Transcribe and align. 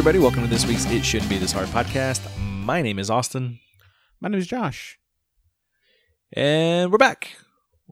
everybody. 0.00 0.18
Welcome 0.18 0.44
to 0.44 0.48
this 0.48 0.64
week's 0.64 0.86
It 0.86 1.04
Shouldn't 1.04 1.28
Be 1.28 1.36
This 1.36 1.52
Hard 1.52 1.68
podcast. 1.68 2.22
My 2.38 2.80
name 2.80 2.98
is 2.98 3.10
Austin, 3.10 3.60
My 4.18 4.30
name 4.30 4.38
is 4.38 4.46
Josh. 4.46 4.98
and 6.32 6.90
we're 6.90 6.96
back. 6.96 7.28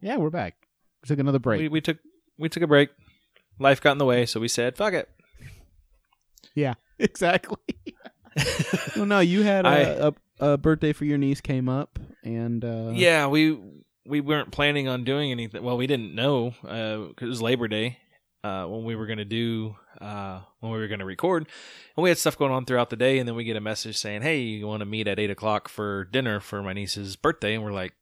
Yeah, 0.01 0.17
we're 0.17 0.31
back. 0.31 0.55
We 1.03 1.09
took 1.09 1.19
another 1.19 1.39
break. 1.39 1.61
We, 1.61 1.69
we 1.69 1.81
took 1.83 1.99
we 2.39 2.49
took 2.49 2.63
a 2.63 2.67
break. 2.67 2.89
Life 3.59 3.83
got 3.83 3.93
in 3.93 3.99
the 3.99 4.07
way, 4.07 4.25
so 4.25 4.41
we 4.41 4.49
said, 4.49 4.75
"Fuck 4.75 4.95
it." 4.95 5.11
yeah, 6.55 6.75
exactly. 6.99 7.59
well, 8.97 9.05
no, 9.05 9.21
you 9.21 9.43
had 9.43 9.67
a, 9.67 9.69
I- 9.69 10.09
a, 10.09 10.53
a 10.53 10.57
birthday 10.57 10.95
for 10.95 11.05
your 11.05 11.19
niece 11.19 11.43
came 11.43 11.69
up, 11.69 11.99
and 12.25 12.65
uh, 12.65 12.93
Yeah, 12.95 13.27
we 13.27 13.61
we 14.07 14.23
weren't 14.23 14.51
planning 14.51 14.89
on 14.89 15.05
doing 15.05 15.31
anything. 15.31 15.63
Well, 15.63 15.77
we 15.77 15.87
didn't 15.87 16.15
know 16.15 16.55
because 16.63 17.13
it 17.21 17.27
was 17.27 17.43
Labor 17.43 17.69
Day 17.69 17.99
uh, 18.45 18.65
when 18.67 18.85
we 18.85 18.95
were 18.97 19.07
going 19.07 19.19
to 19.19 19.25
do 19.25 19.77
uh, 20.01 20.41
when 20.61 20.73
we 20.73 20.79
were 20.79 20.89
going 20.89 21.01
to 21.01 21.05
record, 21.05 21.47
and 21.97 22.03
we 22.03 22.09
had 22.09 22.19
stuff 22.19 22.39
going 22.39 22.53
on 22.53 22.65
throughout 22.65 22.91
the 22.91 22.97
day. 22.97 23.19
And 23.19 23.29
then 23.29 23.35
we 23.35 23.45
get 23.45 23.57
a 23.57 23.61
message 23.61 23.97
saying, 23.97 24.23
"Hey, 24.23 24.41
you 24.41 24.67
want 24.67 24.81
to 24.81 24.87
meet 24.87 25.09
at 25.09 25.19
eight 25.19 25.31
o'clock 25.31 25.69
for 25.69 26.05
dinner 26.05 26.41
for 26.41 26.63
my 26.63 26.73
niece's 26.73 27.17
birthday?" 27.17 27.55
And 27.55 27.65
we're 27.65 27.73
like, 27.73 27.95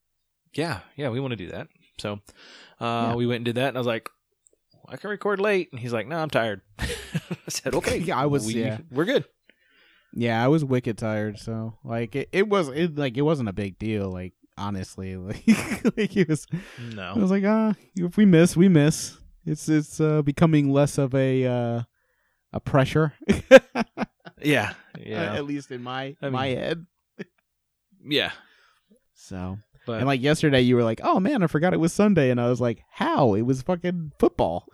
"Yeah, 0.55 0.81
yeah, 0.97 1.09
we 1.11 1.21
want 1.21 1.33
to 1.33 1.37
do 1.37 1.49
that." 1.49 1.69
So 1.99 2.21
uh, 2.81 2.85
Yeah. 3.11 3.15
we 3.15 3.27
went 3.27 3.37
and 3.37 3.45
did 3.47 3.55
that, 3.57 3.69
and 3.69 3.77
I 3.77 3.81
was 3.81 3.87
like. 3.87 4.09
I 4.89 4.97
can 4.97 5.11
record 5.11 5.41
late, 5.41 5.69
and 5.73 5.81
he's 5.81 5.93
like, 5.93 6.07
"No, 6.07 6.17
I'm 6.17 6.31
tired." 6.31 6.61
I 6.79 6.87
said, 7.49 7.75
"Okay, 7.75 7.99
Yeah, 7.99 8.17
I 8.19 8.27
was- 8.27 8.47
We, 8.47 8.63
yeah. 8.63 8.79
we're 8.89 9.05
good." 9.05 9.25
yeah, 10.13 10.45
I 10.45 10.47
was 10.47 10.65
wicked 10.65 10.97
tired. 10.97 11.41
So 11.41 11.77
like 11.83 12.15
it, 12.15 12.29
it 12.31 12.49
was 12.49 12.69
it 12.69 12.97
like 12.97 13.17
it 13.17 13.23
wasn't 13.23 13.49
a 13.49 13.53
big 13.53 13.81
deal. 13.81 14.09
Like 14.13 14.35
honestly, 14.57 15.17
like 15.17 15.43
like 15.97 16.17
it 16.17 16.29
was. 16.29 16.47
No 16.95 17.15
I 17.17 17.19
was 17.19 17.33
like, 17.33 17.43
ah, 17.45 17.75
if 17.97 18.17
we 18.17 18.27
miss, 18.27 18.57
we 18.57 18.69
miss. 18.69 19.19
It's 19.47 19.69
it's 19.69 20.01
uh, 20.01 20.23
becoming 20.23 20.71
less 20.73 20.99
of 20.99 21.15
a 21.15 21.47
uh, 21.47 21.83
a 22.53 22.61
pressure. 22.61 23.15
yeah, 24.43 24.75
yeah, 25.01 25.35
at 25.35 25.45
least 25.47 25.71
in 25.71 25.83
my 25.83 26.17
I 26.21 26.29
my 26.31 26.49
mean- 26.49 26.59
head. 26.59 26.87
yeah. 28.05 28.33
So 29.15 29.59
But 29.87 29.99
and 29.99 30.07
like 30.07 30.21
yesterday, 30.21 30.61
you 30.63 30.77
were 30.77 30.85
like, 30.85 31.01
"Oh 31.03 31.21
man, 31.21 31.43
I 31.43 31.47
forgot 31.47 31.73
it 31.75 31.81
was 31.81 31.93
Sunday," 31.93 32.31
and 32.31 32.41
I 32.41 32.49
was 32.49 32.61
like, 32.61 32.83
"How? 32.91 33.35
It 33.35 33.43
was 33.43 33.63
fucking 33.63 34.13
football." 34.19 34.67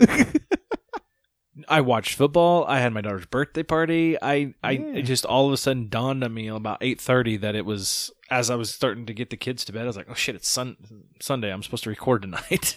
I 1.68 1.82
watched 1.82 2.14
football. 2.14 2.64
I 2.66 2.80
had 2.80 2.94
my 2.94 3.02
daughter's 3.02 3.26
birthday 3.26 3.62
party. 3.62 4.16
I, 4.22 4.54
I 4.64 4.70
Yeah. 4.72 4.94
it 4.94 5.02
just 5.02 5.26
all 5.26 5.46
of 5.46 5.52
a 5.52 5.58
sudden 5.58 5.88
dawned 5.90 6.24
on 6.24 6.32
me 6.32 6.48
about 6.48 6.78
eight 6.80 6.98
thirty 7.00 7.36
that 7.36 7.54
it 7.54 7.66
was 7.66 8.10
as 8.30 8.48
I 8.48 8.54
was 8.54 8.72
starting 8.74 9.04
to 9.06 9.12
get 9.12 9.28
the 9.28 9.36
kids 9.36 9.62
to 9.66 9.72
bed. 9.72 9.82
I 9.82 9.86
was 9.86 9.96
like, 9.96 10.08
oh 10.08 10.14
shit, 10.14 10.34
it's 10.34 10.48
sun 10.48 10.76
Sunday. 11.20 11.52
I'm 11.52 11.62
supposed 11.62 11.84
to 11.84 11.90
record 11.90 12.22
tonight. 12.22 12.74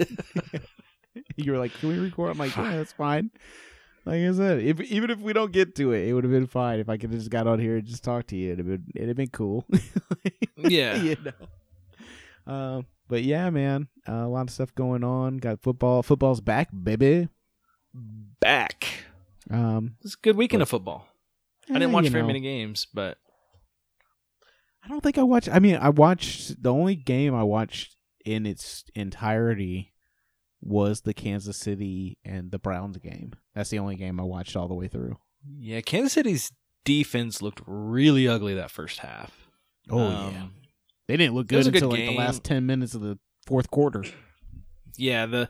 You 1.35 1.51
were 1.51 1.57
like, 1.57 1.73
"Can 1.79 1.89
we 1.89 1.97
record?" 1.99 2.31
I'm 2.31 2.37
like, 2.37 2.55
"Yeah, 2.55 2.77
that's 2.77 2.93
fine." 2.93 3.31
Like 4.05 4.21
I 4.21 4.31
said, 4.33 4.59
if 4.59 4.79
even 4.81 5.09
if 5.09 5.19
we 5.19 5.33
don't 5.33 5.51
get 5.51 5.75
to 5.75 5.91
it, 5.93 6.07
it 6.07 6.13
would 6.13 6.23
have 6.23 6.31
been 6.31 6.45
fine. 6.47 6.79
If 6.79 6.89
I 6.89 6.97
could 6.97 7.09
have 7.09 7.19
just 7.19 7.31
got 7.31 7.47
on 7.47 7.59
here 7.59 7.77
and 7.77 7.85
just 7.85 8.03
talked 8.03 8.27
to 8.29 8.35
you, 8.35 8.53
it'd 8.53 8.59
have 8.59 8.67
been 8.67 8.85
it'd 8.95 9.07
have 9.07 9.17
been 9.17 9.29
cool. 9.29 9.65
yeah, 10.57 10.95
you 10.95 11.17
know. 11.25 12.53
Um, 12.53 12.85
but 13.07 13.23
yeah, 13.23 13.49
man, 13.49 13.87
uh, 14.07 14.13
a 14.13 14.27
lot 14.27 14.43
of 14.43 14.49
stuff 14.51 14.73
going 14.75 15.03
on. 15.03 15.37
Got 15.37 15.61
football. 15.61 16.03
Football's 16.03 16.41
back, 16.41 16.69
baby. 16.71 17.29
back. 18.39 18.85
Um, 19.49 19.95
It's 20.03 20.13
a 20.15 20.17
good 20.21 20.35
weekend 20.37 20.61
of 20.61 20.69
football. 20.69 21.07
I 21.69 21.73
didn't 21.73 21.91
watch 21.91 22.07
very 22.09 22.21
know. 22.21 22.27
many 22.27 22.41
games, 22.41 22.85
but 22.93 23.17
I 24.83 24.87
don't 24.87 25.01
think 25.01 25.17
I 25.17 25.23
watched. 25.23 25.49
I 25.49 25.57
mean, 25.57 25.77
I 25.77 25.89
watched 25.89 26.61
the 26.61 26.71
only 26.71 26.95
game 26.95 27.33
I 27.33 27.43
watched 27.43 27.95
in 28.23 28.45
its 28.45 28.83
entirety 28.93 29.93
was 30.65 31.01
the 31.01 31.13
Kansas 31.13 31.55
City 31.57 32.17
and 32.25 32.51
the 32.51 32.59
Browns 32.59 32.97
game. 32.97 33.33
That's 33.53 33.69
the 33.69 33.79
only 33.79 33.95
game 33.95 34.19
I 34.19 34.23
watched 34.23 34.55
all 34.57 34.67
the 34.67 34.73
way 34.73 34.87
through. 34.87 35.17
yeah, 35.59 35.79
Kansas 35.81 36.13
City's 36.13 36.51
defense 36.83 37.41
looked 37.41 37.61
really 37.65 38.27
ugly 38.27 38.55
that 38.55 38.71
first 38.71 38.99
half. 38.99 39.47
Oh 39.89 39.99
Um, 39.99 40.33
yeah, 40.33 40.45
they 41.07 41.17
didn't 41.17 41.35
look 41.35 41.47
good 41.47 41.61
a 41.67 41.71
good 41.71 41.75
until 41.83 41.89
like 41.91 41.99
the 41.99 42.17
last 42.17 42.43
ten 42.43 42.65
minutes 42.65 42.95
of 42.95 43.01
the 43.01 43.17
fourth 43.45 43.69
quarter. 43.71 44.03
yeah, 44.97 45.25
the 45.27 45.47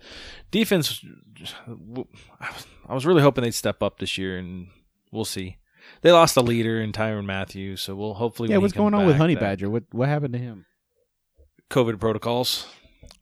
defense. 0.51 1.03
I 1.67 1.71
was- 1.71 2.07
I 2.87 2.93
was 2.93 3.05
really 3.05 3.21
hoping 3.21 3.43
they'd 3.43 3.51
step 3.53 3.81
up 3.81 3.97
this 3.99 4.17
year, 4.17 4.37
and 4.37 4.67
we'll 5.11 5.25
see. 5.25 5.57
They 6.01 6.11
lost 6.11 6.35
a 6.37 6.41
leader 6.41 6.81
in 6.81 6.91
Tyrann 6.91 7.25
Mathieu, 7.25 7.77
so 7.77 7.95
we'll 7.95 8.13
hopefully. 8.15 8.49
yeah, 8.49 8.57
what's 8.57 8.73
going 8.73 8.93
on 8.93 9.05
with 9.05 9.13
back, 9.15 9.21
Honey 9.21 9.33
that 9.35 9.39
Badger? 9.41 9.69
What 9.69 9.83
what 9.91 10.07
happened 10.09 10.33
to 10.33 10.39
him? 10.39 10.65
COVID 11.69 11.99
protocols. 11.99 12.67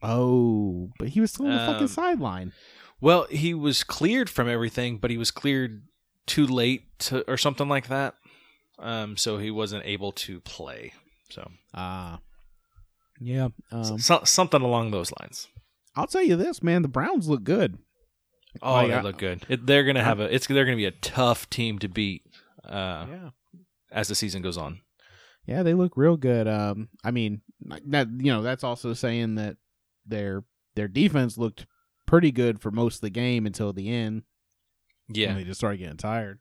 Oh, 0.03 0.89
but 0.99 1.09
he 1.09 1.21
was 1.21 1.31
still 1.31 1.45
on 1.47 1.51
the 1.53 1.65
fucking 1.65 1.81
Um, 1.83 1.87
sideline. 1.87 2.53
Well, 3.01 3.25
he 3.29 3.53
was 3.53 3.83
cleared 3.83 4.29
from 4.29 4.47
everything, 4.49 4.97
but 4.97 5.11
he 5.11 5.17
was 5.17 5.31
cleared 5.31 5.83
too 6.25 6.45
late 6.45 6.83
to, 6.99 7.29
or 7.29 7.37
something 7.37 7.67
like 7.67 7.87
that. 7.87 8.15
Um, 8.79 9.17
so 9.17 9.37
he 9.37 9.51
wasn't 9.51 9.85
able 9.85 10.11
to 10.13 10.39
play. 10.41 10.93
So, 11.29 11.49
Ah, 11.73 12.19
yeah. 13.19 13.49
Um, 13.71 13.97
so 13.99 14.21
something 14.23 14.61
along 14.61 14.91
those 14.91 15.11
lines. 15.19 15.47
I'll 15.95 16.07
tell 16.07 16.23
you 16.23 16.35
this, 16.35 16.61
man. 16.63 16.81
The 16.81 16.87
Browns 16.87 17.27
look 17.29 17.43
good. 17.43 17.77
Oh, 18.61 18.73
Like, 18.73 18.87
they 18.89 18.93
I- 18.95 19.01
look 19.01 19.17
good. 19.17 19.45
It, 19.49 19.65
they're 19.65 19.83
gonna 19.83 20.03
have 20.03 20.19
a. 20.19 20.33
It's 20.33 20.47
they're 20.47 20.65
gonna 20.65 20.77
be 20.77 20.85
a 20.85 20.91
tough 20.91 21.49
team 21.49 21.79
to 21.79 21.87
beat 21.87 22.23
uh, 22.65 23.05
yeah. 23.09 23.29
as 23.91 24.07
the 24.07 24.15
season 24.15 24.41
goes 24.41 24.57
on. 24.57 24.81
Yeah, 25.45 25.63
they 25.63 25.73
look 25.73 25.93
real 25.97 26.17
good. 26.17 26.47
Um, 26.47 26.89
I 27.03 27.11
mean, 27.11 27.41
that 27.87 28.07
you 28.17 28.31
know, 28.31 28.41
that's 28.41 28.63
also 28.63 28.93
saying 28.93 29.35
that 29.35 29.57
their 30.05 30.43
their 30.75 30.87
defense 30.87 31.37
looked 31.37 31.65
pretty 32.05 32.31
good 32.31 32.59
for 32.59 32.71
most 32.71 32.95
of 32.95 33.01
the 33.01 33.09
game 33.09 33.45
until 33.45 33.73
the 33.73 33.89
end. 33.89 34.23
Yeah, 35.09 35.33
they 35.33 35.43
just 35.43 35.59
started 35.59 35.77
getting 35.77 35.97
tired, 35.97 36.39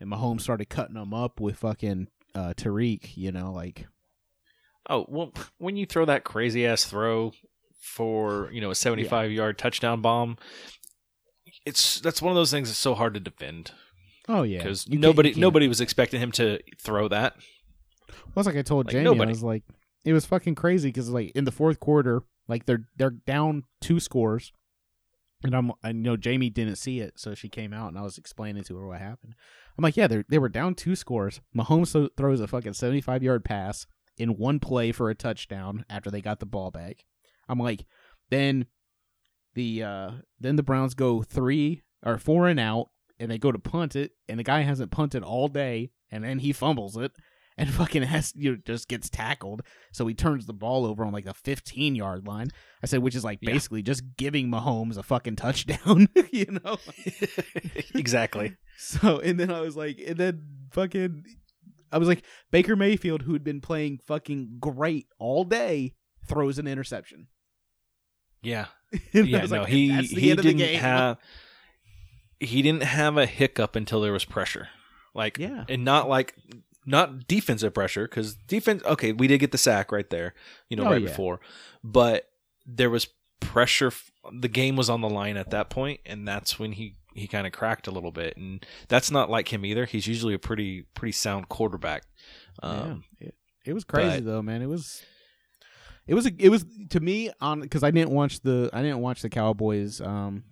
and 0.00 0.10
Mahomes 0.10 0.42
started 0.42 0.68
cutting 0.68 0.94
them 0.94 1.14
up 1.14 1.40
with 1.40 1.58
fucking 1.58 2.08
uh, 2.34 2.54
Tyreek. 2.56 3.16
You 3.16 3.32
know, 3.32 3.52
like 3.52 3.86
Oh 4.88 5.06
well, 5.08 5.32
when 5.58 5.76
you 5.76 5.86
throw 5.86 6.04
that 6.04 6.24
crazy 6.24 6.66
ass 6.66 6.84
throw 6.84 7.32
for 7.80 8.50
you 8.52 8.60
know 8.60 8.70
a 8.70 8.74
seventy-five 8.74 9.30
yard 9.30 9.56
touchdown 9.58 10.02
bomb, 10.02 10.36
it's 11.64 12.00
that's 12.00 12.20
one 12.20 12.30
of 12.30 12.36
those 12.36 12.50
things 12.50 12.68
that's 12.68 12.78
so 12.78 12.94
hard 12.94 13.14
to 13.14 13.20
defend 13.20 13.72
oh 14.28 14.42
yeah, 14.42 14.58
because 14.58 14.88
nobody 14.88 15.30
can't. 15.30 15.40
nobody 15.40 15.68
was 15.68 15.80
expecting 15.80 16.20
him 16.20 16.32
to 16.32 16.58
throw 16.78 17.08
that. 17.08 17.34
Well, 18.10 18.42
it's 18.42 18.46
like 18.46 18.56
I 18.56 18.62
told 18.62 18.86
like, 18.86 18.92
Jamie, 18.92 19.04
nobody. 19.04 19.30
I 19.30 19.32
was 19.32 19.42
like, 19.42 19.62
it 20.04 20.12
was 20.12 20.26
fucking 20.26 20.54
crazy 20.54 20.88
because 20.88 21.08
like 21.08 21.32
in 21.34 21.44
the 21.44 21.52
fourth 21.52 21.80
quarter, 21.80 22.22
like 22.48 22.66
they're 22.66 22.88
they're 22.96 23.10
down 23.10 23.64
two 23.80 24.00
scores, 24.00 24.52
and 25.42 25.54
I'm 25.54 25.72
I 25.82 25.92
know 25.92 26.16
Jamie 26.16 26.50
didn't 26.50 26.76
see 26.76 27.00
it, 27.00 27.18
so 27.18 27.34
she 27.34 27.48
came 27.48 27.72
out 27.72 27.88
and 27.88 27.98
I 27.98 28.02
was 28.02 28.18
explaining 28.18 28.64
to 28.64 28.76
her 28.76 28.86
what 28.86 29.00
happened. 29.00 29.34
I'm 29.76 29.82
like, 29.82 29.96
yeah, 29.96 30.06
they 30.06 30.24
they 30.28 30.38
were 30.38 30.48
down 30.48 30.74
two 30.74 30.96
scores. 30.96 31.40
Mahomes 31.56 32.10
throws 32.16 32.40
a 32.40 32.46
fucking 32.46 32.74
75 32.74 33.22
yard 33.22 33.44
pass 33.44 33.86
in 34.16 34.36
one 34.36 34.60
play 34.60 34.92
for 34.92 35.10
a 35.10 35.14
touchdown 35.14 35.84
after 35.88 36.10
they 36.10 36.20
got 36.20 36.40
the 36.40 36.46
ball 36.46 36.70
back. 36.70 37.04
I'm 37.48 37.58
like, 37.58 37.84
then 38.30 38.66
the 39.54 39.82
uh 39.82 40.10
then 40.40 40.56
the 40.56 40.62
Browns 40.62 40.94
go 40.94 41.22
three 41.22 41.82
or 42.04 42.18
four 42.18 42.48
and 42.48 42.60
out, 42.60 42.90
and 43.18 43.30
they 43.30 43.38
go 43.38 43.52
to 43.52 43.58
punt 43.58 43.96
it, 43.96 44.12
and 44.28 44.38
the 44.38 44.44
guy 44.44 44.60
hasn't 44.60 44.90
punted 44.90 45.22
all 45.22 45.48
day, 45.48 45.90
and 46.10 46.24
then 46.24 46.40
he 46.40 46.52
fumbles 46.52 46.96
it 46.96 47.12
and 47.56 47.70
fucking 47.74 48.02
has 48.02 48.32
you 48.36 48.52
know, 48.52 48.58
just 48.64 48.88
gets 48.88 49.08
tackled. 49.08 49.62
So 49.92 50.06
he 50.06 50.14
turns 50.14 50.46
the 50.46 50.52
ball 50.52 50.84
over 50.86 51.04
on 51.04 51.12
like 51.12 51.24
the 51.24 51.34
15 51.34 51.94
yard 51.94 52.26
line. 52.26 52.48
I 52.82 52.86
said, 52.86 53.00
which 53.02 53.14
is 53.14 53.24
like 53.24 53.38
Yeah. 53.42 53.52
basically 53.52 53.82
just 53.82 54.02
giving 54.16 54.48
Mahomes 54.50 54.96
a 54.96 55.02
fucking 55.02 55.36
touchdown, 55.36 56.08
you 56.32 56.58
know? 56.64 56.78
exactly. 57.94 58.56
So 58.76 59.18
and 59.20 59.38
then 59.38 59.50
I 59.50 59.60
was 59.60 59.76
like, 59.76 60.00
and 60.06 60.16
then 60.16 60.42
fucking, 60.72 61.24
I 61.92 61.98
was 61.98 62.08
like, 62.08 62.24
Baker 62.50 62.76
Mayfield, 62.76 63.22
who 63.22 63.32
had 63.32 63.44
been 63.44 63.60
playing 63.60 64.00
fucking 64.06 64.56
great 64.60 65.06
all 65.18 65.44
day, 65.44 65.94
throws 66.26 66.58
an 66.58 66.66
interception. 66.66 67.28
Yeah. 68.42 68.66
Yeah. 69.12 69.46
No, 69.46 69.58
like, 69.60 69.68
he 69.68 69.90
he 70.02 70.30
end 70.30 70.38
of 70.40 70.44
the 70.44 70.54
didn't 70.54 70.80
have 70.80 71.18
he 72.40 72.62
didn't 72.62 72.82
have 72.82 73.16
a 73.16 73.26
hiccup 73.26 73.74
until 73.76 74.00
there 74.00 74.12
was 74.12 74.24
pressure. 74.24 74.68
Like 75.14 75.38
Yeah. 75.38 75.64
and 75.68 75.84
not 75.84 76.08
like 76.08 76.34
not 76.86 77.26
defensive 77.26 77.72
pressure 77.74 78.06
because 78.08 78.34
defense. 78.34 78.82
Okay, 78.84 79.12
we 79.12 79.26
did 79.26 79.38
get 79.38 79.52
the 79.52 79.58
sack 79.58 79.92
right 79.92 80.08
there, 80.10 80.34
you 80.68 80.76
know, 80.76 80.84
Oh, 80.84 80.90
right 80.90 81.00
yeah. 81.02 81.08
before, 81.08 81.40
but 81.82 82.28
there 82.66 82.90
was 82.90 83.08
pressure. 83.40 83.88
f- 83.88 84.10
The 84.32 84.48
game 84.48 84.76
was 84.76 84.88
on 84.90 85.00
the 85.00 85.08
line 85.08 85.36
at 85.36 85.50
that 85.50 85.70
point, 85.70 86.00
and 86.06 86.26
that's 86.26 86.58
when 86.58 86.72
he 86.72 86.96
he 87.14 87.26
kind 87.28 87.46
of 87.46 87.52
cracked 87.52 87.86
a 87.86 87.90
little 87.92 88.10
bit. 88.10 88.36
And 88.36 88.64
that's 88.88 89.10
not 89.10 89.30
like 89.30 89.52
him 89.52 89.64
either. 89.64 89.84
He's 89.84 90.06
usually 90.06 90.34
a 90.34 90.38
pretty 90.38 90.82
pretty 90.94 91.12
sound 91.12 91.48
quarterback. 91.48 92.02
Um, 92.62 93.04
yeah. 93.20 93.28
It, 93.28 93.34
it 93.66 93.72
was 93.72 93.84
crazy 93.84 94.16
but- 94.16 94.24
though, 94.24 94.42
man. 94.42 94.62
It 94.62 94.68
was 94.68 95.02
it 96.06 96.14
was 96.14 96.26
a, 96.26 96.32
it 96.38 96.48
was 96.50 96.64
to 96.90 97.00
me 97.00 97.30
on 97.40 97.60
because 97.60 97.82
I 97.82 97.90
didn't 97.90 98.10
watch 98.10 98.40
the 98.40 98.68
I 98.72 98.82
didn't 98.82 98.98
watch 99.00 99.22
the 99.22 99.30
Cowboys 99.30 100.00
um 100.00 100.44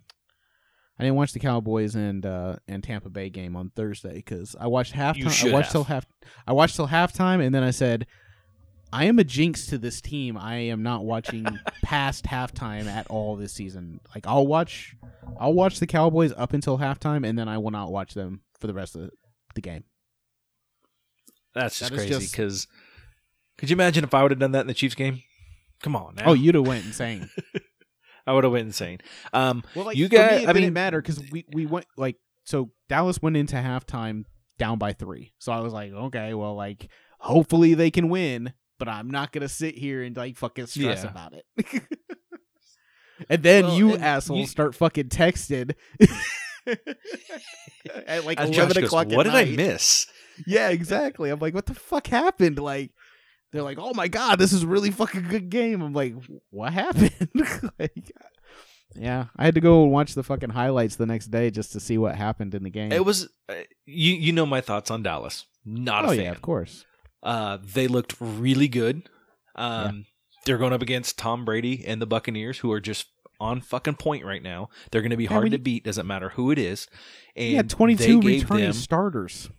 I 0.99 1.03
didn't 1.03 1.15
watch 1.15 1.33
the 1.33 1.39
Cowboys 1.39 1.95
and 1.95 2.25
uh 2.25 2.57
and 2.67 2.83
Tampa 2.83 3.09
Bay 3.09 3.29
game 3.29 3.55
on 3.55 3.71
Thursday 3.75 4.15
because 4.15 4.55
I 4.59 4.67
watched 4.67 4.93
halftime. 4.93 5.49
I 5.49 5.51
watched 5.51 5.67
have. 5.67 5.71
till 5.71 5.83
half. 5.85 6.05
I 6.45 6.53
watched 6.53 6.75
till 6.75 6.87
halftime, 6.87 7.43
and 7.43 7.53
then 7.53 7.63
I 7.63 7.71
said, 7.71 8.05
"I 8.91 9.05
am 9.05 9.17
a 9.17 9.23
jinx 9.23 9.65
to 9.67 9.77
this 9.77 10.01
team. 10.01 10.37
I 10.37 10.55
am 10.55 10.83
not 10.83 11.03
watching 11.03 11.45
past 11.83 12.25
halftime 12.25 12.85
at 12.85 13.07
all 13.07 13.35
this 13.35 13.53
season. 13.53 14.01
Like 14.13 14.27
I'll 14.27 14.45
watch, 14.45 14.95
I'll 15.39 15.53
watch 15.53 15.79
the 15.79 15.87
Cowboys 15.87 16.31
up 16.37 16.53
until 16.53 16.77
halftime, 16.77 17.27
and 17.27 17.37
then 17.37 17.47
I 17.47 17.57
will 17.57 17.71
not 17.71 17.91
watch 17.91 18.13
them 18.13 18.41
for 18.59 18.67
the 18.67 18.73
rest 18.73 18.95
of 18.95 19.09
the 19.55 19.61
game. 19.61 19.83
That's 21.55 21.79
just 21.79 21.91
That 21.91 21.97
crazy. 21.97 22.27
Because 22.31 22.67
could 23.57 23.69
you 23.69 23.75
imagine 23.75 24.03
if 24.03 24.13
I 24.13 24.21
would 24.21 24.31
have 24.31 24.39
done 24.39 24.51
that 24.51 24.61
in 24.61 24.67
the 24.67 24.73
Chiefs 24.73 24.95
game? 24.95 25.21
Come 25.81 25.95
on, 25.95 26.15
now. 26.15 26.23
Oh, 26.27 26.33
you'd 26.33 26.55
have 26.55 26.65
went 26.65 26.85
insane. 26.85 27.29
I 28.25 28.33
would 28.33 28.43
have 28.43 28.53
went 28.53 28.67
insane. 28.67 28.99
Um, 29.33 29.63
Well, 29.75 29.85
like 29.85 29.97
You 29.97 30.07
got- 30.07 30.31
me, 30.31 30.37
it 30.37 30.43
I 30.49 30.53
didn't 30.53 30.63
mean- 30.67 30.73
matter 30.73 31.01
because 31.01 31.19
we 31.31 31.45
we 31.53 31.65
went 31.65 31.85
like 31.97 32.17
so 32.45 32.71
Dallas 32.89 33.21
went 33.21 33.37
into 33.37 33.55
halftime 33.55 34.23
down 34.57 34.77
by 34.77 34.93
three. 34.93 35.33
So 35.39 35.51
I 35.51 35.59
was 35.61 35.73
like, 35.73 35.91
okay, 35.91 36.33
well, 36.33 36.55
like 36.55 36.89
hopefully 37.19 37.73
they 37.73 37.89
can 37.91 38.09
win, 38.09 38.53
but 38.79 38.87
I'm 38.87 39.09
not 39.09 39.31
gonna 39.31 39.49
sit 39.49 39.75
here 39.77 40.03
and 40.03 40.15
like 40.15 40.37
fucking 40.37 40.67
stress 40.67 41.03
Yeah. 41.03 41.09
about 41.09 41.33
it. 41.33 41.45
and 43.29 43.43
then 43.43 43.65
Well, 43.65 43.77
you 43.77 43.93
and 43.95 44.03
assholes 44.03 44.39
you- 44.41 44.47
start 44.47 44.75
fucking 44.75 45.09
texting 45.09 45.73
at 48.05 48.25
like 48.25 48.39
as 48.39 48.49
eleven 48.49 48.53
Josh 48.53 48.73
goes, 48.73 48.83
o'clock. 48.85 49.07
at 49.11 49.15
what 49.15 49.23
did 49.23 49.35
I 49.35 49.45
miss? 49.45 50.07
Yeah, 50.47 50.69
exactly. 50.69 51.29
I'm 51.29 51.39
like, 51.39 51.53
what 51.53 51.65
the 51.67 51.75
fuck 51.75 52.07
happened? 52.07 52.57
Like, 52.57 52.91
they're 53.53 53.63
like, 53.63 53.77
oh 53.79 53.93
my 53.93 54.07
god, 54.07 54.39
this 54.39 54.51
is 54.51 54.63
a 54.63 54.67
really 54.67 54.91
fucking 54.91 55.27
good 55.29 55.49
game. 55.49 55.81
I'm 55.81 55.93
like, 55.93 56.15
what 56.49 56.73
happened? 56.73 57.29
like, 57.79 58.11
yeah, 58.95 59.25
I 59.37 59.45
had 59.45 59.55
to 59.55 59.61
go 59.61 59.83
and 59.83 59.91
watch 59.91 60.15
the 60.15 60.23
fucking 60.23 60.49
highlights 60.49 60.95
the 60.95 61.05
next 61.05 61.27
day 61.27 61.49
just 61.51 61.71
to 61.73 61.79
see 61.79 61.97
what 61.97 62.15
happened 62.15 62.55
in 62.55 62.63
the 62.63 62.69
game. 62.69 62.91
It 62.91 63.05
was 63.05 63.29
uh, 63.47 63.53
you. 63.85 64.13
You 64.13 64.33
know 64.33 64.45
my 64.45 64.59
thoughts 64.59 64.91
on 64.91 65.03
Dallas. 65.03 65.45
Not 65.65 66.05
a 66.05 66.07
oh 66.07 66.11
fan. 66.11 66.19
yeah, 66.19 66.31
of 66.31 66.41
course. 66.41 66.85
Uh, 67.21 67.57
they 67.63 67.87
looked 67.87 68.15
really 68.19 68.67
good. 68.67 69.07
Um, 69.55 70.05
They're 70.45 70.57
going 70.57 70.73
up 70.73 70.81
against 70.81 71.17
Tom 71.17 71.45
Brady 71.45 71.85
and 71.87 72.01
the 72.01 72.05
Buccaneers, 72.05 72.57
who 72.59 72.71
are 72.71 72.81
just 72.81 73.05
on 73.39 73.61
fucking 73.61 73.95
point 73.95 74.25
right 74.25 74.43
now. 74.43 74.69
They're 74.91 75.01
going 75.01 75.11
to 75.11 75.17
be 75.17 75.27
hard 75.27 75.43
when 75.43 75.51
to 75.51 75.57
you- 75.57 75.63
beat. 75.63 75.85
Doesn't 75.85 76.07
matter 76.07 76.29
who 76.29 76.51
it 76.51 76.59
is. 76.59 76.87
And 77.35 77.51
yeah, 77.53 77.61
22 77.61 78.03
they 78.03 78.19
gave 78.19 78.41
returning 78.41 78.63
them, 78.65 78.73
starters. 78.73 79.49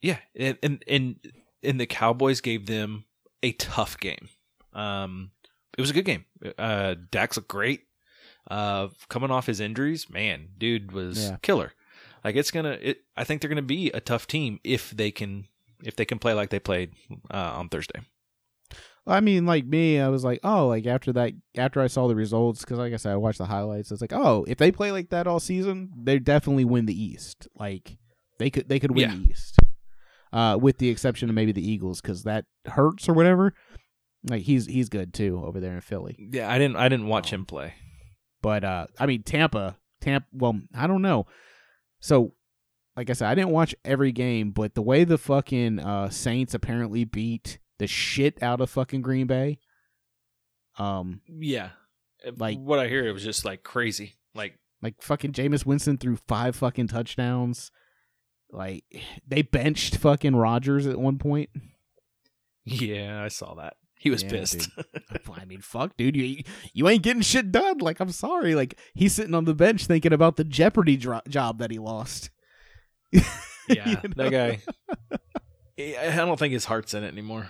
Yeah, 0.00 0.18
and, 0.34 0.58
and 0.62 0.84
and 0.86 1.16
and 1.62 1.80
the 1.80 1.86
Cowboys 1.86 2.40
gave 2.40 2.66
them 2.66 3.04
a 3.42 3.52
tough 3.52 3.98
game. 3.98 4.28
Um, 4.72 5.30
it 5.76 5.80
was 5.80 5.90
a 5.90 5.94
good 5.94 6.04
game. 6.04 6.24
Uh, 6.58 6.94
Dax 7.10 7.36
looked 7.36 7.48
great. 7.48 7.82
Uh, 8.50 8.88
coming 9.08 9.30
off 9.30 9.46
his 9.46 9.60
injuries, 9.60 10.08
man, 10.10 10.48
dude 10.58 10.92
was 10.92 11.30
Yeah. 11.30 11.36
killer. 11.42 11.72
Like 12.24 12.36
it's 12.36 12.50
gonna. 12.50 12.78
It, 12.80 13.02
I 13.16 13.24
think 13.24 13.40
they're 13.40 13.48
gonna 13.48 13.62
be 13.62 13.90
a 13.92 14.00
tough 14.00 14.26
team 14.26 14.60
if 14.64 14.90
they 14.90 15.10
can 15.10 15.46
if 15.82 15.96
they 15.96 16.04
can 16.04 16.18
play 16.18 16.34
like 16.34 16.50
they 16.50 16.58
played 16.58 16.92
uh, 17.32 17.36
on 17.56 17.68
Thursday. 17.68 18.00
I 19.06 19.20
mean, 19.20 19.46
like 19.46 19.64
me, 19.64 19.98
I 19.98 20.08
was 20.08 20.22
like, 20.24 20.40
oh, 20.44 20.68
like 20.68 20.86
after 20.86 21.12
that, 21.14 21.32
after 21.56 21.80
I 21.80 21.86
saw 21.86 22.06
the 22.06 22.14
results, 22.14 22.60
because 22.60 22.78
like 22.78 22.92
I 22.92 22.96
said, 22.96 23.12
I 23.12 23.16
watched 23.16 23.38
the 23.38 23.46
highlights. 23.46 23.90
It's 23.90 24.02
like, 24.02 24.12
oh, 24.12 24.44
if 24.46 24.58
they 24.58 24.70
play 24.70 24.92
like 24.92 25.08
that 25.10 25.26
all 25.26 25.40
season, 25.40 25.90
they 25.96 26.18
definitely 26.18 26.66
win 26.66 26.84
the 26.86 27.02
East. 27.02 27.48
Like 27.58 27.96
they 28.38 28.50
could, 28.50 28.68
they 28.68 28.78
could 28.78 28.90
win 28.94 29.10
Yeah. 29.10 29.16
the 29.16 29.30
East, 29.30 29.56
uh, 30.32 30.58
with 30.60 30.78
the 30.78 30.88
exception 30.88 31.28
of 31.28 31.34
maybe 31.34 31.52
the 31.52 31.66
Eagles, 31.68 32.00
because 32.00 32.22
that 32.24 32.44
hurts 32.66 33.08
or 33.08 33.12
whatever. 33.14 33.54
Like 34.28 34.42
he's 34.42 34.66
he's 34.66 34.88
good 34.88 35.14
too 35.14 35.42
over 35.44 35.60
there 35.60 35.74
in 35.74 35.80
Philly. 35.80 36.16
Yeah, 36.32 36.50
I 36.50 36.58
didn't. 36.58 36.76
I 36.76 36.88
didn't 36.88 37.06
watch 37.06 37.32
Oh. 37.32 37.36
him 37.36 37.46
play. 37.46 37.74
But 38.42 38.64
uh 38.64 38.86
I 38.98 39.06
mean 39.06 39.22
Tampa, 39.22 39.76
Tampa 40.00 40.26
well, 40.32 40.60
I 40.74 40.86
don't 40.86 41.02
know. 41.02 41.26
So 42.00 42.34
like 42.96 43.08
I 43.08 43.14
said, 43.14 43.28
I 43.30 43.34
didn't 43.34 43.50
watch 43.50 43.74
every 43.84 44.12
game, 44.12 44.50
but 44.50 44.74
the 44.74 44.82
way 44.82 45.04
the 45.04 45.16
fucking 45.18 45.78
uh 45.78 46.10
Saints 46.10 46.52
apparently 46.54 47.04
beat 47.04 47.58
the 47.78 47.86
shit 47.86 48.42
out 48.42 48.60
of 48.60 48.68
fucking 48.70 49.00
Green 49.02 49.26
Bay. 49.26 49.58
Um 50.78 51.20
Yeah, 51.26 51.70
Like- 52.36 52.58
what 52.58 52.78
I 52.78 52.88
hear, 52.88 53.06
it 53.06 53.12
was 53.12 53.24
just 53.24 53.44
like 53.44 53.62
crazy. 53.62 54.14
Like 54.34 54.58
like 54.82 55.00
fucking 55.02 55.32
Jameis 55.32 55.66
Winston 55.66 55.98
threw 55.98 56.16
five 56.28 56.56
fucking 56.56 56.88
touchdowns. 56.88 57.70
Like 58.52 58.84
they 59.26 59.42
benched 59.42 59.96
fucking 59.96 60.34
Rodgers 60.36 60.86
at 60.86 60.98
one 60.98 61.18
point. 61.18 61.50
yeah, 62.64 63.22
I 63.22 63.28
saw 63.28 63.54
that. 63.54 63.74
He 63.98 64.08
was 64.10 64.22
Yeah, 64.22 64.30
pissed. 64.30 64.68
I 65.34 65.44
mean, 65.44 65.60
fuck, 65.60 65.96
dude, 65.96 66.16
you 66.16 66.42
you 66.72 66.88
ain't 66.88 67.02
getting 67.02 67.22
shit 67.22 67.52
done. 67.52 67.78
Like, 67.78 68.00
I'm 68.00 68.10
sorry. 68.12 68.54
Like, 68.54 68.78
he's 68.94 69.12
sitting 69.14 69.34
on 69.34 69.44
the 69.44 69.54
bench 69.54 69.86
thinking 69.86 70.12
about 70.12 70.36
the 70.36 70.44
Jeopardy 70.44 70.96
dro- 70.96 71.20
job 71.28 71.58
that 71.58 71.70
he 71.70 71.78
lost. 71.78 72.30
yeah, 73.12 73.22
You 73.68 73.96
that 74.16 74.30
guy. 74.30 74.60
I 75.78 76.14
don't 76.16 76.38
think 76.38 76.52
his 76.52 76.64
heart's 76.66 76.94
in 76.94 77.04
it 77.04 77.08
anymore. 77.12 77.48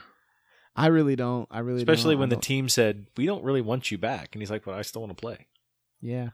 I 0.76 0.86
really 0.88 1.16
don't. 1.16 1.46
I 1.50 1.60
really, 1.60 1.78
Especially 1.78 2.14
don't. 2.14 2.18
I 2.18 2.20
when 2.20 2.28
the 2.30 2.36
don't- 2.36 2.42
team 2.42 2.68
said, 2.68 3.06
"We 3.16 3.26
don't 3.26 3.44
really 3.44 3.60
want 3.60 3.90
you 3.90 3.98
back," 3.98 4.30
and 4.32 4.40
he's 4.42 4.50
like, 4.50 4.64
"But 4.64 4.74
I 4.74 4.82
still 4.82 5.02
want 5.02 5.16
to 5.16 5.20
play." 5.20 5.46
yeah. 6.00 6.30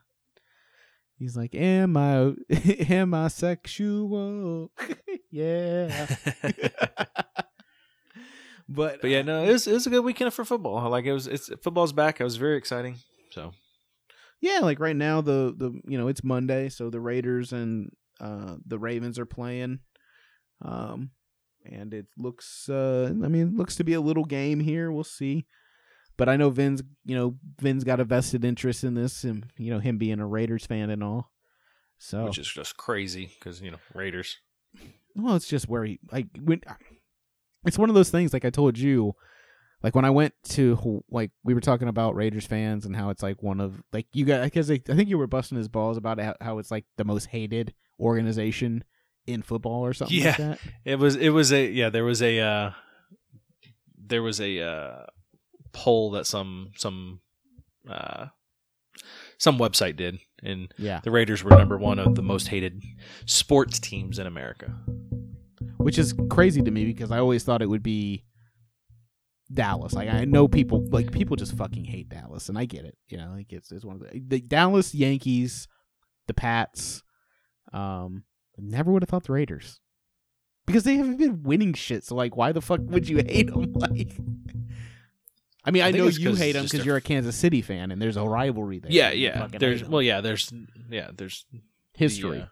He's 1.18 1.36
like, 1.36 1.54
am 1.54 1.96
I, 1.96 2.34
am 2.88 3.14
I 3.14 3.28
sexual? 3.28 4.70
yeah. 5.30 6.06
but, 8.68 9.00
But 9.00 9.10
yeah, 9.10 9.20
uh, 9.20 9.22
no, 9.22 9.44
it 9.44 9.52
was 9.52 9.66
it 9.66 9.72
was 9.72 9.86
a 9.86 9.90
good 9.90 10.04
weekend 10.04 10.34
for 10.34 10.44
football. 10.44 10.90
Like 10.90 11.06
it 11.06 11.12
was, 11.12 11.26
it's 11.26 11.50
football's 11.62 11.92
back. 11.92 12.20
It 12.20 12.24
was 12.24 12.36
very 12.36 12.56
exciting. 12.56 12.96
So 13.30 13.52
yeah, 14.40 14.58
like 14.60 14.78
right 14.80 14.96
now 14.96 15.20
the 15.20 15.54
the 15.56 15.72
you 15.86 15.96
know 15.98 16.08
it's 16.08 16.22
Monday, 16.22 16.68
so 16.68 16.90
the 16.90 17.00
Raiders 17.00 17.52
and 17.52 17.90
uh 18.20 18.56
the 18.66 18.78
Ravens 18.78 19.18
are 19.18 19.26
playing, 19.26 19.80
um, 20.62 21.10
and 21.64 21.94
it 21.94 22.06
looks 22.18 22.68
uh 22.68 23.08
I 23.10 23.28
mean 23.28 23.48
it 23.48 23.54
looks 23.54 23.76
to 23.76 23.84
be 23.84 23.94
a 23.94 24.00
little 24.00 24.24
game 24.24 24.60
here. 24.60 24.92
We'll 24.92 25.04
see, 25.04 25.46
but 26.16 26.28
I 26.28 26.36
know 26.36 26.50
Vin's 26.50 26.82
you 27.04 27.14
know 27.16 27.36
Vin's 27.60 27.84
got 27.84 28.00
a 28.00 28.04
vested 28.04 28.44
interest 28.44 28.84
in 28.84 28.94
this, 28.94 29.24
and 29.24 29.46
you 29.56 29.70
know 29.72 29.78
him 29.78 29.98
being 29.98 30.20
a 30.20 30.26
Raiders 30.26 30.66
fan 30.66 30.90
and 30.90 31.02
all. 31.02 31.30
So 31.98 32.24
which 32.24 32.38
is 32.38 32.48
just 32.48 32.76
crazy 32.76 33.30
because 33.38 33.60
you 33.62 33.70
know 33.70 33.78
Raiders. 33.94 34.36
well, 35.14 35.34
it's 35.36 35.48
just 35.48 35.68
where 35.68 35.84
he 35.84 35.98
like 36.12 36.26
when 36.40 36.60
it's 37.64 37.78
one 37.78 37.88
of 37.88 37.94
those 37.94 38.10
things. 38.10 38.32
Like 38.32 38.44
I 38.44 38.50
told 38.50 38.76
you, 38.78 39.14
like 39.82 39.94
when 39.94 40.04
I 40.04 40.10
went 40.10 40.34
to 40.50 41.02
like 41.10 41.30
we 41.42 41.54
were 41.54 41.60
talking 41.60 41.88
about 41.88 42.14
Raiders 42.14 42.46
fans 42.46 42.84
and 42.86 42.94
how 42.94 43.10
it's 43.10 43.22
like 43.22 43.42
one 43.42 43.60
of 43.60 43.82
like 43.92 44.06
you 44.12 44.24
got 44.24 44.44
because 44.44 44.70
I 44.70 44.78
think 44.78 45.08
you 45.08 45.18
were 45.18 45.26
busting 45.26 45.56
his 45.58 45.68
balls 45.68 45.96
about 45.96 46.20
how, 46.40 46.58
it's 46.58 46.70
like 46.70 46.84
the 46.96 47.04
most 47.04 47.26
hated 47.26 47.74
organization 47.98 48.84
in 49.26 49.42
football 49.42 49.84
or 49.84 49.92
something 49.94 50.16
like 50.22 50.38
Yeah. 50.38 50.48
that. 50.48 50.58
It 50.84 50.98
was 50.98 51.16
it 51.16 51.30
was 51.30 51.52
a 51.52 51.66
yeah 51.66 51.88
there 51.90 52.04
was 52.04 52.20
a 52.22 52.38
uh, 52.40 52.70
there 53.98 54.22
was 54.22 54.40
a 54.40 54.60
uh, 54.60 55.06
poll 55.76 56.10
that 56.12 56.26
some 56.26 56.70
some 56.76 57.20
uh, 57.88 58.26
some 59.38 59.58
website 59.58 59.96
did 59.96 60.18
and 60.42 60.72
Yeah, 60.78 61.00
the 61.04 61.10
Raiders 61.10 61.44
were 61.44 61.50
number 61.50 61.76
one 61.76 61.98
of 61.98 62.14
the 62.14 62.22
most 62.22 62.48
hated 62.48 62.82
sports 63.26 63.78
teams 63.78 64.18
in 64.18 64.26
America. 64.26 64.74
which 65.76 65.98
is 65.98 66.14
crazy 66.30 66.62
to 66.62 66.70
me 66.70 66.84
because 66.86 67.10
I 67.12 67.18
always 67.18 67.44
thought 67.44 67.62
it 67.62 67.68
would 67.68 67.82
be 67.82 68.24
Dallas. 69.52 69.92
Like 69.92 70.08
I 70.08 70.24
know 70.24 70.48
people 70.48 70.84
like 70.90 71.12
people 71.12 71.36
just 71.36 71.56
fucking 71.56 71.84
hate 71.84 72.08
Dallas, 72.08 72.48
and 72.48 72.58
I 72.58 72.64
get 72.64 72.84
it. 72.84 72.96
You 73.08 73.18
know, 73.18 73.32
like 73.36 73.52
it's 73.52 73.70
it's 73.70 73.84
one 73.84 73.96
of 73.96 74.02
the 74.02 74.20
the 74.26 74.40
Dallas 74.40 74.94
Yankees, 74.94 75.68
the 76.26 76.34
Pats. 76.34 77.02
Um, 77.72 78.24
never 78.58 78.90
would 78.90 79.02
have 79.02 79.10
thought 79.10 79.24
the 79.24 79.32
Raiders 79.34 79.80
because 80.66 80.84
they 80.84 80.96
haven't 80.96 81.18
been 81.18 81.42
winning 81.42 81.74
shit. 81.74 82.04
So 82.04 82.14
like, 82.16 82.36
why 82.36 82.52
the 82.52 82.60
fuck 82.62 82.80
would 82.84 83.08
you 83.08 83.18
hate 83.18 83.48
them? 83.48 83.72
Like, 83.76 84.16
I 85.66 85.72
mean, 85.72 85.82
I, 85.82 85.88
I 85.88 85.90
know 85.90 86.06
you 86.06 86.34
hate 86.34 86.52
them 86.52 86.64
because 86.64 86.86
you're 86.86 86.96
a 86.96 87.00
Kansas 87.00 87.34
City 87.34 87.60
fan, 87.60 87.90
and 87.90 88.00
there's 88.00 88.16
a 88.16 88.24
rivalry 88.24 88.78
there. 88.78 88.92
Yeah, 88.92 89.10
yeah. 89.10 89.48
There's 89.48 89.84
well, 89.84 90.00
yeah. 90.00 90.20
There's 90.20 90.52
yeah. 90.88 91.10
There's 91.14 91.44
the, 91.52 91.60
history. 91.92 92.42
uh, 92.42 92.46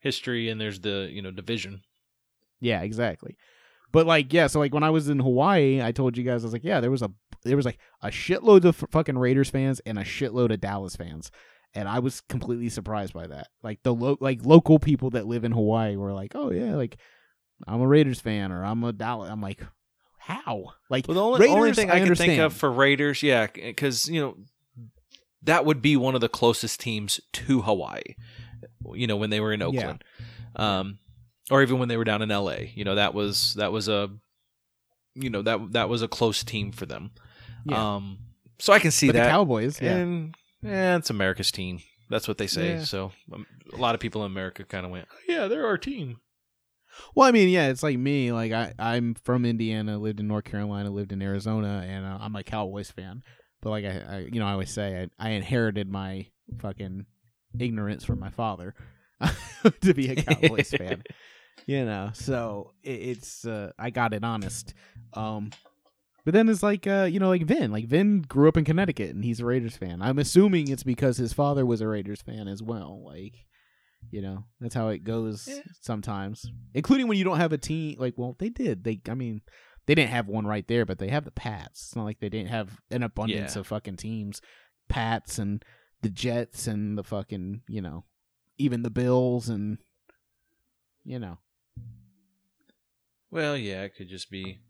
history, 0.00 0.48
and 0.48 0.60
there's 0.60 0.80
the 0.80 1.08
you 1.10 1.22
know 1.22 1.32
division. 1.32 1.82
Yeah, 2.60 2.82
exactly. 2.82 3.36
But 3.92 4.06
like, 4.06 4.32
yeah, 4.32 4.46
so 4.46 4.60
like 4.60 4.72
when 4.72 4.84
I 4.84 4.90
was 4.90 5.08
in 5.08 5.18
Hawaii, 5.18 5.82
I 5.82 5.90
told 5.90 6.16
you 6.16 6.22
guys 6.22 6.44
I 6.44 6.46
was 6.46 6.52
like, 6.52 6.64
yeah, 6.64 6.80
there 6.80 6.90
was 6.90 7.02
a 7.02 7.10
there 7.44 7.56
was 7.56 7.66
like 7.66 7.78
a 8.02 8.08
shitload 8.08 8.64
of 8.64 8.76
fucking 8.90 9.18
Raiders 9.18 9.50
fans 9.50 9.80
and 9.80 9.98
a 9.98 10.04
shitload 10.04 10.52
of 10.52 10.60
Dallas 10.60 10.94
fans, 10.94 11.32
and 11.74 11.88
I 11.88 11.98
was 11.98 12.20
completely 12.20 12.68
surprised 12.68 13.12
by 13.12 13.26
that. 13.26 13.48
Like 13.62 13.82
the 13.82 13.94
lo- 13.94 14.18
like 14.20 14.44
local 14.44 14.78
people 14.78 15.10
that 15.10 15.26
live 15.26 15.44
in 15.44 15.52
Hawaii 15.52 15.96
were 15.96 16.12
like, 16.12 16.32
oh 16.36 16.52
yeah, 16.52 16.76
like 16.76 16.98
I'm 17.66 17.80
a 17.80 17.88
Raiders 17.88 18.20
fan 18.20 18.52
or 18.52 18.64
I'm 18.64 18.84
a 18.84 18.92
Dallas. 18.92 19.30
I'm 19.30 19.40
like, 19.40 19.60
how? 20.20 20.74
Like 20.88 21.08
Well, 21.08 21.14
the 21.14 21.22
only, 21.22 21.48
only 21.48 21.62
Raiders, 21.62 21.76
thing 21.76 21.90
I 21.90 21.96
I, 21.96 22.00
can 22.00 22.14
think 22.14 22.40
of 22.40 22.52
for 22.52 22.70
Raiders, 22.70 23.22
yeah, 23.22 23.46
because 23.52 24.08
you 24.08 24.20
know 24.20 24.36
that 25.42 25.64
would 25.64 25.80
be 25.80 25.96
one 25.96 26.14
of 26.14 26.20
the 26.20 26.28
closest 26.28 26.80
teams 26.80 27.20
to 27.32 27.62
Hawaii. 27.62 28.02
You 28.92 29.06
know 29.06 29.16
when 29.16 29.30
they 29.30 29.40
were 29.40 29.52
in 29.52 29.62
Oakland, 29.62 30.04
um, 30.56 30.98
or 31.50 31.62
even 31.62 31.78
when 31.78 31.88
they 31.88 31.96
were 31.96 32.04
down 32.04 32.22
in 32.22 32.30
L.A. 32.30 32.72
You 32.74 32.84
know 32.84 32.94
that 32.94 33.14
was 33.14 33.54
that 33.54 33.72
was 33.72 33.88
a 33.88 34.10
you 35.14 35.30
know 35.30 35.42
that 35.42 35.72
that 35.72 35.88
was 35.88 36.02
a 36.02 36.08
close 36.08 36.44
team 36.44 36.72
for 36.72 36.86
them. 36.86 37.10
Yeah. 37.64 37.94
Um, 37.96 38.18
so 38.58 38.72
I 38.72 38.78
can 38.78 38.90
see 38.90 39.06
but 39.08 39.14
the 39.14 39.18
that. 39.20 39.30
Cowboys, 39.30 39.80
yeah, 39.80 39.96
And 39.96 40.34
eh, 40.64 40.96
it's 40.96 41.10
America's 41.10 41.50
team. 41.50 41.80
That's 42.10 42.28
what 42.28 42.38
they 42.38 42.46
say. 42.46 42.74
Yeah. 42.74 42.84
So 42.84 43.12
um, 43.32 43.46
a 43.72 43.76
lot 43.76 43.94
of 43.94 44.00
people 44.00 44.24
in 44.24 44.30
America 44.30 44.64
kind 44.64 44.84
of 44.84 44.92
went, 44.92 45.08
"Yeah, 45.26 45.48
they're 45.48 45.66
our 45.66 45.78
team." 45.78 46.20
Well, 47.14 47.28
I 47.28 47.32
mean, 47.32 47.48
yeah, 47.48 47.68
it's 47.68 47.82
like 47.82 47.98
me. 47.98 48.32
Like 48.32 48.52
I, 48.52 48.72
I'm 48.78 49.14
from 49.14 49.44
Indiana, 49.44 49.98
lived 49.98 50.20
in 50.20 50.28
North 50.28 50.44
Carolina, 50.44 50.90
lived 50.90 51.12
in 51.12 51.22
Arizona, 51.22 51.84
and 51.86 52.06
uh, 52.06 52.18
I'm 52.20 52.36
a 52.36 52.42
Cowboys 52.42 52.90
fan. 52.90 53.22
But 53.62 53.70
like 53.70 53.84
I, 53.84 54.04
I, 54.08 54.18
you 54.32 54.40
know, 54.40 54.46
I 54.46 54.52
always 54.52 54.70
say 54.70 55.08
I, 55.18 55.28
I 55.28 55.30
inherited 55.30 55.88
my 55.88 56.26
fucking 56.58 57.06
ignorance 57.58 58.04
from 58.04 58.20
my 58.20 58.30
father 58.30 58.74
to 59.80 59.94
be 59.94 60.10
a 60.10 60.16
Cowboys 60.16 60.70
fan. 60.70 61.02
you 61.66 61.84
know, 61.84 62.10
so 62.14 62.72
it, 62.82 62.90
it's 62.90 63.44
uh, 63.44 63.72
I 63.78 63.90
got 63.90 64.14
it 64.14 64.24
honest. 64.24 64.74
Um, 65.14 65.50
but 66.24 66.34
then 66.34 66.48
it's 66.48 66.62
like 66.62 66.86
uh, 66.86 67.08
you 67.10 67.20
know, 67.20 67.28
like 67.28 67.44
Vin. 67.44 67.70
Like 67.70 67.86
Vin 67.86 68.22
grew 68.22 68.48
up 68.48 68.56
in 68.56 68.64
Connecticut 68.64 69.14
and 69.14 69.24
he's 69.24 69.40
a 69.40 69.44
Raiders 69.44 69.76
fan. 69.76 70.02
I'm 70.02 70.18
assuming 70.18 70.68
it's 70.68 70.82
because 70.82 71.16
his 71.16 71.32
father 71.32 71.64
was 71.64 71.80
a 71.80 71.88
Raiders 71.88 72.22
fan 72.22 72.48
as 72.48 72.62
well. 72.62 73.02
Like, 73.04 73.46
you 74.10 74.22
know, 74.22 74.44
that's 74.60 74.74
how 74.74 74.88
it 74.88 75.04
goes 75.04 75.46
Yeah. 75.48 75.60
sometimes. 75.80 76.46
Including 76.74 77.08
when 77.08 77.18
you 77.18 77.24
don't 77.24 77.36
have 77.38 77.52
a 77.52 77.58
team. 77.58 77.96
Like, 77.98 78.14
well, 78.16 78.36
they 78.38 78.48
did. 78.48 78.84
They, 78.84 79.00
I 79.08 79.14
mean, 79.14 79.42
they 79.86 79.94
didn't 79.94 80.10
have 80.10 80.28
one 80.28 80.46
right 80.46 80.66
there, 80.68 80.84
but 80.86 80.98
they 80.98 81.08
have 81.08 81.24
the 81.24 81.30
Pats. 81.30 81.82
It's 81.88 81.96
not 81.96 82.04
like 82.04 82.20
they 82.20 82.28
didn't 82.28 82.48
have 82.50 82.78
an 82.90 83.02
abundance 83.02 83.54
Yeah. 83.56 83.60
of 83.60 83.66
fucking 83.66 83.96
teams. 83.96 84.40
Pats 84.88 85.38
and 85.38 85.64
the 86.02 86.08
Jets 86.10 86.66
and 86.66 86.96
the 86.98 87.04
fucking, 87.04 87.62
you 87.68 87.80
know, 87.82 88.04
even 88.58 88.82
the 88.82 88.90
Bills 88.90 89.48
and, 89.48 89.78
you 91.04 91.18
know. 91.18 91.38
Well, 93.30 93.56
yeah, 93.56 93.82
it 93.82 93.94
could 93.96 94.08
just 94.08 94.30
be. 94.30 94.60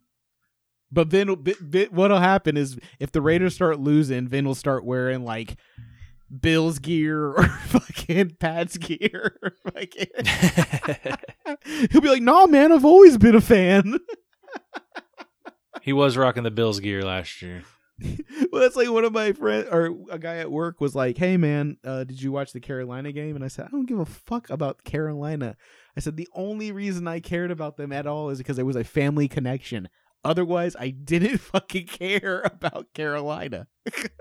But 0.93 1.09
Vin, 1.09 1.29
will- 1.29 1.37
Vin, 1.37 1.55
Vin- 1.61 1.89
what'll 1.93 2.19
happen 2.19 2.57
is 2.57 2.79
if 2.99 3.13
the 3.13 3.23
Raiders 3.23 3.55
start 3.55 3.79
losing, 3.81 4.29
Vin 4.29 4.45
will 4.45 4.55
start 4.55 4.85
wearing 4.85 5.25
like 5.25 5.57
Bills 6.41 6.79
gear 6.79 7.27
or 7.27 7.43
fucking 7.67 8.37
Pats 8.39 8.77
gear. 8.77 9.37
fucking- 9.65 10.07
He'll 11.91 12.01
be 12.01 12.09
like, 12.09 12.23
"Nah, 12.23 12.47
man, 12.47 12.73
I've 12.73 12.85
always 12.85 13.19
been 13.19 13.35
a 13.35 13.41
fan." 13.41 13.99
he 15.83 15.93
was 15.93 16.17
rocking 16.17 16.43
the 16.43 16.51
Bills 16.51 16.81
gear 16.81 17.03
last 17.03 17.41
year. 17.43 17.63
well, 18.51 18.63
that's 18.63 18.77
like 18.77 18.89
one 18.91 19.05
of 19.05 19.13
my 19.13 19.33
friends 19.33 19.69
or 19.71 19.95
a 20.11 20.19
guy 20.19 20.37
at 20.37 20.51
work 20.51 20.81
was 20.81 20.95
like, 20.95 21.19
"Hey, 21.19 21.37
man, 21.37 21.77
uh, 21.85 22.05
did 22.05 22.21
you 22.23 22.33
watch 22.33 22.53
the 22.53 22.61
Carolina 22.61 23.13
game?" 23.13 23.37
And 23.37 23.45
I 23.45 23.49
said, 23.49 23.67
"I 23.67 23.71
don't 23.71 23.87
give 23.87 23.99
a 23.99 24.07
fuck 24.07 24.49
about 24.51 24.85
Carolina." 24.85 25.57
I 25.97 26.01
said 26.01 26.17
the 26.17 26.29
only 26.35 26.73
reason 26.73 27.07
I 27.09 27.21
cared 27.21 27.51
about 27.51 27.77
them 27.77 27.93
at 27.93 28.07
all 28.07 28.31
is 28.31 28.39
because 28.39 28.57
there 28.57 28.65
was 28.65 28.77
a 28.77 28.85
family 28.85 29.29
connection. 29.29 29.89
Otherwise, 30.25 30.77
I 30.79 30.91
didn't 30.91 31.39
fucking 31.39 31.87
care 31.87 32.41
about 32.45 32.93
Carolina. 32.95 33.67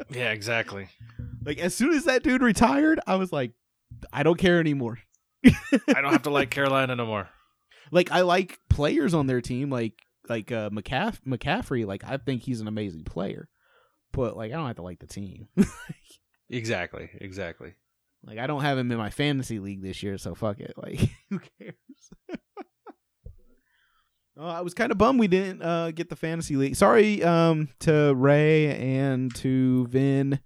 Yeah, 0.09 0.31
exactly. 0.31 0.87
Like 1.43 1.59
as 1.59 1.75
soon 1.75 1.93
as 1.93 2.05
that 2.05 2.23
dude 2.23 2.41
retired, 2.41 2.99
I 3.07 3.15
was 3.15 3.31
like, 3.31 3.51
I 4.11 4.23
don't 4.23 4.37
care 4.37 4.59
anymore. 4.59 4.99
I 5.45 6.01
don't 6.01 6.11
have 6.11 6.23
to 6.23 6.29
like 6.29 6.49
Carolina 6.49 6.95
no 6.95 7.05
more. 7.05 7.29
Like 7.91 8.11
I 8.11 8.21
like 8.21 8.59
players 8.69 9.15
on 9.15 9.25
their 9.25 9.41
team, 9.41 9.71
like 9.71 9.93
like 10.29 10.51
uh, 10.51 10.69
McCaff- 10.69 11.21
McCaffrey. 11.25 11.87
Like 11.87 12.03
I 12.03 12.17
think 12.17 12.43
he's 12.43 12.61
an 12.61 12.67
amazing 12.67 13.03
player, 13.03 13.49
but 14.11 14.37
like 14.37 14.51
I 14.51 14.57
don't 14.57 14.67
have 14.67 14.75
to 14.75 14.83
like 14.83 14.99
the 14.99 15.07
team. 15.07 15.47
Exactly, 16.51 17.09
exactly. 17.19 17.73
like 18.23 18.37
I 18.37 18.45
don't 18.47 18.61
have 18.61 18.77
him 18.77 18.91
in 18.91 18.97
my 18.99 19.09
fantasy 19.09 19.57
league 19.59 19.81
this 19.81 20.03
year, 20.03 20.19
so 20.19 20.35
fuck 20.35 20.59
it. 20.59 20.73
Like 20.77 21.09
who 21.31 21.39
cares? 21.39 21.73
Uh, 24.39 24.45
I 24.45 24.61
was 24.61 24.73
kind 24.73 24.91
of 24.91 24.97
bummed 24.97 25.19
we 25.19 25.27
didn't 25.27 25.61
uh, 25.61 25.91
get 25.91 26.09
the 26.09 26.15
fantasy 26.15 26.55
league. 26.55 26.75
Sorry 26.75 27.23
um, 27.23 27.69
to 27.79 28.13
Ray 28.15 28.97
and 28.97 29.33
to 29.35 29.87
Vin 29.87 30.39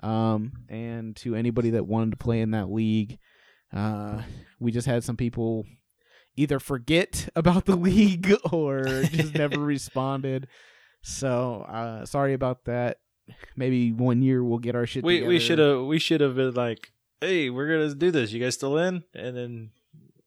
um, 0.00 0.52
and 0.68 1.16
to 1.16 1.34
anybody 1.34 1.70
that 1.70 1.86
wanted 1.86 2.12
to 2.12 2.16
play 2.16 2.40
in 2.40 2.52
that 2.52 2.70
league. 2.70 3.18
Uh, 3.72 4.22
we 4.60 4.70
just 4.72 4.86
had 4.86 5.04
some 5.04 5.16
people 5.16 5.66
either 6.36 6.60
forget 6.60 7.28
about 7.36 7.64
the 7.64 7.76
league 7.76 8.32
or 8.52 8.84
just 9.04 9.34
never 9.34 9.58
responded. 9.58 10.48
So 11.02 11.62
uh, 11.68 12.06
sorry 12.06 12.34
about 12.34 12.64
that. 12.64 12.98
Maybe 13.56 13.92
one 13.92 14.22
year 14.22 14.42
we'll 14.44 14.58
get 14.58 14.76
our 14.76 14.86
shit. 14.86 15.04
We 15.04 15.22
we 15.22 15.40
should 15.40 15.58
have 15.58 15.82
we 15.82 15.98
should 15.98 16.20
have 16.20 16.36
been 16.36 16.54
like, 16.54 16.92
hey, 17.20 17.50
we're 17.50 17.68
gonna 17.68 17.94
do 17.94 18.12
this. 18.12 18.32
You 18.32 18.40
guys 18.40 18.54
still 18.54 18.78
in? 18.78 19.02
And 19.14 19.36
then, 19.36 19.70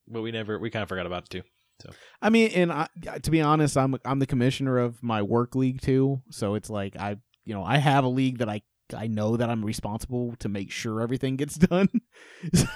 but 0.05 0.21
we 0.21 0.31
never. 0.31 0.59
We 0.59 0.69
kind 0.69 0.83
of 0.83 0.89
forgot 0.89 1.05
about 1.05 1.23
it 1.23 1.29
too. 1.29 1.41
So 1.81 1.91
I 2.21 2.29
mean, 2.29 2.51
and 2.53 2.73
I, 2.73 2.87
to 3.23 3.31
be 3.31 3.41
honest, 3.41 3.77
I'm 3.77 3.95
I'm 4.03 4.19
the 4.19 4.25
commissioner 4.25 4.77
of 4.79 5.01
my 5.01 5.21
work 5.21 5.55
league 5.55 5.79
too, 5.79 6.21
so 6.29 6.55
it's 6.55 6.69
like 6.69 6.97
I, 6.97 7.15
you 7.45 7.53
know, 7.53 7.63
I 7.63 7.77
have 7.77 8.03
a 8.03 8.09
league 8.09 8.39
that 8.39 8.49
I 8.49 8.63
I 8.93 9.07
know 9.07 9.37
that 9.37 9.49
I'm 9.49 9.63
responsible 9.63 10.35
to 10.39 10.49
make 10.49 10.71
sure 10.71 11.01
everything 11.01 11.35
gets 11.35 11.55
done. 11.57 11.89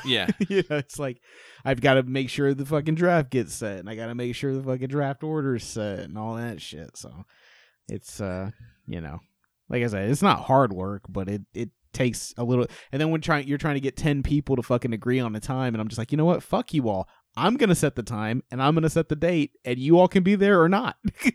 Yeah. 0.05 0.29
you 0.49 0.63
know, 0.69 0.77
it's 0.77 0.99
like 0.99 1.21
I've 1.65 1.81
got 1.81 1.95
to 1.95 2.03
make 2.03 2.29
sure 2.29 2.53
the 2.53 2.65
fucking 2.65 2.95
draft 2.95 3.29
gets 3.29 3.53
set, 3.53 3.79
and 3.79 3.89
I 3.89 3.95
got 3.95 4.07
to 4.07 4.15
make 4.15 4.35
sure 4.35 4.53
the 4.53 4.63
fucking 4.63 4.87
draft 4.87 5.23
order's 5.23 5.63
set, 5.63 5.99
and 5.99 6.17
all 6.17 6.35
that 6.35 6.61
shit. 6.61 6.97
So 6.97 7.25
it's 7.87 8.21
uh, 8.21 8.51
you 8.87 9.01
know, 9.01 9.19
like 9.69 9.83
I 9.83 9.87
said, 9.87 10.09
it's 10.09 10.21
not 10.21 10.43
hard 10.45 10.73
work, 10.73 11.03
but 11.09 11.29
it 11.29 11.41
it 11.53 11.69
takes 11.93 12.33
a 12.37 12.43
little. 12.43 12.65
And 12.91 13.01
then 13.01 13.11
when 13.11 13.21
trying, 13.21 13.47
you're 13.47 13.57
trying 13.57 13.75
to 13.75 13.81
get 13.81 13.97
ten 13.97 14.23
people 14.23 14.55
to 14.55 14.63
fucking 14.63 14.93
agree 14.93 15.19
on 15.19 15.35
a 15.35 15.39
time, 15.39 15.73
and 15.73 15.81
I'm 15.81 15.87
just 15.87 15.99
like, 15.99 16.11
you 16.11 16.17
know 16.17 16.25
what, 16.25 16.43
fuck 16.43 16.73
you 16.73 16.89
all. 16.89 17.07
I'm 17.35 17.57
gonna 17.57 17.75
set 17.75 17.95
the 17.95 18.03
time, 18.03 18.43
and 18.51 18.61
I'm 18.61 18.75
gonna 18.75 18.89
set 18.89 19.09
the 19.09 19.15
date, 19.15 19.51
and 19.65 19.79
you 19.79 19.97
all 19.99 20.07
can 20.07 20.23
be 20.23 20.35
there 20.35 20.61
or 20.61 20.69
not. 20.69 20.97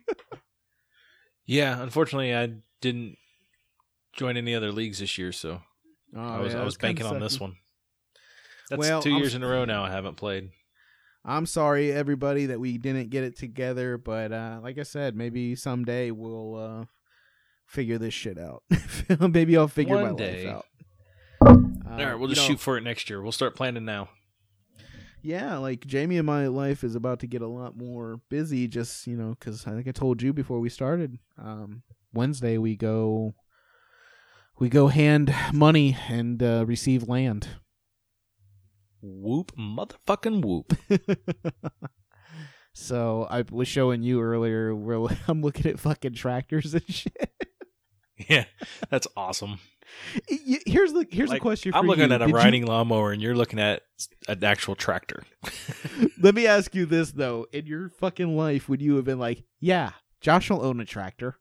Yeah. 1.51 1.83
Unfortunately, 1.83 2.37
I 2.37 2.51
didn't 2.83 3.17
join 4.19 4.37
any 4.37 4.55
other 4.55 4.73
leagues 4.73 4.99
this 4.99 5.17
year, 5.17 5.33
so 5.33 5.63
Oh, 6.17 6.21
I 6.21 6.41
was 6.41 6.55
I 6.55 6.65
was 6.65 6.77
banking 6.77 7.07
on 7.07 7.21
this 7.21 7.39
one. 7.39 7.57
That's 8.71 8.81
Well, 8.81 9.03
2 9.03 9.11
I'm 9.11 9.17
years 9.19 9.35
in 9.35 9.43
a 9.43 9.49
row 9.49 9.65
now. 9.65 9.85
I 9.85 9.91
haven't 9.91 10.17
played. 10.17 10.51
I'm 11.25 11.47
sorry, 11.47 11.93
everybody, 11.93 12.47
that 12.47 12.61
we 12.61 12.79
didn't 12.79 13.11
get 13.11 13.25
it 13.25 13.37
together, 13.37 13.99
but 13.99 14.33
uh, 14.33 14.61
like 14.63 14.79
I 14.79 14.83
said, 14.83 15.15
maybe 15.17 15.55
someday 15.55 16.11
we'll 16.11 16.55
uh, 16.57 16.85
figure 17.67 17.99
this 17.99 18.15
shit 18.15 18.39
out. 18.39 18.63
maybe 19.21 19.57
I'll 19.57 19.69
figure 19.69 19.97
One 19.97 20.13
my 20.13 20.17
day. 20.17 20.47
life 20.47 20.55
out. 20.57 20.65
Uh, 21.47 21.91
All 21.91 21.97
right, 22.07 22.15
we'll 22.15 22.29
you 22.31 22.35
just 22.35 22.49
know, 22.49 22.55
shoot 22.55 22.61
for 22.61 22.79
it 22.79 22.83
next 22.83 23.11
year. 23.11 23.21
We'll 23.21 23.33
start 23.33 23.55
planning 23.55 23.85
now. 23.85 24.09
Yeah, 25.23 25.59
like 25.59 25.85
Jamie 25.87 26.17
and 26.17 26.27
my 26.27 26.47
life 26.47 26.85
is 26.85 26.95
about 26.95 27.21
to 27.21 27.27
get 27.27 27.43
a 27.43 27.49
lot 27.49 27.77
more 27.77 28.21
busy. 28.31 28.69
Just 28.69 29.07
you 29.07 29.17
know, 29.17 29.37
because 29.39 29.67
I 29.67 29.73
think 29.73 29.89
I 29.89 29.93
told 29.93 30.23
you 30.23 30.33
before 30.33 30.61
we 30.61 30.69
started. 30.71 31.19
Um, 31.37 31.83
Wednesday 32.15 32.57
we 32.57 32.77
go, 32.77 33.35
we 34.59 34.69
go 34.69 34.89
hand 34.89 35.35
money 35.53 35.97
and 36.09 36.43
uh, 36.43 36.65
receive 36.67 37.09
land. 37.09 37.49
Whoop, 39.01 39.53
motherfucking 39.57 40.45
whoop. 40.45 40.75
so 42.75 43.27
I 43.31 43.45
was 43.51 43.69
showing 43.69 44.03
you 44.03 44.21
earlier 44.21 44.75
where 44.75 45.07
I'm 45.29 45.43
looking 45.43 45.67
at 45.67 45.79
fucking 45.79 46.15
tractors 46.15 46.75
and 46.75 46.83
shit. 46.89 47.31
yeah, 48.29 48.45
that's 48.91 49.07
awesome. 49.17 49.59
Here's 50.29 50.93
the 50.93 51.07
here's 51.11 51.31
Like, 51.31 51.39
a 51.39 51.43
question. 51.43 51.73
For 51.73 51.79
I'm 51.79 51.87
looking 51.87 52.09
you. 52.09 52.15
at 52.15 52.21
a 52.21 52.27
Did 52.27 52.31
you- 52.31 52.37
riding 52.37 52.67
lawnmower, 52.67 53.11
and 53.13 53.23
you're 53.23 53.35
looking 53.37 53.59
at 53.59 53.83
an 54.29 54.45
actual 54.45 54.75
tractor. 54.75 55.23
Let 56.21 56.35
me 56.35 56.47
ask 56.47 56.75
you 56.75 56.85
this 56.85 57.13
though: 57.13 57.47
In 57.53 57.65
your 57.67 57.89
fucking 57.89 58.37
life, 58.37 58.69
would 58.69 58.83
you 58.83 58.97
have 58.97 59.07
been 59.07 59.19
like, 59.19 59.45
"Yeah, 59.61 59.93
Josh 60.21 60.51
will 60.51 60.63
own 60.63 60.79
a 60.81 60.85
tractor"? 60.85 61.37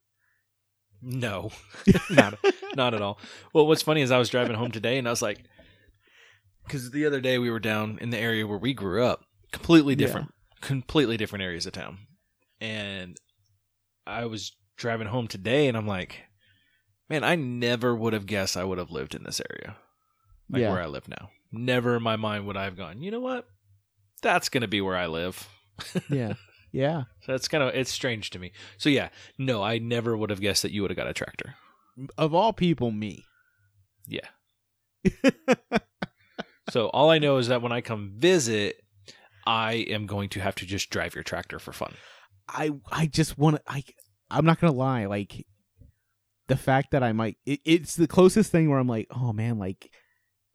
No, 1.01 1.51
not 2.09 2.35
not 2.75 2.93
at 2.93 3.01
all. 3.01 3.19
Well, 3.53 3.67
what's 3.67 3.81
funny 3.83 4.01
is 4.01 4.11
I 4.11 4.17
was 4.17 4.29
driving 4.29 4.55
home 4.55 4.71
today, 4.71 4.97
and 4.97 5.07
I 5.07 5.11
was 5.11 5.21
like, 5.21 5.43
because 6.65 6.91
the 6.91 7.05
other 7.05 7.21
day 7.21 7.37
we 7.37 7.49
were 7.49 7.59
down 7.59 7.97
in 8.01 8.09
the 8.09 8.17
area 8.17 8.45
where 8.47 8.57
we 8.57 8.73
grew 8.73 9.03
up, 9.03 9.23
completely 9.51 9.93
Yeah. 9.93 9.97
different, 10.07 10.31
completely 10.61 11.15
different 11.17 11.43
areas 11.43 11.65
of 11.65 11.73
town, 11.73 11.99
and 12.59 13.15
I 14.05 14.25
was 14.25 14.53
driving 14.75 15.07
home 15.07 15.27
today, 15.27 15.67
and 15.67 15.77
I'm 15.77 15.87
like, 15.87 16.21
man, 17.09 17.23
I 17.23 17.35
never 17.35 17.95
would 17.95 18.13
have 18.13 18.25
guessed 18.25 18.57
I 18.57 18.63
would 18.63 18.77
have 18.77 18.91
lived 18.91 19.15
in 19.15 19.23
this 19.23 19.41
area, 19.51 19.77
like 20.49 20.61
Yeah. 20.61 20.71
where 20.71 20.81
I 20.81 20.87
live 20.87 21.07
now. 21.07 21.29
Never 21.51 21.95
in 21.97 22.03
my 22.03 22.15
mind 22.15 22.45
would 22.47 22.57
I 22.57 22.65
have 22.65 22.75
gone. 22.77 23.01
You 23.01 23.11
know 23.11 23.21
what? 23.21 23.47
That's 24.21 24.49
gonna 24.49 24.67
be 24.67 24.81
where 24.81 24.97
I 24.97 25.05
live. 25.07 25.47
yeah, 26.09 26.33
yeah. 26.71 27.03
So 27.21 27.33
it's 27.33 27.47
kind 27.47 27.63
of 27.63 27.73
it's 27.73 27.91
strange 27.91 28.29
to 28.31 28.39
me. 28.39 28.51
So 28.77 28.89
yeah, 28.89 29.09
no, 29.37 29.63
I 29.63 29.77
never 29.77 30.15
would 30.15 30.29
have 30.29 30.41
guessed 30.41 30.61
that 30.63 30.71
you 30.71 30.81
would 30.81 30.91
have 30.91 30.97
got 30.97 31.07
a 31.07 31.13
tractor. 31.13 31.55
Of 32.17 32.33
all 32.33 32.53
people, 32.53 32.91
me. 32.91 33.25
Yeah. 34.05 34.27
So 36.69 36.87
all 36.87 37.09
I 37.09 37.19
know 37.19 37.37
is 37.37 37.47
that 37.47 37.61
when 37.61 37.71
I 37.71 37.81
come 37.81 38.13
visit, 38.15 38.81
I 39.45 39.73
am 39.89 40.05
going 40.05 40.29
to 40.29 40.41
have 40.41 40.55
to 40.55 40.65
just 40.65 40.89
drive 40.89 41.15
your 41.15 41.23
tractor 41.23 41.59
for 41.59 41.71
fun. 41.71 41.93
I 42.47 42.71
I 42.91 43.07
just 43.07 43.37
want 43.37 43.57
to. 43.57 43.61
I 43.67 43.83
I'm 44.29 44.45
not 44.45 44.59
gonna 44.59 44.73
lie. 44.73 45.05
Like 45.05 45.45
the 46.47 46.57
fact 46.57 46.91
that 46.91 47.03
I 47.03 47.13
might. 47.13 47.37
It, 47.45 47.61
it's 47.65 47.95
the 47.95 48.07
closest 48.07 48.51
thing 48.51 48.69
where 48.69 48.79
I'm 48.79 48.87
like, 48.87 49.07
oh 49.11 49.31
man, 49.31 49.57
like 49.57 49.89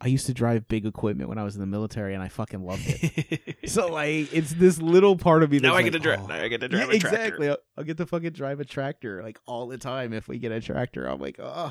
I 0.04 0.08
used 0.08 0.26
to 0.26 0.34
drive 0.34 0.66
big 0.66 0.84
equipment 0.84 1.28
when 1.28 1.38
I 1.38 1.44
was 1.44 1.54
in 1.54 1.60
the 1.60 1.66
military, 1.66 2.12
and 2.14 2.22
I 2.22 2.28
fucking 2.28 2.60
loved 2.60 2.82
it. 2.86 3.68
so 3.70 3.86
like, 3.86 4.32
it's 4.34 4.52
this 4.54 4.82
little 4.82 5.16
part 5.16 5.44
of 5.44 5.50
me. 5.52 5.60
now 5.60 5.74
I 5.74 5.82
get 5.82 5.92
like, 5.92 6.02
to 6.02 6.08
drive. 6.08 6.20
oh. 6.24 6.26
Now 6.26 6.42
I 6.42 6.48
get 6.48 6.60
to 6.62 6.66
Yeah, 6.66 6.84
drive 6.84 6.90
a 6.90 6.98
tractor. 6.98 7.16
exactly. 7.16 7.48
I'll, 7.50 7.56
I'll 7.78 7.84
get 7.84 7.96
to 7.98 8.06
fucking 8.06 8.32
drive 8.32 8.58
a 8.58 8.64
tractor 8.64 9.22
like 9.22 9.38
all 9.46 9.68
the 9.68 9.78
time 9.78 10.12
if 10.12 10.26
we 10.26 10.38
get 10.38 10.50
a 10.50 10.60
tractor. 10.60 11.06
I'm 11.06 11.20
like, 11.20 11.36
oh. 11.38 11.70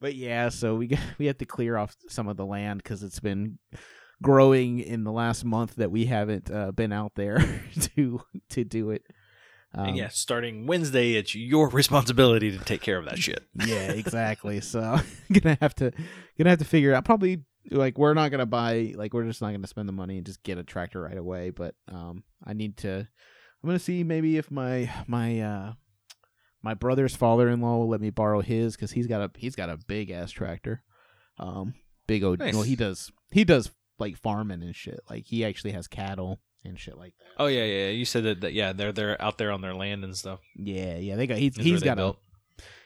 But 0.00 0.14
yeah, 0.14 0.50
so 0.50 0.76
we 0.76 0.86
got, 0.86 1.00
we 1.18 1.26
have 1.26 1.38
to 1.38 1.44
clear 1.46 1.76
off 1.76 1.96
some 2.08 2.28
of 2.28 2.36
the 2.36 2.46
land 2.46 2.82
because 2.84 3.02
it's 3.02 3.18
been 3.18 3.58
growing 4.22 4.78
in 4.78 5.02
the 5.02 5.10
last 5.12 5.44
month 5.44 5.74
that 5.76 5.90
we 5.90 6.06
haven't 6.06 6.50
uh, 6.50 6.70
been 6.70 6.92
out 6.92 7.12
there 7.16 7.38
to 7.96 8.20
to 8.50 8.62
do 8.64 8.90
it. 8.90 9.02
Um, 9.74 9.88
and 9.88 9.96
yeah, 9.96 10.08
starting 10.08 10.66
Wednesday, 10.66 11.14
it's 11.14 11.34
your 11.34 11.68
responsibility 11.70 12.56
to 12.56 12.64
take 12.64 12.80
care 12.80 12.98
of 12.98 13.06
that 13.06 13.18
shit. 13.18 13.44
yeah, 13.66 13.92
exactly. 13.92 14.60
So 14.60 14.98
gonna 15.32 15.58
have 15.60 15.74
to 15.76 15.92
gonna 16.38 16.50
have 16.50 16.60
to 16.60 16.64
figure 16.64 16.94
out. 16.94 17.04
Probably 17.04 17.42
like 17.70 17.98
we're 17.98 18.14
not 18.14 18.30
gonna 18.30 18.46
buy 18.46 18.92
like 18.94 19.12
we're 19.12 19.24
just 19.24 19.42
not 19.42 19.50
gonna 19.50 19.66
spend 19.66 19.88
the 19.88 19.92
money 19.92 20.16
and 20.16 20.26
just 20.26 20.42
get 20.42 20.58
a 20.58 20.62
tractor 20.62 21.00
right 21.00 21.18
away. 21.18 21.50
But 21.50 21.74
um, 21.88 22.22
I 22.44 22.52
need 22.52 22.76
to. 22.78 22.98
I'm 22.98 23.68
gonna 23.68 23.78
see 23.78 24.04
maybe 24.04 24.36
if 24.36 24.50
my 24.50 24.90
my 25.06 25.40
uh 25.40 25.72
my 26.62 26.74
brother's 26.74 27.16
father-in-law 27.16 27.78
will 27.78 27.88
let 27.88 28.00
me 28.00 28.10
borrow 28.10 28.40
his 28.40 28.76
because 28.76 28.92
he's 28.92 29.06
got 29.06 29.20
a 29.20 29.30
he's 29.38 29.56
got 29.56 29.70
a 29.70 29.76
big 29.76 30.10
ass 30.10 30.30
tractor. 30.30 30.82
Um, 31.38 31.74
big 32.06 32.22
old. 32.22 32.38
Nice. 32.38 32.54
Well, 32.54 32.62
he 32.62 32.76
does 32.76 33.10
he 33.32 33.44
does 33.44 33.70
like 33.98 34.16
farming 34.16 34.62
and 34.62 34.76
shit. 34.76 35.00
Like 35.10 35.24
he 35.24 35.44
actually 35.44 35.72
has 35.72 35.88
cattle 35.88 36.40
and 36.64 36.78
shit 36.78 36.96
like 36.96 37.14
that. 37.18 37.42
Oh 37.42 37.46
yeah, 37.46 37.64
yeah. 37.64 37.88
You 37.90 38.04
said 38.04 38.24
that, 38.24 38.40
that 38.42 38.52
yeah, 38.52 38.72
they're 38.72 38.92
they're 38.92 39.20
out 39.20 39.38
there 39.38 39.50
on 39.52 39.60
their 39.60 39.74
land 39.74 40.04
and 40.04 40.16
stuff. 40.16 40.40
Yeah, 40.56 40.96
yeah. 40.96 41.16
They 41.16 41.26
got 41.26 41.38
he's 41.38 41.56
he's 41.56 41.82
got 41.82 41.98
a 41.98 42.14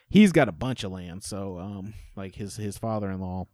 he's 0.08 0.32
got 0.32 0.48
a 0.48 0.52
bunch 0.52 0.84
of 0.84 0.92
land. 0.92 1.22
So 1.22 1.58
um, 1.58 1.94
like 2.16 2.34
his 2.34 2.56
his 2.56 2.78
father 2.78 3.10
in 3.10 3.20
law, 3.20 3.46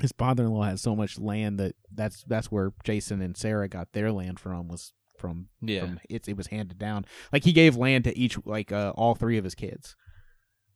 his 0.00 0.12
father 0.16 0.44
in 0.44 0.50
law 0.50 0.64
has 0.64 0.80
so 0.82 0.96
much 0.96 1.18
land 1.18 1.58
that 1.60 1.74
that's 1.92 2.24
that's 2.24 2.50
where 2.50 2.72
Jason 2.84 3.22
and 3.22 3.36
Sarah 3.36 3.68
got 3.68 3.92
their 3.92 4.12
land 4.12 4.40
from 4.40 4.68
was 4.68 4.92
from 5.18 5.48
Yeah. 5.62 5.80
from 5.80 6.00
it's 6.10 6.28
it 6.28 6.36
was 6.36 6.48
handed 6.48 6.78
down. 6.78 7.04
Like 7.32 7.44
he 7.44 7.52
gave 7.52 7.76
land 7.76 8.04
to 8.04 8.18
each 8.18 8.36
like 8.44 8.72
uh 8.72 8.92
all 8.96 9.14
three 9.14 9.38
of 9.38 9.44
his 9.44 9.54
kids. 9.54 9.96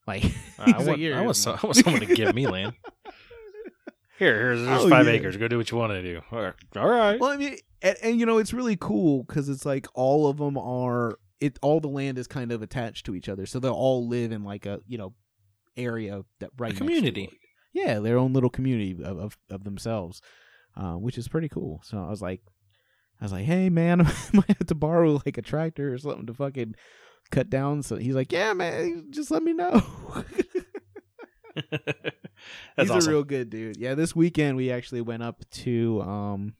Like 0.06 0.22
he's 0.22 0.34
I 0.58 0.82
want, 0.82 0.98
"Here, 0.98 1.16
I, 1.16 1.20
want 1.22 1.46
mine." 1.46 1.58
I 1.62 1.66
want 1.66 1.76
someone 1.76 2.00
to 2.06 2.14
give 2.14 2.34
me 2.34 2.46
land. 2.48 2.72
Here, 4.18 4.36
here's, 4.38 4.60
here's 4.66 4.82
Oh, 4.84 4.88
five 4.88 5.06
yeah. 5.06 5.12
acres. 5.12 5.36
Go 5.36 5.48
do 5.48 5.56
what 5.58 5.70
you 5.70 5.78
want 5.78 5.92
to 5.92 6.02
do. 6.02 6.20
All 6.32 6.88
right. 6.88 7.18
Well, 7.20 7.30
I 7.30 7.36
mean, 7.36 7.56
and, 7.82 7.96
and 8.02 8.20
you 8.20 8.26
know, 8.26 8.38
it's 8.38 8.52
really 8.52 8.76
cool 8.76 9.22
because 9.24 9.48
it's 9.48 9.64
like 9.64 9.86
all 9.94 10.26
of 10.28 10.38
them 10.38 10.58
are 10.58 11.18
it. 11.40 11.58
All 11.62 11.80
the 11.80 11.88
land 11.88 12.18
is 12.18 12.26
kind 12.26 12.50
of 12.50 12.60
attached 12.62 13.06
to 13.06 13.14
each 13.14 13.28
other, 13.28 13.46
so 13.46 13.60
they'll 13.60 13.72
all 13.72 14.08
live 14.08 14.32
in 14.32 14.42
like 14.44 14.66
a 14.66 14.80
you 14.88 14.98
know 14.98 15.14
area 15.76 16.22
that 16.40 16.50
right 16.58 16.68
next 16.70 16.78
to 16.78 16.84
community. 16.84 17.30
Yeah, 17.72 18.00
their 18.00 18.18
own 18.18 18.32
little 18.32 18.50
community 18.50 18.96
of 19.04 19.18
of, 19.18 19.38
of 19.50 19.62
themselves, 19.64 20.20
uh, 20.76 20.94
which 20.94 21.16
is 21.16 21.28
pretty 21.28 21.48
cool. 21.48 21.80
So 21.84 21.98
I 21.98 22.10
was 22.10 22.20
like, 22.20 22.40
I 23.20 23.24
was 23.24 23.32
like, 23.32 23.44
hey 23.44 23.68
man, 23.70 24.00
I 24.06 24.12
might 24.32 24.48
have 24.48 24.66
to 24.66 24.74
borrow 24.74 25.20
like 25.24 25.38
a 25.38 25.42
tractor 25.42 25.94
or 25.94 25.98
something 25.98 26.26
to 26.26 26.34
fucking 26.34 26.74
cut 27.30 27.48
down. 27.50 27.84
So 27.84 27.96
he's 27.96 28.16
like, 28.16 28.32
yeah 28.32 28.52
man, 28.52 29.06
just 29.10 29.30
let 29.30 29.44
me 29.44 29.52
know. 29.52 29.80
That's 31.70 32.14
He's 32.76 32.90
awesome. 32.90 33.10
a 33.10 33.14
real 33.14 33.24
good 33.24 33.50
dude. 33.50 33.76
Yeah, 33.76 33.94
this 33.94 34.14
weekend 34.14 34.56
we 34.56 34.70
actually 34.70 35.00
went 35.00 35.22
up 35.22 35.44
to 35.50 36.02
um 36.02 36.54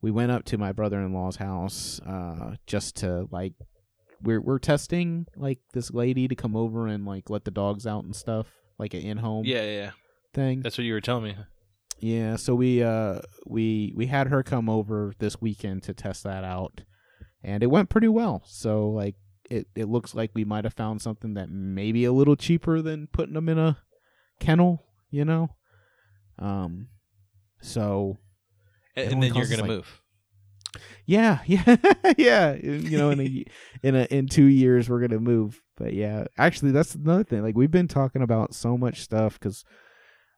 we 0.00 0.10
went 0.10 0.32
up 0.32 0.44
to 0.46 0.58
my 0.58 0.72
brother-in-law's 0.72 1.36
house 1.36 2.00
uh 2.06 2.56
just 2.66 2.96
to 2.96 3.28
like 3.30 3.54
we're 4.22 4.40
we're 4.40 4.58
testing 4.58 5.26
like 5.36 5.58
this 5.72 5.90
lady 5.92 6.28
to 6.28 6.34
come 6.34 6.56
over 6.56 6.86
and 6.86 7.04
like 7.04 7.30
let 7.30 7.44
the 7.44 7.50
dogs 7.50 7.86
out 7.86 8.04
and 8.04 8.16
stuff, 8.16 8.46
like 8.78 8.94
an 8.94 9.00
in-home 9.00 9.44
yeah, 9.44 9.62
yeah, 9.62 9.70
yeah. 9.70 9.90
thing. 10.32 10.62
That's 10.62 10.78
what 10.78 10.84
you 10.84 10.94
were 10.94 11.00
telling 11.00 11.24
me. 11.24 11.36
Yeah, 11.98 12.36
so 12.36 12.54
we 12.54 12.82
uh 12.82 13.20
we 13.46 13.92
we 13.96 14.06
had 14.06 14.28
her 14.28 14.42
come 14.42 14.68
over 14.68 15.12
this 15.18 15.40
weekend 15.40 15.82
to 15.84 15.94
test 15.94 16.24
that 16.24 16.44
out 16.44 16.82
and 17.42 17.62
it 17.62 17.66
went 17.66 17.90
pretty 17.90 18.08
well. 18.08 18.42
So 18.46 18.88
like 18.88 19.16
it 19.50 19.66
it 19.74 19.88
looks 19.88 20.14
like 20.14 20.30
we 20.34 20.44
might 20.44 20.64
have 20.64 20.74
found 20.74 21.00
something 21.02 21.34
that 21.34 21.50
may 21.50 21.92
be 21.92 22.04
a 22.04 22.12
little 22.12 22.36
cheaper 22.36 22.80
than 22.82 23.06
putting 23.08 23.34
them 23.34 23.48
in 23.48 23.58
a 23.58 23.78
kennel, 24.40 24.84
you 25.10 25.24
know. 25.24 25.50
Um 26.38 26.88
so 27.60 28.18
And, 28.96 29.12
and 29.12 29.22
then 29.22 29.34
you're 29.34 29.46
gonna 29.46 29.62
like- 29.62 29.68
move. 29.70 30.00
yeah, 31.06 31.38
yeah, 31.46 31.76
yeah, 32.18 32.54
you 32.54 32.98
know 32.98 33.10
in 33.10 33.20
a 33.20 33.44
in 33.82 33.94
a 33.94 34.04
in 34.10 34.26
2 34.26 34.44
years 34.44 34.88
we're 34.88 34.98
going 35.00 35.10
to 35.10 35.20
move. 35.20 35.60
But 35.76 35.92
yeah, 35.92 36.24
actually 36.38 36.72
that's 36.72 36.94
another 36.94 37.24
thing. 37.24 37.42
Like 37.42 37.56
we've 37.56 37.70
been 37.70 37.88
talking 37.88 38.22
about 38.22 38.54
so 38.54 38.76
much 38.76 39.00
stuff 39.02 39.38
cuz 39.40 39.64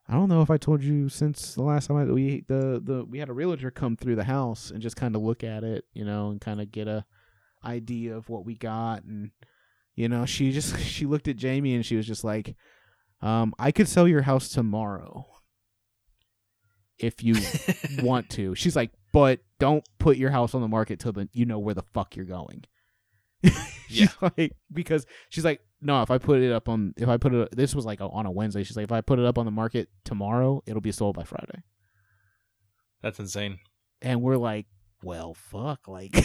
I 0.09 0.13
don't 0.15 0.29
know 0.29 0.41
if 0.43 0.51
I 0.51 0.57
told 0.57 0.83
you 0.85 1.09
since 1.09 1.55
the 1.55 1.63
last 1.63 1.87
time 1.89 1.97
I, 1.97 2.05
we 2.05 2.45
the 2.49 2.81
the 2.85 3.05
we 3.05 3.19
had 3.19 3.29
a 3.29 3.33
realtor 3.33 3.71
come 3.71 3.97
through 3.97 4.17
the 4.17 4.25
house 4.25 4.71
and 4.71 4.81
just 4.83 4.97
kind 4.97 5.17
of 5.17 5.23
look 5.23 5.43
at 5.43 5.65
it, 5.65 5.85
you 5.95 6.05
know, 6.05 6.31
and 6.31 6.41
kind 6.41 6.61
of 6.61 6.71
get 6.71 6.87
a 6.87 7.05
idea 7.67 8.17
of 8.17 8.29
what 8.29 8.47
we 8.47 8.55
got 8.55 9.05
and 9.05 9.31
you 9.97 10.09
know, 10.09 10.27
she 10.27 10.53
just 10.53 10.79
she 10.81 11.07
looked 11.07 11.29
at 11.29 11.37
Jamie 11.37 11.75
and 11.75 11.85
she 11.85 11.97
was 11.97 12.07
just 12.07 12.23
like 12.25 12.55
um 13.23 13.55
I 13.59 13.73
could 13.73 13.89
sell 13.89 14.07
your 14.07 14.23
house 14.23 14.49
tomorrow 14.49 15.27
if 16.99 17.23
you 17.23 17.37
want 18.03 18.31
to. 18.31 18.55
She's 18.55 18.77
like, 18.77 18.91
"But 19.13 19.41
don't 19.59 19.85
put 19.99 20.17
your 20.17 20.31
house 20.31 20.55
on 20.55 20.61
the 20.61 20.69
market 20.69 21.01
till 21.01 21.13
the, 21.13 21.29
you 21.33 21.47
know 21.47 21.59
where 21.59 21.75
the 21.75 21.83
fuck 21.95 22.17
you're 22.17 22.27
going." 22.27 22.65
she's 23.89 24.15
like 24.21 24.53
because 24.73 25.07
she's 25.29 25.45
like, 25.45 25.61
"No, 25.81 26.03
if 26.03 26.11
I 26.11 26.19
put 26.19 26.41
it 26.41 26.53
up 26.53 26.69
on 26.69 26.95
if 26.97 27.09
I 27.09 27.17
put 27.17 27.35
it 27.35 27.57
this 27.57 27.75
was 27.75 27.85
like 27.85 28.01
on 28.01 28.27
a 28.27 28.31
Wednesday. 28.31 28.63
She's 28.65 28.77
like, 28.77 28.85
"If 28.85 28.93
I 28.93 29.01
put 29.01 29.19
it 29.19 29.25
up 29.25 29.39
on 29.39 29.45
the 29.45 29.51
market 29.51 29.89
tomorrow, 30.05 30.63
it'll 30.67 30.81
be 30.81 30.93
sold 30.93 31.17
by 31.17 31.25
Friday." 31.25 31.63
That's 33.03 33.19
insane. 33.19 33.59
And 34.03 34.23
we're 34.23 34.37
like, 34.37 34.67
"Well, 35.03 35.35
fuck, 35.35 35.89
like 35.89 36.17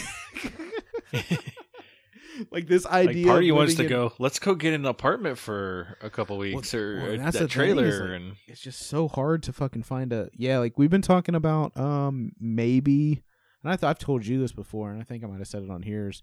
like 2.50 2.66
this 2.66 2.84
Like 2.84 3.08
idea 3.08 3.26
party 3.26 3.52
wants 3.52 3.74
to 3.74 3.82
in- 3.82 3.88
go. 3.88 4.12
Let's 4.18 4.38
go 4.38 4.54
get 4.54 4.72
an 4.74 4.86
apartment 4.86 5.38
for 5.38 5.98
a 6.00 6.10
couple 6.10 6.38
weeks 6.38 6.74
or, 6.74 6.96
well, 6.96 7.18
that's 7.18 7.22
that 7.22 7.32
the 7.32 7.38
thing, 7.38 7.44
is, 7.46 7.52
trailer 7.52 8.08
like, 8.12 8.20
and 8.20 8.36
it's 8.46 8.60
just 8.60 8.80
so 8.86 9.08
hard 9.08 9.42
to 9.44 9.52
fucking 9.52 9.82
find 9.82 10.12
a 10.12 10.28
yeah 10.36 10.58
like 10.58 10.78
we've 10.78 10.90
been 10.90 11.02
talking 11.02 11.34
about 11.34 11.76
um 11.76 12.32
maybe 12.40 13.22
and 13.62 13.72
I 13.72 13.76
th- 13.76 13.88
I've 13.88 13.98
told 13.98 14.26
you 14.26 14.40
this 14.40 14.52
before 14.52 14.90
and 14.90 15.00
I 15.00 15.04
think 15.04 15.22
I 15.22 15.26
might 15.26 15.38
have 15.38 15.46
said 15.48 15.62
it 15.62 15.70
on 15.70 15.82
here's 15.82 16.22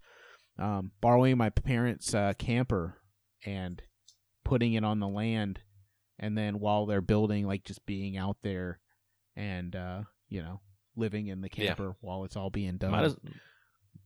um 0.58 0.90
borrowing 1.00 1.38
my 1.38 1.50
parents 1.50 2.12
uh 2.14 2.32
camper 2.38 2.96
and 3.46 3.80
putting 4.44 4.74
it 4.74 4.84
on 4.84 4.98
the 5.00 5.08
land 5.08 5.60
and 6.18 6.36
then 6.36 6.58
while 6.58 6.86
they're 6.86 7.00
building 7.00 7.46
like 7.46 7.64
just 7.64 7.86
being 7.86 8.16
out 8.16 8.36
there 8.42 8.80
and 9.36 9.74
uh 9.76 10.02
you 10.28 10.42
know 10.42 10.60
living 10.96 11.28
in 11.28 11.40
the 11.40 11.48
Yeah. 11.54 11.66
camper 11.68 11.96
while 12.00 12.24
it's 12.24 12.36
all 12.36 12.50
being 12.50 12.76
done 12.78 12.90
might 12.90 13.04
as 13.04 13.16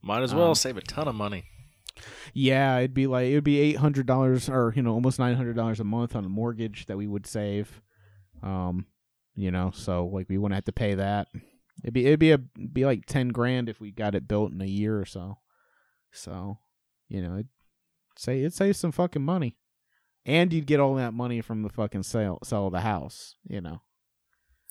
might 0.04 0.22
as 0.22 0.34
well 0.34 0.48
Um, 0.48 0.54
save 0.54 0.76
a 0.76 0.80
ton 0.82 1.08
of 1.08 1.14
money. 1.14 1.44
yeah, 2.32 2.78
it'd 2.78 2.94
be 2.94 3.06
like 3.06 3.26
it 3.28 3.34
would 3.34 3.44
be 3.44 3.58
eight 3.60 3.76
hundred 3.76 4.06
dollars 4.06 4.48
or 4.48 4.72
you 4.76 4.82
know 4.82 4.92
almost 4.94 5.18
nine 5.18 5.36
hundred 5.36 5.56
dollars 5.56 5.80
a 5.80 5.84
month 5.84 6.14
on 6.16 6.24
a 6.24 6.28
mortgage 6.28 6.86
that 6.86 6.96
we 6.96 7.06
would 7.06 7.26
save. 7.26 7.80
Um, 8.42 8.86
you 9.34 9.50
know, 9.50 9.70
so 9.72 10.06
like 10.06 10.28
we 10.28 10.38
wouldn't 10.38 10.56
have 10.56 10.64
to 10.64 10.72
pay 10.72 10.94
that. 10.94 11.28
It'd 11.82 11.94
be 11.94 12.06
it'd 12.06 12.20
be 12.20 12.32
a 12.32 12.38
be 12.38 12.84
like 12.84 13.06
ten 13.06 13.28
grand 13.28 13.68
if 13.68 13.80
we 13.80 13.90
got 13.90 14.14
it 14.14 14.28
built 14.28 14.52
in 14.52 14.60
a 14.60 14.66
year 14.66 14.98
or 15.00 15.04
so. 15.04 15.38
So, 16.12 16.58
you 17.08 17.20
know, 17.22 17.34
it'd 17.34 17.48
say 18.16 18.40
it 18.42 18.52
saves 18.54 18.78
some 18.78 18.92
fucking 18.92 19.24
money, 19.24 19.56
and 20.24 20.52
you'd 20.52 20.66
get 20.66 20.80
all 20.80 20.94
that 20.94 21.14
money 21.14 21.40
from 21.40 21.62
the 21.62 21.68
fucking 21.68 22.04
sale 22.04 22.38
sell 22.44 22.66
of 22.66 22.72
the 22.72 22.80
house. 22.82 23.36
You 23.48 23.60
know. 23.60 23.82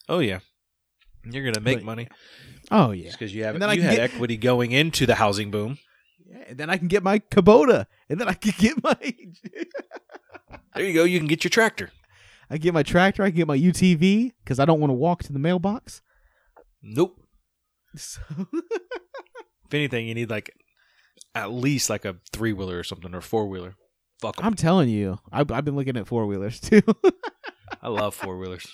Oh 0.10 0.20
yeah, 0.20 0.40
you're 1.26 1.44
gonna 1.44 1.62
make 1.64 1.80
But- 1.80 1.86
money 1.86 2.08
Oh 2.72 2.92
yeah. 2.92 3.06
just 3.06 3.20
because 3.20 3.34
you 3.34 3.44
have 3.44 3.56
And 3.56 3.62
then 3.62 3.70
I 3.70 3.74
you 3.74 3.82
can 3.82 3.90
had 3.90 3.98
get- 3.98 4.14
equity 4.14 4.38
going 4.38 4.72
into 4.72 5.06
the 5.06 5.16
housing 5.16 5.52
boom. 5.52 5.78
yeah. 6.26 6.44
And 6.50 6.58
then 6.58 6.70
I 6.70 6.78
can 6.78 6.88
get 6.88 7.04
my 7.04 7.20
Kubota, 7.20 7.86
and 8.10 8.20
then 8.20 8.28
I 8.28 8.34
can 8.34 8.54
get 8.58 8.82
my 8.84 8.96
There 10.76 10.86
you 10.86 10.94
go. 10.94 11.04
You 11.04 11.20
can 11.20 11.28
get 11.28 11.44
your 11.44 11.50
tractor. 11.50 11.92
I 12.50 12.58
get 12.58 12.74
my 12.74 12.84
tractor, 12.84 13.24
I 13.24 13.30
can 13.30 13.38
get 13.38 13.48
my 13.48 13.58
UTV 13.58 14.32
because 14.44 14.60
I 14.60 14.66
don't 14.66 14.80
want 14.80 14.90
to 14.92 14.96
walk 14.96 15.24
to 15.24 15.34
the 15.34 15.40
mailbox. 15.40 16.02
Nope. 16.82 17.20
So 17.96 18.22
If 19.66 19.74
anything, 19.74 20.08
you 20.08 20.14
need 20.16 20.30
like 20.30 20.52
at 21.36 21.52
least 21.52 21.90
like 21.90 22.06
a 22.06 22.18
three 22.32 22.54
wheeler 22.54 22.78
or 22.80 22.84
something 22.84 23.14
or 23.14 23.22
four 23.22 23.48
wheeler. 23.48 23.76
Fuck 24.22 24.40
'em. 24.40 24.46
I'm 24.46 24.54
telling 24.56 24.90
you, 24.90 25.20
I've, 25.32 25.50
I've 25.52 25.66
been 25.66 25.76
looking 25.76 25.98
at 25.98 26.08
four 26.08 26.26
wheelers 26.26 26.60
too. 26.60 26.82
I 27.82 27.88
love 27.90 28.14
four 28.16 28.38
wheelers. 28.38 28.68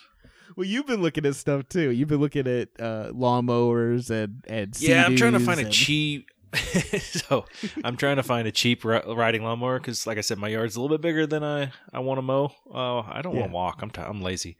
Well, 0.56 0.66
you've 0.66 0.88
been 0.88 1.02
looking 1.02 1.26
at 1.26 1.36
stuff 1.36 1.68
too. 1.70 1.90
You've 1.92 2.08
been 2.10 2.20
looking 2.20 2.48
at 2.48 2.70
uh, 2.80 3.12
lawnmowers 3.14 4.10
and 4.10 4.44
and 4.48 4.80
Yeah, 4.80 5.06
I'm 5.06 5.16
trying 5.16 5.34
to 5.34 5.40
find 5.40 5.60
a 5.60 5.70
cheap. 5.70 6.28
so 7.02 7.46
I'm 7.84 7.96
trying 7.96 8.16
to 8.16 8.24
find 8.24 8.48
a 8.48 8.52
cheap 8.52 8.84
ri- 8.84 9.04
riding 9.08 9.44
lawnmower 9.44 9.78
because, 9.80 10.08
like 10.08 10.18
I 10.18 10.22
said, 10.22 10.40
my 10.40 10.48
yard's 10.48 10.76
a 10.76 10.82
little 10.82 10.98
bit 10.98 11.02
bigger 11.04 11.28
than 11.28 11.44
I 11.44 11.72
I 11.94 12.00
want 12.00 12.18
to 12.18 12.24
mow. 12.24 12.52
Oh, 12.74 13.06
I 13.08 13.22
don't 13.22 13.36
want 13.36 13.48
to 13.50 13.54
walk. 13.54 13.80
I'm 13.84 13.92
t- 13.92 14.02
I'm 14.02 14.22
lazy. 14.22 14.58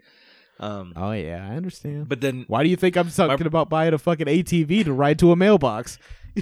Um, 0.60 0.94
Oh 0.96 1.14
yeah, 1.14 1.48
I 1.50 1.56
understand. 1.56 2.10
but 2.10 2.22
then 2.22 2.44
Why 2.48 2.64
do 2.64 2.70
you 2.70 2.76
think 2.76 2.96
I'm 2.98 3.10
talking 3.10 3.48
about 3.48 3.70
buying 3.70 3.94
a 3.94 3.98
fucking 3.98 4.28
ATV 4.28 4.84
to 4.86 4.94
ride 4.94 5.18
to 5.20 5.32
a 5.32 5.36
mailbox? 5.36 5.98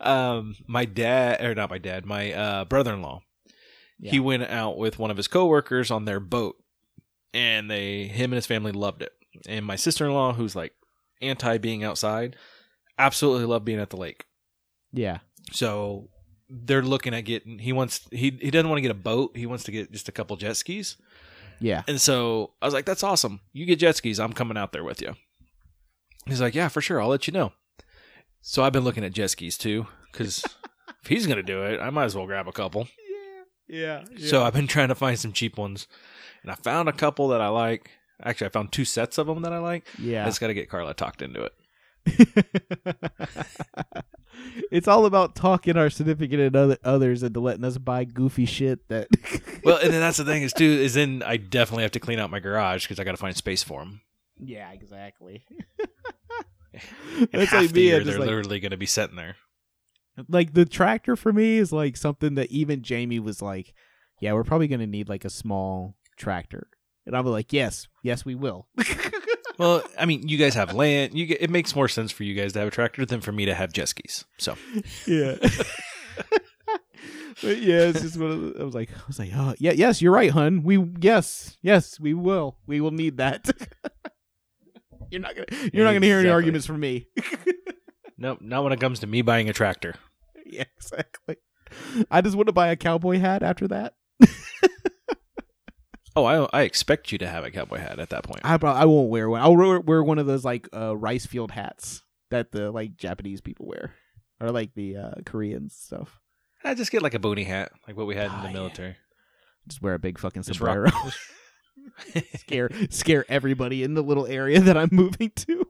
um, 0.00 0.54
my 0.66 0.84
dad 0.84 1.42
or 1.44 1.54
not 1.54 1.70
my 1.70 1.78
dad, 1.78 2.06
my 2.06 2.32
uh, 2.32 2.64
brother-in-law, 2.66 3.22
he 4.00 4.20
went 4.20 4.44
out 4.44 4.78
with 4.78 4.98
one 4.98 5.10
of 5.10 5.16
his 5.16 5.26
coworkers 5.28 5.90
on 5.90 6.04
their 6.04 6.20
boat, 6.20 6.56
and 7.34 7.70
they 7.70 8.04
him 8.04 8.32
and 8.32 8.36
his 8.36 8.46
family 8.46 8.72
loved 8.72 9.02
it. 9.02 9.12
And 9.48 9.64
my 9.64 9.76
sister-in-law, 9.76 10.34
who's 10.34 10.56
like 10.56 10.72
anti 11.20 11.58
being 11.58 11.84
outside, 11.84 12.36
absolutely 12.98 13.46
loved 13.46 13.64
being 13.64 13.78
at 13.80 13.90
the 13.90 13.96
lake. 13.96 14.24
Yeah, 14.92 15.18
So 15.52 16.08
they're 16.48 16.82
looking 16.82 17.12
at 17.14 17.20
getting. 17.26 17.58
He 17.58 17.72
wants. 17.72 18.08
He 18.10 18.38
he 18.40 18.50
doesn't 18.50 18.68
want 18.68 18.78
to 18.78 18.82
get 18.82 18.90
a 18.90 18.94
boat. 18.94 19.36
He 19.36 19.46
wants 19.46 19.64
to 19.64 19.70
get 19.72 19.92
just 19.92 20.08
a 20.08 20.12
couple 20.12 20.36
jet 20.36 20.56
skis. 20.56 20.96
yeah. 21.60 21.82
And 21.86 22.00
so 22.00 22.54
I 22.62 22.66
was 22.66 22.72
like, 22.74 22.86
"That's 22.86 23.02
awesome. 23.02 23.40
You 23.52 23.66
get 23.66 23.78
jet 23.80 23.96
skis. 23.96 24.18
I'm 24.18 24.32
coming 24.32 24.56
out 24.56 24.72
there 24.72 24.84
with 24.84 25.02
you." 25.02 25.14
He's 26.26 26.40
like, 26.40 26.54
"Yeah, 26.54 26.68
for 26.68 26.80
sure. 26.80 27.00
I'll 27.02 27.08
let 27.08 27.26
you 27.26 27.32
know." 27.32 27.52
So 28.40 28.62
I've 28.64 28.72
been 28.72 28.84
looking 28.84 29.04
at 29.04 29.12
jet 29.12 29.28
skis 29.30 29.58
too, 29.58 29.86
because 30.10 30.42
if 31.02 31.08
he's 31.08 31.26
gonna 31.26 31.42
do 31.42 31.62
it, 31.64 31.80
I 31.80 31.90
might 31.90 32.04
as 32.04 32.14
well 32.16 32.26
grab 32.26 32.48
a 32.48 32.52
couple. 32.52 32.88
Yeah, 33.68 34.04
Yeah. 34.16 34.28
So 34.28 34.42
I've 34.44 34.54
been 34.54 34.66
trying 34.66 34.88
to 34.88 34.94
find 34.94 35.18
some 35.18 35.32
cheap 35.32 35.58
ones, 35.58 35.86
and 36.48 36.52
I 36.52 36.62
found 36.62 36.88
a 36.88 36.92
couple 36.92 37.28
that 37.28 37.40
I 37.42 37.48
like. 37.48 37.90
Actually, 38.22 38.46
I 38.46 38.50
found 38.50 38.72
two 38.72 38.84
sets 38.86 39.18
of 39.18 39.26
them 39.26 39.42
that 39.42 39.52
I 39.52 39.58
like. 39.58 39.86
Yeah, 39.98 40.22
I 40.22 40.26
just 40.26 40.40
got 40.40 40.46
to 40.48 40.54
get 40.54 40.70
Carla 40.70 40.94
talked 40.94 41.20
into 41.22 41.42
it. 41.44 41.52
it's 44.70 44.88
all 44.88 45.04
about 45.06 45.34
talking 45.34 45.76
our 45.76 45.90
significant 45.90 46.40
and 46.40 46.56
other, 46.56 46.78
others 46.84 47.22
into 47.22 47.40
letting 47.40 47.64
us 47.64 47.76
buy 47.78 48.04
goofy 48.04 48.46
shit 48.46 48.86
that. 48.88 49.08
Well, 49.64 49.76
and 49.78 49.92
then 49.92 50.00
that's 50.00 50.16
the 50.16 50.24
thing 50.24 50.42
is 50.44 50.52
too 50.54 50.64
is 50.64 50.94
then 50.94 51.22
I 51.26 51.36
definitely 51.36 51.82
have 51.82 51.90
to 51.92 52.00
clean 52.00 52.18
out 52.18 52.30
my 52.30 52.38
garage 52.38 52.84
because 52.84 52.98
I 52.98 53.04
got 53.04 53.10
to 53.10 53.16
find 53.18 53.36
space 53.36 53.62
for 53.62 53.80
them. 53.80 54.00
yeah, 54.38 54.70
exactly. 54.72 55.44
And 57.18 57.28
That's 57.32 57.50
half 57.50 57.62
like 57.62 57.70
the 57.72 57.80
me. 57.80 57.86
year, 57.88 58.04
they're 58.04 58.18
like, 58.18 58.28
literally 58.28 58.60
going 58.60 58.70
to 58.70 58.76
be 58.76 58.86
sitting 58.86 59.16
there. 59.16 59.34
like 60.28 60.54
the 60.54 60.64
tractor 60.64 61.16
for 61.16 61.32
me 61.32 61.58
is 61.58 61.72
like 61.72 61.96
something 61.96 62.36
that 62.36 62.50
even 62.52 62.82
Jamie 62.82 63.18
was 63.18 63.42
like, 63.42 63.74
"Yeah, 64.20 64.34
we're 64.34 64.44
probably 64.44 64.68
gonna 64.68 64.86
need 64.86 65.08
like 65.08 65.24
a 65.24 65.30
small 65.30 65.96
tractor," 66.18 66.68
and 67.06 67.16
I'm 67.16 67.26
like, 67.26 67.52
"Yes, 67.52 67.88
yes, 68.02 68.24
we 68.24 68.34
will." 68.34 68.66
Well, 69.58 69.82
I 69.98 70.06
mean, 70.06 70.28
you 70.28 70.38
guys 70.38 70.54
have 70.54 70.72
land. 70.72 71.14
You 71.14 71.26
get, 71.26 71.42
it 71.42 71.50
makes 71.50 71.74
more 71.74 71.88
sense 71.88 72.12
for 72.12 72.22
you 72.22 72.34
guys 72.34 72.52
to 72.52 72.60
have 72.60 72.68
a 72.68 72.70
tractor 72.70 73.04
than 73.04 73.20
for 73.20 73.32
me 73.32 73.46
to 73.46 73.54
have 73.54 73.72
jet 73.72 73.88
skis. 73.88 74.24
So 74.38 74.56
yeah. 75.04 75.34
but 77.42 77.58
yeah, 77.58 77.88
it's 77.88 78.02
just 78.02 78.16
one 78.16 78.30
of 78.30 78.40
the, 78.40 78.60
I 78.60 78.64
was 78.64 78.74
like, 78.74 78.90
I 78.92 79.02
was 79.08 79.18
like, 79.18 79.30
oh 79.34 79.54
yeah, 79.58 79.72
yes, 79.72 80.00
you're 80.00 80.12
right, 80.12 80.30
hun. 80.30 80.62
We 80.62 80.78
yes, 81.00 81.58
yes, 81.60 81.98
we 81.98 82.14
will. 82.14 82.58
We 82.66 82.80
will 82.80 82.92
need 82.92 83.16
that. 83.16 83.50
you're 85.10 85.20
not 85.20 85.34
gonna 85.34 85.70
you're 85.72 85.84
not 85.84 85.92
gonna 85.92 86.06
hear 86.06 86.20
any 86.20 86.28
arguments 86.28 86.66
from 86.66 86.78
me. 86.78 87.08
no, 88.16 88.38
not 88.40 88.62
when 88.62 88.72
it 88.72 88.80
comes 88.80 89.00
to 89.00 89.08
me 89.08 89.22
buying 89.22 89.48
a 89.48 89.52
tractor. 89.52 89.96
yeah, 90.46 90.64
exactly. 90.76 91.36
I 92.12 92.20
just 92.20 92.36
want 92.36 92.46
to 92.46 92.52
buy 92.52 92.68
a 92.68 92.76
cowboy 92.76 93.18
hat 93.18 93.42
after 93.42 93.66
that. 93.68 93.94
Oh, 96.18 96.24
I 96.52 96.60
I 96.60 96.62
expect 96.62 97.12
you 97.12 97.18
to 97.18 97.28
have 97.28 97.44
a 97.44 97.50
cowboy 97.50 97.78
hat 97.78 97.98
at 97.98 98.10
that 98.10 98.24
point. 98.24 98.40
I 98.44 98.56
prob- 98.58 98.76
I 98.76 98.84
won't 98.86 99.08
wear 99.10 99.28
one. 99.28 99.40
I'll 99.40 99.56
wear, 99.56 99.80
wear 99.80 100.02
one 100.02 100.18
of 100.18 100.26
those 100.26 100.44
like 100.44 100.68
uh, 100.74 100.96
rice 100.96 101.26
field 101.26 101.50
hats 101.50 102.02
that 102.30 102.52
the 102.52 102.70
like 102.70 102.96
Japanese 102.96 103.40
people 103.40 103.66
wear, 103.66 103.94
or 104.40 104.50
like 104.50 104.74
the 104.74 104.96
uh, 104.96 105.10
Koreans 105.24 105.74
stuff. 105.74 106.20
I 106.64 106.74
just 106.74 106.90
get 106.90 107.02
like 107.02 107.14
a 107.14 107.18
boonie 107.20 107.44
hat, 107.44 107.70
like 107.86 107.96
what 107.96 108.06
we 108.06 108.16
had 108.16 108.26
in 108.26 108.38
Oh, 108.38 108.42
the 108.42 108.48
yeah. 108.48 108.52
military. 108.54 108.96
Just 109.68 109.80
wear 109.82 109.94
a 109.94 109.98
big 109.98 110.18
fucking 110.18 110.42
Just 110.42 110.58
sombrero. 110.58 110.90
scare 112.36 112.70
scare 112.90 113.24
everybody 113.28 113.82
in 113.82 113.94
the 113.94 114.02
little 114.02 114.26
area 114.26 114.60
that 114.60 114.76
I'm 114.76 114.90
moving 114.92 115.30
to. 115.36 115.66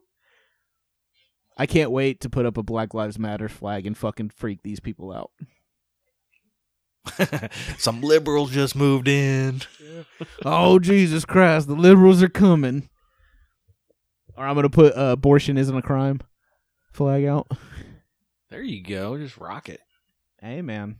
I 1.56 1.66
can't 1.66 1.90
wait 1.90 2.20
to 2.20 2.30
put 2.30 2.46
up 2.46 2.56
a 2.56 2.62
Black 2.62 2.94
Lives 2.94 3.18
Matter 3.18 3.48
flag 3.48 3.86
and 3.86 3.96
fucking 3.96 4.30
freak 4.30 4.62
these 4.62 4.80
people 4.80 5.12
out. 5.12 5.30
Some 7.78 8.00
liberals 8.00 8.50
just 8.50 8.76
moved 8.76 9.08
in. 9.08 9.62
oh 10.44 10.78
Jesus 10.78 11.24
Christ, 11.24 11.68
the 11.68 11.74
liberals 11.74 12.22
are 12.22 12.28
coming. 12.28 12.88
Or 14.36 14.46
I'm 14.46 14.54
gonna 14.54 14.70
put 14.70 14.96
uh, 14.96 15.12
abortion 15.12 15.58
isn't 15.58 15.76
a 15.76 15.82
crime 15.82 16.20
flag 16.92 17.24
out. 17.24 17.48
There 18.50 18.62
you 18.62 18.82
go. 18.82 19.16
Just 19.18 19.36
rock 19.36 19.68
it. 19.68 19.80
Hey 20.40 20.62
man. 20.62 20.96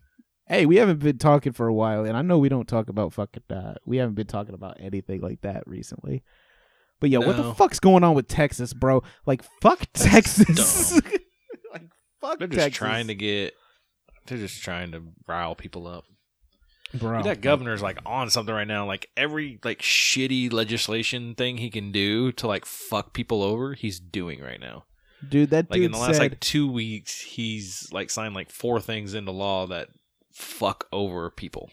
Hey, 0.47 0.64
we 0.66 0.77
haven't 0.77 1.01
been 1.01 1.18
talking 1.18 1.53
for 1.53 1.66
a 1.68 1.75
while, 1.75 2.05
and 2.05 2.16
I 2.16 2.23
know 2.23 2.38
we 2.38 2.49
don't 2.49 2.66
talk 2.66 2.88
about 2.88 3.12
fucking 3.12 3.42
uh 3.51 3.75
we 3.85 3.99
haven't 3.99 4.14
been 4.14 4.27
talking 4.27 4.55
about 4.55 4.79
anything 4.81 5.21
like 5.21 5.40
that 5.42 5.66
recently. 5.66 6.23
But 7.01 7.11
yo, 7.11 7.21
what 7.21 7.37
the 7.37 7.55
fuck's 7.55 7.79
going 7.79 8.03
on 8.03 8.14
with 8.14 8.27
Texas, 8.27 8.73
bro? 8.73 9.03
Like 9.25 9.42
fuck 9.62 9.87
Texas. 9.92 10.92
like 11.73 11.85
fuck 12.21 12.38
They're 12.38 12.49
just 12.49 12.59
Texas. 12.59 12.77
trying 12.77 13.07
to 13.07 13.14
get. 13.14 13.55
They're 14.29 14.38
just 14.38 14.62
trying 14.62 14.93
to 14.93 15.03
rile 15.27 15.55
people 15.55 15.87
up. 15.87 16.05
bro. 16.95 17.23
that 17.23 17.41
governor's 17.41 17.83
like 17.83 17.99
on 18.07 18.31
something 18.31 18.55
right 18.55 18.69
now. 18.69 18.87
Like 18.87 19.09
every 19.17 19.59
like 19.64 19.81
shitty 19.81 20.53
legislation 20.53 21.35
thing 21.35 21.59
he 21.59 21.71
can 21.71 21.93
do 21.93 22.33
to 22.33 22.47
like 22.47 22.64
fuck 22.64 23.12
people 23.12 23.43
over, 23.43 23.75
he's 23.75 23.99
doing 23.99 24.41
right 24.41 24.61
now. 24.61 24.85
Dude, 25.27 25.51
that 25.51 25.71
Like 25.71 25.79
dude 25.79 25.87
in 25.87 25.93
the 25.93 25.99
last 25.99 26.17
said 26.17 26.31
like 26.31 26.41
two 26.41 26.71
weeks, 26.71 27.21
he's 27.21 27.88
like 27.93 28.11
signed 28.11 28.35
like 28.35 28.51
four 28.51 28.81
things 28.81 29.14
into 29.14 29.33
law 29.33 29.67
that 29.67 29.88
fuck 30.33 30.87
over 30.93 31.31
people. 31.31 31.71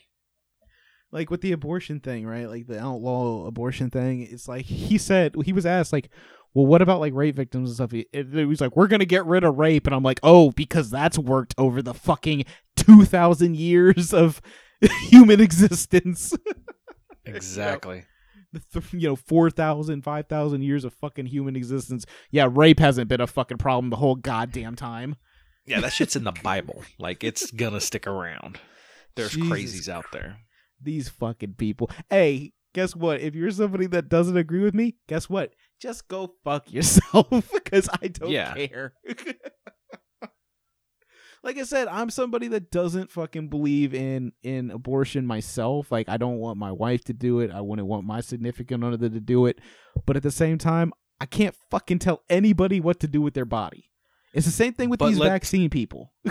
like 1.12 1.30
with 1.30 1.42
the 1.42 1.52
abortion 1.52 2.00
thing, 2.00 2.26
right? 2.26 2.50
Like 2.50 2.68
the 2.68 2.80
outlaw 2.80 3.46
abortion 3.46 3.90
thing. 3.90 4.22
It's 4.22 4.48
like 4.48 4.66
he 4.66 4.98
said 4.98 5.36
he 5.46 5.54
was 5.54 5.66
asked 5.66 5.94
like, 5.94 6.10
"Well, 6.56 6.66
what 6.66 6.82
about 6.82 7.00
like 7.00 7.14
rape 7.14 7.36
victims 7.36 7.70
and 7.70 7.76
stuff?" 7.76 7.92
He, 7.92 8.08
was 8.46 8.62
like, 8.62 8.76
"We're 8.76 8.88
gonna 8.88 9.06
get 9.06 9.26
rid 9.28 9.44
of 9.44 9.58
rape," 9.58 9.86
and 9.86 9.96
I'm 9.96 10.02
like, 10.02 10.20
"Oh, 10.24 10.50
because 10.52 10.90
that's 10.90 11.20
worked 11.20 11.54
over 11.58 11.84
the 11.84 11.94
fucking 11.94 12.46
two 12.76 13.06
thousand 13.06 13.58
years 13.58 14.12
of 14.12 14.42
human 15.10 15.40
existence." 15.40 16.34
Exactly. 17.28 18.04
The 18.54 18.62
th- 18.72 18.94
you 18.94 19.10
know, 19.10 19.16
4,000, 19.16 20.04
5,000 20.04 20.62
years 20.62 20.86
of 20.86 20.94
fucking 20.94 21.26
human 21.26 21.56
existence. 21.56 22.06
Yeah, 22.32 22.48
rape 22.52 22.80
hasn't 22.80 23.10
been 23.10 23.20
a 23.20 23.26
fucking 23.26 23.58
problem 23.58 23.90
the 23.90 23.96
whole 23.96 24.16
goddamn 24.16 24.76
time. 24.76 25.16
Yeah, 25.66 25.82
that 25.82 25.94
shit's 25.94 26.16
in 26.16 26.24
the 26.24 26.32
Bible. 26.32 26.84
Like 27.00 27.24
it's 27.24 27.50
gonna 27.52 27.82
stick 27.82 28.06
around. 28.06 28.60
There's 29.16 29.32
Jesus 29.32 29.50
crazies 29.50 29.90
out 29.90 30.06
there. 30.12 30.38
These 30.82 31.10
fucking 31.10 31.56
people. 31.56 31.90
Hey, 32.10 32.54
guess 32.74 32.96
what? 32.96 33.22
If 33.22 33.34
you're 33.34 33.50
somebody 33.50 33.88
that 33.88 34.10
doesn't 34.10 34.38
agree 34.38 34.62
with 34.62 34.76
me, 34.76 34.96
guess 35.08 35.28
what? 35.30 35.54
Just 35.82 36.08
go 36.08 36.34
fuck 36.44 36.72
yourself 36.72 37.30
because 37.54 37.90
I 38.02 38.08
don't 38.08 38.32
Yeah. 38.32 38.54
care. 38.54 38.94
like 41.44 41.58
I 41.58 41.64
said, 41.64 41.88
I'm 41.88 42.10
somebody 42.10 42.48
that 42.50 42.72
doesn't 42.72 43.12
fucking 43.12 43.50
believe 43.50 43.94
in 43.94 44.32
in 44.42 44.72
abortion 44.72 45.26
myself. 45.28 45.92
Like 45.92 46.10
I 46.10 46.18
don't 46.18 46.38
want 46.38 46.58
my 46.58 46.72
wife 46.72 47.04
to 47.06 47.14
do 47.14 47.40
it. 47.40 47.52
I 47.52 47.62
wouldn't 47.62 47.88
want 47.88 48.06
my 48.06 48.22
significant 48.22 48.84
other 48.84 49.10
to 49.10 49.20
do 49.20 49.46
it. 49.46 49.60
But 50.06 50.16
at 50.18 50.24
the 50.24 50.32
same 50.32 50.58
time, 50.58 50.92
I 51.20 51.26
can't 51.26 51.56
fucking 51.70 52.00
tell 52.00 52.24
anybody 52.30 52.80
what 52.80 53.00
to 53.02 53.08
do 53.08 53.22
with 53.22 53.34
their 53.36 53.46
body. 53.46 53.92
It's 54.34 54.46
the 54.46 54.52
same 54.52 54.74
thing 54.74 54.90
with 54.90 55.00
But 55.00 55.10
these 55.10 55.20
let- 55.20 55.30
vaccine 55.30 55.70
people. 55.70 56.12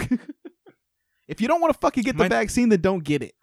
if 1.28 1.40
you 1.40 1.48
don't 1.48 1.60
want 1.60 1.72
to 1.72 1.78
fucking 1.78 2.02
get 2.02 2.16
the 2.18 2.28
vaccine, 2.28 2.68
then 2.68 2.80
don't 2.80 3.04
get 3.04 3.22
it. 3.22 3.34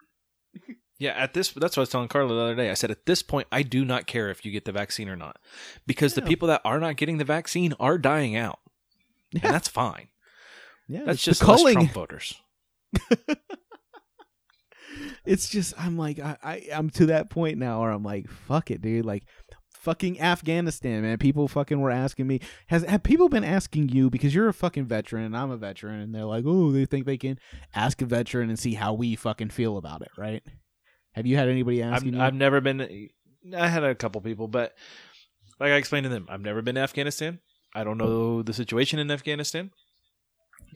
Yeah, 1.02 1.14
at 1.14 1.34
this 1.34 1.50
that's 1.50 1.76
what 1.76 1.80
I 1.80 1.82
was 1.82 1.88
telling 1.88 2.06
Carla 2.06 2.32
the 2.32 2.40
other 2.40 2.54
day. 2.54 2.70
I 2.70 2.74
said 2.74 2.92
at 2.92 3.06
this 3.06 3.24
point 3.24 3.48
I 3.50 3.62
do 3.62 3.84
not 3.84 4.06
care 4.06 4.30
if 4.30 4.44
you 4.44 4.52
get 4.52 4.66
the 4.66 4.70
vaccine 4.70 5.08
or 5.08 5.16
not. 5.16 5.36
Because 5.84 6.14
the 6.14 6.22
people 6.22 6.46
that 6.46 6.60
are 6.64 6.78
not 6.78 6.96
getting 6.96 7.18
the 7.18 7.24
vaccine 7.24 7.74
are 7.80 7.98
dying 7.98 8.36
out. 8.36 8.60
Yeah. 9.32 9.40
And 9.42 9.52
that's 9.52 9.66
fine. 9.66 10.08
Yeah, 10.86 11.02
That's 11.04 11.20
just 11.20 11.42
less. 11.42 11.72
Trump 11.72 11.90
voters. 11.90 12.40
it's 15.26 15.48
just 15.48 15.74
I'm 15.76 15.98
like 15.98 16.20
I, 16.20 16.36
I 16.40 16.68
I'm 16.72 16.88
to 16.90 17.06
that 17.06 17.30
point 17.30 17.58
now 17.58 17.80
where 17.80 17.90
I'm 17.90 18.04
like 18.04 18.30
fuck 18.30 18.70
it, 18.70 18.80
dude. 18.80 19.04
Like 19.04 19.24
fucking 19.72 20.20
Afghanistan, 20.20 21.02
man. 21.02 21.18
People 21.18 21.48
fucking 21.48 21.80
were 21.80 21.90
asking 21.90 22.28
me 22.28 22.38
has 22.68 22.84
have 22.84 23.02
people 23.02 23.28
been 23.28 23.42
asking 23.42 23.88
you 23.88 24.08
because 24.08 24.36
you're 24.36 24.48
a 24.48 24.54
fucking 24.54 24.84
veteran 24.84 25.24
and 25.24 25.36
I'm 25.36 25.50
a 25.50 25.56
veteran 25.56 25.98
and 25.98 26.14
they're 26.14 26.26
like 26.26 26.44
oh 26.46 26.70
they 26.70 26.84
think 26.84 27.06
they 27.06 27.18
can 27.18 27.40
ask 27.74 28.00
a 28.00 28.06
veteran 28.06 28.50
and 28.50 28.58
see 28.58 28.74
how 28.74 28.92
we 28.92 29.16
fucking 29.16 29.50
feel 29.50 29.78
about 29.78 30.02
it, 30.02 30.10
right? 30.16 30.44
Have 31.12 31.26
you 31.26 31.36
had 31.36 31.48
anybody 31.48 31.82
I've, 31.82 31.94
asking 31.94 32.14
you? 32.14 32.20
I've 32.20 32.34
never 32.34 32.60
been 32.60 33.08
I 33.56 33.68
had 33.68 33.84
a 33.84 33.94
couple 33.94 34.20
people, 34.20 34.48
but 34.48 34.74
like 35.60 35.70
I 35.72 35.76
explained 35.76 36.04
to 36.04 36.10
them, 36.10 36.26
I've 36.28 36.40
never 36.40 36.62
been 36.62 36.74
to 36.76 36.80
Afghanistan. 36.80 37.40
I 37.74 37.84
don't 37.84 37.98
know 37.98 38.42
the 38.42 38.52
situation 38.52 38.98
in 38.98 39.10
Afghanistan. 39.10 39.70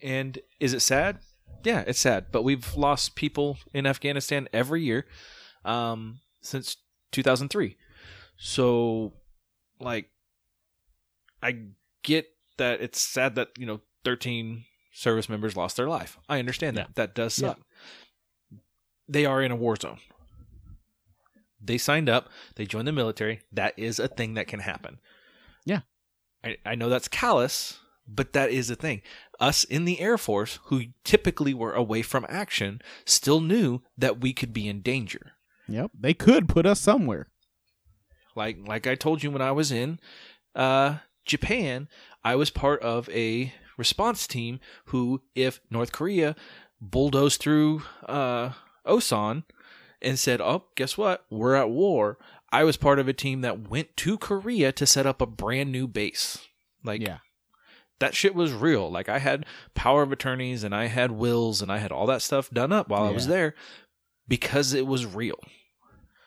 And 0.01 0.39
is 0.59 0.73
it 0.73 0.81
sad? 0.81 1.19
Yeah, 1.63 1.83
it's 1.87 1.99
sad. 1.99 2.27
But 2.31 2.43
we've 2.43 2.75
lost 2.75 3.15
people 3.15 3.57
in 3.73 3.85
Afghanistan 3.85 4.47
every 4.53 4.83
year 4.83 5.05
um, 5.65 6.19
since 6.41 6.77
2003. 7.11 7.75
So, 8.37 9.13
like, 9.79 10.09
I 11.41 11.57
get 12.03 12.27
that 12.57 12.81
it's 12.81 13.01
sad 13.01 13.35
that, 13.35 13.49
you 13.57 13.65
know, 13.65 13.81
13 14.05 14.65
service 14.93 15.29
members 15.29 15.55
lost 15.55 15.77
their 15.77 15.87
life. 15.87 16.17
I 16.29 16.39
understand 16.39 16.77
that. 16.77 16.95
That 16.95 17.15
does 17.15 17.37
Yeah. 17.39 17.49
suck. 17.49 17.59
They 19.07 19.25
are 19.25 19.41
in 19.41 19.51
a 19.51 19.55
war 19.55 19.75
zone. 19.75 19.99
They 21.61 21.77
signed 21.77 22.09
up, 22.09 22.29
they 22.55 22.65
joined 22.65 22.87
the 22.87 22.91
military. 22.91 23.41
That 23.51 23.73
is 23.77 23.99
a 23.99 24.07
thing 24.07 24.35
that 24.35 24.47
can 24.47 24.59
happen. 24.59 24.99
Yeah. 25.65 25.81
I, 26.43 26.57
I 26.65 26.75
know 26.75 26.89
that's 26.89 27.07
callous, 27.07 27.79
but 28.07 28.33
that 28.33 28.51
is 28.51 28.69
a 28.69 28.75
thing. 28.75 29.01
Us 29.39 29.63
in 29.63 29.85
the 29.85 29.99
Air 29.99 30.17
Force, 30.17 30.59
who 30.65 30.83
typically 31.03 31.53
were 31.53 31.73
away 31.73 32.01
from 32.01 32.25
action, 32.29 32.81
still 33.05 33.41
knew 33.41 33.81
that 33.97 34.21
we 34.21 34.33
could 34.33 34.53
be 34.53 34.67
in 34.67 34.81
danger. 34.81 35.33
Yep, 35.67 35.91
they 35.99 36.13
could 36.13 36.47
put 36.47 36.65
us 36.65 36.79
somewhere. 36.79 37.27
Like 38.35 38.57
like 38.65 38.87
I 38.87 38.95
told 38.95 39.23
you 39.23 39.31
when 39.31 39.41
I 39.41 39.51
was 39.51 39.71
in 39.71 39.99
uh, 40.55 40.97
Japan, 41.25 41.89
I 42.23 42.35
was 42.35 42.49
part 42.49 42.81
of 42.81 43.09
a 43.09 43.53
response 43.77 44.27
team 44.27 44.59
who, 44.85 45.21
if 45.35 45.59
North 45.69 45.91
Korea 45.91 46.35
bulldozed 46.79 47.41
through 47.41 47.83
uh, 48.05 48.51
Osan 48.85 49.43
and 50.01 50.17
said, 50.17 50.41
"Oh, 50.41 50.65
guess 50.75 50.97
what? 50.97 51.25
We're 51.29 51.55
at 51.55 51.69
war," 51.69 52.17
I 52.51 52.63
was 52.63 52.77
part 52.77 52.99
of 52.99 53.07
a 53.07 53.13
team 53.13 53.41
that 53.41 53.69
went 53.69 53.95
to 53.97 54.17
Korea 54.17 54.71
to 54.73 54.85
set 54.85 55.05
up 55.05 55.21
a 55.21 55.25
brand 55.25 55.71
new 55.71 55.87
base. 55.87 56.39
Like 56.83 57.01
yeah, 57.01 57.17
that 57.99 58.15
shit 58.15 58.35
was 58.35 58.53
real. 58.53 58.89
Like 58.89 59.09
I 59.09 59.19
had 59.19 59.45
power 59.73 60.03
of 60.03 60.11
attorneys 60.11 60.63
and 60.63 60.73
I 60.73 60.87
had 60.87 61.11
wills 61.11 61.61
and 61.61 61.71
I 61.71 61.77
had 61.77 61.91
all 61.91 62.05
that 62.07 62.21
stuff 62.21 62.49
done 62.49 62.71
up 62.71 62.89
while 62.89 63.03
I 63.03 63.11
was 63.11 63.27
there 63.27 63.55
because 64.27 64.73
it 64.73 64.85
was 64.85 65.05
real. 65.05 65.39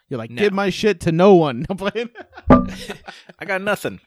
You're 0.09 0.19
like, 0.19 0.35
give 0.35 0.53
my 0.53 0.71
shit 0.71 1.01
to 1.03 1.13
no 1.13 1.35
one. 1.35 1.67
I'm 1.71 1.77
playing. 1.77 2.11
I 3.39 3.45
got 3.45 3.63
nothing. 3.63 4.01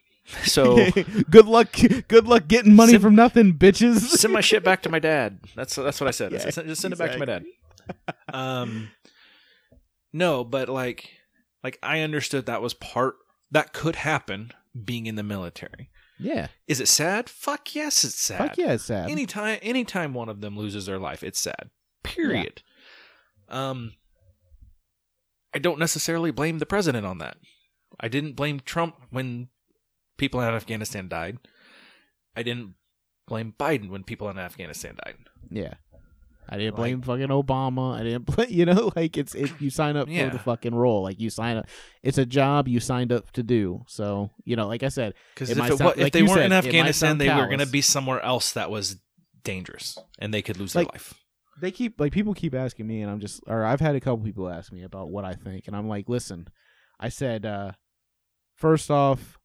So 0.43 0.89
good 1.29 1.47
luck. 1.47 1.75
Good 2.07 2.27
luck 2.27 2.47
getting 2.47 2.75
money 2.75 2.93
Sim- 2.93 3.01
from 3.01 3.15
nothing, 3.15 3.53
bitches. 3.53 3.99
send 3.99 4.33
my 4.33 4.41
shit 4.41 4.63
back 4.63 4.81
to 4.83 4.89
my 4.89 4.99
dad. 4.99 5.39
That's 5.55 5.75
that's 5.75 5.99
what 5.99 6.07
I 6.07 6.11
said. 6.11 6.33
I 6.33 6.49
said, 6.49 6.67
just 6.67 6.81
send 6.81 6.93
it 6.93 6.97
back 6.97 7.11
to 7.11 7.17
my 7.17 7.25
dad. 7.25 7.45
Um, 8.31 8.89
no, 10.13 10.43
but 10.43 10.69
like, 10.69 11.09
like 11.63 11.79
I 11.83 11.99
understood 12.01 12.45
that 12.45 12.61
was 12.61 12.73
part 12.73 13.15
that 13.51 13.73
could 13.73 13.97
happen 13.97 14.51
being 14.85 15.05
in 15.07 15.15
the 15.15 15.23
military. 15.23 15.89
yeah. 16.19 16.47
Is 16.67 16.79
it 16.79 16.87
sad? 16.87 17.29
Fuck 17.29 17.75
yes, 17.75 18.03
it's 18.03 18.19
sad. 18.19 18.37
Fuck 18.37 18.57
yeah, 18.57 18.73
it's 18.73 18.85
sad. 18.85 19.09
Anytime, 19.09 19.59
anytime 19.61 20.13
one 20.13 20.29
of 20.29 20.41
them 20.41 20.57
loses 20.57 20.85
their 20.85 20.99
life, 20.99 21.23
it's 21.23 21.39
sad. 21.39 21.69
Period. 22.03 22.61
Um, 23.49 23.93
I 25.53 25.59
don't 25.59 25.79
necessarily 25.79 26.31
blame 26.31 26.59
the 26.59 26.65
president 26.65 27.05
on 27.05 27.19
that. 27.19 27.37
I 27.99 28.07
didn't 28.07 28.33
blame 28.33 28.59
Trump 28.59 28.95
when 29.11 29.49
people 30.17 30.41
in 30.41 30.47
Afghanistan 30.53 31.07
died. 31.07 31.37
I 32.35 32.41
didn't 32.41 32.73
blame 33.27 33.53
Biden 33.59 33.89
when 33.89 34.03
people 34.03 34.29
in 34.29 34.39
Afghanistan 34.39 34.97
died. 35.03 35.17
Yeah. 35.49 35.75
I 36.49 36.57
didn't 36.57 36.75
blame 36.75 37.01
fucking 37.01 37.27
Obama. 37.27 37.95
I 37.99 38.03
didn't 38.03 38.25
blame, 38.25 38.49
you 38.49 38.65
know, 38.65 38.91
like 38.95 39.17
it's 39.17 39.33
it. 39.35 39.51
You 39.59 39.69
sign 39.69 39.95
up 39.97 40.07
Yeah. 40.09 40.27
for 40.29 40.33
the 40.37 40.43
fucking 40.43 40.75
role. 40.75 41.03
Like 41.03 41.19
you 41.19 41.29
sign 41.29 41.57
up. 41.57 41.67
It's 42.01 42.17
a 42.17 42.25
job 42.25 42.67
you 42.67 42.79
signed 42.79 43.11
up 43.11 43.31
to 43.31 43.43
do. 43.43 43.83
So 43.87 44.29
you 44.43 44.55
know, 44.55 44.67
like 44.67 44.83
I 44.83 44.89
said, 44.89 45.13
Because 45.33 45.49
if, 45.49 45.57
sound- 45.57 45.99
if 45.99 46.11
they 46.11 46.21
weren't 46.23 46.33
said, 46.35 46.45
in 46.47 46.53
Afghanistan, 46.53 47.17
they 47.17 47.29
were 47.29 47.47
going 47.47 47.59
to 47.59 47.65
be 47.65 47.81
somewhere 47.81 48.21
else 48.21 48.51
that 48.53 48.69
was 48.69 48.97
dangerous, 49.43 49.97
and 50.19 50.33
they 50.33 50.41
could 50.41 50.57
lose 50.57 50.75
Like- 50.75 50.87
their 50.91 50.93
life. 50.95 51.13
they 51.61 51.71
keep 51.71 51.99
like 51.99 52.11
people 52.11 52.33
keep 52.33 52.53
asking 52.55 52.87
me, 52.87 53.01
and 53.01 53.11
I'm 53.11 53.19
just, 53.19 53.41
or 53.47 53.63
I've 53.65 53.79
had 53.81 53.95
a 53.95 53.99
couple 53.99 54.23
people 54.25 54.49
ask 54.49 54.71
me 54.71 54.83
about 54.83 55.09
what 55.09 55.25
I 55.25 55.33
think, 55.33 55.67
and 55.67 55.75
I'm 55.75 55.87
like, 55.87 56.07
listen, 56.09 56.47
I 56.99 57.09
said, 57.09 57.45
uh 57.45 57.71
first 58.55 58.89
off, 58.91 59.37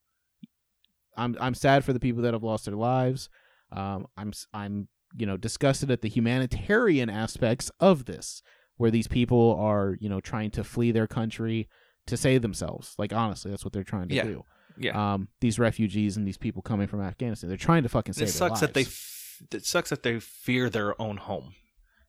I'm 1.16 1.36
I'm 1.40 1.54
sad 1.54 1.84
for 1.84 1.92
the 1.92 2.00
people 2.00 2.22
that 2.22 2.34
have 2.34 2.44
lost 2.44 2.66
their 2.66 2.76
lives. 2.76 3.28
Um, 3.72 4.06
I'm 4.16 4.32
I'm 4.54 4.88
you 5.16 5.26
know 5.26 5.36
disgusted 5.36 5.90
at 5.90 6.02
the 6.02 6.08
humanitarian 6.08 7.08
aspects 7.10 7.70
of 7.80 8.04
this, 8.06 8.42
where 8.76 8.90
these 8.90 9.08
people 9.08 9.56
are 9.58 9.96
you 10.00 10.08
know 10.08 10.20
trying 10.20 10.50
to 10.52 10.64
flee 10.64 10.90
their 10.92 11.06
country 11.06 11.68
to 12.06 12.16
save 12.16 12.42
themselves. 12.42 12.94
Like 12.98 13.12
honestly, 13.12 13.50
that's 13.50 13.64
what 13.64 13.72
they're 13.72 13.84
trying 13.84 14.08
to 14.08 14.14
Yeah. 14.14 14.24
do. 14.24 14.44
Yeah, 14.80 15.14
Um, 15.14 15.28
these 15.40 15.58
refugees 15.58 16.16
and 16.16 16.24
these 16.26 16.38
people 16.38 16.62
coming 16.62 16.86
from 16.86 17.00
Afghanistan, 17.00 17.48
they're 17.48 17.56
trying 17.56 17.82
to 17.82 17.88
fucking 17.88 18.14
save 18.14 18.28
it 18.28 18.32
sucks 18.32 18.60
that 18.60 18.74
they. 18.74 18.82
F- 18.82 19.42
it 19.52 19.64
sucks 19.66 19.90
that 19.90 20.02
they 20.04 20.20
fear 20.20 20.70
their 20.70 21.00
own 21.02 21.16
home. 21.16 21.54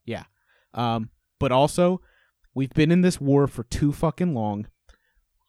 Yeah. 0.05 0.25
Um, 0.75 1.09
but 1.39 1.51
also, 1.51 2.01
we've 2.53 2.69
been 2.73 2.91
in 2.91 3.01
this 3.01 3.19
war 3.19 3.47
for 3.47 3.63
too 3.63 3.91
fucking 3.91 4.33
long. 4.35 4.67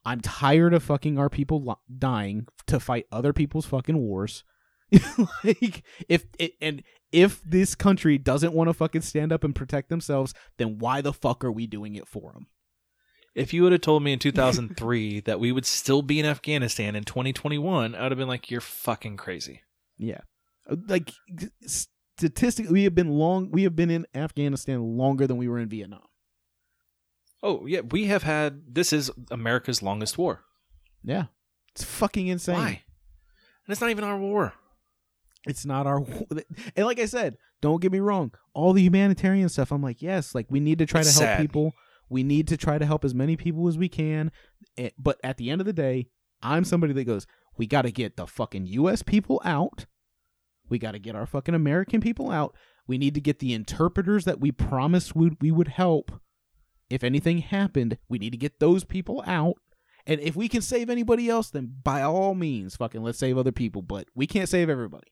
I'm 0.05 0.21
tired 0.23 0.73
of 0.73 0.83
fucking 0.83 1.19
our 1.19 1.29
people 1.29 1.63
li- 1.63 1.75
dying 1.99 2.47
to 2.69 2.81
fight 2.81 3.07
other 3.13 3.33
people's 3.35 3.67
fucking 3.67 3.99
wars. 3.99 4.43
like 5.45 5.83
if 6.09 6.25
it, 6.39 6.55
and 6.61 6.83
if 7.13 7.43
this 7.43 7.75
country 7.75 8.19
doesn't 8.19 8.53
want 8.53 8.69
to 8.69 8.75
fucking 8.75 9.03
stand 9.03 9.33
up 9.33 9.45
and 9.45 9.55
protect 9.55 9.89
themselves, 9.89 10.35
then 10.59 10.79
why 10.79 11.01
the 11.01 11.13
fuck 11.13 11.45
are 11.45 11.53
we 11.53 11.67
doing 11.67 11.95
it 11.95 12.09
for 12.09 12.33
them? 12.33 12.47
If 13.35 13.53
you 13.55 13.63
would 13.63 13.73
have 13.73 13.81
told 13.81 14.03
me 14.03 14.13
in 14.13 14.19
2003 14.19 15.21
that 15.27 15.39
we 15.41 15.53
would 15.53 15.67
still 15.67 16.03
be 16.03 16.19
in 16.19 16.27
Afghanistan 16.27 16.97
in 16.97 17.05
2021, 17.05 17.95
I 17.95 18.03
would 18.03 18.13
have 18.13 18.19
been 18.19 18.29
like, 18.29 18.51
"You're 18.51 18.61
fucking 18.61 19.17
crazy." 19.17 19.63
Yeah, 19.99 20.21
Uh, 20.69 20.77
like 20.89 21.13
statistically, 21.67 22.73
we 22.73 22.85
have 22.85 22.95
been 22.95 23.11
long. 23.11 23.51
We 23.51 23.63
have 23.65 23.77
been 23.77 23.91
in 23.91 24.07
Afghanistan 24.15 24.83
longer 24.83 25.27
than 25.27 25.37
we 25.37 25.47
were 25.49 25.59
in 25.59 25.69
Vietnam. 25.69 26.03
Oh 27.43 27.67
yeah, 27.67 27.81
we 27.81 28.07
have 28.07 28.23
had. 28.23 28.75
This 28.75 28.93
is 28.93 29.11
America's 29.31 29.83
longest 29.83 30.19
war. 30.19 30.45
Yeah, 31.03 31.27
it's 31.73 31.85
fucking 31.85 32.27
insane. 32.27 32.57
Why? 32.57 32.83
And 33.67 33.73
it's 33.73 33.81
not 33.81 33.91
even 33.91 34.05
our 34.05 34.19
war. 34.19 34.55
It's 35.47 35.65
not 35.65 35.87
our 35.87 36.03
and 36.77 36.87
like 36.87 36.99
i 37.01 37.07
said 37.07 37.37
don't 37.61 37.81
get 37.81 37.93
me 37.93 37.99
wrong 38.01 38.33
all 38.55 38.73
the 38.73 38.83
humanitarian 38.83 39.49
stuff 39.49 39.73
i'm 39.73 39.83
like 39.83 40.03
yes 40.03 40.35
like 40.35 40.47
we 40.51 40.61
need 40.61 40.79
to 40.79 40.87
try 40.87 41.01
It's 41.01 41.15
to 41.17 41.25
help 41.25 41.37
sad. 41.37 41.41
people 41.41 41.73
we 42.09 42.23
need 42.23 42.49
to 42.49 42.57
try 42.57 42.79
to 42.79 42.85
help 42.87 43.05
as 43.05 43.15
many 43.15 43.37
people 43.37 43.67
as 43.69 43.79
we 43.79 43.89
can 43.89 44.31
Eh, 44.77 44.91
but 44.99 45.19
at 45.25 45.37
the 45.37 45.51
end 45.51 45.61
of 45.61 45.67
the 45.67 45.73
day 45.73 46.07
i'm 46.43 46.65
somebody 46.65 46.93
that 46.93 47.05
goes 47.05 47.27
we 47.57 47.67
got 47.67 47.83
to 47.83 47.91
get 47.93 48.17
the 48.17 48.27
fucking 48.27 48.67
us 48.67 49.03
people 49.03 49.41
out 49.45 49.87
we 50.69 50.79
got 50.79 50.93
to 50.93 50.99
get 50.99 51.17
our 51.17 51.27
fucking 51.27 51.55
american 51.55 52.01
people 52.01 52.31
out 52.31 52.55
we 52.87 52.99
need 52.99 53.15
to 53.15 53.21
get 53.21 53.39
the 53.39 53.53
interpreters 53.55 54.25
that 54.25 54.41
we 54.41 54.53
promised 54.53 55.15
we, 55.17 55.31
we 55.41 55.51
would 55.51 55.69
help 55.69 56.13
if 56.91 57.03
anything 57.03 57.39
happened 57.39 57.97
we 58.09 58.19
need 58.19 58.31
to 58.31 58.39
get 58.39 58.61
those 58.61 58.85
people 58.85 59.23
out 59.27 59.55
and 60.07 60.21
if 60.21 60.35
we 60.35 60.49
can 60.49 60.63
save 60.63 60.89
anybody 60.89 61.29
else, 61.29 61.51
then 61.51 61.75
by 61.85 62.03
all 62.03 62.35
means, 62.35 62.75
fucking 62.75 63.03
let's 63.03 63.19
save 63.19 63.37
other 63.37 63.53
people. 63.53 63.83
But 63.83 64.09
we 64.15 64.27
can't 64.27 64.49
save 64.49 64.71
everybody. 64.71 65.07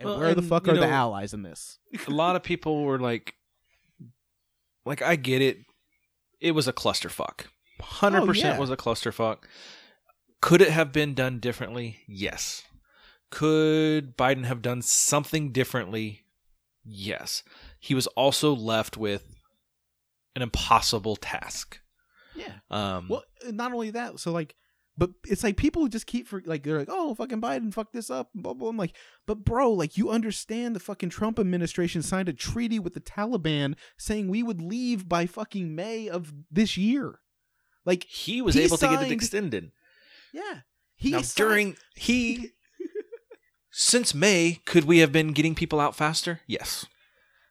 And 0.00 0.08
Well, 0.08 0.18
where 0.18 0.34
the 0.34 0.42
fuck 0.42 0.66
are 0.68 0.74
the 0.76 0.86
allies 0.88 1.32
in 1.34 1.42
this? 1.42 1.78
a 2.06 2.10
lot 2.10 2.36
of 2.36 2.42
people 2.42 2.82
were 2.84 2.98
like, 2.98 3.34
like 4.84 5.02
I 5.02 5.16
get 5.16 5.40
it. 5.42 5.58
It 6.40 6.52
was 6.52 6.68
a 6.68 6.72
clusterfuck. 6.72 7.46
Hundred 7.80 8.22
Oh, 8.22 8.26
percent 8.26 8.54
yeah. 8.54 8.60
was 8.60 8.70
a 8.70 8.76
clusterfuck. 8.76 9.38
Could 10.40 10.60
it 10.60 10.70
have 10.70 10.92
been 10.92 11.14
done 11.14 11.38
differently? 11.40 11.98
Yes. 12.06 12.64
Could 13.30 14.16
Biden 14.16 14.44
have 14.44 14.62
done 14.62 14.82
something 14.82 15.52
differently? 15.52 16.22
Yes. 16.84 17.42
He 17.80 17.94
was 17.94 18.06
also 18.08 18.54
left 18.54 18.96
with 18.96 19.34
an 20.36 20.42
impossible 20.42 21.16
task. 21.16 21.80
Yeah. 22.36 22.52
Um, 22.70 23.08
Well, 23.08 23.24
not 23.46 23.72
only 23.72 23.90
that, 23.90 24.18
so 24.20 24.32
like, 24.32 24.54
but 24.96 25.10
it's 25.26 25.42
like 25.42 25.56
people 25.56 25.88
just 25.88 26.06
keep 26.06 26.28
for 26.28 26.42
like 26.46 26.62
they're 26.62 26.78
like, 26.78 26.88
oh, 26.90 27.14
fucking 27.14 27.40
Biden 27.40 27.72
fucked 27.74 27.92
this 27.92 28.10
up, 28.10 28.30
blah 28.34 28.54
blah. 28.54 28.68
I'm 28.68 28.76
like, 28.76 28.96
but 29.26 29.44
bro, 29.44 29.72
like 29.72 29.96
you 29.96 30.10
understand 30.10 30.76
the 30.76 30.80
fucking 30.80 31.10
Trump 31.10 31.38
administration 31.38 32.02
signed 32.02 32.28
a 32.28 32.32
treaty 32.32 32.78
with 32.78 32.94
the 32.94 33.00
Taliban 33.00 33.74
saying 33.96 34.28
we 34.28 34.42
would 34.42 34.60
leave 34.60 35.08
by 35.08 35.26
fucking 35.26 35.74
May 35.74 36.08
of 36.08 36.32
this 36.50 36.76
year. 36.76 37.20
Like, 37.84 38.04
he 38.04 38.40
was 38.40 38.54
he 38.54 38.62
able 38.62 38.78
to 38.78 38.88
get 38.88 39.02
it 39.02 39.12
extended. 39.12 39.70
yeah, 40.32 40.60
he 40.96 41.10
now 41.10 41.18
signed- 41.22 41.34
during 41.36 41.76
he 41.94 42.50
since 43.70 44.14
May, 44.14 44.60
could 44.64 44.84
we 44.84 44.98
have 44.98 45.12
been 45.12 45.32
getting 45.32 45.54
people 45.54 45.80
out 45.80 45.96
faster? 45.96 46.40
Yes. 46.46 46.86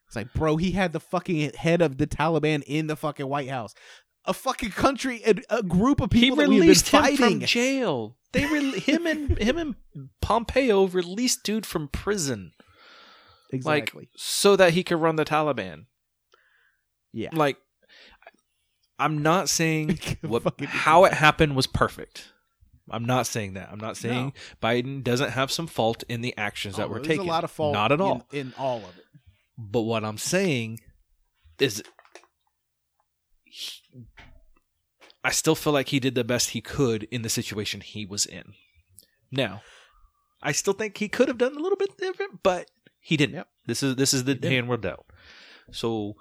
It's 0.08 0.15
like, 0.15 0.34
bro, 0.34 0.58
he 0.58 0.71
had 0.71 0.93
the 0.93 0.99
fucking 0.99 1.53
head 1.56 1.82
of 1.82 1.97
the 1.97 2.06
Taliban 2.06 2.63
in 2.67 2.86
the 2.88 2.95
fucking 2.95 3.27
White 3.27 3.49
House. 3.49 3.73
A 4.25 4.33
fucking 4.33 4.71
country, 4.71 5.21
a, 5.25 5.36
a 5.49 5.63
group 5.63 5.99
of 5.99 6.12
He 6.13 6.21
people 6.21 6.38
that 6.38 6.43
been 6.49 6.59
released 6.62 6.88
him 6.89 7.01
fighting. 7.01 7.17
from 7.17 7.39
jail. 7.41 8.15
They 8.31 8.45
re- 8.45 8.79
him 8.79 9.05
and 9.05 9.38
him 9.41 9.57
and 9.57 9.75
Pompeo 10.21 10.88
released 10.88 11.43
dude 11.43 11.65
from 11.65 11.88
prison, 11.89 12.53
exactly. 13.51 14.03
like 14.03 14.09
so 14.15 14.55
that 14.55 14.73
he 14.73 14.83
could 14.83 14.97
run 14.99 15.17
the 15.17 15.25
Taliban. 15.25 15.86
yeah. 17.12 17.29
Like, 17.33 17.57
I'm 18.97 19.21
not 19.21 19.49
saying 19.49 19.99
what 20.21 20.43
how 20.65 21.03
it 21.03 21.13
happened 21.13 21.55
was 21.55 21.67
perfect. 21.67 22.29
I'm 22.89 23.05
not 23.05 23.27
saying 23.27 23.53
that. 23.53 23.69
I'm 23.71 23.79
not 23.79 23.97
saying 23.97 24.33
Biden 24.62 25.03
doesn't 25.03 25.31
have 25.31 25.51
some 25.51 25.67
fault 25.67 26.03
in 26.09 26.21
the 26.21 26.33
actions 26.38 26.75
that 26.77 26.86
Oh, 26.86 26.88
were 26.89 26.95
there's 26.95 27.07
taken. 27.07 27.25
a 27.25 27.29
lot 27.29 27.43
of 27.43 27.51
fault. 27.51 27.73
Not 27.73 27.91
at 27.91 27.99
in- 27.99 28.05
all. 28.05 28.27
in, 28.31 28.53
all 28.57 28.77
of 28.79 28.97
it. 28.97 29.05
But 29.57 29.81
what 29.81 30.03
I'm 30.03 30.17
saying 30.17 30.79
is, 31.59 31.83
he- 33.43 33.81
I 35.23 35.31
still 35.31 35.55
feel 35.55 35.73
like 35.73 35.89
he 35.89 35.99
did 35.99 36.15
the 36.15 36.23
best 36.23 36.49
he 36.49 36.62
could 36.62 37.03
in 37.03 37.21
the 37.21 37.29
situation 37.29 37.81
he 37.81 38.05
was 38.05 38.25
in. 38.25 38.53
Now, 39.31 39.62
I 40.41 40.51
still 40.51 40.73
think 40.73 40.97
he 40.97 41.07
could 41.07 41.27
have 41.29 41.38
done 41.38 41.55
a 41.55 41.59
little 41.59 41.77
bit 41.77 41.97
different, 41.97 42.43
but 42.43 42.69
he 42.99 43.15
didn't. 43.17 43.36
Yep. 43.36 43.47
This 43.65 43.83
is 43.83 43.95
this 43.95 44.13
is 44.13 44.25
the 44.25 44.38
hand 44.41 44.67
we're 44.67 44.77
dealt. 44.77 45.05
So 45.71 46.15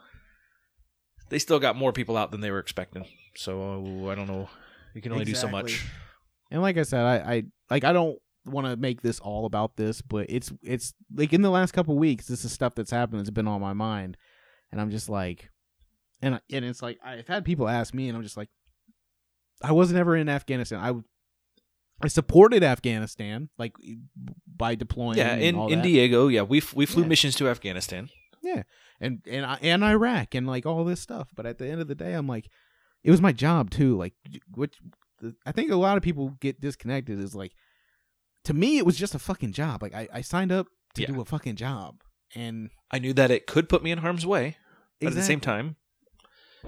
they 1.29 1.39
still 1.39 1.59
got 1.59 1.77
more 1.77 1.93
people 1.93 2.17
out 2.17 2.31
than 2.31 2.41
they 2.41 2.51
were 2.51 2.59
expecting. 2.61 3.07
So 3.37 3.61
uh, 4.07 4.11
I 4.11 4.15
don't 4.15 4.29
know. 4.29 4.49
You 4.95 5.03
can 5.03 5.13
only 5.13 5.25
do 5.25 5.35
so 5.35 5.49
much. 5.49 5.85
And 6.51 6.63
like 6.63 6.77
I 6.77 6.83
said, 6.83 7.01
I, 7.05 7.33
I 7.35 7.43
like 7.71 7.85
I 7.85 7.93
don't 7.93 8.19
want 8.45 8.67
to 8.67 8.77
make 8.77 9.03
this 9.03 9.19
all 9.21 9.47
about 9.47 9.77
this, 9.77 10.03
but 10.03 10.27
it's 10.29 10.53
it's 10.63 10.95
like 11.15 11.33
in 11.33 11.43
the 11.43 11.51
last 11.51 11.73
couple 11.73 11.97
weeks, 11.99 12.27
this 12.27 12.45
is 12.45 12.53
stuff 12.53 12.75
that's 12.75 12.91
happened 12.91 13.21
that's 13.21 13.31
been 13.31 13.49
on 13.49 13.61
my 13.61 13.73
mind, 13.73 14.17
and 14.71 14.81
I'm 14.81 14.91
just 14.91 15.09
like, 15.09 15.49
and 16.21 16.35
I- 16.37 16.41
and 16.53 16.65
it's 16.65 16.83
like 16.83 16.99
I've 17.05 17.27
had 17.29 17.45
people 17.45 17.69
ask 17.69 17.95
me, 17.95 18.09
and 18.09 18.17
I'm 18.17 18.23
just 18.23 18.37
like, 18.37 18.51
I 19.63 19.73
wasn't 19.73 19.99
ever 20.01 20.17
in 20.17 20.29
Afghanistan. 20.29 20.79
I 20.81 20.93
I 22.05 22.09
supported 22.09 22.63
Afghanistan 22.65 23.49
like 23.59 23.75
by 24.47 24.75
deploying. 24.75 25.19
Yeah, 25.19 25.35
in, 25.37 25.57
in. 25.71 25.83
Diego, 25.83 26.29
yeah, 26.29 26.43
we 26.43 26.59
f- 26.59 26.75
we 26.75 26.87
flew 26.87 27.03
Yeah. 27.03 27.09
missions 27.09 27.37
to 27.37 27.49
Afghanistan. 27.49 28.09
Yeah, 28.43 28.63
and 29.01 29.23
and 29.31 29.45
and 29.63 29.85
Iraq 29.85 30.35
and 30.35 30.47
like 30.47 30.67
all 30.67 30.85
this 30.85 31.01
stuff. 31.01 31.29
But 31.37 31.47
at 31.47 31.59
the 31.59 31.69
end 31.69 31.81
of 31.81 31.89
the 31.89 31.95
day, 31.95 32.15
I'm 32.15 32.27
like, 32.27 32.49
it 33.05 33.11
was 33.11 33.21
my 33.21 33.33
job 33.33 33.71
too. 33.71 33.97
Like, 33.97 34.15
which 34.55 34.75
I 35.47 35.53
think 35.53 35.71
a 35.71 35.77
lot 35.77 35.97
of 35.97 36.03
people 36.03 36.37
get 36.41 36.61
disconnected 36.61 37.21
is 37.21 37.35
like, 37.37 37.53
to 38.45 38.53
me, 38.55 38.79
it 38.79 38.85
was 38.87 38.97
just 38.97 39.15
a 39.15 39.21
fucking 39.21 39.53
job. 39.53 39.81
Like 39.83 39.95
I, 39.95 40.09
I 40.13 40.21
signed 40.23 40.51
up 40.51 40.67
to 40.97 41.03
Yeah. 41.03 41.09
do 41.09 41.21
a 41.21 41.25
fucking 41.25 41.55
job, 41.57 42.03
and 42.35 42.71
I 42.91 42.99
knew 42.99 43.13
that 43.13 43.31
it 43.31 43.47
could 43.47 43.69
put 43.69 43.85
me 43.85 43.93
in 43.93 43.99
harm's 43.99 44.27
way, 44.27 44.57
but 45.01 45.09
at 45.09 45.15
the 45.15 45.23
same 45.23 45.39
time, 45.41 45.77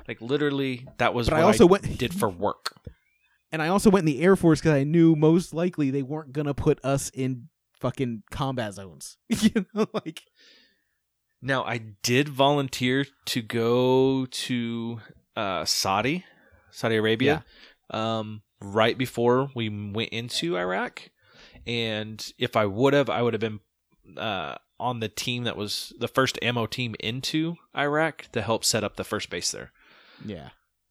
Like 0.08 0.20
literally, 0.20 0.86
that 0.98 1.14
was 1.14 1.28
But 1.28 1.36
what 1.36 1.42
I 1.42 1.46
also 1.46 1.66
went 1.66 1.98
did 1.98 2.14
for 2.14 2.28
work. 2.28 2.76
and 3.52 3.62
I 3.62 3.68
also 3.68 3.90
went 3.90 4.08
in 4.08 4.14
the 4.14 4.22
Air 4.22 4.36
Force 4.36 4.60
because 4.60 4.72
I 4.74 4.84
knew 4.84 5.14
most 5.16 5.54
likely 5.54 5.90
they 5.90 6.02
weren't 6.02 6.32
gonna 6.32 6.54
put 6.54 6.84
us 6.84 7.10
in 7.10 7.48
fucking 7.80 8.22
combat 8.30 8.74
zones. 8.74 9.16
you 9.28 9.66
know, 9.74 9.86
like 9.92 10.22
Now, 11.42 11.64
I 11.64 11.78
did 12.02 12.28
volunteer 12.28 13.04
to 13.26 13.42
go 13.42 14.26
to 14.26 15.00
uh, 15.36 15.64
Saudi, 15.64 16.24
Saudi 16.70 16.96
Arabia, 16.96 17.44
um, 17.90 18.42
right 18.60 18.96
before 18.96 19.50
we 19.54 19.68
went 19.68 20.10
into 20.10 20.56
Iraq. 20.56 21.10
And 21.66 22.24
if 22.38 22.56
I 22.56 22.66
would 22.66 22.94
have, 22.94 23.10
I 23.10 23.22
would 23.22 23.34
have 23.34 23.40
been 23.40 23.60
uh, 24.16 24.56
on 24.80 25.00
the 25.00 25.08
team 25.08 25.44
that 25.44 25.56
was 25.56 25.92
the 25.98 26.08
first 26.08 26.38
ammo 26.42 26.66
team 26.66 26.94
into 27.00 27.56
Iraq 27.76 28.28
to 28.32 28.42
help 28.42 28.64
set 28.64 28.84
up 28.84 28.96
the 28.96 29.04
first 29.04 29.30
base 29.30 29.50
there. 29.50 29.72
Yeah. 30.24 30.50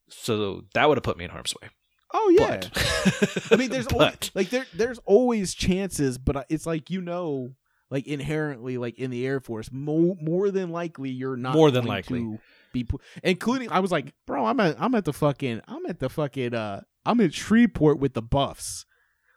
So 0.10 0.64
that 0.74 0.88
would 0.88 0.98
have 0.98 1.04
put 1.04 1.18
me 1.18 1.26
in 1.26 1.32
harm's 1.32 1.54
way. 1.62 1.70
Oh 2.14 2.36
yeah. 2.38 2.62
But, 2.62 3.48
I 3.52 3.56
mean, 3.56 3.70
there's 3.70 3.88
always, 3.94 4.32
like 4.36 4.50
there 4.50 4.66
there's 4.74 5.00
always 5.06 5.54
chances, 5.54 6.18
but 6.18 6.46
it's 6.50 6.66
like 6.66 6.90
you 6.90 7.02
know, 7.02 7.56
like 7.90 8.06
inherently, 8.08 8.78
like 8.78 9.00
in 9.00 9.10
the 9.12 9.26
Air 9.26 9.40
Force, 9.40 9.72
more 9.72 10.16
more 10.22 10.52
than 10.52 10.70
likely 10.70 11.10
you're 11.10 11.38
not 11.38 11.56
More 11.56 11.72
than 11.72 11.86
likely. 11.86 12.20
to 12.20 12.40
be, 12.72 12.84
pu- 12.84 13.00
including. 13.24 13.72
I 13.72 13.80
was 13.80 13.92
like, 13.92 14.14
bro, 14.28 14.46
I'm 14.46 14.60
at 14.60 14.76
I'm 14.80 14.94
at 14.96 15.06
the 15.06 15.14
fucking 15.14 15.62
I'm 15.68 15.86
at 15.88 16.00
the 16.00 16.10
fucking 16.10 16.54
uh 16.54 16.82
I'm 17.06 17.20
in 17.20 17.32
Shreveport 17.32 18.00
with 18.00 18.14
the 18.14 18.22
buffs, 18.22 18.86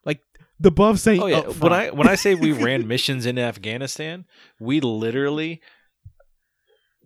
like 0.04 0.20
the 0.60 0.70
buffs 0.70 1.06
ain't. 1.06 1.22
oh 1.22 1.26
yeah, 1.26 1.40
when. 1.40 1.72
I 1.72 1.90
when 1.90 2.08
I 2.08 2.14
say 2.14 2.34
we 2.34 2.52
ran 2.64 2.86
missions 2.86 3.24
in 3.26 3.38
Afghanistan, 3.38 4.26
we 4.60 4.80
literally 4.80 5.60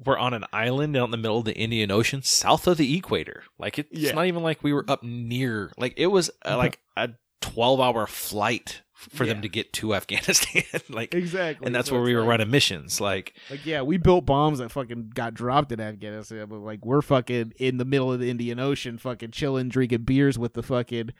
were 0.04 0.18
on 0.18 0.32
an 0.34 0.44
island 0.52 0.96
out 0.96 1.04
in 1.06 1.10
the 1.10 1.16
middle 1.16 1.38
of 1.38 1.44
the 1.44 1.54
Indian 1.56 1.90
Ocean, 1.90 2.22
south 2.22 2.66
of 2.66 2.76
the 2.78 2.96
equator. 2.96 3.44
Like 3.58 3.78
it's 3.78 3.88
Yeah. 3.92 4.12
not 4.12 4.26
even 4.26 4.42
like 4.42 4.62
we 4.62 4.72
were 4.72 4.84
up 4.88 5.02
near. 5.02 5.72
Like 5.76 5.94
it 5.96 6.06
was 6.08 6.30
uh, 6.44 6.56
like 6.56 6.78
a 6.96 7.10
twelve 7.40 7.80
hour 7.80 8.06
flight 8.06 8.82
for 8.94 9.24
them 9.24 9.40
to 9.42 9.48
get 9.48 9.72
to 9.72 9.94
Afghanistan. 10.00 10.62
like, 10.90 11.14
exactly, 11.14 11.64
and 11.66 11.74
that's 11.74 11.88
So 11.88 11.94
where 11.94 12.02
we 12.04 12.14
were 12.14 12.20
like- 12.20 12.28
running 12.28 12.50
missions. 12.50 13.00
Like, 13.00 13.34
Like, 13.50 13.64
yeah, 13.64 13.80
we 13.82 13.96
built 13.96 14.26
bombs 14.26 14.58
that 14.58 14.70
fucking 14.70 15.12
got 15.14 15.32
dropped 15.34 15.72
in 15.72 15.80
Afghanistan, 15.80 16.46
but 16.48 16.58
like 16.58 16.84
we're 16.84 17.00
fucking 17.02 17.54
in 17.58 17.78
the 17.78 17.84
middle 17.86 18.12
of 18.12 18.20
the 18.20 18.30
Indian 18.30 18.58
Ocean, 18.60 18.98
fucking 18.98 19.30
chilling, 19.30 19.68
drinking 19.70 20.02
beers 20.02 20.38
with 20.38 20.52
the 20.54 20.62
fucking, 20.62 21.10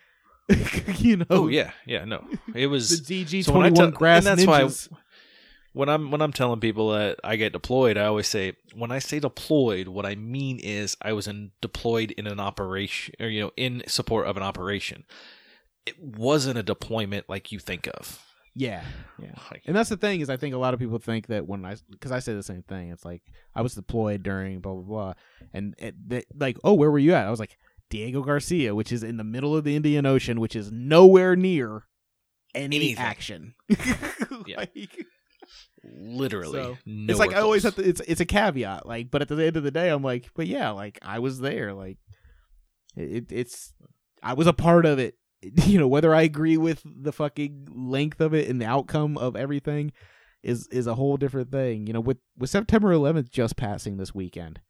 you 0.99 1.17
know, 1.19 1.27
oh 1.31 1.49
yeah, 1.49 1.71
yeah, 1.87 2.05
no, 2.05 2.27
it 2.55 2.67
was 2.67 3.03
the. 3.07 3.25
DG 3.25 3.45
So 3.45 3.53
when 3.53 3.63
I 3.67 3.69
twenty 3.71 3.81
one 3.83 3.91
grass 3.93 4.27
and 4.27 4.39
that's 4.39 4.47
why- 4.47 4.63
ninjas. 4.63 4.89
When 5.73 5.89
I'm 5.89 6.11
when 6.11 6.21
I'm 6.23 6.33
telling 6.33 6.61
people 6.61 6.91
that 6.91 7.19
I 7.23 7.37
get 7.37 7.53
deployed, 7.53 7.97
I 7.97 8.05
always 8.07 8.27
say 8.29 8.55
when 8.75 8.91
I 8.91 8.99
say 8.99 9.21
deployed, 9.21 9.89
what 9.89 10.07
I 10.07 10.15
mean 10.15 10.59
is 10.59 10.97
I 11.03 11.13
was 11.13 11.27
in 11.29 11.53
deployed 11.61 12.11
in 12.13 12.27
an 12.27 12.41
operation 12.41 13.15
or 13.21 13.29
you 13.29 13.41
know 13.43 13.51
in 13.57 13.83
support 13.87 14.27
of 14.27 14.37
an 14.37 14.43
operation. 14.43 15.05
It 15.87 15.99
wasn't 15.99 16.59
a 16.59 16.63
deployment 16.63 17.29
like 17.29 17.53
you 17.53 17.59
think 17.59 17.89
of. 17.95 18.23
Yeah, 18.55 18.83
yeah. 19.23 19.33
Like, 19.51 19.63
And 19.65 19.77
that's 19.77 19.89
the 19.89 19.97
thing 19.97 20.21
is, 20.21 20.29
I 20.29 20.37
think 20.37 20.55
a 20.55 20.59
lot 20.59 20.75
of 20.75 20.81
people 20.81 20.99
think 20.99 21.29
that 21.29 21.47
when 21.47 21.65
I, 21.65 21.77
because 21.89 22.11
I 22.11 22.19
say 22.19 22.35
the 22.35 22.43
same 22.43 22.63
thing, 22.65 22.91
it's 22.91 23.05
like 23.05 23.23
I 23.55 23.63
was 23.63 23.75
deployed 23.75 24.25
during 24.25 24.59
blah 24.61 24.75
blah 24.75 24.83
blah, 24.83 25.13
and 25.55 25.75
it, 25.79 25.95
they, 26.09 26.25
like, 26.37 26.59
oh, 26.65 26.75
where 26.75 26.91
were 26.91 26.99
you 26.99 27.15
at? 27.15 27.27
I 27.27 27.31
was 27.31 27.39
like 27.41 27.57
Diego 27.91 28.23
Garcia, 28.23 28.75
which 28.75 28.91
is 28.93 29.03
in 29.05 29.17
the 29.19 29.25
middle 29.25 29.57
of 29.57 29.63
the 29.65 29.77
Indian 29.77 30.05
Ocean, 30.05 30.41
which 30.41 30.57
is 30.57 30.71
nowhere 30.73 31.37
near 31.37 31.85
any 32.55 32.77
Anything. 32.77 32.99
action. 32.99 33.55
Yeah. 34.47 34.65
Literally, 35.85 36.53
So, 36.63 36.79
nowhere 36.87 37.07
it's 37.11 37.19
like 37.19 37.33
I 37.33 37.41
always 37.41 37.63
close. 37.63 37.75
have 37.77 37.83
to. 37.85 37.89
It's 37.89 38.01
it's 38.07 38.21
a 38.21 38.27
caveat, 38.27 38.87
like, 38.87 39.11
but 39.11 39.23
at 39.23 39.29
the 39.29 39.45
end 39.45 39.57
of 39.57 39.63
the 39.63 39.71
day, 39.71 39.89
I'm 39.89 40.03
like, 40.03 40.29
but 40.35 40.47
yeah, 40.47 40.71
like 40.71 40.99
I 41.03 41.19
was 41.21 41.41
there, 41.41 41.73
like 41.73 41.99
it, 42.97 43.33
it's 43.33 43.73
I 44.23 44.35
was 44.35 44.47
a 44.47 44.53
part 44.53 44.87
of 44.87 44.99
it. 44.99 45.15
You 45.65 45.79
know, 45.79 45.89
whether 45.89 46.15
I 46.15 46.21
agree 46.23 46.59
with 46.59 46.83
the 46.85 47.13
fucking 47.13 47.69
length 47.75 48.21
of 48.21 48.35
it 48.35 48.49
and 48.51 48.61
the 48.61 48.67
outcome 48.67 49.17
of 49.17 49.37
everything 49.37 49.93
is 50.43 50.67
is 50.69 50.87
a 50.87 50.95
whole 50.97 51.17
different 51.17 51.51
thing. 51.51 51.87
You 51.87 51.95
know, 51.95 52.01
with 52.01 52.19
with 52.37 52.51
September 52.51 52.93
11th 52.93 53.31
just 53.31 53.57
passing 53.57 53.97
this 53.97 54.15
weekend, 54.15 54.61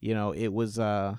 you 0.00 0.14
know, 0.14 0.32
it 0.32 0.48
was 0.54 0.78
uh 0.78 1.16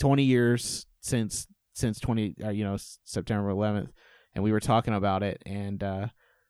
20 0.00 0.24
years 0.24 0.86
since 1.00 1.46
since 1.74 2.00
20 2.00 2.34
uh, 2.44 2.48
you 2.50 2.64
know 2.64 2.76
September 3.04 3.48
11th, 3.52 3.90
and 4.34 4.42
we 4.42 4.50
were 4.50 4.58
talking 4.58 4.94
about 4.94 5.22
it, 5.22 5.40
and 5.46 5.80
uh 5.84 6.08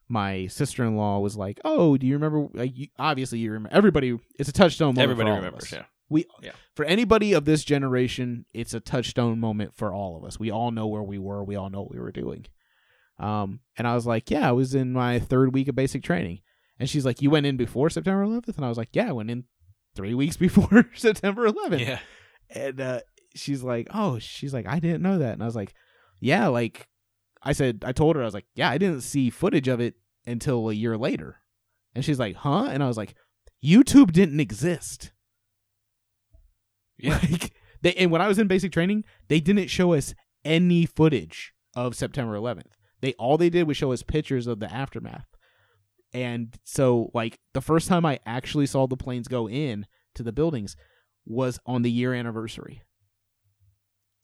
my 0.09 0.47
sister 0.47 0.85
in 0.85 0.97
law 0.97 1.19
was 1.19 1.37
like, 1.37 1.61
"Oh, 1.65 1.97
do 1.97 2.07
you 2.07 2.15
remember? 2.15 2.49
Like, 2.55 2.77
you, 2.77 2.89
obviously, 2.99 3.39
you 3.41 3.53
remember. 3.53 3.77
Everybody, 3.77 4.19
it's 4.39 4.49
a 4.49 4.53
touchstone 4.53 4.89
moment. 4.95 5.01
Everybody 5.03 5.27
for 5.29 5.33
all 5.33 5.39
of 5.39 5.45
remembers, 5.45 5.63
us. 5.65 5.73
yeah. 5.73 5.85
We, 6.11 6.25
Yeah. 6.43 6.53
for 6.75 6.87
anybody 6.87 7.35
of 7.35 7.45
this 7.45 7.63
generation, 7.65 8.47
it's 8.55 8.73
a 8.73 8.81
touchstone 8.81 9.39
moment 9.41 9.75
for 9.77 9.93
all 9.93 10.17
of 10.17 10.25
us. 10.25 10.41
We 10.41 10.51
all 10.51 10.71
know 10.71 10.87
where 10.87 11.03
we 11.03 11.19
were. 11.19 11.45
We 11.45 11.55
all 11.57 11.69
know 11.69 11.83
what 11.83 11.91
we 11.93 12.01
were 12.01 12.13
doing. 12.13 12.47
Um, 13.19 13.61
and 13.77 13.87
I 13.87 13.95
was 13.95 14.07
like, 14.07 14.31
"Yeah, 14.31 14.49
I 14.49 14.53
was 14.53 14.75
in 14.75 14.93
my 14.93 15.19
third 15.19 15.53
week 15.53 15.69
of 15.69 15.75
basic 15.75 16.03
training." 16.03 16.41
And 16.79 16.89
she's 16.89 17.05
like, 17.05 17.21
"You 17.21 17.31
went 17.31 17.47
in 17.47 17.57
before 17.57 17.91
September 17.91 18.25
11th?" 18.25 18.57
And 18.57 18.65
I 18.65 18.69
was 18.69 18.79
like, 18.79 18.91
"Yeah, 18.93 19.09
I 19.09 19.13
went 19.13 19.31
in 19.31 19.45
three 19.95 20.15
weeks 20.15 20.37
before 20.47 20.89
September 20.95 21.47
11th." 21.51 21.81
Yeah, 21.81 21.99
And 22.49 22.81
uh, 22.81 23.01
she's 23.35 23.63
like, 23.63 23.89
"Oh, 23.93 24.19
she's 24.19 24.55
like, 24.55 24.67
I 24.67 24.79
didn't 24.79 25.03
know 25.03 25.19
that." 25.19 25.33
And 25.35 25.43
I 25.43 25.47
was 25.47 25.57
like, 25.57 25.75
"Yeah, 26.21 26.47
like 26.47 26.87
I 27.43 27.53
said, 27.53 27.83
I 27.85 27.93
told 27.93 28.17
her 28.17 28.23
I 28.23 28.25
was 28.25 28.35
like, 28.35 28.47
yeah, 28.55 28.71
I 28.71 28.79
didn't 28.79 29.03
see 29.03 29.31
footage 29.31 29.69
of 29.69 29.81
it 29.81 29.95
until 30.27 30.69
a 30.69 30.75
year 30.75 30.97
later." 30.97 31.37
And 31.95 32.05
she's 32.05 32.19
like, 32.19 32.37
"Huh?" 32.37 32.69
And 32.71 32.83
I 32.83 32.87
was 32.87 32.97
like, 32.97 33.15
"YouTube 33.65 34.13
didn't 34.13 34.41
exist." 34.41 35.13
Yeah. 36.99 37.19
Like 37.23 37.53
they 37.83 37.95
and 37.95 38.11
when 38.11 38.21
I 38.21 38.29
was 38.29 38.39
in 38.39 38.49
basic 38.49 38.73
training, 38.73 39.05
they 39.29 39.41
didn't 39.41 39.69
show 39.69 39.95
us 39.95 40.15
any 40.45 40.87
footage 40.87 41.53
of 41.75 41.95
September 41.95 42.35
11th. 42.35 42.73
They 43.01 43.13
all 43.15 43.39
they 43.39 43.51
did 43.51 43.69
was 43.69 43.77
show 43.77 43.93
us 43.93 44.03
pictures 44.03 44.47
of 44.47 44.61
the 44.61 44.73
aftermath. 44.73 45.27
And 46.13 46.57
so 46.65 47.11
like 47.15 47.39
the 47.55 47.61
first 47.61 47.89
time 47.89 48.05
I 48.05 48.19
actually 48.27 48.67
saw 48.67 48.87
the 48.87 48.97
planes 48.97 49.29
go 49.29 49.49
in 49.49 49.87
to 50.15 50.23
the 50.23 50.33
buildings 50.33 50.75
was 51.25 51.61
on 51.67 51.83
the 51.83 51.91
year 51.91 52.15
anniversary. 52.15 52.83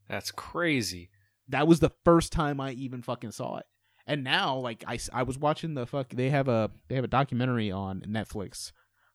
that's 0.08 0.30
crazy. 0.30 1.10
That 1.48 1.66
was 1.66 1.80
the 1.80 1.90
first 2.04 2.32
time 2.32 2.60
I 2.60 2.72
even 2.72 3.02
fucking 3.02 3.32
saw 3.32 3.56
it. 3.58 3.66
And 4.06 4.22
now 4.24 4.56
like 4.56 4.84
I, 4.86 4.98
I 5.12 5.22
was 5.22 5.38
watching 5.38 5.74
the 5.74 5.86
fuck 5.86 6.10
they 6.10 6.30
have 6.30 6.48
a 6.48 6.70
they 6.88 6.94
have 6.94 7.04
a 7.04 7.08
documentary 7.08 7.70
on 7.70 8.00
Netflix 8.02 8.72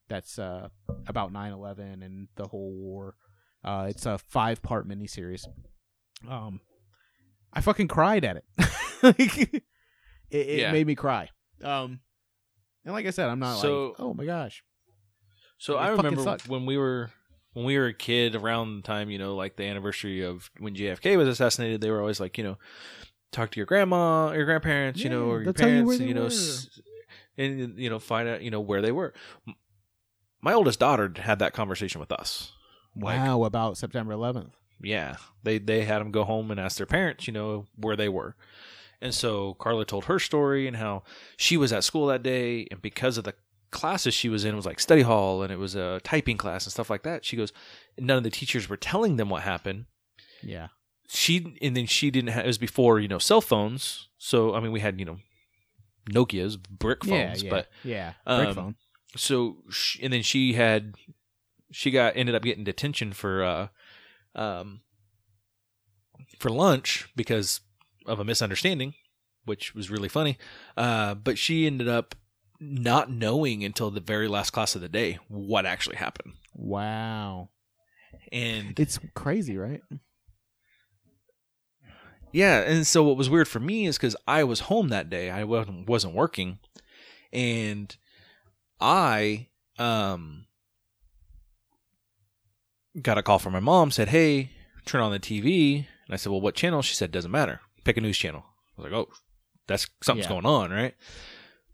that's 0.08 0.38
uh 0.38 0.68
about 1.06 1.32
9/11 1.32 2.04
and 2.04 2.28
the 2.36 2.46
whole 2.48 2.72
war. 2.74 3.14
Uh 3.64 3.86
it's 3.88 4.06
a 4.06 4.18
5-part 4.34 4.88
miniseries. 4.88 5.46
Um 6.28 6.60
I 7.52 7.60
fucking 7.60 7.88
cried 7.88 8.24
at 8.24 8.36
it. 8.36 8.44
like, 9.02 9.38
it 9.38 9.62
it 10.30 10.58
Yeah. 10.60 10.72
made 10.72 10.86
me 10.86 10.94
cry. 10.94 11.30
Um 11.62 12.00
and 12.84 12.94
like 12.94 13.06
I 13.06 13.10
said, 13.10 13.28
I'm 13.28 13.38
not 13.40 13.58
So- 13.60 13.88
like, 13.88 13.96
"Oh 14.00 14.14
my 14.14 14.24
gosh." 14.24 14.62
So 15.58 15.76
It 15.76 15.82
I 15.82 15.88
remember 15.90 16.22
sucked. 16.22 16.48
when 16.48 16.64
we 16.64 16.78
were 16.78 17.10
when 17.52 17.64
we 17.64 17.76
were 17.78 17.86
a 17.86 17.94
kid 17.94 18.34
around 18.36 18.76
the 18.76 18.82
time, 18.82 19.10
you 19.10 19.18
know, 19.18 19.34
like 19.34 19.56
the 19.56 19.64
anniversary 19.64 20.22
of 20.22 20.50
when 20.58 20.74
JFK 20.74 21.16
was 21.16 21.28
assassinated, 21.28 21.80
they 21.80 21.90
were 21.90 22.00
always 22.00 22.20
like, 22.20 22.38
you 22.38 22.44
know, 22.44 22.58
talk 23.32 23.50
to 23.50 23.56
your 23.58 23.66
grandma 23.66 24.28
or 24.30 24.36
your 24.36 24.44
grandparents, 24.44 25.02
you 25.04 25.10
know, 25.10 25.28
or 25.30 25.42
your 25.42 25.52
they'll 25.52 25.68
you 25.68 25.74
parents, 25.84 26.00
you 26.00 26.14
know, 26.14 26.26
s- 26.26 26.80
and 27.36 27.78
you 27.78 27.88
know, 27.90 27.98
find 27.98 28.28
out, 28.28 28.42
you 28.42 28.50
know, 28.50 28.60
where 28.60 28.82
they 28.82 28.92
were. 28.92 29.12
My 30.42 30.52
oldest 30.52 30.80
daughter 30.80 31.12
had 31.16 31.38
that 31.40 31.52
conversation 31.52 32.00
with 32.00 32.12
us. 32.12 32.52
Like, 32.96 33.18
Wow, 33.18 33.44
about 33.44 33.76
September 33.76 34.12
11th. 34.14 34.52
yeah, 34.82 35.16
they 35.42 35.58
they 35.58 35.84
had 35.84 36.00
them 36.00 36.10
go 36.10 36.24
home 36.24 36.50
and 36.50 36.58
ask 36.58 36.76
their 36.76 36.86
parents, 36.86 37.26
you 37.26 37.32
know, 37.32 37.66
where 37.76 37.96
they 37.96 38.08
were. 38.08 38.34
And 39.02 39.14
so 39.14 39.54
Carla 39.54 39.84
told 39.84 40.06
her 40.06 40.18
story 40.18 40.66
and 40.66 40.76
how 40.76 41.02
she 41.36 41.56
was 41.56 41.72
at 41.72 41.84
school 41.84 42.06
that 42.06 42.22
day, 42.22 42.66
and 42.70 42.82
because 42.82 43.16
of 43.16 43.24
the 43.24 43.34
classes 43.70 44.14
she 44.14 44.28
was 44.28 44.44
in 44.44 44.56
was 44.56 44.66
like 44.66 44.80
study 44.80 45.02
hall 45.02 45.42
and 45.42 45.52
it 45.52 45.58
was 45.58 45.74
a 45.74 46.00
typing 46.02 46.36
class 46.36 46.64
and 46.66 46.72
stuff 46.72 46.90
like 46.90 47.02
that. 47.02 47.24
She 47.24 47.36
goes, 47.36 47.52
none 47.98 48.16
of 48.16 48.22
the 48.24 48.30
teachers 48.30 48.68
were 48.68 48.76
telling 48.76 49.16
them 49.16 49.28
what 49.28 49.42
happened. 49.42 49.86
Yeah. 50.42 50.68
She 51.08 51.56
and 51.60 51.76
then 51.76 51.86
she 51.86 52.10
didn't. 52.10 52.30
have 52.30 52.44
It 52.44 52.48
was 52.48 52.58
before 52.58 53.00
you 53.00 53.08
know 53.08 53.18
cell 53.18 53.40
phones, 53.40 54.08
so 54.16 54.54
I 54.54 54.60
mean 54.60 54.70
we 54.70 54.78
had 54.78 55.00
you 55.00 55.04
know 55.04 55.16
Nokia's 56.08 56.56
brick 56.56 57.04
phones, 57.04 57.42
yeah, 57.42 57.46
yeah. 57.46 57.50
but 57.50 57.68
yeah, 57.82 58.12
um, 58.26 58.44
brick 58.44 58.54
phone. 58.54 58.74
so 59.16 59.56
sh 59.68 59.98
and 60.00 60.12
then 60.12 60.22
she 60.22 60.52
had 60.52 60.94
she 61.72 61.90
got 61.90 62.16
ended 62.16 62.36
up 62.36 62.42
getting 62.42 62.62
detention 62.62 63.12
for 63.12 63.42
uh 63.42 63.68
um 64.36 64.82
for 66.38 66.48
lunch 66.48 67.08
because 67.16 67.60
of 68.06 68.20
a 68.20 68.24
misunderstanding 68.24 68.94
which 69.44 69.74
was 69.74 69.90
really 69.90 70.08
funny 70.08 70.38
uh 70.76 71.14
but 71.14 71.38
she 71.38 71.66
ended 71.66 71.88
up 71.88 72.14
not 72.60 73.10
knowing 73.10 73.64
until 73.64 73.90
the 73.90 74.00
very 74.00 74.28
last 74.28 74.50
class 74.50 74.74
of 74.74 74.82
the 74.82 74.88
day 74.88 75.18
what 75.28 75.64
actually 75.66 75.96
happened 75.96 76.34
Wow. 76.54 77.48
and 78.30 78.78
It's 78.78 78.98
crazy, 79.14 79.56
right? 79.56 79.80
Yeah, 82.32 82.60
and 82.60 82.86
so 82.86 83.02
what 83.02 83.16
was 83.16 83.28
weird 83.28 83.48
for 83.48 83.58
me 83.60 83.86
is 83.86 83.96
because 83.96 84.14
I 84.28 84.44
was 84.44 84.60
home 84.60 84.88
that 84.90 85.10
day, 85.10 85.30
I 85.30 85.42
wasn't 85.44 85.88
wasn't 85.88 86.14
working, 86.14 86.58
and 87.32 87.96
I 88.80 89.48
um 89.78 90.46
got 93.02 93.18
a 93.18 93.22
call 93.22 93.38
from 93.40 93.52
my 93.52 93.60
mom. 93.60 93.90
Said, 93.90 94.08
"Hey, 94.10 94.50
turn 94.84 95.00
on 95.00 95.10
the 95.10 95.18
TV." 95.18 95.86
And 96.06 96.14
I 96.14 96.16
said, 96.16 96.30
"Well, 96.30 96.40
what 96.40 96.54
channel?" 96.54 96.82
She 96.82 96.94
said, 96.94 97.10
"Doesn't 97.10 97.30
matter. 97.32 97.60
Pick 97.84 97.96
a 97.96 98.00
news 98.00 98.18
channel." 98.18 98.44
I 98.78 98.82
was 98.82 98.92
like, 98.92 98.92
"Oh, 98.92 99.08
that's 99.66 99.88
something's 100.00 100.26
Yeah. 100.26 100.34
going 100.34 100.46
on, 100.46 100.70
right?" 100.70 100.94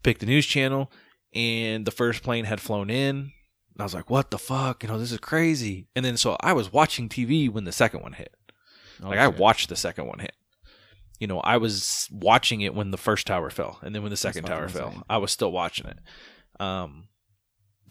Pick 0.03 0.19
the 0.19 0.25
news 0.25 0.45
channel, 0.45 0.91
and 1.33 1.85
the 1.85 1.91
first 1.91 2.23
plane 2.23 2.45
had 2.45 2.61
flown 2.61 2.89
in. 2.89 3.31
I 3.79 3.83
was 3.83 3.93
like, 3.93 4.09
"What 4.09 4.31
the 4.31 4.39
fuck? 4.39 4.83
You 4.83 4.89
know, 4.89 4.97
this 4.99 5.11
is 5.11 5.19
crazy." 5.19 5.87
And 5.95 6.03
then 6.05 6.17
so 6.17 6.37
I 6.41 6.53
was 6.53 6.71
watching 6.71 7.09
TV 7.09 7.49
when 7.49 7.63
the 7.65 7.71
second 7.71 8.01
one 8.01 8.13
hit. 8.13 8.33
Oh, 9.03 9.09
like 9.09 9.19
I 9.19 9.27
watched 9.27 9.69
the 9.69 9.75
second 9.75 10.07
one 10.07 10.19
hit. 10.19 10.33
You 11.19 11.27
know, 11.27 11.39
I 11.39 11.57
was 11.57 12.07
watching 12.11 12.61
it 12.61 12.73
when 12.75 12.91
the 12.91 12.97
first 12.97 13.27
tower 13.27 13.49
fell, 13.49 13.79
and 13.81 13.93
then 13.93 14.01
when 14.03 14.11
the 14.11 14.17
second 14.17 14.45
tower 14.45 14.67
fell, 14.69 14.87
insane. 14.87 15.03
I 15.09 15.17
was 15.17 15.31
still 15.31 15.51
watching 15.51 15.87
it. 15.87 15.97
Um, 16.59 17.09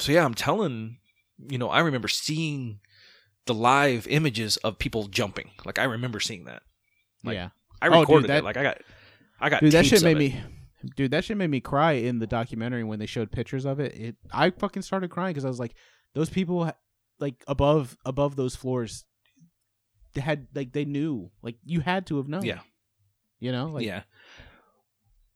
so 0.01 0.13
yeah, 0.13 0.25
I'm 0.25 0.35
telling 0.35 0.99
you 1.39 1.59
know, 1.59 1.69
I 1.69 1.81
remember 1.81 2.09
seeing 2.09 2.81
the 3.45 3.55
live 3.55 4.07
images 4.09 4.57
of 4.59 4.79
people 4.79 5.07
jumping. 5.09 5.51
Like 5.65 5.79
I 5.79 5.85
remember 5.85 6.19
seeing 6.19 6.45
that. 6.45 6.63
Like, 7.23 7.35
yeah. 7.35 7.51
I 7.83 7.89
Oh, 7.89 7.91
dude, 7.93 8.01
recorded 8.01 8.31
that- 8.31 8.39
it. 8.39 8.45
Like 8.45 8.57
I 8.57 8.63
got, 8.63 8.79
I 9.41 9.51
got. 9.51 9.61
Dude, 9.61 9.73
that 9.73 9.87
shit 9.87 10.03
made 10.03 10.17
it. 10.17 10.19
me. 10.19 10.43
Dude, 10.95 11.11
that 11.11 11.25
shit 11.25 11.37
made 11.37 11.51
me 11.51 11.61
cry 11.61 11.93
in 11.93 12.19
the 12.19 12.27
documentary 12.27 12.85
when 12.85 12.99
they 12.99 13.07
showed 13.07 13.33
pictures 13.33 13.65
of 13.65 13.81
it. 13.81 13.95
It, 13.95 14.17
I 14.33 14.51
fucking 14.51 14.83
started 14.83 15.11
crying 15.11 15.33
because 15.33 15.45
I 15.45 15.49
was 15.49 15.61
like, 15.61 15.75
those 16.15 16.31
people, 16.31 16.71
like 17.19 17.43
above 17.49 17.97
above 18.05 18.37
those 18.37 18.57
floors, 18.57 19.05
they 20.15 20.21
had 20.21 20.47
like 20.55 20.73
they 20.73 20.85
knew, 20.85 21.31
like 21.43 21.57
you 21.65 21.81
had 21.81 22.07
to 22.07 22.17
have 22.17 22.29
known. 22.29 22.45
Yeah. 22.45 22.61
You 23.39 23.53
know, 23.53 23.67
like 23.67 23.85
yeah. 23.85 24.03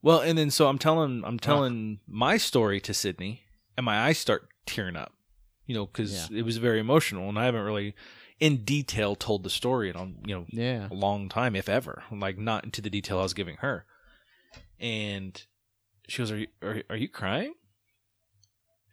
Well, 0.02 0.20
and 0.20 0.38
then 0.38 0.50
so 0.50 0.68
I'm 0.68 0.78
telling, 0.78 1.22
I'm 1.24 1.38
telling 1.38 2.00
my 2.06 2.38
story 2.38 2.80
to 2.80 2.94
Sydney, 2.94 3.42
and 3.76 3.84
my 3.84 4.00
eyes 4.00 4.18
start 4.18 4.48
tearing 4.66 4.96
up. 4.96 5.12
You 5.66 5.74
know, 5.74 5.86
because 5.86 6.30
it 6.30 6.42
was 6.42 6.56
very 6.56 6.80
emotional, 6.80 7.28
and 7.28 7.38
I 7.38 7.44
haven't 7.44 7.62
really, 7.62 7.94
in 8.40 8.64
detail, 8.64 9.14
told 9.14 9.44
the 9.44 9.50
story 9.50 9.88
in 9.90 9.96
on 9.96 10.16
you 10.26 10.34
know 10.34 10.46
yeah, 10.48 10.88
a 10.90 10.94
long 10.94 11.28
time, 11.28 11.54
if 11.54 11.68
ever. 11.68 12.02
Like 12.10 12.38
not 12.38 12.64
into 12.64 12.80
the 12.80 12.90
detail 12.90 13.20
I 13.20 13.22
was 13.22 13.34
giving 13.34 13.56
her. 13.58 13.84
And 14.80 15.40
she 16.08 16.18
goes, 16.18 16.32
"Are 16.32 16.38
you 16.38 16.46
are, 16.62 16.82
are 16.90 16.96
you 16.96 17.08
crying?" 17.08 17.54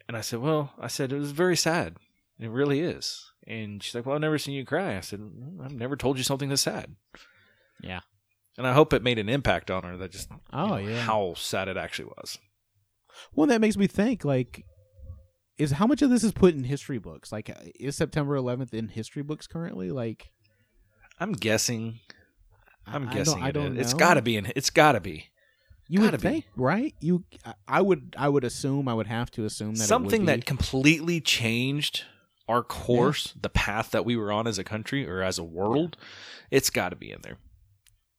And 0.08 0.16
I 0.18 0.22
said, 0.22 0.40
"Well, 0.40 0.74
I 0.78 0.88
said 0.88 1.12
it 1.12 1.18
was 1.20 1.32
very 1.32 1.56
sad. 1.58 1.98
It 2.40 2.50
really 2.50 2.82
is." 2.82 3.32
And 3.48 3.82
she's 3.82 3.96
like, 3.96 4.06
"Well, 4.06 4.16
I've 4.16 4.22
never 4.22 4.38
seen 4.38 4.54
you 4.56 4.66
cry." 4.66 4.98
I 4.98 5.02
said, 5.02 5.20
"Mm, 5.20 5.64
"I've 5.64 5.74
never 5.74 5.96
told 5.96 6.18
you 6.18 6.24
something 6.24 6.50
this 6.50 6.62
sad." 6.62 6.96
Yeah. 7.82 8.02
And 8.58 8.66
I 8.68 8.74
hope 8.74 8.92
it 8.92 9.04
made 9.04 9.20
an 9.20 9.30
impact 9.30 9.70
on 9.72 9.84
her. 9.84 9.98
That 9.98 10.12
just 10.12 10.30
you 10.32 10.38
Oh, 10.52 10.68
know, 10.68 10.78
yeah. 10.78 11.02
how 11.02 11.34
sad 11.36 11.68
it 11.68 11.78
actually 11.78 12.10
was. 12.18 12.38
Well, 13.34 13.48
that 13.48 13.62
makes 13.62 13.78
me 13.78 13.88
think 13.88 14.26
like, 14.26 14.66
is 15.58 15.72
how 15.72 15.88
much 15.88 16.02
of 16.02 16.10
this 16.10 16.24
is 16.24 16.32
put 16.32 16.54
in 16.56 16.64
history 16.64 16.98
books? 16.98 17.32
Like, 17.32 17.50
is 17.80 17.96
September 17.96 18.36
11th 18.36 18.74
in 18.74 18.90
history 18.90 19.22
books 19.24 19.48
currently? 19.48 19.92
Like, 19.92 20.32
I'm 21.20 21.34
guessing. 21.34 22.00
I'm 22.86 23.04
I 23.04 23.06
don't- 23.06 23.14
guessing 23.16 23.44
I 23.44 23.50
it 23.50 23.52
don't 23.54 23.78
is. 23.78 23.86
It's 23.88 23.94
know. 23.94 24.00
got 24.00 24.14
to 24.16 24.22
be 24.22 24.36
in. 24.38 24.52
It's 24.56 24.70
got 24.70 24.94
to 24.94 25.00
be 25.02 25.26
You 25.90 26.00
Gotta 26.00 26.12
would 26.12 26.22
be. 26.22 26.28
think, 26.28 26.46
right? 26.56 26.94
You, 27.00 27.24
I- 27.68 27.82
would, 27.82 28.16
I 28.18 28.28
would 28.30 28.44
assume, 28.44 28.88
I 28.88 28.94
would 28.94 29.08
have 29.08 29.32
to 29.32 29.46
assume 29.46 29.76
that 29.76 29.80
it 29.80 29.84
would 29.84 29.88
something 29.88 30.22
be. 30.22 30.26
that 30.28 30.46
completely 30.46 31.22
changed 31.22 32.04
our 32.50 32.64
course, 32.64 33.34
the 33.42 33.50
path 33.50 33.92
that 33.92 34.06
we 34.06 34.16
were 34.16 34.32
on 34.32 34.48
as 34.48 34.58
a 34.58 34.64
country 34.64 35.08
or 35.08 35.22
as 35.22 35.38
a 35.38 35.44
world. 35.44 35.98
It's 36.52 36.70
got 36.70 36.90
to 36.90 36.96
be 36.96 37.12
in 37.12 37.20
there. 37.22 37.38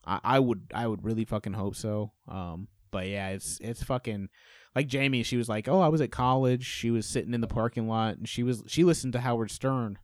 I, 0.06 0.20
I 0.24 0.38
would, 0.38 0.70
I 0.74 0.86
would 0.86 1.04
really 1.04 1.24
fucking 1.24 1.54
hope 1.54 1.76
so. 1.76 2.12
Um, 2.26 2.68
but 2.90 3.06
yeah, 3.08 3.28
it's, 3.30 3.58
it's 3.60 3.82
fucking 3.82 4.28
like 4.74 4.86
Jamie. 4.86 5.22
She 5.22 5.36
was 5.36 5.48
like, 5.48 5.68
oh, 5.68 5.80
I 5.80 5.88
was 5.88 6.00
at 6.00 6.10
college. 6.10 6.64
She 6.64 6.90
was 6.90 7.06
sitting 7.06 7.34
in 7.34 7.40
the 7.40 7.46
parking 7.46 7.86
lot, 7.88 8.16
and 8.16 8.28
she 8.28 8.42
was, 8.42 8.62
she 8.66 8.84
listened 8.84 9.12
to 9.14 9.20
Howard 9.20 9.50
Stern, 9.50 9.98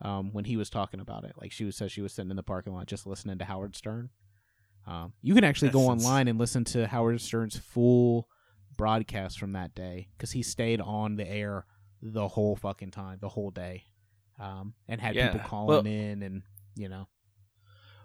um, 0.00 0.32
when 0.32 0.44
he 0.46 0.56
was 0.56 0.68
talking 0.70 1.00
about 1.00 1.24
it. 1.24 1.32
Like 1.40 1.52
she 1.52 1.64
was, 1.64 1.76
said 1.76 1.90
she 1.90 2.00
was 2.02 2.12
sitting 2.12 2.30
in 2.30 2.36
the 2.36 2.42
parking 2.42 2.72
lot 2.74 2.86
just 2.86 3.06
listening 3.06 3.38
to 3.38 3.44
Howard 3.44 3.76
Stern. 3.76 4.10
Um, 4.86 5.12
you 5.22 5.34
can 5.34 5.44
actually 5.44 5.70
go 5.70 5.86
online 5.86 6.28
and 6.28 6.38
listen 6.38 6.64
to 6.66 6.86
Howard 6.88 7.20
Stern's 7.20 7.56
full 7.56 8.28
broadcast 8.76 9.38
from 9.38 9.52
that 9.52 9.74
day 9.74 10.08
because 10.16 10.32
he 10.32 10.42
stayed 10.42 10.80
on 10.80 11.16
the 11.16 11.28
air 11.28 11.66
the 12.00 12.26
whole 12.26 12.56
fucking 12.56 12.90
time, 12.90 13.18
the 13.20 13.28
whole 13.28 13.50
day, 13.50 13.84
um, 14.40 14.74
and 14.88 15.00
had 15.00 15.14
Yeah. 15.14 15.30
people 15.32 15.46
calling 15.46 15.68
Well- 15.68 15.86
in 15.86 16.22
and 16.22 16.42
you 16.74 16.88
know, 16.88 17.06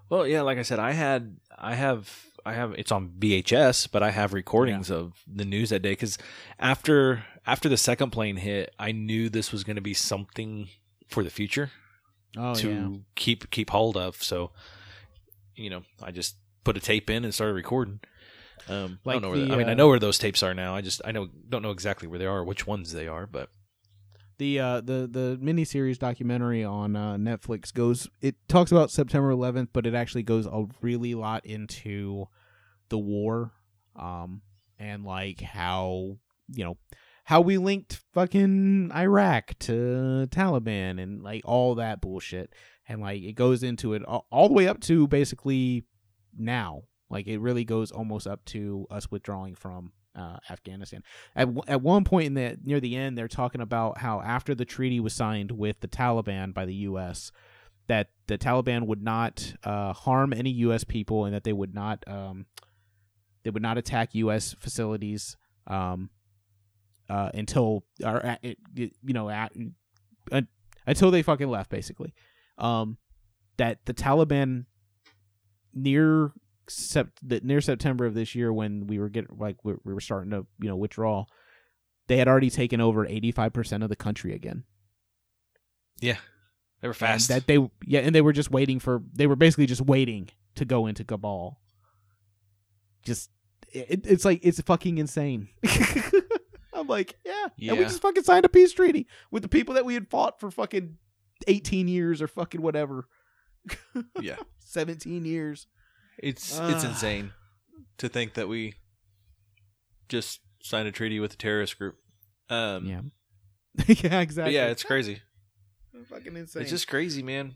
Well, 0.09 0.25
yeah, 0.27 0.41
like 0.41 0.57
I 0.57 0.61
said, 0.61 0.79
I 0.79 0.91
had, 0.93 1.37
I 1.57 1.75
have, 1.75 2.25
I 2.45 2.53
have. 2.53 2.73
It's 2.77 2.91
on 2.93 3.09
VHS, 3.19 3.87
but 3.87 4.01
I 4.03 4.11
have 4.11 4.31
recordings 4.33 4.89
of 4.89 5.21
the 5.27 5.43
news 5.43 5.69
that 5.71 5.81
day 5.81 5.91
because 5.91 6.17
after 6.59 7.25
after 7.45 7.67
the 7.67 7.75
second 7.77 8.11
plane 8.11 8.37
hit, 8.37 8.73
I 8.79 8.91
knew 8.93 9.29
this 9.29 9.51
was 9.51 9.63
going 9.65 9.75
to 9.75 9.81
be 9.81 9.93
something 9.93 10.69
for 11.07 11.23
the 11.23 11.29
future 11.29 11.71
oh 12.37 12.53
to 12.55 12.69
yeah, 12.69 12.89
keep 13.15 13.49
keep 13.51 13.69
hold 13.69 13.97
of. 13.97 14.21
So, 14.23 14.51
you 15.55 15.69
know, 15.69 15.83
I 16.01 16.11
just 16.11 16.35
put 16.67 16.75
a 16.75 16.81
tape 16.81 17.09
in 17.09 17.23
and 17.23 17.33
started 17.33 17.53
recording. 17.53 18.01
Um, 18.67 18.99
I 19.05 19.09
Like 19.09 19.15
don't 19.15 19.21
know. 19.21 19.29
Where 19.29 19.45
the, 19.45 19.53
I 19.53 19.57
mean, 19.57 19.69
I 19.69 19.71
uh, 19.71 19.75
know 19.75 19.87
where 19.87 19.99
those 19.99 20.17
tapes 20.17 20.43
are 20.43 20.53
now. 20.53 20.75
I 20.75 20.81
just 20.81 21.01
I 21.05 21.13
know 21.13 21.29
don't 21.47 21.61
know 21.61 21.71
exactly 21.71 22.09
where 22.09 22.19
they 22.19 22.25
are, 22.25 22.39
or 22.39 22.43
which 22.43 22.67
ones 22.67 22.91
they 22.91 23.07
are, 23.07 23.25
but 23.25 23.49
the 24.37 24.59
uh, 24.59 24.81
the 24.81 25.07
the 25.09 25.39
miniseries 25.41 25.97
documentary 25.97 26.65
on 26.65 26.97
uh, 26.97 27.15
Netflix 27.15 27.73
goes. 27.73 28.09
It 28.21 28.35
talks 28.49 28.73
about 28.73 28.91
September 28.91 29.31
11th, 29.31 29.69
but 29.71 29.85
it 29.87 29.95
actually 29.95 30.23
goes 30.23 30.45
a 30.45 30.65
really 30.81 31.15
lot 31.15 31.45
into 31.45 32.25
the 32.89 32.97
war, 32.97 33.53
um, 33.95 34.41
and 34.77 35.05
like 35.05 35.39
how 35.39 36.17
you 36.53 36.65
know 36.65 36.77
how 37.23 37.39
we 37.39 37.57
linked 37.57 38.01
fucking 38.13 38.91
Iraq 38.93 39.57
to 39.59 40.27
Taliban 40.31 41.01
and 41.01 41.23
like 41.23 41.43
all 41.45 41.75
that 41.75 42.01
bullshit, 42.01 42.51
and 42.89 42.99
like 42.99 43.21
it 43.21 43.33
goes 43.33 43.63
into 43.63 43.93
it 43.93 44.03
all, 44.03 44.27
all 44.29 44.49
the 44.49 44.53
way 44.53 44.67
up 44.67 44.81
to 44.81 45.07
basically 45.07 45.85
now. 46.37 46.83
Like 47.09 47.27
it 47.27 47.39
really 47.39 47.63
goes 47.63 47.91
almost 47.91 48.27
up 48.27 48.43
to 48.45 48.85
us 48.91 49.09
withdrawing 49.09 49.55
from 49.55 49.93
uh, 50.15 50.37
Afghanistan. 50.49 51.03
At 51.35 51.45
w- 51.45 51.61
at 51.67 51.81
one 51.81 52.03
point 52.03 52.27
in 52.27 52.33
the 52.33 52.57
near 52.63 52.79
the 52.79 52.95
end, 52.95 53.17
they're 53.17 53.27
talking 53.27 53.61
about 53.61 53.99
how 53.99 54.19
after 54.21 54.53
the 54.55 54.65
treaty 54.65 54.99
was 54.99 55.13
signed 55.13 55.51
with 55.51 55.79
the 55.79 55.87
Taliban 55.87 56.53
by 56.53 56.65
the 56.65 56.73
U.S., 56.73 57.31
that 57.87 58.09
the 58.27 58.37
Taliban 58.37 58.87
would 58.87 59.01
not 59.01 59.53
uh, 59.63 59.93
harm 59.93 60.33
any 60.33 60.49
U.S. 60.49 60.83
people 60.83 61.23
and 61.25 61.33
that 61.33 61.43
they 61.45 61.53
would 61.53 61.73
not 61.73 62.03
um, 62.07 62.45
they 63.43 63.49
would 63.51 63.61
not 63.63 63.77
attack 63.77 64.13
U.S. 64.15 64.53
facilities 64.59 65.37
um, 65.67 66.09
uh, 67.09 67.29
until 67.33 67.85
or 68.03 68.17
at, 68.25 68.39
it- 68.43 68.57
you 68.75 69.13
know 69.13 69.29
at, 69.29 69.53
uh, 70.31 70.41
until 70.85 71.11
they 71.11 71.21
fucking 71.21 71.47
left, 71.49 71.69
basically. 71.69 72.13
Um, 72.57 72.97
that 73.57 73.85
the 73.85 73.93
Taliban 73.93 74.65
near 75.77 76.31
sept- 76.69 77.11
that 77.23 77.43
near 77.43 77.61
September 77.61 78.05
of 78.05 78.13
this 78.13 78.35
year 78.35 78.51
when 78.51 78.87
we 78.87 78.99
were 78.99 79.09
getting 79.09 79.35
like 79.37 79.63
we, 79.63 79.73
we 79.83 79.93
were 79.93 80.01
starting 80.01 80.31
to 80.31 80.45
you 80.59 80.67
know 80.69 80.75
withdraw, 80.75 81.25
they 82.07 82.17
had 82.17 82.27
already 82.27 82.49
taken 82.49 82.81
over 82.81 83.05
eighty 83.05 83.31
five 83.31 83.53
percent 83.53 83.83
of 83.83 83.89
the 83.89 83.95
country 83.95 84.33
again. 84.33 84.63
yeah, 86.01 86.17
they 86.81 86.87
were 86.87 86.91
And 86.91 86.97
fast. 86.97 87.27
that 87.29 87.47
they 87.47 87.57
yeah, 87.85 87.99
and 88.01 88.13
they 88.13 88.21
were 88.21 88.33
just 88.33 88.51
waiting 88.51 88.79
for 88.79 89.01
they 89.13 89.27
were 89.27 89.35
basically 89.35 89.65
just 89.65 89.81
waiting 89.81 90.29
to 90.55 90.65
go 90.65 90.87
into 90.87 91.03
Kabul. 91.03 91.59
Just 93.03 93.29
it, 93.71 94.05
it's 94.05 94.25
like 94.25 94.39
it's 94.43 94.59
fucking 94.61 94.97
insane. 94.97 95.49
I'm 96.73 96.87
like, 96.87 97.15
yeah, 97.25 97.69
and 97.71 97.79
we 97.79 97.85
just 97.85 98.01
fucking 98.01 98.23
signed 98.23 98.45
a 98.45 98.49
peace 98.49 98.71
treaty 98.73 99.07
with 99.31 99.41
the 99.41 99.49
people 99.49 99.73
that 99.75 99.85
we 99.85 99.95
had 99.95 100.09
fought 100.09 100.39
for 100.39 100.51
fucking 100.51 100.97
18 101.47 101.87
years 101.87 102.21
or 102.21 102.27
fucking 102.27 102.61
whatever, 102.61 103.07
yeah, 104.21 104.35
17 104.67 105.25
years. 105.25 105.67
it's 106.17 106.57
it's 106.59 106.83
insane 106.83 107.31
to 107.97 108.09
think 108.09 108.33
that 108.35 108.47
we 108.47 108.73
just 110.09 110.39
signed 110.61 110.87
a 110.87 110.91
treaty 110.91 111.19
with 111.19 111.33
a 111.33 111.37
terrorist 111.37 111.77
group. 111.77 111.95
Um, 112.49 112.85
Yeah. 112.85 113.01
yeah, 113.87 114.09
but 114.09 114.21
exactly. 114.21 114.55
yeah, 114.55 114.67
it's 114.67 114.83
crazy. 114.83 115.21
fucking 116.09 116.35
insane. 116.35 116.61
It's 116.63 116.71
just 116.71 116.87
crazy, 116.87 117.21
man. 117.23 117.55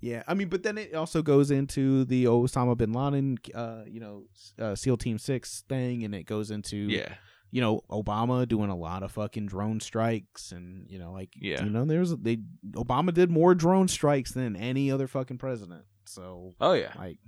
Yeah, 0.00 0.22
I 0.28 0.34
mean, 0.34 0.48
but 0.48 0.62
then 0.62 0.78
it 0.78 0.94
also 0.94 1.22
goes 1.22 1.50
into 1.50 2.04
the 2.04 2.24
Osama 2.26 2.76
bin 2.76 2.92
Laden, 2.92 3.36
uh, 3.52 3.82
you 3.86 3.98
know, 3.98 4.24
uh, 4.58 4.76
SEAL 4.76 4.96
Team 4.98 5.18
Six 5.18 5.64
thing, 5.68 6.04
and 6.04 6.14
it 6.14 6.22
goes 6.24 6.52
into 6.52 6.76
Yeah, 6.76 7.14
you 7.50 7.60
know 7.60 7.82
Obama 7.90 8.46
doing 8.46 8.70
a 8.70 8.76
lot 8.76 9.02
of 9.02 9.10
fucking 9.12 9.46
drone 9.46 9.80
strikes, 9.80 10.52
and 10.52 10.88
you 10.88 10.98
know, 11.00 11.12
like 11.12 11.30
Yeah. 11.34 11.64
you 11.64 11.70
know, 11.70 11.84
there's 11.84 12.14
they 12.16 12.38
Obama 12.72 13.12
did 13.12 13.30
more 13.30 13.54
drone 13.56 13.88
strikes 13.88 14.32
than 14.32 14.54
any 14.54 14.90
other 14.90 15.08
fucking 15.08 15.38
president. 15.38 15.84
So 16.08 16.54
oh 16.60 16.72
yeah, 16.72 16.92
like, 16.98 17.18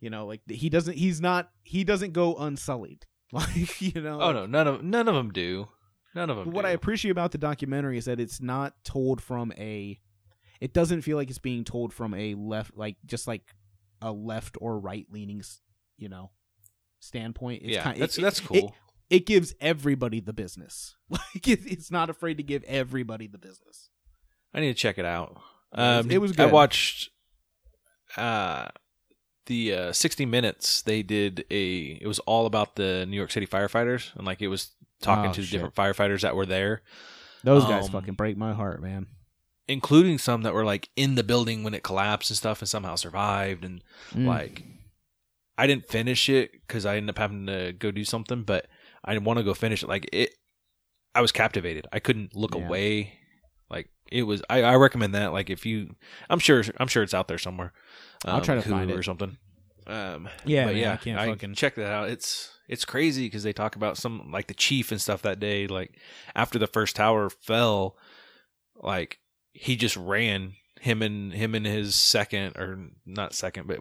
you 0.00 0.10
know, 0.10 0.26
like 0.26 0.40
he 0.48 0.68
doesn't, 0.68 0.96
he's 0.96 1.20
not, 1.20 1.50
he 1.62 1.84
doesn't 1.84 2.12
go 2.12 2.36
unsullied. 2.36 3.06
Like 3.32 3.80
you 3.80 4.00
know, 4.00 4.20
oh 4.20 4.32
no, 4.32 4.46
none 4.46 4.68
of 4.68 4.84
none 4.84 5.08
of 5.08 5.14
them 5.16 5.32
do. 5.32 5.66
None 6.14 6.30
of 6.30 6.36
them. 6.36 6.52
What 6.52 6.62
do. 6.62 6.68
I 6.68 6.70
appreciate 6.70 7.10
about 7.10 7.32
the 7.32 7.38
documentary 7.38 7.98
is 7.98 8.04
that 8.04 8.20
it's 8.20 8.40
not 8.40 8.74
told 8.84 9.20
from 9.20 9.52
a. 9.58 9.98
It 10.60 10.72
doesn't 10.72 11.02
feel 11.02 11.16
like 11.16 11.30
it's 11.30 11.40
being 11.40 11.64
told 11.64 11.92
from 11.92 12.14
a 12.14 12.34
left, 12.34 12.76
like 12.76 12.96
just 13.04 13.26
like 13.26 13.42
a 14.00 14.12
left 14.12 14.56
or 14.60 14.78
right 14.78 15.06
leaning, 15.10 15.42
you 15.96 16.08
know, 16.08 16.30
standpoint. 17.00 17.62
It's 17.64 17.74
yeah, 17.74 17.82
kind, 17.82 18.00
that's 18.00 18.18
it, 18.18 18.22
that's 18.22 18.40
cool. 18.40 18.56
It, 18.56 18.70
it 19.10 19.26
gives 19.26 19.54
everybody 19.60 20.20
the 20.20 20.32
business. 20.32 20.96
Like 21.10 21.48
it, 21.48 21.60
it's 21.66 21.90
not 21.90 22.10
afraid 22.10 22.38
to 22.38 22.42
give 22.42 22.62
everybody 22.64 23.26
the 23.26 23.38
business. 23.38 23.90
I 24.52 24.60
need 24.60 24.68
to 24.68 24.74
check 24.74 24.98
it 24.98 25.04
out. 25.04 25.40
Um, 25.72 26.10
it 26.10 26.18
was 26.18 26.32
good. 26.32 26.48
I 26.48 26.52
watched 26.52 27.10
uh, 28.16 28.68
the 29.46 29.74
uh, 29.74 29.92
60 29.92 30.26
Minutes. 30.26 30.82
They 30.82 31.02
did 31.02 31.44
a. 31.50 31.98
It 32.00 32.06
was 32.06 32.18
all 32.20 32.46
about 32.46 32.76
the 32.76 33.06
New 33.06 33.16
York 33.16 33.30
City 33.30 33.46
firefighters, 33.46 34.14
and 34.16 34.26
like 34.26 34.40
it 34.42 34.48
was 34.48 34.72
talking 35.02 35.30
Oh, 35.30 35.34
to 35.34 35.40
the 35.42 35.46
different 35.46 35.74
firefighters 35.74 36.22
that 36.22 36.34
were 36.36 36.46
there, 36.46 36.82
Those 37.42 37.64
guys 37.66 37.86
Um, 37.86 37.92
fucking 37.92 38.14
break 38.14 38.36
my 38.38 38.54
heart, 38.54 38.80
man. 38.82 39.06
including 39.68 40.18
some 40.18 40.42
that 40.42 40.54
were 40.54 40.64
like 40.64 40.88
in 40.96 41.14
the 41.14 41.22
building 41.24 41.62
when 41.62 41.74
it 41.74 41.82
collapsed 41.82 42.30
and 42.30 42.36
stuff, 42.38 42.60
and 42.60 42.68
somehow 42.68 42.94
survived. 42.96 43.64
And 43.64 43.82
Mm. 44.14 44.26
like, 44.26 44.62
I 45.58 45.66
didn't 45.66 45.86
finish 45.88 46.28
it 46.28 46.52
because 46.52 46.86
I 46.86 46.96
ended 46.96 47.10
up 47.10 47.18
having 47.18 47.46
to 47.46 47.72
go 47.72 47.90
do 47.90 48.04
something, 48.04 48.42
but 48.44 48.66
I 49.04 49.12
didn't 49.12 49.24
want 49.26 49.38
to 49.38 49.44
go 49.44 49.52
finish 49.54 49.82
it. 49.82 49.88
Like 49.88 50.08
it, 50.12 50.30
I 51.14 51.20
was 51.20 51.32
captivated. 51.32 51.86
I 51.92 51.98
couldn't 52.00 52.34
look 52.34 52.54
Yeah. 52.54 52.66
away. 52.66 53.18
Like 53.70 53.90
it 54.14 54.22
was. 54.22 54.42
I, 54.48 54.62
I 54.62 54.74
recommend 54.76 55.14
that. 55.14 55.32
Like 55.32 55.50
if 55.50 55.66
you, 55.66 55.94
I'm 56.30 56.38
sure. 56.38 56.62
I'm 56.78 56.88
sure 56.88 57.02
it's 57.02 57.14
out 57.14 57.28
there 57.28 57.38
somewhere. 57.38 57.72
I'll 58.24 58.40
try 58.40 58.54
to 58.54 58.62
Hulu 58.62 58.70
find 58.70 58.90
it. 58.90 58.96
or 58.96 59.02
something. 59.02 59.36
Um, 59.86 60.28
Yeah, 60.46 60.64
but 60.64 60.74
man, 60.74 60.82
yeah, 60.82 60.92
I 60.92 60.96
can't 60.96 61.18
I 61.18 61.26
fucking- 61.28 61.54
check 61.54 61.74
that 61.74 61.90
out. 61.90 62.08
It's 62.08 62.50
it's 62.68 62.84
crazy 62.86 63.26
because 63.26 63.42
they 63.42 63.52
talk 63.52 63.76
about 63.76 63.98
some 63.98 64.30
like 64.32 64.46
the 64.46 64.54
chief 64.54 64.90
and 64.92 65.00
stuff 65.00 65.20
that 65.22 65.40
day. 65.40 65.66
Like 65.66 65.98
after 66.34 66.58
the 66.58 66.66
first 66.66 66.96
tower 66.96 67.28
fell, 67.28 67.96
like 68.76 69.18
he 69.52 69.76
just 69.76 69.96
ran. 69.96 70.54
Him 70.80 71.00
and 71.00 71.32
him 71.32 71.54
and 71.54 71.64
his 71.64 71.94
second 71.94 72.58
or 72.58 72.78
not 73.06 73.32
second, 73.32 73.66
but 73.68 73.78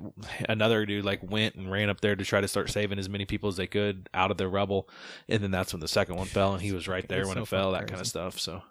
another 0.48 0.86
dude 0.86 1.04
like 1.04 1.20
went 1.22 1.56
and 1.56 1.70
ran 1.70 1.90
up 1.90 2.00
there 2.00 2.16
to 2.16 2.24
try 2.24 2.40
to 2.40 2.48
start 2.48 2.70
saving 2.70 2.98
as 2.98 3.10
many 3.10 3.26
people 3.26 3.50
as 3.50 3.58
they 3.58 3.68
could 3.68 4.08
out 4.14 4.32
of 4.32 4.38
the 4.38 4.48
rubble, 4.48 4.88
and 5.28 5.44
then 5.44 5.52
that's 5.52 5.74
when 5.74 5.82
the 5.82 5.88
second 5.90 6.16
one 6.16 6.28
fell, 6.28 6.54
and 6.54 6.62
he 6.62 6.72
was 6.72 6.88
right 6.88 7.06
there 7.10 7.20
It's 7.22 7.28
when 7.28 7.36
so 7.36 7.42
it 7.44 7.48
fell. 7.50 7.72
That 7.74 7.88
kind 7.88 8.00
of 8.00 8.08
stuff. 8.08 8.40
So, 8.40 8.62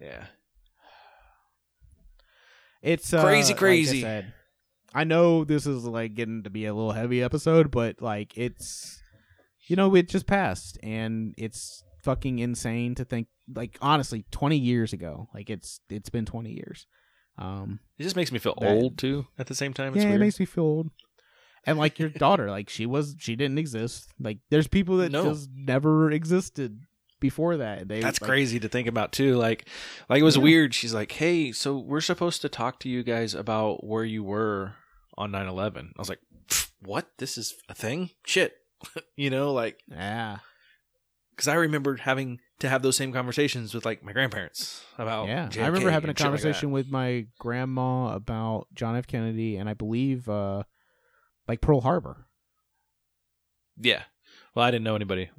yeah, 0.00 0.24
It's 2.84 3.12
uh, 3.14 3.22
Crazy, 3.24 3.52
like 3.52 3.56
I 3.56 3.58
crazy. 3.58 4.00
said, 4.02 4.32
I 4.94 5.04
know 5.04 5.42
this 5.44 5.66
is 5.66 5.84
like 5.84 6.14
getting 6.14 6.42
to 6.44 6.50
be 6.50 6.66
a 6.66 6.74
little 6.74 6.92
heavy 6.92 7.22
episode, 7.22 7.70
but 7.70 8.00
like 8.02 8.36
it's, 8.36 9.00
you 9.68 9.74
know, 9.74 9.94
it 9.96 10.08
just 10.08 10.26
passed, 10.26 10.78
and 10.82 11.34
it's 11.38 11.82
fucking 12.02 12.38
insane 12.38 12.94
to 12.96 13.04
think. 13.04 13.28
Like 13.52 13.76
honestly, 13.82 14.24
twenty 14.30 14.58
years 14.58 14.92
ago, 14.92 15.28
like 15.34 15.50
it's 15.50 15.80
it's 15.88 16.10
been 16.10 16.24
twenty 16.26 16.52
years. 16.52 16.86
Um, 17.38 17.80
it 17.98 18.04
just 18.04 18.16
makes 18.16 18.30
me 18.30 18.38
feel 18.38 18.54
That- 18.60 18.70
old 18.70 18.96
too. 18.98 19.26
At 19.38 19.46
the 19.48 19.54
same 19.54 19.72
time, 19.72 19.94
it's 19.94 20.04
yeah, 20.04 20.10
weird. 20.10 20.20
it 20.20 20.24
makes 20.24 20.38
me 20.38 20.46
feel 20.46 20.64
old. 20.64 20.90
And 21.66 21.78
like 21.78 21.98
your 21.98 22.10
daughter, 22.10 22.50
like 22.50 22.68
she 22.68 22.84
was, 22.86 23.16
she 23.18 23.34
didn't 23.36 23.58
exist. 23.58 24.12
Like 24.20 24.38
there's 24.50 24.68
people 24.68 24.98
that 24.98 25.10
No. 25.10 25.24
just 25.24 25.48
never 25.54 26.10
existed 26.10 26.78
before 27.20 27.56
that. 27.58 27.88
They 27.88 28.00
That's 28.00 28.20
like, 28.20 28.28
crazy 28.28 28.60
to 28.60 28.68
think 28.68 28.88
about 28.88 29.12
too. 29.12 29.36
Like, 29.36 29.68
like 30.08 30.20
it 30.20 30.24
was 30.24 30.36
Yeah. 30.36 30.42
weird. 30.42 30.74
She's 30.74 30.92
like, 30.94 31.12
"Hey, 31.12 31.52
so 31.52 31.78
we're 31.78 32.00
supposed 32.00 32.42
to 32.42 32.48
talk 32.48 32.80
to 32.80 32.88
you 32.88 33.02
guys 33.02 33.34
about 33.34 33.84
where 33.84 34.04
you 34.04 34.22
were 34.22 34.74
on 35.16 35.30
9/11." 35.32 35.92
I 35.96 36.00
was 36.00 36.08
like, 36.08 36.20
"What? 36.80 37.08
This 37.18 37.38
is 37.38 37.54
a 37.68 37.74
thing? 37.74 38.10
Shit." 38.26 38.56
you 39.16 39.30
know, 39.30 39.52
like 39.52 39.80
Yeah, 39.88 40.38
cuz 41.36 41.48
I 41.48 41.54
remembered 41.54 42.00
having 42.00 42.40
to 42.58 42.68
have 42.68 42.82
those 42.82 42.96
same 42.96 43.12
conversations 43.12 43.72
with 43.74 43.84
like 43.86 44.02
my 44.02 44.12
grandparents 44.12 44.84
about 44.98 45.26
yeah. 45.28 45.48
JFK 45.48 45.62
I 45.62 45.66
remember 45.68 45.90
having 45.90 46.10
a 46.10 46.12
shit 46.12 46.20
like 46.20 46.24
conversation 46.26 46.70
with 46.70 46.90
my 46.90 47.26
grandma 47.38 48.14
about 48.14 48.66
John 48.74 48.96
F. 48.96 49.06
Kennedy, 49.06 49.56
and 49.56 49.68
I 49.68 49.74
believe 49.74 50.28
uh 50.28 50.64
like 51.48 51.60
Pearl 51.62 51.80
Harbor. 51.80 52.26
Yeah. 53.78 54.02
Well, 54.54 54.64
I 54.64 54.70
didn't 54.70 54.84
know 54.84 54.94
anybody. 54.96 55.30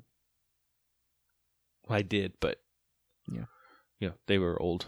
Well, 1.87 1.97
I 1.97 2.01
did, 2.01 2.33
but 2.39 2.59
Yeah. 3.31 3.45
Yeah, 3.99 4.11
they 4.27 4.37
were 4.37 4.61
old. 4.61 4.87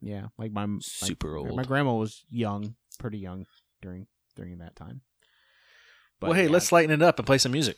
Yeah, 0.00 0.28
like 0.38 0.52
my 0.52 0.66
my- 0.66 0.78
Super 0.80 1.36
old. 1.36 1.56
My 1.56 1.64
grandma 1.64 1.94
was 1.94 2.24
young, 2.30 2.76
pretty 2.98 3.18
young 3.18 3.46
during 3.82 4.06
during 4.36 4.58
that 4.58 4.76
time. 4.76 5.00
But 6.20 6.28
well, 6.28 6.36
hey, 6.36 6.44
yeah, 6.44 6.52
let's 6.52 6.70
lighten 6.72 6.90
it 6.92 7.02
up 7.02 7.18
and 7.18 7.26
play 7.26 7.38
some 7.38 7.52
music. 7.52 7.76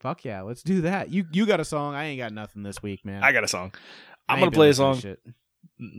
fuck 0.00 0.24
yeah, 0.24 0.42
let's 0.42 0.62
do 0.62 0.80
that. 0.82 1.10
You 1.10 1.26
you 1.32 1.46
got 1.46 1.60
a 1.60 1.64
song? 1.64 1.94
I 1.94 2.06
ain't 2.06 2.18
got 2.18 2.32
nothing 2.32 2.62
this 2.62 2.82
week, 2.82 3.04
man. 3.04 3.22
I 3.22 3.32
got 3.32 3.44
a 3.44 3.48
song. 3.48 3.72
I 4.28 4.34
I'm 4.34 4.40
going 4.40 4.50
to 4.50 4.54
play 4.54 4.70
a 4.70 4.74
song 4.74 5.00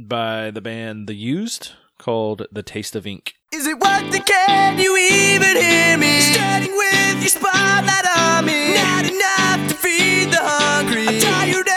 by 0.08 0.52
the 0.52 0.62
band 0.62 1.08
The 1.08 1.14
Used 1.16 1.72
called 2.02 2.48
The 2.52 2.64
Taste 2.64 2.96
of 2.96 3.06
Ink. 3.06 3.36
Is 3.54 3.68
it 3.68 3.80
worth 3.80 4.14
it? 4.16 4.26
Can 4.26 4.80
you 4.80 4.98
even 4.98 5.56
hear 5.56 5.98
me? 6.00 6.20
Standing 6.20 6.76
with 6.76 7.20
your 7.22 7.30
spotlight 7.30 8.08
on 8.18 8.46
me. 8.46 8.74
Not 8.74 9.06
enough 9.06 9.70
to 9.70 9.76
feed 9.76 10.32
the 10.32 10.40
hungry. 10.42 11.08
I'm 11.08 11.20
tired 11.22 11.71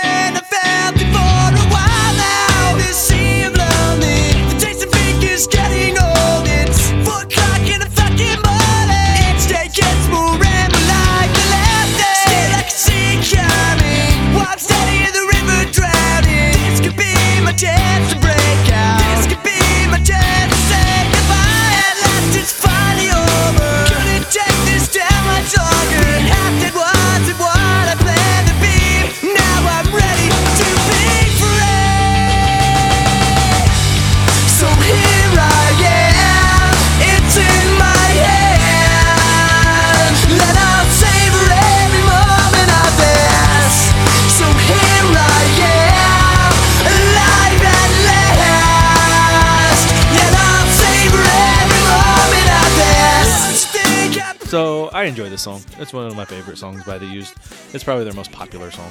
I 55.04 55.08
enjoy 55.08 55.28
this 55.28 55.42
song. 55.42 55.60
It's 55.76 55.92
one 55.92 56.06
of 56.06 56.16
my 56.16 56.24
favorite 56.24 56.56
songs 56.56 56.82
by 56.84 56.96
The 56.96 57.04
Used. 57.04 57.34
It's 57.74 57.84
probably 57.84 58.04
their 58.04 58.14
most 58.14 58.32
popular 58.32 58.70
song. 58.70 58.90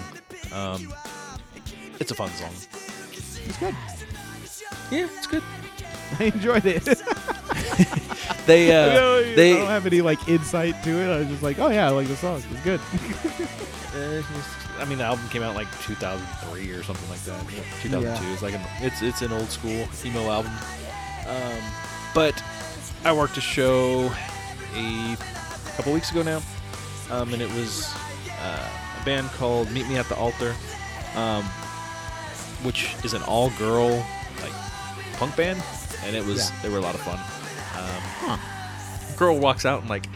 Um, 0.51 0.93
it's 1.99 2.11
a 2.11 2.13
fun 2.13 2.29
song. 2.29 2.51
It's 3.11 3.57
good. 3.57 3.75
Yeah, 4.91 5.07
it's 5.17 5.25
good. 5.25 5.41
I 6.19 6.25
enjoyed 6.25 6.65
it. 6.67 6.87
They 8.45 8.75
I, 8.75 8.75
uh, 8.75 8.93
don't, 8.99 9.35
they 9.35 9.53
I 9.53 9.57
don't 9.57 9.67
have 9.67 9.85
any 9.85 10.01
like 10.01 10.27
insight 10.27 10.83
to 10.83 10.89
it. 10.91 11.13
I 11.13 11.19
was 11.19 11.27
just 11.29 11.43
like, 11.43 11.59
oh 11.59 11.69
yeah, 11.69 11.87
I 11.87 11.89
like 11.91 12.07
the 12.07 12.15
song. 12.17 12.43
It's 12.51 12.61
good. 12.61 12.79
Uh, 13.95 14.21
I 14.79 14.85
mean, 14.85 14.97
the 14.97 15.05
album 15.05 15.27
came 15.29 15.43
out 15.43 15.55
like 15.55 15.67
2003 15.81 16.71
or 16.71 16.83
something 16.83 17.09
like 17.09 17.21
that. 17.21 17.45
2002. 17.81 18.33
It's 18.33 18.41
like 18.41 18.53
an, 18.53 18.61
it's 18.81 19.01
it's 19.01 19.21
an 19.21 19.31
old 19.31 19.49
school 19.49 19.87
emo 20.05 20.29
album. 20.29 20.51
Um, 21.25 21.63
but 22.13 22.41
I 23.05 23.13
worked 23.13 23.37
a 23.37 23.41
show 23.41 24.11
a 24.75 25.15
couple 25.75 25.93
weeks 25.93 26.11
ago 26.11 26.23
now, 26.23 26.41
um, 27.11 27.33
and 27.33 27.41
it 27.41 27.49
was 27.53 27.93
uh, 28.41 28.69
a 29.01 29.05
band 29.05 29.27
called 29.31 29.71
Meet 29.71 29.87
Me 29.87 29.97
at 29.97 30.07
the 30.07 30.15
Altar, 30.15 30.53
um, 31.15 31.43
which 32.63 32.95
is 33.03 33.13
an 33.13 33.23
all-girl 33.23 33.89
like 34.41 34.53
punk 35.17 35.35
band, 35.35 35.61
and 36.05 36.15
it 36.15 36.25
was 36.25 36.49
Yeah. 36.49 36.61
they 36.61 36.69
were 36.69 36.77
a 36.77 36.81
lot 36.81 36.95
of 36.95 37.01
fun. 37.01 37.19
Um, 38.29 38.39
Girl 39.17 39.37
walks 39.37 39.65
out 39.65 39.81
in 39.83 39.87
like 39.89 40.07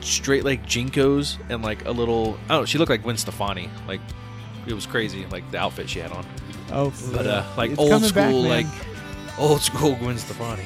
straight 0.00 0.44
like 0.44 0.64
JNCOs 0.66 1.38
and 1.48 1.62
like 1.62 1.84
a 1.86 1.90
little 1.90 2.38
oh 2.50 2.64
she 2.66 2.76
looked 2.78 2.90
like 2.90 3.02
Gwen 3.02 3.16
Stefani 3.16 3.70
like 3.88 4.00
it 4.66 4.74
was 4.74 4.86
crazy 4.86 5.24
like 5.30 5.50
the 5.50 5.58
outfit 5.58 5.88
she 5.88 5.98
had 5.98 6.12
on 6.12 6.24
Oh, 6.70 6.92
but 7.12 7.26
uh 7.26 7.42
like 7.56 7.70
It's 7.70 7.80
old 7.80 7.90
coming 7.90 8.10
back, 8.12 8.28
school 8.28 8.42
like 8.42 8.66
old 9.38 9.62
school 9.62 9.94
Gwen 9.96 10.18
Stefani 10.18 10.62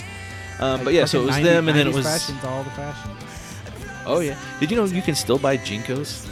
um 0.58 0.78
Like 0.78 0.84
but 0.86 0.94
yeah 0.94 1.04
so 1.04 1.22
it 1.22 1.26
was 1.26 1.36
90 1.36 1.48
them 1.48 1.68
and 1.68 1.78
then 1.78 1.86
it 1.86 1.90
90s 1.94 1.96
was 1.96 2.44
all 2.44 2.64
the 2.64 2.70
fashion. 2.70 3.10
Oh 4.08 4.20
yeah. 4.20 4.38
Did 4.58 4.70
you 4.70 4.76
know 4.76 4.84
you 4.84 5.02
can 5.02 5.14
still 5.14 5.38
buy 5.38 5.56
JNCOs? 5.58 6.26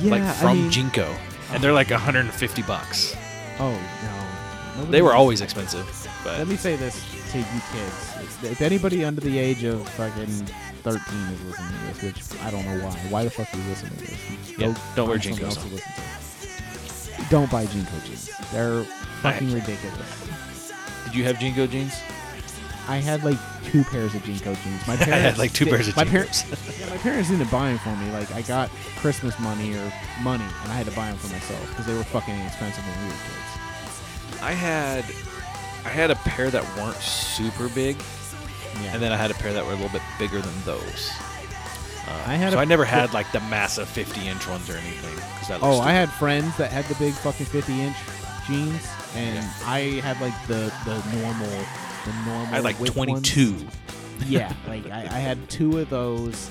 Yeah, 0.00 0.10
like 0.10 0.22
I 0.22 0.32
from 0.32 0.62
mean- 0.62 0.70
JNCO. 0.70 1.16
And 1.52 1.62
they're 1.62 1.72
like 1.72 1.90
150 1.90 2.62
bucks. 2.62 3.14
Oh 3.58 3.70
no, 3.70 4.76
Nobody 4.76 4.92
they 4.92 5.02
were 5.02 5.14
always 5.14 5.40
expensive 5.40 5.86
but 6.26 6.38
Let 6.38 6.48
me 6.48 6.56
say 6.56 6.74
this 6.76 7.00
to 7.32 7.38
you 7.38 7.44
kids: 7.44 8.14
if, 8.20 8.44
if 8.52 8.60
anybody 8.60 9.04
under 9.04 9.20
the 9.20 9.38
age 9.38 9.62
of 9.62 9.88
fucking 9.90 10.26
thirteen 10.82 11.22
is 11.32 11.42
listening 11.44 11.70
to 11.70 11.86
this, 11.86 12.02
which 12.02 12.42
I 12.42 12.50
don't 12.50 12.64
know 12.66 12.84
why. 12.84 12.90
Why 13.10 13.24
the 13.24 13.30
fuck 13.30 13.46
are 13.54 13.56
you 13.56 13.64
listening 13.68 13.96
to 13.96 14.06
this? 14.06 14.58
Yeah, 14.58 14.74
don't 14.96 15.08
wear 15.08 15.18
find 15.20 15.36
JNCOs. 15.36 15.54
to 15.54 17.16
to. 17.16 17.30
Don't 17.30 17.50
buy 17.50 17.64
JNCO 17.66 18.04
jeans. 18.06 18.30
They're 18.52 18.82
fucking 19.22 19.52
ridiculous. 19.52 20.28
did 21.04 21.14
you 21.14 21.22
have 21.24 21.36
JNCO 21.36 21.70
jeans 21.70 21.94
I 22.88 22.96
had 22.98 23.24
like 23.24 23.38
two 23.64 23.82
pairs 23.84 24.14
of 24.14 24.22
JNCO 24.22 24.62
jeans. 24.62 24.86
My 24.86 24.96
parents 24.96 25.02
I 25.02 25.06
parents 25.06 25.24
had 25.30 25.38
like 25.38 25.52
two 25.52 25.64
did- 25.64 25.70
pairs 25.74 25.88
of 25.88 25.96
my 25.96 26.04
JNCOs 26.04 26.10
parents. 26.10 26.78
Yeah, 26.80 26.90
my 26.90 26.96
parents 26.98 27.30
didn't 27.30 27.50
buy 27.50 27.68
them 27.70 27.78
for 27.78 27.96
me. 27.96 28.10
Like 28.12 28.30
I 28.32 28.42
got 28.42 28.70
Christmas 28.96 29.38
money 29.40 29.74
or 29.74 29.92
money, 30.22 30.44
and 30.62 30.72
I 30.72 30.76
had 30.76 30.86
to 30.86 30.92
buy 30.92 31.08
them 31.08 31.16
for 31.16 31.28
myself 31.32 31.68
because 31.70 31.86
they 31.86 31.94
were 31.94 32.04
fucking 32.04 32.34
expensive 32.42 32.84
when 32.86 32.98
we 33.02 33.06
were 33.08 33.12
kids. 33.12 34.42
I 34.42 34.52
had 34.52 35.04
I 35.84 35.88
had 35.88 36.10
a 36.10 36.16
pair 36.16 36.50
that 36.50 36.62
weren't 36.76 36.96
super 36.96 37.68
big, 37.68 37.96
Yeah. 38.82 38.92
and 38.94 39.02
then 39.02 39.12
I 39.12 39.16
had 39.16 39.30
a 39.30 39.34
pair 39.34 39.52
that 39.52 39.64
were 39.64 39.72
a 39.72 39.76
little 39.76 39.88
bit 39.90 40.02
bigger 40.18 40.40
than 40.40 40.54
those. 40.64 41.10
Uh, 42.08 42.22
I 42.26 42.34
had 42.34 42.52
so 42.52 42.58
a- 42.58 42.62
I 42.62 42.64
never 42.64 42.84
had 42.84 43.12
like 43.14 43.30
the 43.32 43.40
massive 43.40 43.88
50 43.88 44.28
inch 44.28 44.46
ones 44.48 44.68
or 44.70 44.74
anything. 44.76 45.16
'cause 45.38 45.48
that 45.48 45.62
Oh, 45.62 45.74
looks 45.76 45.86
I 45.86 45.92
had 45.92 46.10
friends 46.12 46.56
that 46.58 46.70
had 46.70 46.84
the 46.86 46.94
big 46.96 47.14
fucking 47.14 47.46
50 47.46 47.80
inch 47.82 47.96
jeans, 48.46 48.82
and 49.16 49.36
Yeah. 49.36 49.52
I 49.64 49.80
had 50.02 50.20
like 50.20 50.34
the 50.46 50.72
the 50.84 51.02
normal, 51.18 51.50
the 52.06 52.12
normal. 52.24 52.46
I 52.46 52.56
had 52.56 52.64
like 52.64 52.78
22. 52.78 53.52
ones. 53.52 53.64
Yeah, 54.26 54.52
like 54.68 54.86
I, 54.86 55.02
I 55.02 55.18
had 55.18 55.48
two 55.50 55.78
of 55.78 55.90
those, 55.90 56.48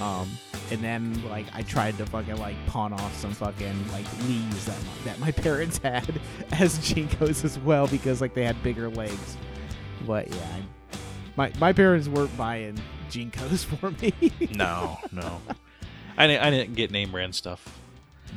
um, 0.00 0.28
and 0.70 0.80
then 0.80 1.22
like 1.28 1.46
I 1.54 1.62
tried 1.62 1.96
to 1.98 2.06
fucking 2.06 2.38
like 2.38 2.56
pawn 2.66 2.92
off 2.92 3.14
some 3.16 3.32
fucking 3.32 3.92
like 3.92 4.06
leaves 4.26 4.66
that 4.66 4.78
my, 4.82 5.04
that 5.04 5.18
my 5.20 5.30
parents 5.30 5.78
had 5.82 6.20
as 6.52 6.78
JNCOs 6.80 7.44
as 7.44 7.58
well 7.60 7.86
because 7.86 8.20
like 8.20 8.34
they 8.34 8.44
had 8.44 8.60
bigger 8.62 8.88
legs. 8.88 9.36
But 10.06 10.28
yeah, 10.28 10.56
I, 10.56 10.96
my 11.36 11.52
my 11.60 11.72
parents 11.72 12.08
weren't 12.08 12.36
buying 12.36 12.80
JNCOs 13.10 13.64
for 13.78 13.90
me. 13.92 14.50
No, 14.54 14.98
no. 15.12 15.40
I 16.16 16.26
didn't, 16.28 16.42
I 16.44 16.50
didn't 16.50 16.74
get 16.74 16.90
name 16.90 17.10
brand 17.10 17.34
stuff. 17.34 17.80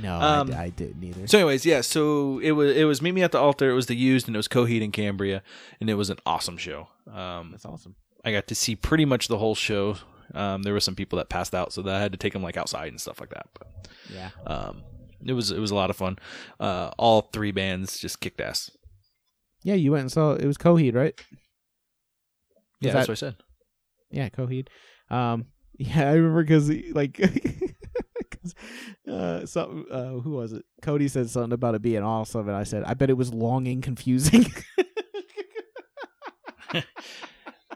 No, 0.02 0.20
Um, 0.20 0.54
I, 0.54 0.64
I 0.64 0.70
didn't 0.70 1.04
either. 1.04 1.28
So, 1.28 1.38
anyways, 1.40 1.66
yeah. 1.66 1.82
So 1.82 2.40
it 2.40 2.52
was 2.52 2.76
it 2.76 2.84
was 2.86 3.02
Meet 3.02 3.14
Me 3.14 3.24
at 3.24 3.32
the 3.32 3.40
Altar. 3.40 3.70
It 3.70 3.74
was 3.74 3.86
the 3.88 3.96
used, 3.96 4.28
and 4.28 4.36
it 4.36 4.40
was 4.40 4.48
Coheed 4.48 4.84
and 4.84 4.92
Cambria, 4.94 5.42
and 5.80 5.90
it 5.90 5.96
was 5.96 6.10
an 6.10 6.18
awesome 6.26 6.58
show. 6.58 6.88
Um, 7.12 7.52
That's 7.52 7.66
awesome. 7.66 7.96
I 8.26 8.32
got 8.32 8.48
to 8.48 8.56
see 8.56 8.76
pretty 8.76 9.06
much 9.06 9.28
the 9.28 9.38
whole 9.38 9.56
show. 9.56 9.96
Um, 10.34 10.64
there 10.64 10.74
were 10.74 10.80
some 10.82 10.96
people 10.96 11.18
that 11.18 11.30
passed 11.30 11.56
out, 11.56 11.72
so 11.74 11.82
that 11.84 11.96
I 11.96 12.00
had 12.00 12.12
to 12.12 12.18
take 12.18 12.34
them 12.34 12.44
like 12.44 12.58
outside 12.58 12.90
and 12.90 13.00
stuff 13.00 13.20
like 13.20 13.30
that. 13.30 13.48
But 13.58 13.68
Yeah. 14.14 14.30
um, 14.46 14.84
it 15.26 15.34
was 15.34 15.52
it 15.52 15.60
was 15.60 15.72
a 15.72 15.76
lot 15.76 15.90
of 15.90 15.96
fun. 15.96 16.20
Uh, 16.60 16.92
all 16.98 17.22
three 17.34 17.52
bands 17.52 17.98
just 18.00 18.20
kicked 18.20 18.42
ass. 18.42 18.70
Yeah, 19.64 19.76
you 19.76 19.92
went 19.92 20.02
and 20.02 20.12
saw 20.12 20.34
it 20.34 20.46
was 20.46 20.58
Coheed, 20.58 20.96
right? 20.96 21.14
Yeah, 22.82 22.90
Is 22.90 22.94
that's 22.94 23.08
that- 23.08 23.12
what 23.12 23.18
I 23.18 23.32
said. 23.32 23.36
Yeah, 24.12 24.30
Coheed. 24.30 24.68
Um, 25.10 25.46
yeah, 25.80 26.10
I 26.10 26.14
remember 26.14 26.44
because 26.44 26.70
like, 26.94 27.20
uh, 29.10 29.46
some 29.46 29.86
uh, 29.92 30.06
who 30.22 30.32
was 30.32 30.54
it? 30.54 30.66
Cody 30.82 31.08
said 31.08 31.30
something 31.30 31.54
about 31.54 31.76
it 31.76 31.82
being 31.82 32.04
awesome, 32.04 32.48
and 32.48 32.58
I 32.58 32.64
said, 32.64 32.84
I 32.84 32.94
bet 32.94 33.10
it 33.10 33.18
was 33.18 33.34
long 33.34 33.68
and 33.68 33.82
confusing. 33.84 34.46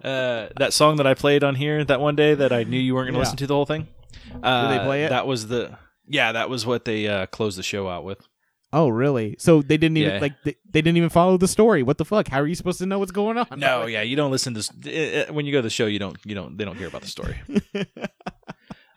Uh, 0.03 0.49
that 0.57 0.73
song 0.73 0.95
that 0.95 1.05
I 1.05 1.13
played 1.13 1.43
on 1.43 1.53
here 1.53 1.83
that 1.85 1.99
one 2.01 2.15
day 2.15 2.33
that 2.33 2.51
I 2.51 2.63
knew 2.63 2.79
you 2.79 2.95
weren't 2.95 3.05
going 3.05 3.13
to 3.13 3.17
Yeah. 3.19 3.21
listen 3.21 3.37
to 3.37 3.45
the 3.45 3.53
whole 3.53 3.67
thing. 3.67 3.87
Uh, 4.41 4.67
they 4.67 4.79
play 4.83 5.03
it? 5.05 5.09
That 5.09 5.27
was 5.27 5.47
the 5.47 5.77
yeah, 6.07 6.31
that 6.31 6.49
was 6.49 6.65
what 6.65 6.85
they 6.85 7.07
uh, 7.07 7.27
closed 7.27 7.55
the 7.59 7.61
show 7.61 7.87
out 7.87 8.03
with. 8.03 8.17
oh, 8.73 8.89
really? 8.89 9.35
So 9.37 9.61
they 9.61 9.77
didn't 9.77 9.97
even 9.97 10.13
Yeah. 10.15 10.19
like 10.19 10.33
they, 10.43 10.55
they 10.67 10.81
didn't 10.81 10.97
even 10.97 11.09
follow 11.09 11.37
the 11.37 11.47
story. 11.47 11.83
What 11.83 11.99
the 11.99 12.05
fuck? 12.05 12.27
How 12.29 12.39
are 12.41 12.47
you 12.47 12.55
supposed 12.55 12.79
to 12.79 12.87
know 12.87 12.97
what's 12.97 13.11
going 13.11 13.37
on? 13.37 13.45
No, 13.59 13.85
yeah, 13.95 14.01
you 14.01 14.15
don't 14.15 14.31
listen 14.31 14.55
to 14.55 15.29
uh, 15.29 15.31
when 15.33 15.45
you 15.45 15.51
go 15.51 15.59
to 15.59 15.63
the 15.63 15.69
show. 15.69 15.85
You 15.85 15.99
don't, 15.99 16.17
you 16.25 16.33
don't, 16.33 16.57
they 16.57 16.65
don't 16.65 16.77
hear 16.77 16.87
about 16.87 17.03
the 17.03 17.07
story. 17.07 17.39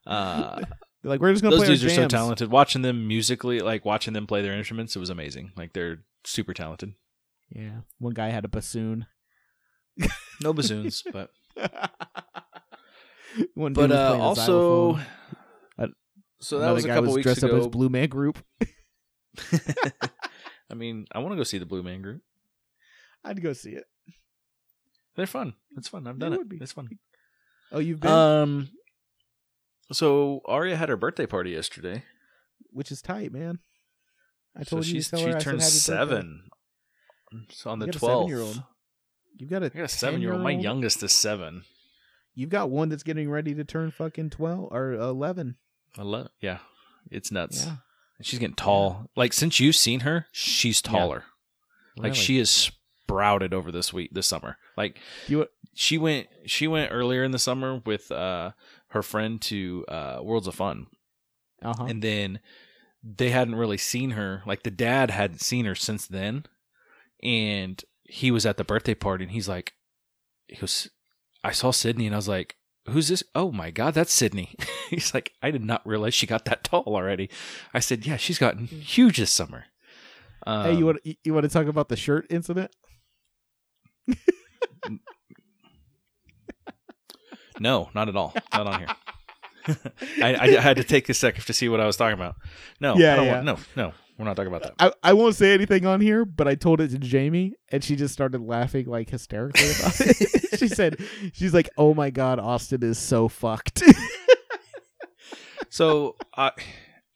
Uh, 0.07 0.63
They're 1.05 1.11
like 1.11 1.21
we're 1.21 1.33
just 1.33 1.43
gonna 1.43 1.55
those 1.55 1.67
play 1.67 1.77
dudes 1.77 1.85
are 1.85 1.91
so 1.91 2.09
talented. 2.09 2.51
Watching 2.51 2.81
them 2.81 3.07
musically, 3.07 3.61
like 3.61 3.85
watching 3.85 4.15
them 4.15 4.27
play 4.27 4.41
their 4.41 4.55
instruments, 4.55 4.97
it 4.97 5.01
was 5.01 5.11
amazing. 5.11 5.53
Like 5.55 5.75
they're 5.75 5.99
super 6.25 6.55
talented. 6.55 6.95
Yeah, 7.51 7.81
one 7.99 8.15
guy 8.15 8.31
had 8.31 8.47
a 8.47 8.49
bassoon. 8.49 9.07
No 10.41 10.53
bassoons, 10.53 11.03
but 11.13 11.31
One 13.55 13.73
but 13.75 13.93
uh, 13.93 14.19
also. 14.19 14.99
Uh, 15.79 15.89
so 16.41 16.59
that 16.59 16.71
was 16.73 16.85
a 16.85 16.89
couple 16.89 17.05
was 17.05 17.15
weeks 17.17 17.25
dressed 17.25 17.43
ago. 17.43 17.57
up 17.57 17.61
as 17.61 17.69
Blue 17.69 17.89
Man 17.89 18.09
Group. 18.09 18.43
I 20.71 20.75
mean, 20.75 21.07
I 21.13 21.19
want 21.19 21.33
to 21.33 21.37
go 21.37 21.45
see 21.45 21.59
the 21.59 21.67
Blue 21.67 21.83
Man 21.83 22.03
Group. 22.03 22.23
I'd 23.25 23.43
go 23.43 23.53
see 23.53 23.71
it. 23.73 23.85
They're 25.17 25.27
fun. 25.27 25.55
It's 25.77 25.89
fun. 25.89 26.07
I've 26.07 26.19
done 26.19 26.33
it. 26.33 26.39
would 26.39 26.49
be. 26.49 26.59
It's 26.61 26.73
fun. 26.73 26.89
Oh, 27.71 27.79
you've 27.79 28.01
been, 28.01 28.11
Um, 28.11 28.69
so 29.93 30.41
Arya 30.47 30.77
had 30.77 30.89
her 30.89 30.97
birthday 30.97 31.27
party 31.27 31.51
yesterday. 31.51 32.05
which 32.71 32.91
is 32.91 33.03
tight, 33.03 33.33
man. 33.33 33.59
I 34.57 34.63
so 34.63 34.71
told 34.77 34.87
you 34.87 34.95
she's 34.95 35.11
to 35.11 35.17
she 35.19 35.25
her 35.25 35.41
turned 35.41 35.63
seven. 35.63 36.49
So 37.51 37.71
on 37.71 37.79
the 37.81 37.87
You 37.87 37.93
got 37.93 37.99
twelfth. 37.99 38.59
You've 39.37 39.51
got 39.51 39.63
a 39.63 39.67
I 39.67 39.69
got 39.71 39.85
a 39.85 39.89
seven-year-old. 39.89 40.43
My 40.43 40.53
youngest 40.53 41.03
is 41.03 41.13
seven. 41.13 41.65
You've 42.35 42.51
got 42.51 42.71
one 42.71 42.89
that's 42.89 43.03
getting 43.03 43.29
ready 43.31 43.55
to 43.55 43.65
turn 43.65 43.91
fucking 43.91 44.31
twelve 44.31 44.69
or 44.73 44.93
eleven. 44.93 45.57
Ele- 45.99 46.31
yeah, 46.41 46.59
it's 47.11 47.31
nuts. 47.33 47.67
Yeah, 47.67 47.77
She's 48.23 48.39
getting 48.39 48.55
tall. 48.55 49.11
Like 49.17 49.33
since 49.33 49.59
you've 49.59 49.77
seen 49.77 50.01
her, 50.01 50.27
she's 50.33 50.81
taller. 50.81 51.25
Like 51.97 52.13
Really? 52.13 52.15
she 52.17 52.39
is 52.39 52.51
sprouted 52.51 53.53
over 53.53 53.71
this 53.73 53.93
week, 53.93 54.11
this 54.13 54.29
summer. 54.29 54.57
Like 54.77 54.99
you 55.27 55.47
she 55.75 55.99
went, 55.99 56.29
she 56.47 56.69
went 56.69 56.93
earlier 56.93 57.25
in 57.25 57.33
the 57.33 57.39
summer 57.39 57.83
with 57.85 58.11
uh 58.13 58.53
her 58.95 59.03
friend 59.03 59.41
to 59.43 59.85
uh 59.89 60.19
Worlds 60.23 60.47
of 60.47 60.55
Fun, 60.55 60.87
uh 61.63 61.75
huh. 61.77 61.85
and 61.85 62.03
then 62.03 62.41
they 63.03 63.31
hadn't 63.31 63.57
really 63.57 63.77
seen 63.77 64.13
her. 64.13 64.43
Like 64.47 64.63
the 64.63 64.71
dad 64.71 65.11
hadn't 65.11 65.41
seen 65.41 65.67
her 65.67 65.75
since 65.75 66.07
then, 66.07 66.45
and 67.23 67.83
he 68.05 68.31
was 68.31 68.47
at 68.47 68.57
the 68.57 68.65
birthday 68.65 68.95
party, 68.95 69.25
and 69.25 69.33
he's 69.33 69.49
like, 69.49 69.75
he 70.47 70.57
goes, 70.57 70.89
I 71.43 71.53
saw 71.53 71.71
Sydney, 71.71 72.07
and 72.07 72.15
I 72.15 72.19
was 72.19 72.29
like. 72.29 72.57
Who's 72.91 73.09
this? 73.09 73.25
Oh 73.35 73.51
my 73.51 73.71
God, 73.71 73.95
that's 73.95 74.13
Sydney. 74.13 74.55
He's 74.91 75.15
like, 75.15 75.33
I 75.43 75.51
did 75.51 75.65
not 75.65 75.81
realize 75.87 76.13
she 76.13 76.27
got 76.27 76.45
that 76.45 76.65
tall 76.65 76.85
already. 76.87 77.31
I 77.73 77.81
said, 77.81 78.05
Yeah, 78.05 78.19
she's 78.19 78.39
gotten 78.39 78.67
huge 78.67 79.17
this 79.17 79.31
summer. 79.31 79.65
Um, 80.47 80.65
hey, 80.67 80.75
you 80.75 80.85
want 80.85 80.99
you 81.03 81.33
want 81.33 81.45
to 81.45 81.49
talk 81.49 81.67
about 81.67 81.89
the 81.89 81.97
shirt 81.97 82.27
incident? 82.29 82.71
No, 87.61 87.91
not 87.95 88.09
at 88.09 88.17
all. 88.17 88.35
Not 88.53 88.67
on 88.67 88.79
here. 88.81 88.89
I, 90.23 90.35
I, 90.35 90.61
had 90.61 90.77
to 90.77 90.85
take 90.85 91.09
a 91.09 91.15
second 91.15 91.45
to 91.45 91.53
see 91.55 91.69
what 91.71 91.81
I 91.81 91.87
was 91.87 91.97
talking 91.97 92.15
about. 92.15 92.37
No, 92.81 92.97
Yeah, 92.97 93.15
I 93.15 93.17
don't 93.17 93.25
yeah. 93.27 93.33
Want, 93.35 93.45
no, 93.47 93.59
no, 93.87 93.93
we're 94.19 94.27
not 94.27 94.37
talking 94.37 94.53
about 94.53 94.63
that. 94.63 94.75
I, 94.79 95.11
I 95.11 95.13
won't 95.15 95.37
say 95.37 95.55
anything 95.55 95.87
on 95.87 96.03
here, 96.03 96.25
but 96.27 96.47
I 96.47 96.55
told 96.55 96.81
it 96.83 96.89
to 96.89 96.99
Jamie, 96.99 97.55
and 97.71 97.83
she 97.83 97.97
just 97.97 98.13
started 98.13 98.43
laughing 98.43 98.87
like 98.87 99.09
hysterically 99.09 99.71
about 99.71 99.99
it. 100.01 100.49
she 100.59 100.69
said, 100.69 100.99
"She's 101.33 101.55
like, 101.55 101.71
oh 101.79 101.95
my 101.95 102.11
god, 102.11 102.39
Austin 102.39 102.83
is 102.83 102.99
so 102.99 103.29
fucked." 103.29 103.83
So 105.71 106.15
I, 106.37 106.53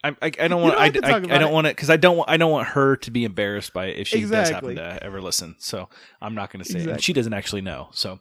I, 0.02 0.08
I 0.20 0.32
I 0.40 0.48
don't 0.48 0.62
want 0.62 0.74
I, 0.74 0.84
I, 0.84 0.86
I 0.86 0.90
don't 0.90 1.30
it. 1.30 1.52
want 1.52 1.66
it 1.68 1.76
because 1.76 1.90
I 1.90 1.96
don't 1.96 2.16
want 2.16 2.28
I 2.28 2.36
don't 2.36 2.50
want 2.50 2.66
her 2.68 2.96
to 2.96 3.10
be 3.12 3.24
embarrassed 3.24 3.72
by 3.72 3.86
it 3.86 3.98
if 3.98 4.08
she 4.08 4.18
Exactly. 4.18 4.74
does 4.74 4.82
happen 4.82 4.98
to 4.98 5.04
ever 5.04 5.20
listen. 5.20 5.54
So 5.60 5.88
I'm 6.20 6.34
not 6.34 6.50
going 6.50 6.64
to 6.64 6.68
say 6.68 6.78
it. 6.78 6.82
Exactly. 6.82 6.92
And 6.94 7.02
she 7.04 7.12
doesn't 7.12 7.34
actually 7.34 7.60
know. 7.60 7.88
So, 7.92 8.18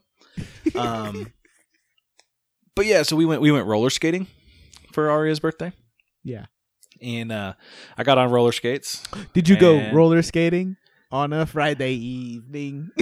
um, 0.76 1.34
but 2.78 2.86
yeah, 2.86 3.03
so 3.03 3.15
we 3.15 3.25
went 3.25 3.41
we 3.41 3.51
went 3.51 3.67
roller 3.67 3.89
skating 3.89 4.28
for 4.93 5.09
Aria's 5.09 5.41
birthday, 5.41 5.73
yeah. 6.23 6.45
and 7.01 7.32
uh, 7.32 7.53
I 7.97 8.03
got 8.03 8.17
on 8.17 8.32
roller 8.32 8.53
skates 8.53 9.03
Did 9.34 9.49
you 9.49 9.57
go 9.57 9.91
roller 9.91 10.21
skating 10.21 10.78
on 11.11 11.34
a 11.34 11.45
Friday 11.45 11.93
evening? 11.93 12.91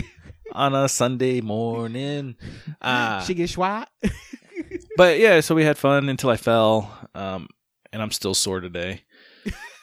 on 0.56 0.74
a 0.74 0.88
Sunday 0.88 1.42
morning. 1.42 2.36
Uh, 2.82 3.20
Shiggy 3.20 3.44
schwa? 3.44 3.86
but 4.98 5.20
yeah, 5.20 5.42
so 5.42 5.54
we 5.54 5.64
had 5.64 5.78
fun 5.78 6.10
until 6.10 6.30
I 6.30 6.38
fell, 6.38 6.98
um, 7.14 7.50
and 7.92 8.02
I'm 8.02 8.12
still 8.12 8.34
sore 8.34 8.62
today. 8.62 9.04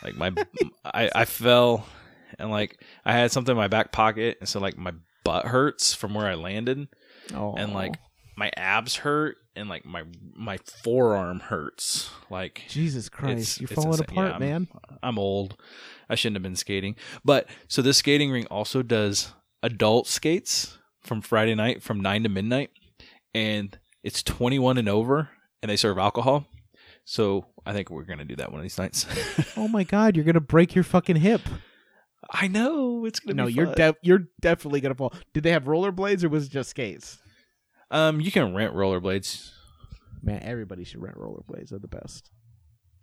Like 0.02 0.16
my, 0.16 0.32
I, 0.84 1.10
I 1.14 1.24
fell, 1.26 1.86
and 2.38 2.50
like 2.50 2.80
I 3.04 3.12
had 3.12 3.30
something 3.30 3.52
in 3.52 3.56
my 3.56 3.68
back 3.68 3.92
pocket, 3.92 4.38
and 4.40 4.48
so 4.48 4.58
like 4.60 4.76
my 4.76 4.92
butt 5.24 5.46
hurts 5.46 5.94
from 5.94 6.14
where 6.14 6.26
I 6.26 6.34
landed, 6.34 6.88
Oh, 7.34 7.54
and 7.54 7.72
like 7.72 7.94
my 8.36 8.50
abs 8.56 8.96
hurt, 8.96 9.36
and 9.56 9.68
like 9.68 9.84
my 9.84 10.04
my 10.34 10.58
forearm 10.82 11.40
hurts. 11.40 12.10
Like 12.30 12.62
Jesus 12.68 13.08
Christ, 13.08 13.32
it's- 13.32 13.60
you're 13.60 13.66
it's 13.70 13.74
falling 13.74 13.90
insane. 14.00 14.06
apart, 14.10 14.26
Yeah, 14.28 14.32
I'm- 14.32 14.40
man. 14.40 14.68
I'm 15.02 15.18
old. 15.18 15.56
I 16.08 16.14
shouldn't 16.14 16.36
have 16.36 16.42
been 16.42 16.56
skating. 16.56 16.96
But 17.24 17.48
so 17.68 17.82
this 17.82 17.98
skating 17.98 18.30
ring 18.30 18.46
also 18.46 18.82
does 18.82 19.32
adult 19.62 20.06
skates 20.06 20.78
from 21.02 21.20
Friday 21.20 21.54
night 21.54 21.82
from 21.82 22.00
9 22.00 22.22
to 22.24 22.28
midnight 22.28 22.70
and 23.34 23.78
it's 24.02 24.22
21 24.22 24.78
and 24.78 24.88
over 24.88 25.30
and 25.62 25.70
they 25.70 25.76
serve 25.76 25.98
alcohol. 25.98 26.46
So 27.04 27.46
I 27.66 27.72
think 27.72 27.90
we're 27.90 28.04
going 28.04 28.18
to 28.20 28.24
do 28.24 28.36
that 28.36 28.50
one 28.52 28.60
of 28.60 28.62
these 28.64 28.78
nights. 28.78 29.06
Oh 29.56 29.68
my 29.68 29.84
God, 29.84 30.16
you're 30.16 30.24
gonna 30.24 30.40
break 30.40 30.74
your 30.74 30.82
fucking 30.84 31.16
hip. 31.16 31.40
I 32.30 32.48
know 32.48 33.04
it's 33.04 33.20
going 33.20 33.36
to 33.36 33.42
No, 33.42 33.46
be 33.46 33.52
you're 33.52 33.74
def- 33.74 33.96
you're 34.02 34.24
definitely 34.40 34.80
gonna 34.80 34.94
fall. 34.94 35.12
Did 35.34 35.42
they 35.44 35.50
have 35.52 35.64
rollerblades 35.64 36.24
or 36.24 36.28
was 36.28 36.46
it 36.46 36.50
just 36.52 36.70
skates? 36.70 37.18
Um 37.92 38.20
you 38.20 38.32
can 38.32 38.54
rent 38.54 38.74
rollerblades. 38.74 39.52
Man, 40.22 40.42
everybody 40.42 40.82
should 40.84 41.02
rent 41.02 41.16
rollerblades. 41.16 41.70
They're 41.70 41.78
the 41.78 41.88
best. 41.88 42.30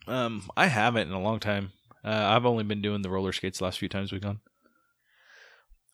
Um 0.08 0.50
I 0.58 0.68
haven't 0.68 1.08
in 1.08 1.14
a 1.14 1.22
long 1.22 1.40
time. 1.40 1.72
Uh, 2.04 2.30
I've 2.34 2.46
only 2.46 2.64
been 2.64 2.82
doing 2.82 3.02
the 3.02 3.10
roller 3.10 3.32
skates 3.32 3.60
the 3.60 3.66
last 3.66 3.80
few 3.80 3.90
times 3.90 4.12
we've 4.12 4.22
gone. 4.22 4.40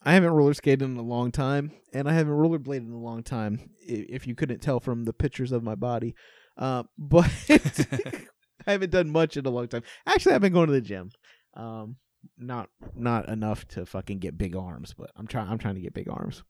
I 0.04 0.14
haven't 0.14 0.32
roller 0.32 0.54
skated 0.54 0.84
in 0.84 0.98
a 0.98 1.02
long 1.02 1.32
time, 1.32 1.72
and 1.92 2.08
I 2.08 2.14
haven't 2.14 2.34
rollerbladed 2.34 2.88
in 2.88 2.92
a 2.92 3.00
long 3.00 3.24
time. 3.24 3.72
If 3.80 4.28
you 4.28 4.36
couldn't 4.36 4.62
tell 4.62 4.80
from 4.80 5.06
the 5.06 5.14
pictures 5.14 5.52
of 5.52 5.64
my 5.64 5.74
body, 5.74 6.14
uh, 6.58 6.84
but 6.98 7.32
I 7.50 8.72
haven't 8.72 8.92
done 8.92 9.10
much 9.10 9.36
in 9.36 9.48
a 9.48 9.50
long 9.50 9.68
time. 9.68 9.82
Actually, 10.06 10.36
I've 10.36 10.42
been 10.42 10.54
going 10.54 10.68
to 10.68 10.74
the 10.74 10.82
gym, 10.82 11.10
um, 11.56 11.96
not 12.38 12.70
not 12.96 13.28
enough 13.30 13.68
to 13.70 13.86
fucking 13.88 14.20
get 14.20 14.38
big 14.38 14.56
arms, 14.56 14.94
but 14.96 15.10
I'm 15.16 15.26
trying. 15.26 15.50
I'm 15.50 15.58
trying 15.58 15.76
to 15.76 15.82
get 15.82 15.96
big 15.96 16.10
arms. 16.10 16.44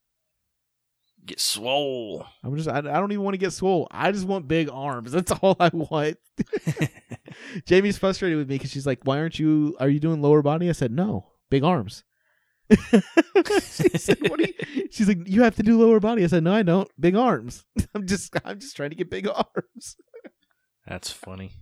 Get 1.25 1.39
swole. 1.39 2.25
I'm 2.43 2.55
just. 2.55 2.69
I, 2.69 2.77
I 2.77 2.81
don't 2.81 3.11
even 3.11 3.23
want 3.23 3.33
to 3.33 3.39
get 3.39 3.51
swole. 3.51 3.87
I 3.89 4.11
just 4.11 4.27
want 4.27 4.47
big 4.47 4.69
arms. 4.71 5.11
That's 5.11 5.31
all 5.41 5.55
I 5.59 5.71
want. 5.73 6.17
Jamie's 7.65 7.97
frustrated 7.97 8.37
with 8.37 8.47
me 8.47 8.55
because 8.55 8.71
she's 8.71 8.85
like, 8.85 8.99
"Why 9.03 9.17
aren't 9.19 9.39
you? 9.39 9.75
Are 9.79 9.89
you 9.89 9.99
doing 9.99 10.21
lower 10.21 10.41
body?" 10.43 10.69
I 10.69 10.73
said, 10.73 10.91
"No, 10.91 11.31
big 11.49 11.63
arms." 11.63 12.03
she's, 12.89 14.09
like, 14.09 14.29
what 14.29 14.39
do 14.39 14.45
you, 14.45 14.87
she's 14.91 15.07
like, 15.07 15.27
"You 15.27 15.43
have 15.43 15.55
to 15.55 15.63
do 15.63 15.79
lower 15.79 15.99
body." 15.99 16.23
I 16.23 16.27
said, 16.27 16.43
"No, 16.43 16.53
I 16.53 16.63
don't. 16.63 16.89
Big 16.99 17.15
arms. 17.15 17.65
I'm 17.95 18.05
just. 18.05 18.35
I'm 18.45 18.59
just 18.59 18.75
trying 18.75 18.91
to 18.91 18.95
get 18.95 19.09
big 19.09 19.27
arms." 19.27 19.97
That's 20.87 21.11
funny. 21.11 21.53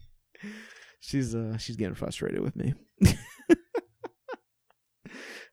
She's 0.99 1.35
uh 1.35 1.57
she's 1.57 1.75
getting 1.75 1.95
frustrated 1.95 2.41
with 2.41 2.55
me. 2.55 2.73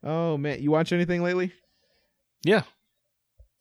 oh 0.03 0.37
man, 0.37 0.63
you 0.63 0.71
watch 0.71 0.93
anything 0.93 1.23
lately? 1.23 1.53
Yeah. 2.45 2.63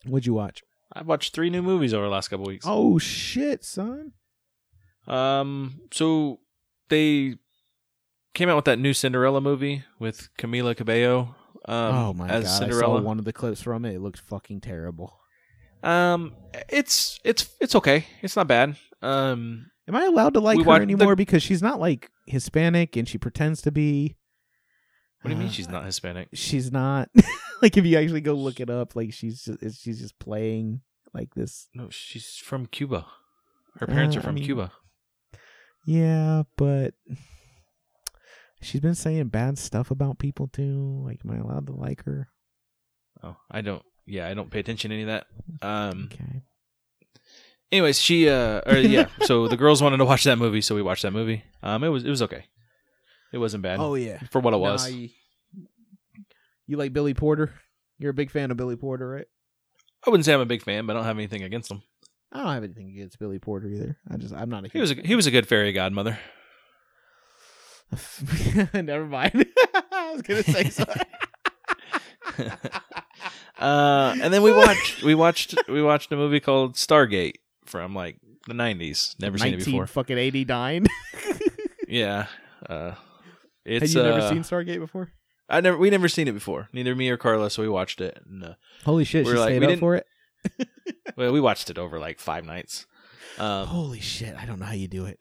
What'd 0.06 0.26
you 0.26 0.34
watch? 0.34 0.62
I've 0.92 1.06
watched 1.06 1.34
three 1.34 1.50
new 1.50 1.62
movies 1.62 1.94
over 1.94 2.04
the 2.04 2.10
last 2.10 2.28
couple 2.28 2.46
weeks. 2.46 2.64
Oh 2.68 2.98
shit, 2.98 3.64
son. 3.64 4.12
Um, 5.06 5.80
so 5.92 6.40
they 6.88 7.36
came 8.34 8.48
out 8.48 8.56
with 8.56 8.64
that 8.66 8.78
new 8.78 8.92
Cinderella 8.92 9.40
movie 9.40 9.84
with 9.98 10.28
Camila 10.38 10.76
Cabello. 10.76 11.34
Um, 11.66 11.94
oh 11.94 12.12
my 12.14 12.28
as 12.28 12.44
god, 12.44 12.58
Cinderella. 12.58 12.94
I 12.94 12.98
saw 13.00 13.04
one 13.04 13.18
of 13.18 13.24
the 13.24 13.32
clips 13.32 13.62
from 13.62 13.84
it. 13.84 13.94
It 13.94 14.00
looked 14.00 14.18
fucking 14.20 14.60
terrible. 14.62 15.18
Um, 15.82 16.34
it's 16.68 17.18
it's 17.24 17.48
it's 17.60 17.74
okay. 17.74 18.06
It's 18.22 18.36
not 18.36 18.46
bad. 18.48 18.76
Um, 19.02 19.70
Am 19.88 19.96
I 19.96 20.04
allowed 20.04 20.34
to 20.34 20.40
like 20.40 20.58
her 20.58 20.64
watched 20.64 20.86
the- 20.86 20.92
anymore 20.94 21.16
because 21.16 21.42
she's 21.42 21.62
not 21.62 21.80
like 21.80 22.10
Hispanic 22.26 22.96
and 22.96 23.08
she 23.08 23.18
pretends 23.18 23.62
to 23.62 23.70
be? 23.72 24.16
What 25.22 25.28
do 25.28 25.30
you 25.30 25.36
mean 25.36 25.48
Uh, 25.48 25.52
she's 25.52 25.68
not 25.68 25.84
Hispanic? 25.84 26.28
She's 26.32 26.70
not. 26.72 27.08
like 27.62 27.76
if 27.76 27.84
you 27.84 27.98
actually 27.98 28.20
go 28.22 28.34
look 28.34 28.60
it 28.60 28.70
up, 28.70 28.96
like 28.96 29.12
she's 29.12 29.44
just 29.44 29.82
she's 29.82 30.00
just 30.00 30.18
playing 30.18 30.80
like 31.12 31.34
this. 31.34 31.68
No, 31.74 31.88
she's 31.90 32.36
from 32.36 32.66
Cuba. 32.66 33.06
Her 33.78 33.86
parents 33.86 34.16
Uh, 34.16 34.20
are 34.20 34.22
I 34.22 34.24
from 34.26 34.34
mean- 34.36 34.44
Cuba. 34.44 34.72
Yeah, 35.86 36.42
but 36.56 36.94
she's 38.60 38.80
been 38.80 38.94
saying 38.94 39.28
bad 39.28 39.58
stuff 39.58 39.90
about 39.90 40.18
people 40.18 40.46
too. 40.48 41.02
Like, 41.04 41.20
am 41.24 41.30
I 41.32 41.38
allowed 41.38 41.66
to 41.68 41.72
like 41.72 42.04
her? 42.04 42.28
Oh, 43.22 43.36
I 43.50 43.60
don't. 43.62 43.82
Yeah, 44.06 44.28
I 44.28 44.34
don't 44.34 44.50
pay 44.50 44.60
attention 44.60 44.90
to 44.90 44.94
any 44.96 45.02
of 45.04 45.08
that. 45.08 45.26
Um. 45.66 46.10
Okay. 46.12 46.42
Anyways, 47.72 48.00
she 48.00 48.28
uh, 48.28 48.60
or 48.66 48.76
yeah. 48.78 49.06
so 49.22 49.46
the 49.48 49.56
girls 49.56 49.82
wanted 49.82 49.98
to 49.98 50.04
watch 50.04 50.24
that 50.24 50.36
movie, 50.38 50.60
so 50.60 50.74
we 50.74 50.82
watched 50.82 51.02
that 51.02 51.12
movie. 51.12 51.44
Um, 51.62 51.84
it 51.84 51.88
was 51.88 52.04
it 52.04 52.10
was 52.10 52.22
okay. 52.22 52.44
It 53.32 53.38
wasn't 53.38 53.62
bad 53.62 53.78
Oh 53.80 53.94
yeah. 53.94 54.18
for 54.30 54.40
what 54.40 54.54
it 54.54 54.58
was. 54.58 54.88
Nah, 54.90 54.96
you, 54.96 55.08
you 56.66 56.76
like 56.76 56.92
Billy 56.92 57.14
Porter? 57.14 57.52
You're 57.98 58.10
a 58.10 58.14
big 58.14 58.30
fan 58.30 58.50
of 58.50 58.56
Billy 58.56 58.76
Porter, 58.76 59.08
right? 59.08 59.26
I 60.06 60.10
wouldn't 60.10 60.24
say 60.24 60.32
I'm 60.34 60.40
a 60.40 60.46
big 60.46 60.62
fan, 60.62 60.86
but 60.86 60.94
I 60.94 60.98
don't 60.98 61.06
have 61.06 61.18
anything 61.18 61.42
against 61.42 61.70
him. 61.70 61.82
I 62.32 62.38
don't 62.42 62.54
have 62.54 62.64
anything 62.64 62.88
against 62.90 63.18
Billy 63.18 63.38
Porter 63.38 63.68
either. 63.68 63.98
I 64.10 64.16
just 64.16 64.32
I'm 64.34 64.48
not 64.48 64.64
a. 64.64 64.68
He 64.68 64.80
was 64.80 64.90
a, 64.92 64.94
he 64.94 65.14
was 65.14 65.26
a 65.26 65.30
good 65.30 65.46
fairy 65.46 65.72
godmother. 65.72 66.18
Never 68.74 69.04
mind. 69.06 69.46
I 69.92 70.12
was 70.12 70.22
gonna 70.22 70.42
say 70.44 70.70
something. 70.70 71.02
uh, 73.58 74.16
and 74.22 74.32
then 74.32 74.42
we 74.42 74.52
watched 74.52 75.02
we 75.02 75.14
watched 75.14 75.54
we 75.68 75.82
watched 75.82 76.12
a 76.12 76.16
movie 76.16 76.40
called 76.40 76.74
Stargate 76.74 77.34
from 77.66 77.94
like 77.94 78.16
the 78.46 78.54
'90s. 78.54 79.18
Never 79.20 79.38
seen 79.38 79.54
it 79.54 79.64
before. 79.64 79.86
fucking 79.86 80.18
eighty 80.18 80.44
nine. 80.44 80.86
Yeah, 81.88 82.26
uh, 82.68 82.94
Have 83.74 83.82
it's 83.84 83.94
you 83.94 84.02
never 84.02 84.20
uh, 84.20 84.28
seen 84.28 84.42
Stargate 84.42 84.78
before? 84.78 85.12
I 85.48 85.60
never 85.60 85.76
we 85.78 85.90
never 85.90 86.08
seen 86.08 86.28
it 86.28 86.32
before. 86.32 86.68
Neither 86.72 86.94
me 86.94 87.08
or 87.10 87.16
Carla, 87.16 87.50
so 87.50 87.62
we 87.62 87.68
watched 87.68 88.00
it. 88.00 88.18
And, 88.24 88.44
uh, 88.44 88.54
Holy 88.84 89.04
shit! 89.04 89.24
We're 89.26 89.32
she 89.34 89.38
like, 89.38 89.48
stayed 89.48 89.58
we 89.60 89.66
up 89.66 89.70
didn't- 89.70 89.80
for 89.80 89.94
it. 89.96 90.06
well, 91.16 91.32
we 91.32 91.40
watched 91.40 91.70
it 91.70 91.78
over 91.78 91.98
like 91.98 92.18
five 92.20 92.44
nights. 92.44 92.86
Um, 93.38 93.66
Holy 93.66 94.00
shit! 94.00 94.36
I 94.36 94.46
don't 94.46 94.58
know 94.58 94.66
how 94.66 94.72
you 94.74 94.88
do 94.88 95.04
it. 95.06 95.20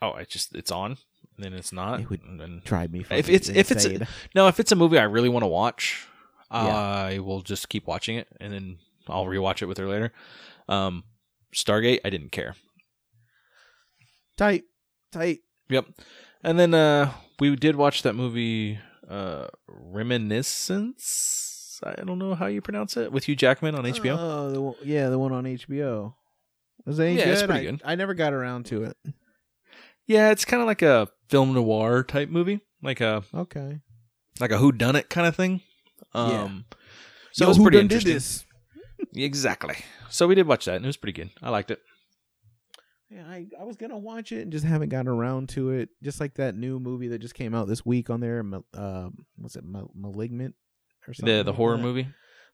oh, 0.00 0.14
it 0.16 0.28
just 0.28 0.54
it's 0.54 0.70
on, 0.70 0.92
and 1.36 1.44
then 1.44 1.52
it's 1.54 1.72
not. 1.72 2.00
It 2.00 2.10
would 2.10 2.22
and 2.22 2.38
then 2.40 2.62
Drive 2.64 2.92
me. 2.92 3.00
If 3.00 3.06
fucking 3.08 3.34
it's- 3.34 3.48
if 3.48 3.70
it's- 3.70 3.84
insane. 3.84 4.06
No, 4.34 4.48
if 4.48 4.60
it's 4.60 4.72
a 4.72 4.76
movie 4.76 4.98
I 4.98 5.04
really 5.04 5.28
want 5.28 5.42
to 5.42 5.48
watch, 5.48 6.06
Yeah. 6.52 6.58
I 6.76 7.18
will 7.18 7.40
just 7.40 7.68
keep 7.68 7.86
watching 7.86 8.16
it, 8.16 8.28
and 8.40 8.52
then 8.52 8.78
I'll 9.08 9.24
rewatch 9.26 9.62
it 9.62 9.66
with 9.66 9.78
her 9.78 9.88
later. 9.88 10.12
Um, 10.68 11.04
Stargate, 11.54 12.00
I 12.04 12.10
didn't 12.10 12.30
care. 12.32 12.54
tight, 14.36 14.64
tight. 15.12 15.40
Yep, 15.68 15.86
and 16.42 16.58
then 16.58 16.74
uh, 16.74 17.12
we 17.40 17.54
did 17.56 17.76
watch 17.76 18.02
that 18.02 18.14
movie, 18.14 18.78
uh, 19.08 19.46
Reminiscence. 19.66 21.80
I 21.84 21.94
don't 22.04 22.18
know 22.18 22.34
how 22.34 22.46
you 22.46 22.60
pronounce 22.60 22.96
it 22.96 23.10
with 23.12 23.24
Hugh 23.24 23.34
Jackman 23.36 23.74
on 23.74 23.84
HBO. 23.84 24.16
Oh, 24.18 24.50
the, 24.50 24.60
one- 24.60 24.74
yeah, 24.84 25.08
the 25.08 25.18
one 25.18 25.32
on 25.32 25.44
HBO. 25.44 26.14
Was 26.86 27.00
any 27.00 27.16
Yeah, 27.18 27.24
good? 27.24 27.32
it's 27.32 27.42
pretty 27.42 27.68
I, 27.68 27.70
good. 27.70 27.82
I 27.84 27.94
never 27.96 28.14
got 28.14 28.32
around 28.32 28.66
to 28.66 28.84
it. 28.84 28.96
yeah, 30.06 30.30
it's 30.30 30.44
kind 30.44 30.60
of 30.60 30.66
like 30.66 30.82
a 30.82 31.08
film 31.28 31.54
noir 31.54 32.02
type 32.04 32.28
movie, 32.28 32.60
like 32.82 33.00
a 33.00 33.22
Okay. 33.34 33.80
like 34.40 34.50
a 34.52 34.58
who 34.58 34.70
done 34.72 34.96
it 34.96 35.08
kind 35.10 35.26
of 35.26 35.34
thing. 35.36 35.60
Um, 36.14 36.30
Yeah. 36.30 36.48
so 37.32 37.44
Yo, 37.44 37.46
it 37.46 37.48
was 37.48 37.58
pretty 37.58 37.78
interesting. 37.80 38.14
this? 38.14 38.44
Exactly. 39.14 39.76
So 40.10 40.28
we 40.28 40.34
did 40.36 40.46
watch 40.46 40.64
that, 40.66 40.76
and 40.76 40.84
it 40.84 40.88
was 40.88 40.96
pretty 40.96 41.20
good. 41.20 41.30
I 41.42 41.50
liked 41.50 41.70
it. 41.72 41.80
Yeah, 43.14 43.24
I, 43.28 43.46
I 43.60 43.64
was 43.64 43.76
gonna 43.76 43.98
watch 43.98 44.32
it 44.32 44.40
and 44.42 44.50
just 44.52 44.64
haven't 44.64 44.88
gotten 44.88 45.08
around 45.08 45.50
to 45.50 45.70
it. 45.70 45.90
Just 46.02 46.18
like 46.20 46.34
that 46.34 46.54
new 46.56 46.78
movie 46.80 47.08
that 47.08 47.18
just 47.18 47.34
came 47.34 47.54
out 47.54 47.68
this 47.68 47.84
week 47.84 48.08
on 48.10 48.20
there. 48.20 48.42
Ma- 48.42 48.60
Um, 48.74 49.26
what's 49.36 49.56
it? 49.56 49.64
Malignant 49.66 50.54
or 51.06 51.12
something? 51.14 51.36
The 51.36 51.42
the 51.42 51.50
like 51.50 51.56
horror 51.56 51.76
that. 51.76 51.82
movie. 51.82 52.08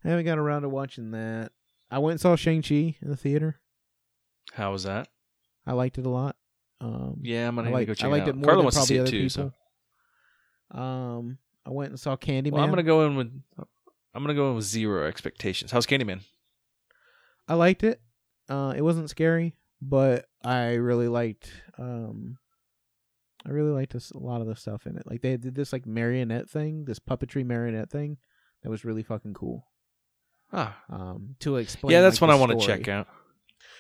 I 0.05 0.09
haven't 0.09 0.25
got 0.25 0.39
around 0.39 0.63
to 0.63 0.69
watching 0.69 1.13
that. 1.13 1.53
I 1.91 1.99
went 1.99 2.13
and 2.13 2.21
saw 2.21 2.35
Shang 2.37 2.63
Chi 2.63 2.75
in 3.01 3.09
the 3.09 3.17
theater. 3.17 3.61
How 4.53 4.73
was 4.73 4.83
that? 4.85 5.09
I 5.67 5.73
liked 5.75 5.99
it 5.99 6.07
a 6.07 6.11
lot. 6.11 6.37
Um, 6.81 7.21
Yeah, 7.23 7.47
I'm 7.49 7.55
gonna 7.57 7.69
I, 7.69 7.71
need 7.71 7.73
to 7.73 7.79
like, 7.79 7.87
go 7.87 7.91
I 7.93 7.95
check 7.95 8.11
liked 8.11 8.27
it 8.27 8.31
it 8.31 8.33
out. 8.33 8.37
more 8.37 8.45
Carla 8.45 8.57
than 8.59 8.65
wants 8.65 8.77
to 8.79 8.83
see 8.87 8.97
it 8.97 9.01
other 9.01 9.11
too. 9.11 9.29
So. 9.29 9.53
Um, 10.71 11.39
I 11.67 11.71
went 11.71 11.91
and 11.91 12.01
saw 12.01 12.17
Candyman. 12.17 12.53
well, 12.53 12.63
I'm 12.63 12.71
gonna 12.71 12.83
go 12.83 13.07
in 13.07 13.17
with 13.17 13.31
I'm 14.15 14.23
gonna 14.23 14.35
go 14.35 14.51
in 14.51 14.57
with 14.57 14.65
zero 14.65 15.07
expectations. 15.07 15.71
How's 15.71 15.87
Candyman? 15.87 16.21
I 17.47 17.55
liked 17.55 17.83
it. 17.85 18.01
Uh, 18.49 18.75
it 18.77 18.83
wasn't 18.83 19.11
scary, 19.11 19.55
but 19.83 20.28
I 20.45 20.75
really 20.75 21.09
liked. 21.09 21.51
Um, 21.79 22.39
I 23.47 23.51
really 23.51 23.71
liked 23.71 23.93
this, 23.93 24.11
a 24.11 24.19
lot 24.19 24.41
of 24.41 24.47
the 24.47 24.57
stuff 24.57 24.87
in 24.87 24.97
it. 24.97 25.05
Like 25.07 25.23
they 25.23 25.37
did 25.37 25.55
this 25.55 25.73
like 25.73 25.87
marionette 25.87 26.51
thing, 26.51 26.85
this 26.85 26.99
puppetry 26.99 27.45
marionette 27.45 27.91
thing, 27.91 28.19
that 28.63 28.71
was 28.71 28.85
really 28.85 29.03
fucking 29.03 29.35
cool. 29.35 29.65
Ah, 30.53 30.77
Um, 30.91 31.37
to 31.41 31.57
explain. 31.57 31.93
yeah, 31.93 32.01
that's 32.01 32.21
like, 32.21 32.29
what 32.29 32.37
I 32.37 32.41
want 32.41 32.59
to 32.59 32.67
check 32.67 32.89
out. 32.89 33.07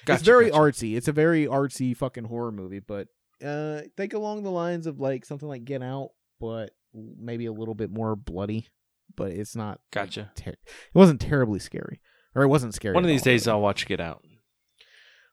it's 0.06 0.22
very 0.22 0.50
gotcha. 0.50 0.60
artsy. 0.60 0.96
It's 0.96 1.08
a 1.08 1.12
very 1.12 1.46
artsy 1.46 1.96
fucking 1.96 2.24
horror 2.24 2.52
movie, 2.52 2.80
but 2.80 3.08
uh, 3.44 3.82
think 3.96 4.14
along 4.14 4.42
the 4.42 4.50
lines 4.50 4.86
of 4.86 5.00
like 5.00 5.24
something 5.24 5.48
like 5.48 5.64
Get 5.64 5.82
Out, 5.82 6.10
but 6.40 6.70
maybe 6.94 7.46
a 7.46 7.52
little 7.52 7.74
bit 7.74 7.90
more 7.90 8.16
bloody. 8.16 8.68
But 9.16 9.32
it's 9.32 9.56
not. 9.56 9.80
Gotcha. 9.90 10.30
Ter- 10.36 10.50
it 10.50 10.58
wasn't 10.94 11.20
terribly 11.20 11.58
scary, 11.58 12.00
or 12.34 12.42
it 12.42 12.48
wasn't 12.48 12.74
scary. 12.74 12.94
One 12.94 13.04
of 13.04 13.08
these 13.08 13.22
all, 13.22 13.24
days. 13.24 13.48
I'll 13.48 13.60
watch 13.60 13.86
Get 13.86 14.00
Out. 14.00 14.22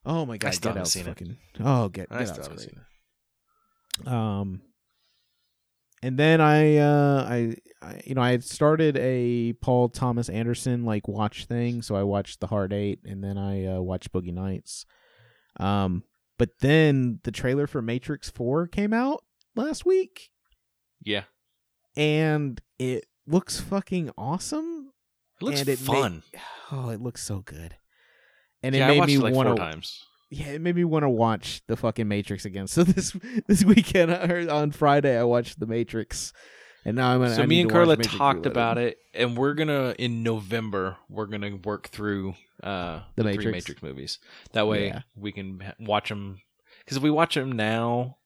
Oh 0.05 0.25
my 0.25 0.37
god, 0.37 0.49
I 0.49 0.51
still 0.51 0.69
Get 0.69 0.77
haven't 0.77 0.81
Out's 0.81 0.91
seen 0.91 1.03
it. 1.03 1.07
fucking. 1.07 1.37
Oh, 1.61 1.89
get 1.89 2.07
I 2.11 2.19
Get 2.19 2.27
still 2.27 2.39
Out's 2.43 2.47
haven't 2.47 2.57
great. 2.57 2.69
seen 2.69 4.05
it. 4.05 4.07
Um, 4.07 4.61
and 6.03 6.17
then 6.19 6.41
I, 6.41 6.77
uh, 6.77 7.25
I, 7.27 7.55
I, 7.81 8.01
you 8.05 8.13
know, 8.15 8.21
I 8.21 8.31
had 8.31 8.43
started 8.43 8.97
a 8.97 9.53
Paul 9.53 9.89
Thomas 9.89 10.29
Anderson 10.29 10.83
like 10.85 11.07
watch 11.07 11.45
thing, 11.45 11.81
so 11.81 11.95
I 11.95 12.03
watched 12.03 12.39
The 12.41 12.47
Hard 12.47 12.73
Eight, 12.73 12.99
and 13.05 13.23
then 13.23 13.37
I 13.37 13.65
uh, 13.65 13.81
watched 13.81 14.11
Boogie 14.11 14.33
Nights. 14.33 14.85
Um, 15.59 16.03
but 16.37 16.49
then 16.59 17.19
the 17.23 17.31
trailer 17.31 17.65
for 17.65 17.81
Matrix 17.81 18.29
Four 18.29 18.67
came 18.67 18.93
out 18.93 19.23
last 19.55 19.85
week, 19.85 20.29
Yeah, 21.03 21.23
and 21.95 22.61
it 22.77 23.05
looks 23.25 23.59
fucking 23.61 24.11
awesome. 24.17 24.91
it 25.39 25.45
looks 25.45 25.61
and 25.61 25.69
it 25.69 25.79
fun. 25.79 26.23
Oh, 26.71 26.89
it 26.89 27.01
looks 27.01 27.23
so 27.23 27.39
good. 27.39 27.77
And 28.65 28.75
yeah, 28.75 28.87
it 28.89 28.91
I 28.97 28.99
made 28.99 29.07
me 29.07 29.17
like 29.19 29.33
want 29.35 29.55
to 29.57 29.81
yeah, 30.31 30.47
it 30.47 30.61
made 30.61 30.75
me 30.75 30.83
want 30.83 31.03
to 31.03 31.09
watch 31.09 31.61
the 31.67 31.77
fucking 31.77 32.07
Matrix 32.07 32.45
again. 32.45 32.67
So 32.75 32.83
this 32.83 33.15
this 33.47 33.63
weekend 33.63 34.11
or 34.11 34.51
on 34.51 34.71
Friday 34.71 35.17
I 35.17 35.23
watched 35.23 35.59
the 35.59 35.67
Matrix, 35.67 36.33
and 36.83 36.95
now 36.95 37.11
I'm 37.11 37.19
gonna. 37.19 37.35
So 37.35 37.43
I 37.43 37.45
me 37.45 37.61
and 37.61 37.69
Carla 37.69 37.95
talked 37.97 38.45
about 38.45 38.77
it, 38.77 38.97
and 39.13 39.37
we're 39.37 39.53
gonna 39.53 39.93
in 39.99 40.23
November 40.23 40.97
we're 41.09 41.27
gonna 41.27 41.57
work 41.57 41.87
through 41.89 42.33
uh, 42.63 43.01
The 43.15 43.23
Matrix. 43.23 43.51
Matrix 43.51 43.83
movies. 43.83 44.19
That 44.53 44.67
way 44.67 44.87
Yeah. 44.87 45.01
we 45.15 45.31
can 45.31 45.61
watch 45.79 46.09
them. 46.09 46.41
Because 46.79 46.97
if 46.97 47.03
we 47.03 47.11
watch 47.11 47.35
them 47.35 47.51
now, 47.51 48.17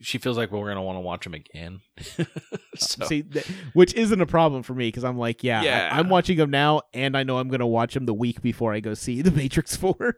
she 0.00 0.18
feels 0.18 0.36
like 0.36 0.50
we're 0.50 0.68
gonna 0.68 0.82
want 0.82 0.96
to 0.96 1.00
watch 1.00 1.24
them 1.24 1.34
again. 1.34 1.80
so 2.76 3.04
See, 3.06 3.22
th- 3.22 3.46
which 3.72 3.94
isn't 3.94 4.20
a 4.20 4.26
problem 4.26 4.62
for 4.62 4.74
me 4.74 4.88
because 4.88 5.04
I'm 5.04 5.18
like, 5.18 5.42
yeah, 5.42 5.62
Yeah. 5.62 5.90
I, 5.92 5.98
am 6.00 6.08
watching 6.08 6.36
them 6.36 6.50
now, 6.50 6.82
and 6.92 7.16
I 7.16 7.22
know 7.22 7.38
I'm 7.38 7.48
gonna 7.48 7.66
watch 7.66 7.94
them 7.94 8.06
the 8.06 8.14
week 8.14 8.42
before 8.42 8.72
I 8.74 8.80
go 8.80 8.94
see 8.94 9.22
the 9.22 9.30
Matrix 9.30 9.74
Four. 9.82 10.16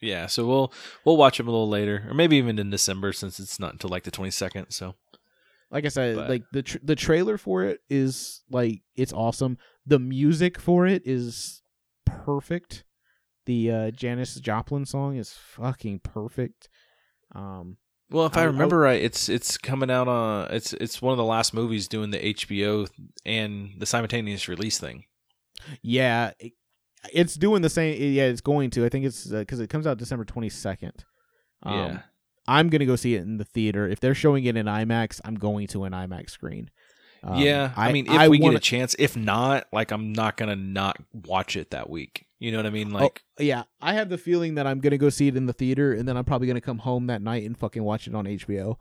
yeah, 0.00 0.26
so 0.26 0.46
we'll 0.46 0.72
we'll 1.04 1.16
watch 1.16 1.36
them 1.38 1.48
a 1.48 1.50
little 1.50 1.68
later, 1.68 2.04
or 2.08 2.14
maybe 2.14 2.36
even 2.36 2.58
in 2.58 2.70
December 2.70 3.12
since 3.12 3.38
it's 3.38 3.60
not 3.60 3.72
until 3.72 3.90
like 3.90 4.04
the 4.04 4.10
twenty 4.10 4.30
second. 4.30 4.70
So 4.70 4.94
like 5.70 5.84
I 5.84 5.88
said, 5.88 6.16
But- 6.16 6.30
like 6.30 6.42
the 6.52 6.62
tr- 6.62 6.78
the 6.82 6.96
trailer 6.96 7.36
for 7.36 7.64
it 7.64 7.80
is 7.90 8.42
like 8.50 8.80
it's 8.96 9.12
awesome. 9.12 9.58
The 9.86 9.98
music 9.98 10.58
for 10.58 10.86
it 10.86 11.02
is 11.04 11.62
perfect. 12.06 12.84
The 13.46 13.70
uh 13.70 13.90
Janis 13.90 14.34
Joplin 14.36 14.84
song 14.86 15.16
is 15.16 15.32
fucking 15.32 16.00
perfect. 16.00 16.68
Um 17.34 17.76
Well, 18.10 18.26
if 18.26 18.36
I- 18.36 18.40
I, 18.40 18.42
I- 18.44 18.46
remember 18.46 18.78
right, 18.78 19.00
it's 19.02 19.28
it's 19.28 19.58
coming 19.58 19.90
out 19.90 20.08
on 20.08 20.48
it's 20.50 20.72
it's 20.74 21.02
one 21.02 21.12
of 21.12 21.18
the 21.18 21.24
last 21.24 21.52
movies 21.52 21.88
doing 21.88 22.10
the 22.10 22.18
HBO 22.34 22.88
and 23.26 23.72
the 23.78 23.86
simultaneous 23.86 24.48
release 24.48 24.78
thing. 24.78 25.04
yeah, 25.82 26.32
it, 26.38 26.52
it's 27.12 27.34
doing 27.34 27.62
the 27.62 27.68
same 27.70 27.94
yeah, 28.00 28.24
it's 28.24 28.40
going 28.40 28.70
to. 28.70 28.84
I 28.84 28.88
think 28.88 29.04
it's 29.04 29.30
uh, 29.32 29.44
cuz 29.46 29.60
it 29.60 29.68
comes 29.70 29.86
out 29.86 29.98
December 29.98 30.24
22nd. 30.24 30.92
Um, 31.62 31.74
yeah, 31.78 31.98
I'm 32.46 32.68
going 32.68 32.80
to 32.80 32.86
go 32.86 32.96
see 32.96 33.14
it 33.16 33.22
in 33.22 33.36
the 33.36 33.44
theater. 33.44 33.88
If 33.88 34.00
they're 34.00 34.14
showing 34.14 34.44
it 34.44 34.56
in 34.56 34.66
IMAX, 34.66 35.20
I'm 35.24 35.34
going 35.34 35.66
to 35.68 35.84
an 35.84 35.92
IMAX 35.92 36.30
screen. 36.30 36.70
Um, 37.22 37.38
yeah. 37.40 37.72
I, 37.76 37.90
mean, 37.92 38.06
if 38.06 38.28
we 38.30 38.38
wanna- 38.40 38.54
get 38.54 38.58
a 38.58 38.60
chance, 38.60 38.94
if 38.98 39.16
not, 39.16 39.66
like 39.72 39.90
I'm 39.90 40.12
not 40.12 40.36
gonna 40.36 40.54
not 40.56 40.98
watch 41.12 41.56
it 41.56 41.72
that 41.72 41.90
week. 41.90 42.26
You 42.38 42.52
know 42.52 42.58
what 42.58 42.66
I 42.66 42.70
mean? 42.70 42.94
Oh, 42.94 42.98
like, 42.98 43.22
yeah, 43.38 43.64
I 43.80 43.94
have 43.94 44.08
the 44.08 44.18
feeling 44.18 44.54
that 44.56 44.66
I'm 44.66 44.80
gonna 44.80 44.98
go 44.98 45.08
see 45.08 45.28
it 45.28 45.36
in 45.36 45.46
the 45.46 45.52
theater, 45.52 45.92
and 45.92 46.06
then 46.06 46.16
I'm 46.16 46.24
probably 46.24 46.46
gonna 46.46 46.60
come 46.60 46.78
home 46.78 47.08
that 47.08 47.22
night 47.22 47.44
and 47.44 47.58
fucking 47.58 47.82
watch 47.82 48.06
it 48.06 48.14
on 48.14 48.26
HBO. 48.26 48.76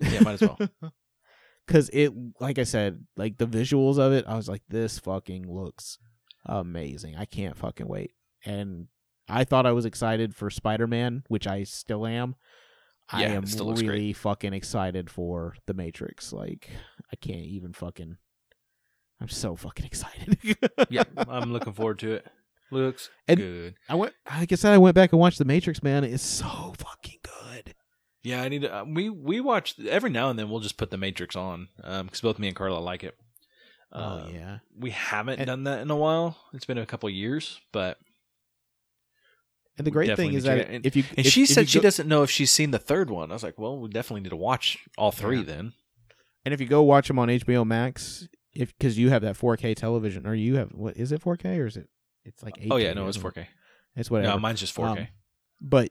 yeah, 0.00 0.20
might 0.20 0.34
as 0.34 0.42
well. 0.42 0.58
Cause 1.66 1.90
it, 1.92 2.12
like 2.40 2.58
I 2.58 2.64
said, 2.64 3.04
like 3.16 3.36
the 3.36 3.46
visuals 3.46 3.98
of 3.98 4.12
it, 4.12 4.24
I 4.26 4.36
was 4.36 4.48
like, 4.48 4.62
this 4.68 4.98
fucking 4.98 5.52
looks 5.52 5.98
amazing. 6.46 7.16
I 7.16 7.26
can't 7.26 7.56
fucking 7.58 7.86
wait. 7.86 8.12
And 8.44 8.88
I 9.28 9.44
thought 9.44 9.66
I 9.66 9.72
was 9.72 9.84
excited 9.84 10.34
for 10.34 10.48
Spider 10.48 10.86
Man, 10.86 11.24
which 11.28 11.46
I 11.46 11.64
still 11.64 12.06
am. 12.06 12.36
Yeah, 13.12 13.18
I 13.18 13.22
am 13.32 13.44
looks 13.44 13.80
great. 13.82 13.88
really 13.90 14.12
fucking 14.12 14.52
excited 14.54 15.10
for 15.10 15.56
the 15.66 15.74
Matrix. 15.74 16.32
Like, 16.32 16.70
I 17.12 17.16
can't 17.16 17.44
even 17.44 17.72
fucking. 17.72 18.16
I'm 19.20 19.28
so 19.28 19.56
fucking 19.56 19.84
excited. 19.86 20.38
yeah, 20.88 21.04
I'm 21.16 21.52
looking 21.52 21.72
forward 21.72 21.98
to 22.00 22.12
it. 22.12 22.26
Looks 22.70 23.08
And- 23.26 23.38
good. 23.38 23.74
I 23.88 23.94
went. 23.94 24.12
Like 24.30 24.52
I 24.52 24.54
said, 24.56 24.72
I 24.74 24.78
went 24.78 24.94
back 24.94 25.12
and 25.12 25.20
watched 25.20 25.38
the 25.38 25.44
Matrix. 25.44 25.82
Man, 25.82 26.04
it's 26.04 26.22
so 26.22 26.74
fucking 26.78 27.18
good. 27.22 27.74
Yeah, 28.22 28.42
I 28.42 28.48
need 28.48 28.62
to. 28.62 28.74
Uh, 28.80 28.84
we 28.84 29.08
we 29.10 29.40
watch 29.40 29.74
every 29.88 30.10
now 30.10 30.28
and 30.28 30.38
then. 30.38 30.50
We'll 30.50 30.60
just 30.60 30.76
put 30.76 30.90
the 30.90 30.98
Matrix 30.98 31.34
on 31.36 31.68
because 31.78 32.20
both 32.20 32.38
me 32.38 32.48
and 32.48 32.56
Carla 32.56 32.78
like 32.78 33.04
it. 33.04 33.16
Uh, 33.90 34.24
oh 34.24 34.28
yeah. 34.30 34.58
we 34.78 34.90
haven't 34.90 35.38
And- 35.38 35.46
done 35.46 35.64
that 35.64 35.80
in 35.80 35.90
a 35.90 35.96
while. 35.96 36.36
It's 36.52 36.66
been 36.66 36.76
a 36.76 36.84
couple 36.84 37.08
years, 37.08 37.58
but 37.72 37.96
And 39.78 39.86
the 39.86 39.90
great 39.90 40.14
thing 40.16 40.34
is 40.34 40.44
that. 40.44 40.68
And- 40.68 40.84
if 40.84 40.94
you 40.96 41.04
and 41.16 41.24
if- 41.24 41.32
she 41.32 41.44
if 41.44 41.48
you 41.48 41.54
said 41.54 41.68
she 41.70 41.78
go- 41.78 41.84
doesn't 41.84 42.06
know 42.08 42.22
if 42.22 42.30
she's 42.30 42.50
seen 42.50 42.70
the 42.72 42.78
third 42.78 43.08
one. 43.08 43.30
I 43.30 43.34
was 43.34 43.42
like, 43.42 43.58
well, 43.58 43.78
we 43.80 43.88
definitely 43.88 44.22
need 44.22 44.30
to 44.30 44.36
watch 44.36 44.78
all 44.98 45.12
three 45.12 45.38
Yeah. 45.38 45.44
then. 45.44 45.72
and 46.44 46.52
if 46.54 46.60
you 46.60 46.66
go 46.66 46.82
watch 46.82 47.08
them 47.08 47.18
on 47.18 47.28
HBO 47.30 47.64
Max, 47.66 48.26
if 48.54 48.76
because 48.76 48.98
you 48.98 49.08
have 49.10 49.22
that 49.22 49.36
4K 49.36 49.74
television, 49.74 50.26
or 50.26 50.34
you 50.34 50.56
have 50.56 50.70
what 50.72 50.96
is 50.96 51.10
it 51.12 51.22
4K 51.22 51.58
or 51.58 51.66
is 51.66 51.76
it? 51.76 51.88
It's 52.28 52.42
like 52.42 52.56
8K. 52.56 52.68
oh 52.70 52.76
yeah, 52.76 52.92
no, 52.92 53.08
it's 53.08 53.16
isn't 53.18 53.34
4K. 53.34 53.46
It's 53.96 54.10
whatever. 54.10 54.34
No, 54.34 54.38
mine's 54.38 54.60
just 54.60 54.74
4K. 54.76 54.98
Um, 55.00 55.08
but 55.60 55.90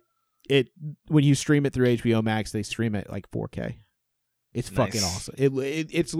it 0.49 0.69
when 1.07 1.23
you 1.23 1.35
stream 1.35 1.65
it 1.65 1.73
through 1.73 1.97
HBO 1.97 2.23
Max, 2.23 2.51
they 2.51 2.63
stream 2.63 2.95
it 2.95 3.09
like 3.09 3.29
4K. 3.31 3.75
It's 4.53 4.69
fucking 4.69 5.01
awesome. 5.03 5.35
It, 5.37 5.51
it 5.57 5.89
it's. 5.91 6.15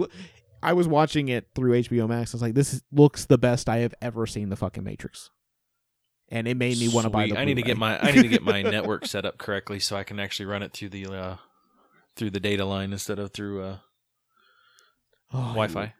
I 0.62 0.72
was 0.72 0.86
watching 0.88 1.28
it 1.28 1.48
through 1.54 1.80
HBO 1.82 2.08
Max. 2.08 2.34
I 2.34 2.36
was 2.36 2.42
like, 2.42 2.54
this 2.54 2.82
looks 2.92 3.26
the 3.26 3.38
best 3.38 3.68
I 3.68 3.78
have 3.78 3.94
ever 4.02 4.26
seen 4.26 4.48
the 4.48 4.56
fucking 4.56 4.84
Matrix. 4.84 5.30
And 6.30 6.46
it 6.46 6.56
made 6.56 6.78
me 6.78 6.88
want 6.88 7.04
to 7.04 7.10
buy 7.10 7.26
the. 7.28 7.38
I 7.38 7.44
need 7.46 7.54
to 7.54 7.62
get 7.62 7.78
my 7.78 7.98
I 7.98 8.10
need 8.10 8.22
to 8.22 8.28
get 8.28 8.42
my 8.42 8.60
network 8.76 9.06
set 9.06 9.24
up 9.24 9.38
correctly 9.38 9.78
so 9.80 9.96
I 9.96 10.04
can 10.04 10.20
actually 10.20 10.46
run 10.46 10.62
it 10.62 10.72
through 10.74 10.90
the 10.90 11.06
uh, 11.06 11.36
through 12.16 12.30
the 12.30 12.40
data 12.40 12.64
line 12.66 12.92
instead 12.92 13.18
of 13.18 13.32
through 13.32 13.62
uh, 13.62 13.76
Oh, 15.32 15.38
Wi-Fi. 15.54 15.94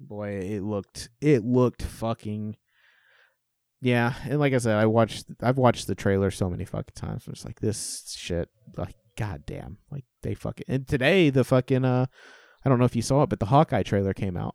boy 0.00 0.30
it 0.30 0.62
looked 0.62 1.08
it 1.20 1.44
looked 1.44 1.82
fucking 1.82 2.56
yeah 3.84 4.14
and 4.24 4.38
like 4.40 4.52
i 4.54 4.58
said 4.58 4.76
i 4.76 4.86
watched 4.86 5.26
i've 5.42 5.58
watched 5.58 5.86
the 5.88 5.94
trailer 5.94 6.30
so 6.30 6.48
many 6.48 6.64
fucking 6.64 6.94
times. 6.94 7.24
I'm 7.26 7.34
just 7.34 7.44
like 7.44 7.60
this 7.60 8.14
shit 8.16 8.48
like 8.76 8.94
goddamn 9.18 9.78
like 9.90 10.04
they 10.22 10.34
fucking 10.34 10.64
and 10.68 10.86
today 10.88 11.28
the 11.30 11.44
fucking 11.44 11.84
uh 11.84 12.06
i 12.64 12.68
don't 12.68 12.78
know 12.78 12.84
if 12.86 12.96
you 12.96 13.02
saw 13.02 13.24
it 13.24 13.28
but 13.28 13.40
the 13.40 13.46
hawkeye 13.46 13.82
trailer 13.82 14.14
came 14.14 14.36
out. 14.36 14.54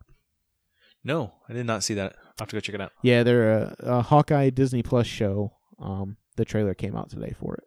No, 1.03 1.33
I 1.47 1.53
did 1.53 1.65
not 1.65 1.83
see 1.83 1.93
that. 1.93 2.15
I'll 2.17 2.33
have 2.39 2.49
to 2.49 2.55
go 2.55 2.59
check 2.59 2.75
it 2.75 2.81
out. 2.81 2.91
yeah 3.03 3.21
they're 3.23 3.51
a, 3.51 3.75
a 3.79 4.01
hawkeye 4.01 4.49
disney 4.49 4.81
plus 4.81 5.05
show. 5.07 5.51
Um 5.79 6.17
the 6.37 6.45
trailer 6.45 6.73
came 6.73 6.95
out 6.95 7.09
today 7.09 7.35
for 7.39 7.55
it. 7.55 7.63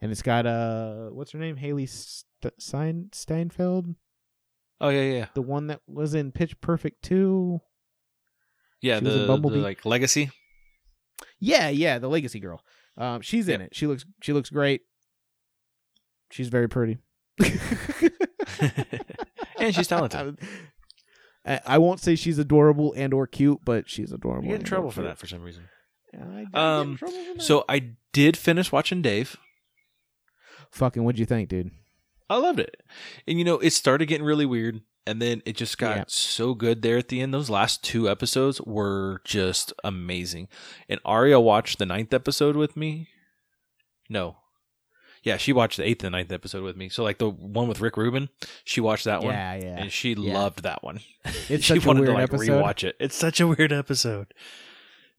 And 0.00 0.12
it's 0.12 0.22
got 0.22 0.46
uh 0.46 1.08
what's 1.08 1.32
her 1.32 1.38
name? 1.38 1.56
Hailee 1.56 1.88
St- 1.88 2.54
Stein- 2.60 3.08
steinfeld? 3.12 3.94
Oh 4.80 4.90
yeah, 4.90 5.02
yeah, 5.02 5.12
yeah. 5.18 5.26
the 5.34 5.42
one 5.42 5.66
that 5.68 5.80
was 5.88 6.14
in 6.14 6.30
pitch 6.30 6.60
perfect 6.60 7.02
2 7.02 7.60
Yeah, 8.80 8.98
She 8.98 9.04
the, 9.06 9.26
the 9.26 9.36
like 9.36 9.84
legacy. 9.84 10.30
Yeah, 11.40 11.68
yeah, 11.68 11.98
the 11.98 12.08
legacy 12.08 12.40
girl. 12.40 12.62
Um, 12.96 13.20
she's 13.22 13.48
in 13.48 13.60
it. 13.60 13.74
She 13.74 13.86
looks 13.86 14.04
she 14.22 14.32
looks 14.32 14.50
great. 14.50 14.82
She's 16.30 16.48
very 16.48 16.68
pretty. 16.68 16.98
and 19.58 19.74
she's 19.74 19.88
talented. 19.88 20.38
I, 21.46 21.60
I 21.66 21.78
won't 21.78 22.00
say 22.00 22.14
she's 22.16 22.38
adorable 22.38 22.92
and 22.96 23.14
or 23.14 23.26
cute, 23.26 23.60
but 23.64 23.88
she's 23.88 24.12
adorable. 24.12 24.44
You 24.44 24.50
get 24.52 24.60
in 24.60 24.66
trouble 24.66 24.90
for 24.90 25.00
cute. 25.00 25.06
that 25.10 25.18
for 25.18 25.26
some 25.26 25.42
reason. 25.42 25.64
I- 26.14 26.16
I 26.18 26.20
get 26.20 26.48
in 26.54 26.58
Um, 26.58 26.96
trouble 26.96 27.14
for 27.16 27.34
that. 27.34 27.42
So 27.42 27.64
I 27.68 27.92
did 28.12 28.36
finish 28.36 28.70
watching 28.72 29.02
Dave. 29.02 29.36
fucking, 30.70 31.02
what'd 31.04 31.18
you 31.18 31.26
think, 31.26 31.48
dude? 31.48 31.70
I 32.30 32.36
loved 32.36 32.60
it. 32.60 32.76
And 33.26 33.38
you 33.38 33.44
know, 33.44 33.58
it 33.58 33.70
started 33.70 34.06
getting 34.06 34.26
really 34.26 34.46
weird 34.46 34.80
and 35.08 35.20
then 35.22 35.42
it 35.46 35.56
just 35.56 35.78
got 35.78 35.96
Yeah. 35.96 36.04
so 36.08 36.54
good 36.54 36.82
there 36.82 36.98
at 36.98 37.08
the 37.08 37.20
end. 37.20 37.32
Those 37.34 37.50
last 37.50 37.82
two 37.82 38.08
episodes 38.08 38.60
were 38.60 39.20
just 39.24 39.72
amazing. 39.82 40.48
And 40.88 41.00
Aria 41.04 41.40
watched 41.40 41.78
the 41.78 41.86
ninth 41.86 42.12
episode 42.14 42.54
with 42.56 42.76
me. 42.76 43.08
No. 44.08 44.36
Yeah, 45.24 45.36
she 45.36 45.52
watched 45.52 45.76
the 45.78 45.84
eighth 45.86 46.04
and 46.04 46.12
ninth 46.12 46.30
episode 46.32 46.62
with 46.62 46.76
me. 46.76 46.88
So 46.88 47.02
like 47.02 47.18
the 47.18 47.28
one 47.28 47.66
with 47.68 47.80
Rick 47.80 47.96
Rubin, 47.96 48.28
she 48.64 48.80
watched 48.80 49.04
that 49.04 49.22
one. 49.22 49.34
Yeah, 49.34 49.54
yeah. 49.56 49.76
And 49.80 49.92
she 49.92 50.12
Yeah. 50.14 50.34
loved 50.34 50.62
that 50.62 50.82
one. 50.84 51.00
It's 51.24 51.36
she 51.64 51.74
such 51.74 51.84
a 51.84 51.88
wanted 51.88 52.00
weird 52.02 52.10
to 52.10 52.14
like 52.14 52.22
episode. 52.32 52.62
rewatch 52.62 52.84
it. 52.84 52.96
It's 53.00 53.16
such 53.16 53.40
a 53.40 53.46
weird 53.48 53.72
episode. 53.72 54.32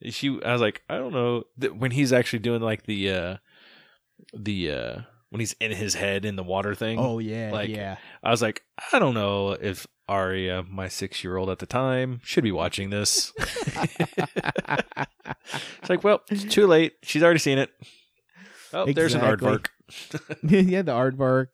She, 0.10 0.40
I 0.46 0.54
was 0.54 0.62
like, 0.62 0.82
I 0.90 0.96
don't 0.98 1.12
know 1.14 1.44
when 1.74 1.92
he's 1.92 2.14
actually 2.14 2.40
doing 2.40 2.62
like 2.62 2.86
the, 2.86 3.12
uh 3.12 3.38
the, 4.34 4.72
uh 4.72 5.02
when 5.30 5.40
he's 5.40 5.54
in 5.60 5.72
his 5.72 5.94
head 5.96 6.26
in 6.26 6.36
the 6.36 6.44
water 6.44 6.76
thing. 6.76 7.00
Oh 7.00 7.20
yeah, 7.20 7.52
Like, 7.52 7.70
yeah. 7.70 7.98
I 8.24 8.32
was 8.32 8.42
like, 8.42 8.64
I 8.94 9.00
don't 9.00 9.14
know 9.14 9.52
if 9.52 9.86
Aria, 10.08 10.64
my 10.68 10.88
six 10.88 11.24
year 11.24 11.38
old 11.38 11.50
at 11.50 11.60
the 11.60 11.66
time, 11.68 12.20
should 12.24 12.44
be 12.44 12.52
watching 12.52 12.90
this. 12.90 13.32
it's 13.38 14.90
like, 15.90 16.04
well, 16.04 16.22
it's 16.30 16.44
too 16.44 16.68
late. 16.68 16.94
She's 17.04 17.24
already 17.24 17.40
seen 17.40 17.58
it. 17.58 17.72
Oh, 18.74 18.92
there's 18.92 19.14
an 19.14 19.22
Exactly. 19.22 19.50
aardvark. 19.50 19.68
yeah, 20.70 20.82
the 20.82 20.92
aardvark. 20.92 21.48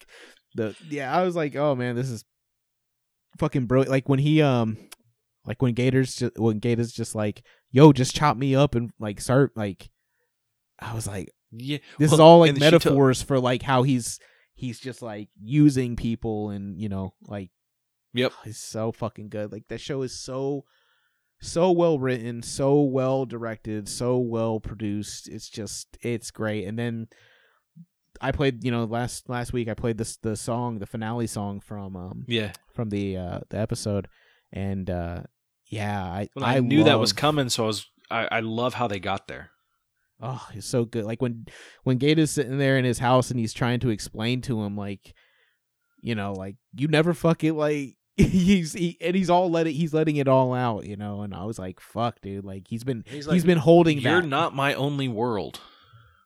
The 0.56 0.76
yeah, 0.90 1.16
I 1.16 1.24
was 1.24 1.36
like, 1.36 1.56
oh 1.56 1.76
man, 1.76 1.96
this 1.96 2.10
is 2.10 2.24
fucking 3.40 3.66
brilliant. 3.66 3.92
Like 3.92 4.08
when 4.10 4.20
he 4.20 4.42
um, 4.42 4.78
like 5.46 5.62
when 5.62 5.74
GaTa's 5.74 6.16
just 6.16 6.38
when 6.38 6.60
GaTa's 6.60 6.94
just 6.94 7.16
like, 7.16 7.44
yo, 7.72 7.92
just 7.92 8.16
chop 8.16 8.38
me 8.38 8.56
up 8.56 8.76
and 8.76 8.92
like 9.00 9.22
start 9.22 9.52
like, 9.56 9.90
I 10.80 10.94
was 10.94 11.08
like, 11.08 11.32
Yeah, 11.52 11.78
this 12.00 12.12
well, 12.12 12.16
is 12.16 12.20
all 12.20 12.40
like 12.40 12.50
and 12.50 12.58
she 12.58 12.70
took- 12.70 12.84
metaphors 12.86 13.22
for 13.22 13.40
like 13.40 13.62
how 13.62 13.84
he's 13.84 14.20
he's 14.56 14.80
just 14.80 15.02
like 15.02 15.30
using 15.42 15.96
people 15.96 16.50
and 16.50 16.80
you 16.80 16.90
know 16.90 17.14
like 17.28 17.50
Yep. 18.14 18.32
it's 18.46 18.60
so 18.60 18.92
fucking 18.92 19.30
good. 19.30 19.52
Like 19.52 19.68
that 19.70 19.82
show 19.82 20.02
is 20.02 20.18
so 20.20 20.64
so 21.42 21.72
well 21.72 22.00
written, 22.00 22.42
so 22.42 22.82
well 22.82 23.26
directed, 23.26 23.90
so 23.90 24.18
well 24.18 24.60
produced. 24.60 25.28
It's 25.28 25.50
just 25.50 25.98
it's 26.02 26.32
great. 26.32 26.66
And 26.66 26.80
then 26.80 27.08
I 28.22 28.32
played, 28.32 28.64
you 28.64 28.72
know, 28.72 28.86
last 28.86 29.28
last 29.30 29.52
week 29.52 29.68
I 29.68 29.74
played 29.74 29.98
this 29.98 30.16
the 30.18 30.36
song, 30.38 30.80
the 30.80 30.86
finale 30.86 31.28
song 31.28 31.60
from 31.60 31.96
um 31.98 32.24
Yeah. 32.28 32.54
from 32.74 32.90
the 32.90 33.18
uh 33.18 33.40
the 33.50 33.58
episode 33.58 34.08
and 34.54 34.90
uh 34.90 35.24
yeah, 35.68 36.02
I 36.04 36.30
Well, 36.36 36.46
I, 36.46 36.60
knew 36.60 36.84
that 36.86 37.00
was 37.00 37.12
coming, 37.12 37.50
so 37.50 37.64
I 37.64 37.68
was. 37.68 37.86
I, 38.12 38.28
I 38.34 38.40
love 38.42 38.76
how 38.76 38.88
they 38.88 39.00
got 39.00 39.28
there. 39.28 39.50
Oh, 40.22 40.48
he's 40.54 40.66
so 40.66 40.86
good. 40.86 41.04
Like 41.06 41.22
when 41.22 41.46
when 41.84 42.02
is 42.02 42.32
sitting 42.32 42.58
there 42.58 42.78
in 42.78 42.86
his 42.86 43.00
house 43.00 43.32
and 43.32 43.40
he's 43.40 43.54
trying 43.54 43.80
to 43.82 43.90
explain 43.90 44.42
to 44.42 44.62
him 44.64 44.76
like 44.78 45.14
you 46.02 46.14
know, 46.16 46.34
like 46.34 46.56
you 46.76 46.88
never 46.88 47.14
fucking 47.14 47.56
like 47.58 47.96
he's 48.18 48.74
he 48.74 48.98
and 49.02 49.16
he's 49.16 49.30
all 49.30 49.50
letting 49.52 49.74
he's 49.74 49.94
letting 49.94 50.16
it 50.18 50.28
all 50.28 50.54
out, 50.54 50.86
you 50.86 50.96
know, 50.96 51.22
and 51.22 51.34
I 51.34 51.44
was 51.46 51.60
like, 51.60 51.80
fuck 51.80 52.22
dude, 52.22 52.46
like 52.46 52.68
he's 52.70 52.84
been 52.84 53.04
He's 53.08 53.26
he's 53.26 53.28
like, 53.28 53.44
been 53.44 53.58
holding 53.58 54.00
You're 54.00 54.22
that. 54.22 54.28
not 54.28 54.56
my 54.56 54.74
only 54.74 55.08
world. 55.08 55.60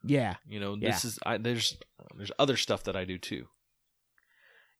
Yeah. 0.04 0.36
You 0.48 0.60
know, 0.60 0.76
Yeah. 0.80 0.92
this 0.92 1.04
is. 1.06 1.20
I, 1.26 1.38
there's 1.38 1.78
there's 2.16 2.32
other 2.40 2.58
stuff 2.58 2.84
that 2.84 2.96
I 2.96 3.06
do 3.06 3.18
too. 3.18 3.48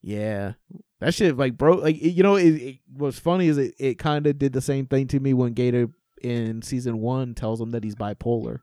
Yeah. 0.02 0.52
That 1.00 1.14
shit 1.14 1.36
like 1.36 1.56
bro 1.58 1.76
like 1.76 2.00
you 2.00 2.22
know 2.22 2.36
it, 2.36 2.48
it 2.54 2.78
what's 2.92 3.18
funny 3.18 3.48
is 3.48 3.58
it, 3.58 3.74
it 3.78 3.98
kind 3.98 4.26
of 4.26 4.38
did 4.38 4.52
the 4.52 4.60
same 4.60 4.86
thing 4.86 5.06
to 5.08 5.20
me 5.20 5.32
when 5.34 5.54
GaTa 5.54 5.90
in 6.22 6.60
season 6.62 6.98
1 6.98 7.34
tells 7.34 7.60
him 7.60 7.70
that 7.70 7.82
he's 7.84 7.94
bipolar. 7.94 8.60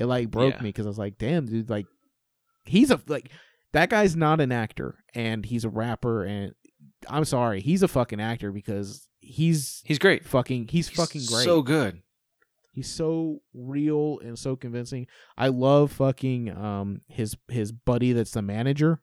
It 0.00 0.06
like 0.06 0.30
broke 0.30 0.54
Yeah. 0.54 0.62
me 0.62 0.72
cuz 0.72 0.86
I 0.86 0.88
was 0.88 0.98
like, 0.98 1.18
"Damn, 1.18 1.46
dude, 1.46 1.68
like 1.70 1.86
he's 2.64 2.90
a 2.90 3.00
like 3.06 3.30
that 3.72 3.90
guy's 3.90 4.16
not 4.16 4.40
an 4.40 4.50
actor, 4.50 5.04
and 5.14 5.44
he's 5.44 5.64
a 5.64 5.68
rapper, 5.68 6.24
and 6.24 6.54
I'm 7.08 7.24
sorry, 7.24 7.60
he's 7.60 7.82
a 7.82 7.88
fucking 7.88 8.20
actor 8.20 8.50
because 8.50 9.08
he's 9.20 9.82
He's 9.84 9.98
great. 9.98 10.24
fucking 10.24 10.68
he's, 10.68 10.88
He's 10.88 10.96
fucking 10.96 11.22
great. 11.28 11.44
So 11.44 11.62
good. 11.62 12.02
He's 12.72 12.88
so 12.90 13.42
real 13.52 14.18
and 14.20 14.38
so 14.38 14.56
convincing. 14.56 15.06
I 15.36 15.48
love 15.48 15.92
fucking 15.92 16.50
um 16.56 17.00
his 17.08 17.36
his 17.48 17.70
buddy 17.72 18.12
that's 18.12 18.30
the 18.32 18.42
manager. 18.42 19.02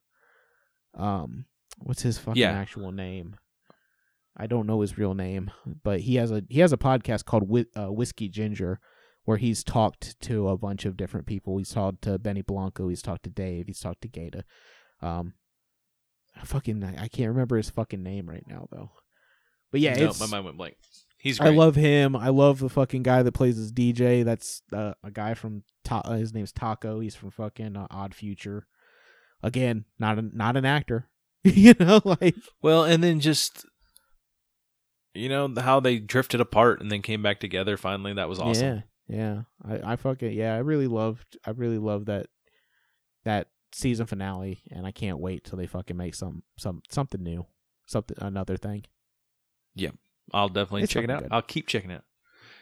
Um 0.96 1.46
what's 1.80 2.02
his 2.02 2.18
fucking 2.18 2.42
Yeah. 2.42 2.52
actual 2.52 2.92
name? 2.92 3.36
I 4.36 4.48
don't 4.48 4.68
know 4.68 4.82
his 4.82 4.98
real 4.98 5.14
name, 5.14 5.52
but 5.84 6.02
he 6.02 6.16
has 6.16 6.32
a 6.32 6.44
he 6.50 6.60
has 6.62 6.74
a 6.74 6.78
podcast 6.78 7.26
called 7.26 7.44
Whi- 7.48 7.66
uh, 7.76 7.92
Whiskey 7.92 8.30
Ginger 8.30 8.80
where 9.28 9.36
he's 9.36 9.62
talked 9.62 10.18
to 10.22 10.48
a 10.48 10.58
bunch 10.58 10.86
of 10.86 10.96
different 10.96 11.26
people. 11.26 11.58
He's 11.58 11.74
talked 11.74 12.04
to 12.04 12.18
Benny 12.18 12.42
Blanco, 12.42 12.88
he's 12.88 13.02
talked 13.02 13.24
to 13.24 13.30
Dave, 13.30 13.68
he's 13.68 13.82
talked 13.82 14.02
to 14.04 14.08
GaTa. 14.08 14.44
Um 15.02 15.34
fucking 16.46 16.82
I 16.82 17.10
can't 17.10 17.28
remember 17.28 17.58
his 17.58 17.70
fucking 17.70 18.02
name 18.02 18.30
right 18.30 18.46
now 18.48 18.70
though. 18.72 18.92
But 19.70 19.82
yeah, 19.82 19.98
no, 19.98 20.14
my 20.18 20.28
mind 20.28 20.46
went 20.46 20.58
blank. 20.58 20.78
He's 21.18 21.42
I 21.42 21.50
love 21.50 21.76
him. 21.76 22.16
I 22.16 22.30
love 22.30 22.60
the 22.60 22.70
fucking 22.70 23.04
guy 23.04 23.22
that 23.22 23.34
plays 23.34 23.58
his 23.58 23.74
DJ. 23.74 24.24
That's 24.24 24.62
uh, 24.72 24.94
a 25.04 25.12
guy 25.12 25.34
from 25.34 25.64
Ta- 25.84 26.04
uh, 26.06 26.14
his 26.14 26.34
name's 26.34 26.54
Taco. 26.54 27.02
He's 27.02 27.16
from 27.16 27.32
fucking 27.32 27.76
uh, 27.76 27.88
Odd 27.92 28.16
Future. 28.16 28.66
Again, 29.44 29.84
not 30.00 30.18
a, 30.18 30.22
not 30.22 30.56
an 30.56 30.64
actor. 30.64 31.10
you 31.44 31.74
know, 31.80 32.00
like 32.06 32.36
Well, 32.62 32.86
and 32.86 33.04
then 33.04 33.20
just 33.20 33.66
you 35.14 35.28
know 35.28 35.54
how 35.58 35.82
they 35.82 35.98
drifted 35.98 36.40
apart 36.40 36.80
and 36.80 36.90
then 36.90 37.02
came 37.02 37.22
back 37.22 37.42
together 37.42 37.76
finally. 37.76 38.14
That 38.14 38.30
was 38.30 38.40
awesome. 38.40 38.64
yeah, 38.64 38.82
yeah. 39.08 39.42
I, 39.64 39.94
I 39.94 39.96
fucking 39.96 40.32
yeah. 40.34 40.54
I 40.56 40.60
really 40.60 40.88
loved. 40.88 41.38
I 41.46 41.52
really 41.52 41.78
loved 41.78 42.08
that 42.08 42.28
that 43.26 43.48
season 43.74 44.06
finale, 44.06 44.62
and 44.72 44.86
I 44.86 44.92
can't 44.92 45.20
wait 45.20 45.44
till 45.44 45.58
they 45.58 45.68
fucking 45.68 45.98
make 45.98 46.16
some 46.16 46.44
some 46.58 46.82
something 46.90 47.22
new, 47.22 47.46
something 47.86 48.18
another 48.20 48.58
thing. 48.58 48.86
Yeah, 49.76 49.92
I'll 50.34 50.50
definitely 50.50 50.84
It's 50.84 50.94
check 50.94 51.04
it 51.04 51.10
out. 51.12 51.24
good. 51.24 51.32
I'll 51.32 51.42
keep 51.42 51.68
checking 51.68 51.92
it. 51.92 51.96
out. 51.96 52.04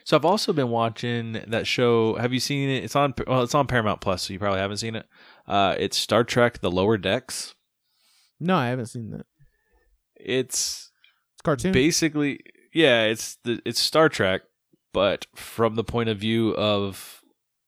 So 0.04 0.16
I've 0.16 0.24
also 0.24 0.52
been 0.52 0.70
watching 0.70 1.32
that 1.48 1.66
show. 1.66 2.14
Have 2.16 2.32
you 2.32 2.38
seen 2.40 2.68
it? 2.68 2.84
It's 2.84 2.94
on 2.94 3.12
well, 3.26 3.42
it's 3.42 3.54
on 3.54 3.66
Paramount 3.66 4.00
Plus, 4.00 4.22
so 4.22 4.32
you 4.32 4.38
probably 4.38 4.60
haven't 4.60 4.76
seen 4.76 4.94
it. 4.94 5.06
Uh, 5.48 5.74
it's 5.78 5.96
Star 5.96 6.22
Trek: 6.24 6.60
The 6.60 6.70
Lower 6.70 6.96
Decks. 6.96 7.54
No, 8.38 8.54
I 8.56 8.66
haven't 8.68 8.86
seen 8.86 9.10
that. 9.10 9.26
It's 10.14 10.90
It's 11.34 11.42
cartoon. 11.42 11.72
basically 11.72 12.40
yeah, 12.72 13.04
it's 13.04 13.36
the 13.44 13.60
it's 13.64 13.80
Star 13.80 14.08
Trek, 14.08 14.42
but 14.96 15.26
from 15.34 15.74
the 15.74 15.84
point 15.84 16.08
of 16.08 16.16
view 16.16 16.54
of 16.54 17.20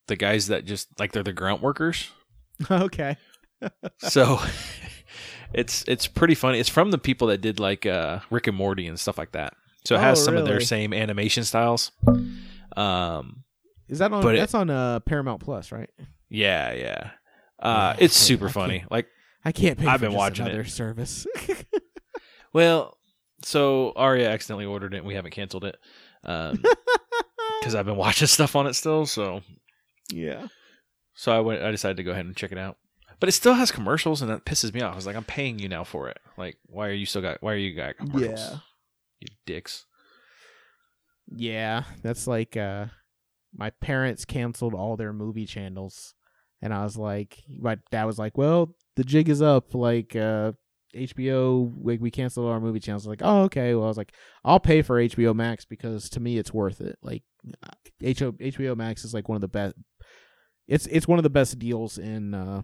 the 0.06 0.16
guys 0.16 0.46
that 0.46 0.64
just 0.64 0.88
like 0.98 1.12
they're 1.12 1.22
the 1.22 1.30
grunt 1.34 1.60
workers. 1.60 2.10
okay. 2.70 3.18
so 3.98 4.40
it's 5.52 5.84
it's 5.86 6.06
pretty 6.06 6.34
funny. 6.34 6.58
It's 6.58 6.70
from 6.70 6.90
the 6.90 6.96
people 6.96 7.28
that 7.28 7.42
did 7.42 7.60
like 7.60 7.84
uh, 7.84 8.20
Rick 8.30 8.46
and 8.46 8.56
Morty 8.56 8.86
and 8.86 8.98
stuff 8.98 9.18
like 9.18 9.32
that. 9.32 9.52
So 9.84 9.94
it 9.96 10.00
has 10.00 10.18
Oh, 10.22 10.24
some 10.24 10.36
of 10.38 10.46
their 10.46 10.60
same 10.60 10.94
animation 10.94 11.44
styles. 11.44 11.92
Um, 12.78 13.44
Is 13.90 13.98
that 13.98 14.10
on? 14.10 14.22
But 14.22 14.36
it- 14.36 14.38
that's 14.38 14.54
on 14.54 14.70
uh, 14.70 15.00
Paramount 15.00 15.42
Plus, 15.42 15.70
right? 15.70 15.90
yeah, 16.30 16.72
yeah. 16.72 17.10
Uh, 17.60 17.94
Yeah, 17.98 18.04
it's 18.04 18.16
super 18.16 18.48
funny. 18.48 18.84
Like, 18.90 19.06
I 19.44 19.52
can't 19.52 19.78
pay. 19.78 19.86
I've 19.86 20.00
been 20.00 20.14
watching 20.14 20.46
it. 20.46 20.48
another 20.48 20.64
service. 20.64 21.26
well, 22.54 22.96
so 23.42 23.92
Arya 23.96 24.30
accidentally 24.30 24.64
ordered 24.64 24.94
it. 24.94 24.98
and 24.98 25.06
We 25.06 25.14
haven't 25.14 25.32
canceled 25.32 25.64
it 25.64 25.76
because 26.22 27.74
I've 27.74 27.86
been 27.86 27.96
watching 27.96 28.28
stuff 28.28 28.56
on 28.56 28.66
it 28.66 28.74
still. 28.74 29.06
So, 29.06 29.42
yeah. 30.12 30.48
so 31.14 31.32
I 31.32 31.40
went. 31.40 31.62
I 31.62 31.70
decided 31.70 31.96
to 31.98 32.02
go 32.02 32.12
ahead 32.12 32.26
and 32.26 32.36
check 32.36 32.52
it 32.52 32.58
out. 32.58 32.76
But 33.20 33.28
it 33.28 33.32
still 33.32 33.54
has 33.54 33.72
commercials, 33.72 34.22
and 34.22 34.30
that 34.30 34.44
pisses 34.44 34.72
me 34.72 34.80
off. 34.80 34.92
I 34.92 34.96
was 34.96 35.06
like, 35.06 35.16
I'm 35.16 35.24
paying 35.24 35.58
you 35.58 35.68
now 35.68 35.82
for 35.82 36.08
it. 36.08 36.18
Like, 36.36 36.56
why 36.66 36.88
are 36.88 36.92
you 36.92 37.06
still 37.06 37.22
got? 37.22 37.42
Why 37.42 37.52
are 37.52 37.56
you 37.56 37.74
got 37.74 37.96
commercials? 37.96 38.40
Yeah. 38.40 38.58
You 39.20 39.28
dicks. 39.46 39.86
Yeah, 41.30 41.82
that's 42.02 42.26
like 42.26 42.56
uh 42.56 42.86
my 43.56 43.70
parents 43.70 44.24
canceled 44.24 44.74
all 44.74 44.96
their 44.96 45.12
movie 45.12 45.46
channels 45.46 46.14
and 46.62 46.72
I 46.72 46.84
was 46.84 46.96
like 46.96 47.42
my 47.48 47.78
dad 47.90 48.04
was 48.04 48.18
like, 48.18 48.36
"Well, 48.36 48.74
the 48.96 49.04
jig 49.04 49.28
is 49.28 49.42
up 49.42 49.74
like 49.74 50.16
uh 50.16 50.52
HBO 50.98 51.72
like 51.82 52.00
we 52.00 52.10
canceled 52.10 52.46
our 52.50 52.60
movie 52.60 52.80
channels." 52.80 53.06
I 53.06 53.10
was 53.10 53.18
like, 53.20 53.28
"Oh, 53.28 53.42
okay." 53.44 53.74
Well, 53.74 53.84
I 53.84 53.88
was 53.88 53.96
like, 53.96 54.12
"I'll 54.44 54.60
pay 54.60 54.82
for 54.82 54.96
HBO 55.00 55.34
Max 55.34 55.64
because 55.64 56.08
to 56.10 56.20
me 56.20 56.38
it's 56.38 56.52
worth 56.52 56.80
it." 56.80 56.98
Like 57.02 57.22
uh, 57.62 57.68
HBO 58.02 58.32
HBO 58.40 58.76
Max 58.76 59.04
is 59.04 59.14
like 59.14 59.28
one 59.28 59.36
of 59.36 59.40
the 59.42 59.48
best 59.48 59.74
it's 60.66 60.86
it's 60.86 61.08
one 61.08 61.18
of 61.18 61.22
the 61.22 61.30
best 61.30 61.58
deals 61.58 61.96
in 61.98 62.34
uh 62.34 62.62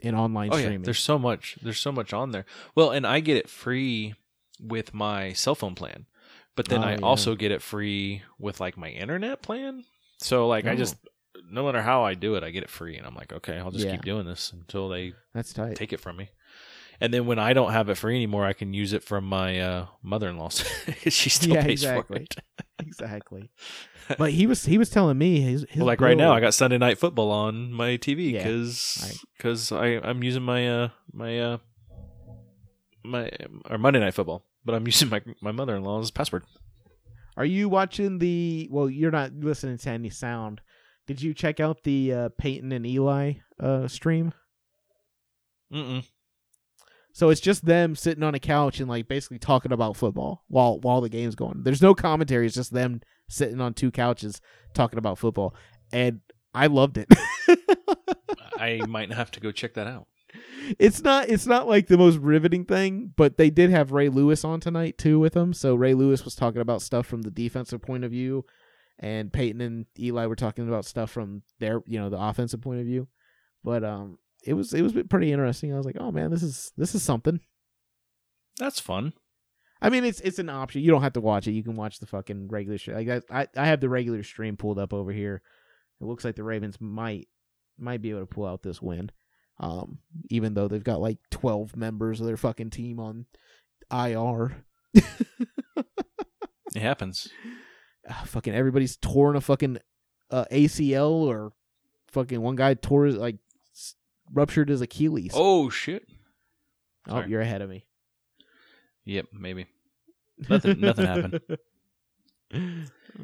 in 0.00 0.14
online 0.14 0.52
Oh 0.52 0.56
yeah, 0.56 0.62
streaming. 0.64 0.82
there's 0.82 0.98
so 1.00 1.18
much. 1.18 1.58
There's 1.62 1.78
so 1.80 1.90
much 1.92 2.12
on 2.12 2.30
there. 2.30 2.44
Well, 2.74 2.90
and 2.90 3.06
I 3.06 3.20
get 3.20 3.36
it 3.36 3.48
free 3.48 4.14
with 4.60 4.94
my 4.94 5.32
cell 5.32 5.54
phone 5.54 5.74
plan, 5.74 6.06
but 6.54 6.68
then 6.68 6.82
Oh, 6.82 6.86
I 6.86 6.92
yeah. 6.92 6.98
also 7.02 7.34
get 7.34 7.50
it 7.50 7.62
free 7.62 8.22
with 8.38 8.60
like 8.60 8.76
my 8.76 8.90
internet 8.90 9.42
plan. 9.42 9.84
So 10.18 10.46
like 10.46 10.66
I 10.66 10.72
Oh. 10.72 10.76
just 10.76 10.96
no 11.50 11.64
matter 11.66 11.82
how 11.82 12.02
I 12.04 12.14
do 12.14 12.34
it, 12.36 12.42
I 12.44 12.50
get 12.50 12.62
it 12.62 12.70
free, 12.70 12.96
and 12.96 13.06
I'm 13.06 13.14
like, 13.14 13.32
okay, 13.32 13.58
I'll 13.58 13.70
just 13.70 13.84
Yeah. 13.84 13.92
keep 13.92 14.04
doing 14.04 14.26
this 14.26 14.52
until 14.52 14.88
they 14.88 15.14
That's 15.34 15.52
tight. 15.52 15.76
take 15.76 15.92
it 15.92 16.00
from 16.00 16.16
me. 16.16 16.30
And 17.00 17.12
then 17.12 17.26
when 17.26 17.38
I 17.38 17.52
don't 17.52 17.72
have 17.72 17.88
it 17.88 17.96
free 17.96 18.16
anymore, 18.16 18.44
I 18.46 18.52
can 18.52 18.72
use 18.72 18.92
it 18.92 19.02
from 19.02 19.24
my 19.24 19.60
uh, 19.60 19.86
mother-in-law's. 20.02 20.64
she 21.08 21.28
still 21.30 21.54
Yeah, 21.54 21.62
pays 21.62 21.82
exactly. 21.82 22.16
for 22.16 22.22
it. 22.22 22.36
exactly. 22.78 23.50
But 24.18 24.30
he 24.30 24.46
was 24.46 24.64
he 24.64 24.78
was 24.78 24.88
telling 24.88 25.18
me 25.18 25.40
his, 25.40 25.66
his 25.68 25.78
Well, 25.78 25.86
like 25.86 26.00
right 26.00 26.16
now, 26.16 26.32
I 26.32 26.38
got 26.38 26.54
Sunday 26.54 26.78
Night 26.78 26.96
Football 26.96 27.32
on 27.32 27.72
my 27.72 27.96
TV 27.96 28.30
Yeah, 28.30 28.44
because 29.36 29.72
I 29.72 29.98
I'm 30.00 30.22
using 30.22 30.44
my 30.44 30.68
uh 30.68 30.88
my 31.12 31.36
uh 31.40 31.58
my 33.04 33.28
or 33.68 33.78
Monday 33.78 33.98
Night 33.98 34.14
Football, 34.14 34.44
but 34.64 34.76
I'm 34.76 34.86
using 34.86 35.08
my 35.08 35.22
my 35.40 35.50
mother 35.50 35.74
in 35.74 35.82
law's 35.82 36.12
password. 36.12 36.44
Are 37.36 37.44
you 37.44 37.68
watching 37.68 38.18
the? 38.20 38.68
Well, 38.70 38.88
you're 38.88 39.10
not 39.10 39.32
listening 39.34 39.78
to 39.78 39.90
any 39.90 40.10
sound. 40.10 40.60
Did 41.08 41.20
you 41.20 41.34
check 41.34 41.58
out 41.58 41.82
the 41.82 42.12
uh, 42.12 42.28
Peyton 42.38 42.70
and 42.70 42.86
Eli 42.86 43.34
uh, 43.60 43.88
stream? 43.88 44.32
Mm-mm. 45.72 46.04
So 47.16 47.30
it's 47.30 47.40
just 47.40 47.64
them 47.64 47.96
sitting 47.96 48.22
on 48.22 48.34
a 48.34 48.38
couch 48.38 48.78
and 48.78 48.90
like 48.90 49.08
basically 49.08 49.38
talking 49.38 49.72
about 49.72 49.96
football 49.96 50.44
while 50.48 50.78
while 50.80 51.00
the 51.00 51.08
game's 51.08 51.34
going. 51.34 51.62
There's 51.62 51.80
no 51.80 51.94
commentary. 51.94 52.44
It's 52.44 52.54
just 52.54 52.74
them 52.74 53.00
sitting 53.26 53.58
on 53.58 53.72
two 53.72 53.90
couches 53.90 54.42
talking 54.74 54.98
about 54.98 55.16
football, 55.16 55.54
and 55.94 56.20
I 56.52 56.66
loved 56.66 56.98
it. 56.98 57.08
I 58.58 58.82
might 58.86 59.14
have 59.14 59.30
to 59.30 59.40
go 59.40 59.50
check 59.50 59.72
that 59.74 59.86
out. 59.86 60.08
it's 60.78 61.02
not 61.02 61.30
it's 61.30 61.46
not 61.46 61.66
like 61.66 61.86
the 61.86 61.96
most 61.96 62.18
riveting 62.18 62.66
thing, 62.66 63.14
but 63.16 63.38
they 63.38 63.48
did 63.48 63.70
have 63.70 63.92
Ray 63.92 64.10
Lewis 64.10 64.44
on 64.44 64.60
tonight 64.60 64.98
too 64.98 65.18
with 65.18 65.32
them. 65.32 65.54
So 65.54 65.74
Ray 65.74 65.94
Lewis 65.94 66.22
was 66.22 66.34
talking 66.34 66.60
about 66.60 66.82
stuff 66.82 67.06
from 67.06 67.22
the 67.22 67.30
defensive 67.30 67.80
point 67.80 68.04
of 68.04 68.10
view, 68.10 68.44
and 68.98 69.32
Peyton 69.32 69.62
and 69.62 69.86
Eli 69.98 70.26
were 70.26 70.36
talking 70.36 70.68
about 70.68 70.84
stuff 70.84 71.12
from 71.12 71.44
their 71.60 71.80
you 71.86 71.98
know 71.98 72.10
the 72.10 72.20
offensive 72.20 72.60
point 72.60 72.80
of 72.80 72.84
view. 72.84 73.08
But 73.64 73.84
um, 73.84 74.18
it 74.46 74.54
was 74.54 74.72
it 74.72 74.82
was 74.82 74.94
pretty 75.08 75.32
interesting. 75.32 75.72
I 75.72 75.76
was 75.76 75.86
like, 75.86 75.96
oh 75.98 76.12
man, 76.12 76.30
this 76.30 76.42
is 76.42 76.72
this 76.76 76.94
is 76.94 77.02
something. 77.02 77.40
That's 78.58 78.80
fun. 78.80 79.12
I 79.82 79.90
mean, 79.90 80.04
it's 80.04 80.20
it's 80.20 80.38
an 80.38 80.48
option. 80.48 80.82
You 80.82 80.90
don't 80.90 81.02
have 81.02 81.14
to 81.14 81.20
watch 81.20 81.46
it. 81.46 81.52
You 81.52 81.62
can 81.62 81.76
watch 81.76 81.98
the 81.98 82.06
fucking 82.06 82.48
regular 82.48 82.78
stream. 82.78 82.96
Like 82.96 83.06
that, 83.08 83.24
I 83.30 83.46
I 83.56 83.66
have 83.66 83.80
the 83.80 83.88
regular 83.88 84.22
stream 84.22 84.56
pulled 84.56 84.78
up 84.78 84.94
over 84.94 85.12
here. 85.12 85.42
It 86.00 86.04
looks 86.04 86.24
like 86.24 86.36
the 86.36 86.44
Ravens 86.44 86.80
might 86.80 87.28
might 87.78 88.00
be 88.00 88.10
able 88.10 88.20
to 88.20 88.26
pull 88.26 88.46
out 88.46 88.62
this 88.62 88.80
win. 88.80 89.10
Um, 89.58 89.98
even 90.28 90.54
though 90.54 90.68
they've 90.68 90.82
got 90.82 91.00
like 91.00 91.18
twelve 91.30 91.76
members 91.76 92.20
of 92.20 92.26
their 92.26 92.36
fucking 92.36 92.70
team 92.70 93.00
on 93.00 93.26
IR. 93.90 94.64
It 96.76 96.82
happens. 96.82 97.28
Ah, 98.08 98.22
fucking 98.24 98.54
everybody's 98.54 98.96
torn 98.96 99.34
a 99.34 99.40
fucking 99.40 99.78
uh, 100.30 100.44
ACL 100.52 101.10
or 101.10 101.50
fucking 102.12 102.40
one 102.40 102.54
guy 102.54 102.74
tore 102.74 103.06
his 103.06 103.16
like 103.16 103.38
ruptured 104.32 104.68
his 104.68 104.80
Achilles. 104.80 105.32
Oh 105.34 105.68
shit. 105.70 106.06
oh 107.08 107.12
sorry. 107.12 107.30
you're 107.30 107.40
ahead 107.40 107.62
of 107.62 107.70
me. 107.70 107.86
Yep, 109.04 109.26
maybe. 109.32 109.66
Nothing- 110.48 110.80
nothing 110.80 111.06
happened. 111.06 111.40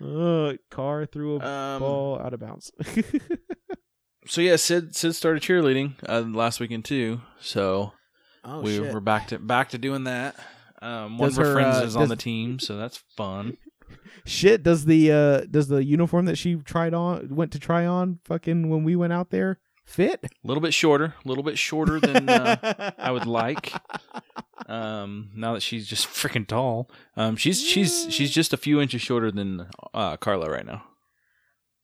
Uh, 0.02 0.54
Carr 0.70 1.06
threw 1.06 1.36
a 1.36 1.44
Um, 1.44 1.80
ball 1.80 2.18
out 2.18 2.32
of 2.34 2.40
bounds. 2.40 2.72
so 4.26 4.40
yeah, 4.40 4.56
Sid 4.56 4.96
Sid 4.96 5.14
started 5.14 5.42
cheerleading 5.42 5.94
uh, 6.08 6.20
last 6.22 6.60
weekend 6.60 6.84
too. 6.86 7.20
So 7.40 7.92
oh 8.44 8.62
we 8.62 8.76
shit. 8.78 8.92
we're 8.92 9.00
back 9.00 9.28
to 9.28 9.38
back 9.38 9.68
to 9.70 9.78
doing 9.78 10.04
that. 10.04 10.34
Um, 10.80 11.18
one 11.18 11.28
Does 11.28 11.38
of 11.38 11.44
our 11.44 11.50
her, 11.50 11.54
friends 11.54 11.76
uh, 11.76 11.84
is 11.86 11.96
on 11.96 12.08
the 12.08 12.16
team, 12.16 12.58
so 12.58 12.76
that's 12.76 12.96
fun. 13.16 13.56
Shit, 14.24 14.62
does 14.62 14.84
the 14.86 15.12
uh 15.12 15.40
does 15.50 15.68
the 15.68 15.84
uniform 15.84 16.24
that 16.24 16.36
she 16.38 16.54
tried 16.56 16.94
on 16.94 17.34
went 17.34 17.52
to 17.52 17.58
try 17.58 17.84
on 17.86 18.18
fucking 18.24 18.68
when 18.70 18.84
we 18.84 18.96
went 18.96 19.12
out 19.12 19.30
there 19.30 19.58
fit? 19.92 20.20
A 20.24 20.28
little 20.44 20.60
bit 20.60 20.74
shorter, 20.74 21.14
a 21.24 21.28
little 21.28 21.44
bit 21.44 21.58
shorter 21.58 22.00
than 22.00 22.28
uh, 22.28 22.92
I 22.98 23.10
would 23.10 23.26
like. 23.40 23.72
Um, 24.66 25.30
now 25.34 25.54
that 25.54 25.62
she's 25.62 25.86
just 25.86 26.06
freaking 26.06 26.46
tall, 26.46 26.90
um, 27.16 27.36
she's 27.36 27.62
she's 27.62 28.06
she's 28.10 28.30
just 28.30 28.52
a 28.52 28.56
few 28.56 28.80
inches 28.80 29.02
shorter 29.02 29.30
than 29.30 29.66
uh, 29.92 30.16
Carla 30.18 30.50
right 30.50 30.66
now. 30.66 30.84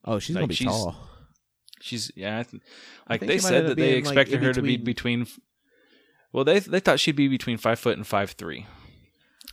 Oh, 0.05 0.19
she's 0.19 0.35
Like, 0.37 0.43
gonna 0.43 0.49
be 0.49 0.55
she's- 0.55 0.71
tall. 0.73 0.97
She's 1.81 2.11
yeah, 2.17 2.41
I 2.41 2.43
th- 2.43 2.63
like 3.09 3.21
they 3.21 3.39
said 3.39 3.67
that 3.69 3.77
they 3.77 3.93
being, 3.93 4.05
like, 4.05 4.13
expected 4.17 4.43
her 4.43 4.53
to 4.53 4.63
be 4.63 4.77
between-. 4.77 5.29
Well, 6.33 6.43
they 6.45 6.59
they 6.59 6.81
thought 6.81 6.99
she'd 6.99 7.15
be 7.15 7.29
between 7.29 7.57
five 7.57 7.79
foot 7.79 7.97
and 7.97 8.05
five 8.07 8.33
three. 8.33 8.67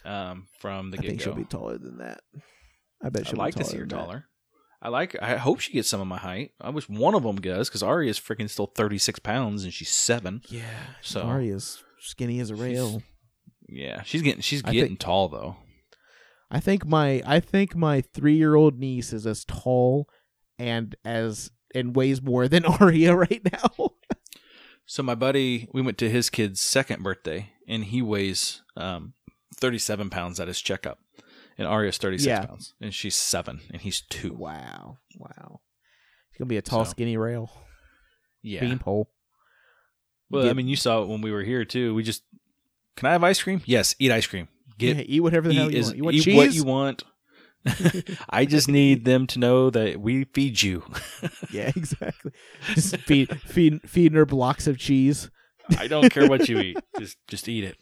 Um, 0.03 0.47
from 0.60 0.89
the 0.91 0.97
I 0.97 1.01
get 1.01 1.08
think 1.10 1.22
she'll 1.22 1.36
be 1.36 1.43
taller 1.43 1.78
than 1.78 1.99
that. 1.99 2.22
I 3.03 3.10
bet 3.10 3.22
I'd 3.22 3.28
she'll 3.28 3.38
like 3.38 3.56
be 3.56 3.64
to 3.64 3.70
see 3.70 3.78
her 3.78 3.86
taller. 3.86 4.26
I 4.86 4.89
like. 4.89 5.15
I 5.19 5.38
hope 5.38 5.61
she 5.61 5.73
gets 5.73 5.89
some 5.89 5.99
of 5.99 6.05
my 6.05 6.17
height. 6.19 6.51
I 6.61 6.69
wish 6.69 6.88
one 6.88 7.15
of 7.15 7.23
them 7.23 7.41
does 7.41 7.67
because 7.69 7.81
Ari 7.81 8.07
is 8.07 8.19
freaking 8.19 8.47
still 8.49 8.67
thirty 8.67 8.99
six 8.99 9.17
pounds 9.17 9.63
and 9.63 9.73
she's 9.73 9.89
seven. 9.89 10.41
Yeah, 10.49 10.61
So- 11.01 11.23
Arya's 11.23 11.83
skinny 11.99 12.39
as 12.39 12.51
a 12.51 12.55
rail. 12.55 13.01
Yeah, 13.67 14.03
she's 14.03 14.21
getting 14.21 14.41
she's 14.41 14.61
getting 14.61 14.89
think- 14.89 14.99
tall 14.99 15.27
though. 15.27 15.55
I 16.51 16.59
think 16.59 16.86
my 16.86 17.23
I 17.25 17.39
think 17.39 17.75
my 17.75 18.01
three 18.01 18.36
year 18.38 18.53
old 18.53 18.79
niece 18.79 19.11
is 19.11 19.25
as 19.25 19.43
tall 19.45 20.07
and 20.59 20.95
as 21.03 21.49
and 21.73 21.95
weighs 21.95 22.21
more 22.21 22.47
than 22.47 22.63
Arya 22.79 23.15
right 23.15 23.41
now. 23.51 23.89
So 24.86 25.01
my 25.01 25.15
buddy, 25.15 25.67
we 25.73 25.81
went 25.81 25.97
to 25.97 26.11
his 26.11 26.29
kid's 26.29 26.61
second 26.61 27.01
birthday, 27.01 27.49
and 27.67 27.86
he 27.86 28.03
weighs 28.03 28.61
um, 28.77 29.13
37 29.55 30.11
pounds 30.11 30.39
at 30.39 30.47
his 30.47 30.61
checkup, 30.61 30.99
and 31.58 31.68
Arya's 31.68 31.97
36 31.97 32.26
Yeah. 32.28 32.45
pounds, 32.45 32.74
and 32.82 32.93
she's 32.93 33.16
seven, 33.16 33.62
and 33.72 33.82
he's 33.82 34.01
two. 34.01 34.34
wow, 34.34 34.97
wow. 35.18 35.62
She's 36.32 36.39
gonna 36.39 36.49
be 36.49 36.58
a 36.58 36.62
tall, 36.62 36.86
So- 36.86 36.91
skinny 36.91 37.18
rail 37.18 37.49
Yeah. 38.41 38.62
beanpole. 38.62 39.10
Well, 40.30 40.49
I 40.49 40.53
mean, 40.53 40.68
you 40.68 40.76
saw 40.76 41.01
it 41.03 41.08
when 41.08 41.22
we 41.22 41.32
were 41.32 41.43
here 41.43 41.64
too. 41.66 41.93
We 41.95 42.03
just, 42.03 42.24
can 42.97 43.08
I 43.08 43.12
have 43.12 43.24
ice 43.24 43.41
cream? 43.41 43.62
Yes, 43.66 43.95
eat 43.99 44.12
ice 44.12 44.26
cream. 44.28 44.47
Get 44.78 44.97
yeah, 44.97 45.03
eat 45.06 45.20
whatever 45.22 45.47
the 45.47 45.53
hell 45.53 45.72
you 45.72 45.78
is- 45.78 45.86
want. 45.88 45.97
You 45.97 46.03
want 46.03 46.16
eat 46.18 46.24
cheese? 46.24 46.36
what 46.36 46.53
you 46.53 46.64
want. 46.64 47.03
I 48.30 48.45
just 48.45 48.68
need 48.80 49.06
them 49.06 49.26
to 49.28 49.39
know 49.39 49.70
that 49.70 49.99
we 50.01 50.26
feed 50.26 50.62
you. 50.62 50.84
yeah, 51.51 51.72
exactly. 51.76 52.32
Just 52.74 52.97
feed, 52.97 53.39
feed, 53.41 53.82
feeding 53.89 54.18
her 54.18 54.26
blocks 54.26 54.68
of 54.68 54.78
cheese. 54.78 55.30
I 55.78 55.88
don't 55.88 56.12
care 56.12 56.28
what 56.28 56.47
you 56.49 56.60
eat. 56.60 56.78
Just 56.99 57.18
just 57.28 57.47
eat 57.49 57.64
it. 57.64 57.78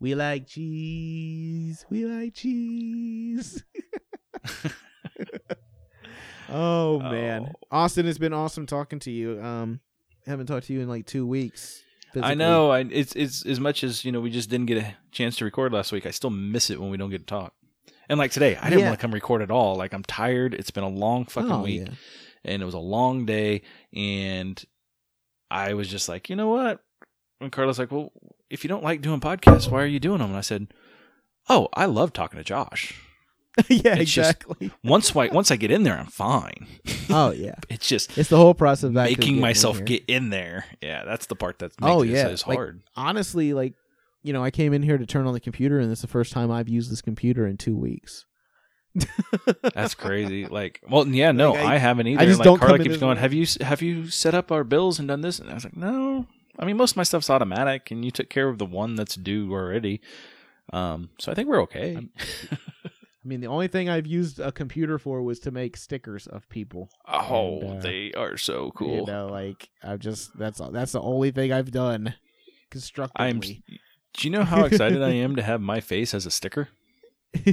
We 0.00 0.14
like 0.14 0.46
cheese. 0.46 1.84
We 1.90 2.04
like 2.06 2.34
cheese. 2.34 3.62
oh 6.48 6.98
man, 7.00 7.48
Oh. 7.48 7.52
Austin, 7.70 8.06
it's 8.06 8.18
been 8.18 8.32
awesome 8.32 8.66
talking 8.66 8.98
to 9.00 9.10
you. 9.10 9.40
Um, 9.42 9.80
haven't 10.26 10.46
talked 10.46 10.66
to 10.66 10.72
you 10.72 10.80
in 10.80 10.88
like 10.88 11.06
two 11.06 11.26
weeks. 11.26 11.82
I 12.20 12.34
know. 12.34 12.70
I, 12.70 12.80
it's 12.80 13.14
it's 13.16 13.46
as 13.46 13.58
much 13.58 13.82
as 13.82 14.04
you 14.04 14.12
know. 14.12 14.20
We 14.20 14.30
just 14.30 14.50
didn't 14.50 14.66
get 14.66 14.78
a 14.78 14.94
chance 15.12 15.36
to 15.36 15.44
record 15.46 15.72
last 15.72 15.92
week. 15.92 16.04
I 16.04 16.10
still 16.10 16.30
miss 16.30 16.68
it 16.68 16.78
when 16.80 16.90
we 16.90 16.98
don't 16.98 17.08
get 17.10 17.20
to 17.20 17.26
talk. 17.26 17.54
And 18.08 18.18
like 18.18 18.32
today, 18.32 18.56
I 18.56 18.64
didn't 18.68 18.80
Yeah. 18.80 18.88
want 18.88 18.98
to 18.98 19.02
come 19.02 19.14
record 19.14 19.40
at 19.40 19.50
all. 19.50 19.76
Like 19.76 19.94
I'm 19.94 20.02
tired. 20.02 20.52
It's 20.54 20.70
been 20.70 20.84
a 20.84 20.88
long 20.88 21.24
fucking 21.24 21.50
Oh, 21.50 21.62
week, 21.62 21.86
yeah. 21.86 21.94
and 22.44 22.60
it 22.60 22.64
was 22.66 22.74
a 22.74 22.78
long 22.78 23.24
day. 23.24 23.62
And 23.94 24.62
I 25.50 25.72
was 25.74 25.88
just 25.88 26.08
like, 26.08 26.28
you 26.28 26.36
know 26.36 26.48
what? 26.48 26.80
And 27.42 27.52
Carla's 27.52 27.78
like, 27.78 27.90
well, 27.92 28.12
if 28.48 28.64
you 28.64 28.68
don't 28.68 28.84
like 28.84 29.02
doing 29.02 29.20
podcasts, 29.20 29.70
why 29.70 29.82
are 29.82 29.86
you 29.86 30.00
doing 30.00 30.18
them? 30.18 30.28
And 30.30 30.38
I 30.38 30.42
said, 30.42 30.68
oh, 31.48 31.68
I 31.74 31.86
love 31.86 32.12
talking 32.12 32.38
to 32.38 32.44
Josh. 32.44 32.94
yeah, 33.68 33.96
It's 33.96 34.10
just- 34.12 34.30
exactly. 34.42 34.70
Once 34.82 35.14
I 35.14 35.26
once 35.28 35.50
I 35.50 35.56
get 35.56 35.70
in 35.70 35.82
there, 35.82 35.98
I'm 35.98 36.06
fine. 36.06 36.66
oh 37.10 37.32
yeah, 37.32 37.56
It's 37.68 37.86
just 37.86 38.16
it's 38.16 38.30
the 38.30 38.38
whole 38.38 38.54
process 38.54 38.84
of 38.84 38.92
making 38.92 39.16
getting 39.16 39.34
in 39.36 39.40
myself 39.42 39.84
get 39.84 40.04
in 40.08 40.30
there. 40.30 40.64
Yeah, 40.80 41.04
that's 41.04 41.26
the 41.26 41.36
part 41.36 41.58
that's 41.58 41.76
Oh, 41.82 42.02
yeah. 42.02 42.28
is 42.28 42.46
Like, 42.46 42.56
hard. 42.56 42.80
honestly, 42.96 43.52
like, 43.52 43.74
you 44.22 44.32
know, 44.32 44.42
I 44.42 44.50
came 44.50 44.72
in 44.72 44.82
here 44.82 44.96
to 44.96 45.04
turn 45.04 45.26
on 45.26 45.34
the 45.34 45.40
computer, 45.40 45.78
and 45.80 45.90
this 45.90 45.98
is 45.98 46.02
the 46.02 46.08
first 46.08 46.32
time 46.32 46.50
I've 46.50 46.68
used 46.68 46.90
this 46.90 47.02
computer 47.02 47.46
in 47.46 47.58
two 47.58 47.76
weeks. 47.76 48.24
That's 49.74 49.94
crazy. 49.94 50.46
Like, 50.46 50.80
well, 50.88 51.06
yeah, 51.06 51.32
no, 51.32 51.52
Like, 51.52 51.60
I- 51.64 51.74
I, 51.74 51.78
haven't 51.78 52.06
either. 52.06 52.22
I 52.22 52.26
just 52.26 52.38
like, 52.38 52.44
don't 52.44 52.58
Carla 52.58 52.78
keeps 52.78 52.98
going. 52.98 53.16
Have 53.16 53.32
you 53.32 53.46
have 53.60 53.82
you 53.82 54.08
set 54.08 54.34
up 54.34 54.52
our 54.52 54.64
bills 54.64 54.98
and 54.98 55.08
done 55.08 55.20
this? 55.22 55.38
And 55.38 55.50
I 55.50 55.54
was 55.54 55.64
like, 55.64 55.76
no. 55.76 56.26
I 56.62 56.64
mean, 56.64 56.76
most 56.76 56.92
of 56.92 56.96
my 56.96 57.02
stuff's 57.02 57.28
automatic, 57.28 57.90
and 57.90 58.04
you 58.04 58.12
took 58.12 58.30
care 58.30 58.48
of 58.48 58.58
the 58.58 58.64
one 58.64 58.94
that's 58.94 59.16
due 59.16 59.52
already. 59.52 60.00
Um, 60.72 61.10
so 61.18 61.32
I 61.32 61.34
think 61.34 61.48
we're 61.48 61.62
okay. 61.62 61.96
I 61.96 63.24
mean, 63.24 63.40
the 63.40 63.48
only 63.48 63.66
thing 63.66 63.88
I've 63.88 64.06
used 64.06 64.38
a 64.38 64.52
computer 64.52 64.96
for 65.00 65.22
was 65.22 65.40
to 65.40 65.50
make 65.50 65.76
stickers 65.76 66.28
of 66.28 66.48
people. 66.48 66.88
oh, 67.08 67.60
and, 67.60 67.78
uh, 67.78 67.80
they 67.80 68.12
are 68.12 68.36
so 68.36 68.70
cool. 68.76 68.98
You 69.00 69.06
know, 69.06 69.26
like 69.26 69.70
I've 69.82 69.98
just 69.98 70.38
that's 70.38 70.60
that's 70.70 70.92
the 70.92 71.02
only 71.02 71.32
thing 71.32 71.52
I've 71.52 71.72
done 71.72 72.14
constructively. 72.70 73.26
I'm. 73.26 73.40
Do 73.40 74.28
you 74.28 74.30
know 74.30 74.44
how 74.44 74.64
excited 74.64 75.02
I 75.02 75.10
am 75.10 75.34
to 75.36 75.42
have 75.42 75.60
my 75.60 75.80
face 75.80 76.14
as 76.14 76.26
a 76.26 76.30
sticker? 76.30 76.68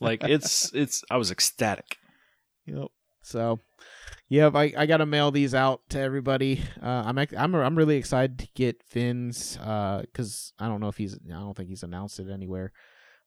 Like 0.00 0.24
it's 0.24 0.74
it's. 0.74 1.04
I 1.10 1.16
was 1.16 1.30
ecstatic. 1.30 1.96
Yep. 2.66 2.88
So, 3.22 3.60
yep, 4.34 4.54
I, 4.54 4.72
I 4.76 4.86
got 4.86 4.98
to 4.98 5.06
mail 5.06 5.30
these 5.30 5.54
out 5.54 5.80
to 5.90 6.00
everybody. 6.00 6.60
Uh, 6.82 7.02
I'm 7.06 7.18
I'm 7.18 7.54
I'm 7.54 7.76
really 7.78 7.96
excited 7.96 8.38
to 8.40 8.48
get 8.54 8.82
Finn's 8.82 9.56
because 9.56 10.52
I 10.58 10.68
don't 10.68 10.80
know 10.80 10.88
if 10.88 10.96
he's 10.96 11.14
I 11.14 11.38
don't 11.40 11.56
think 11.56 11.68
he's 11.68 11.82
announced 11.82 12.18
it 12.20 12.28
anywhere, 12.32 12.72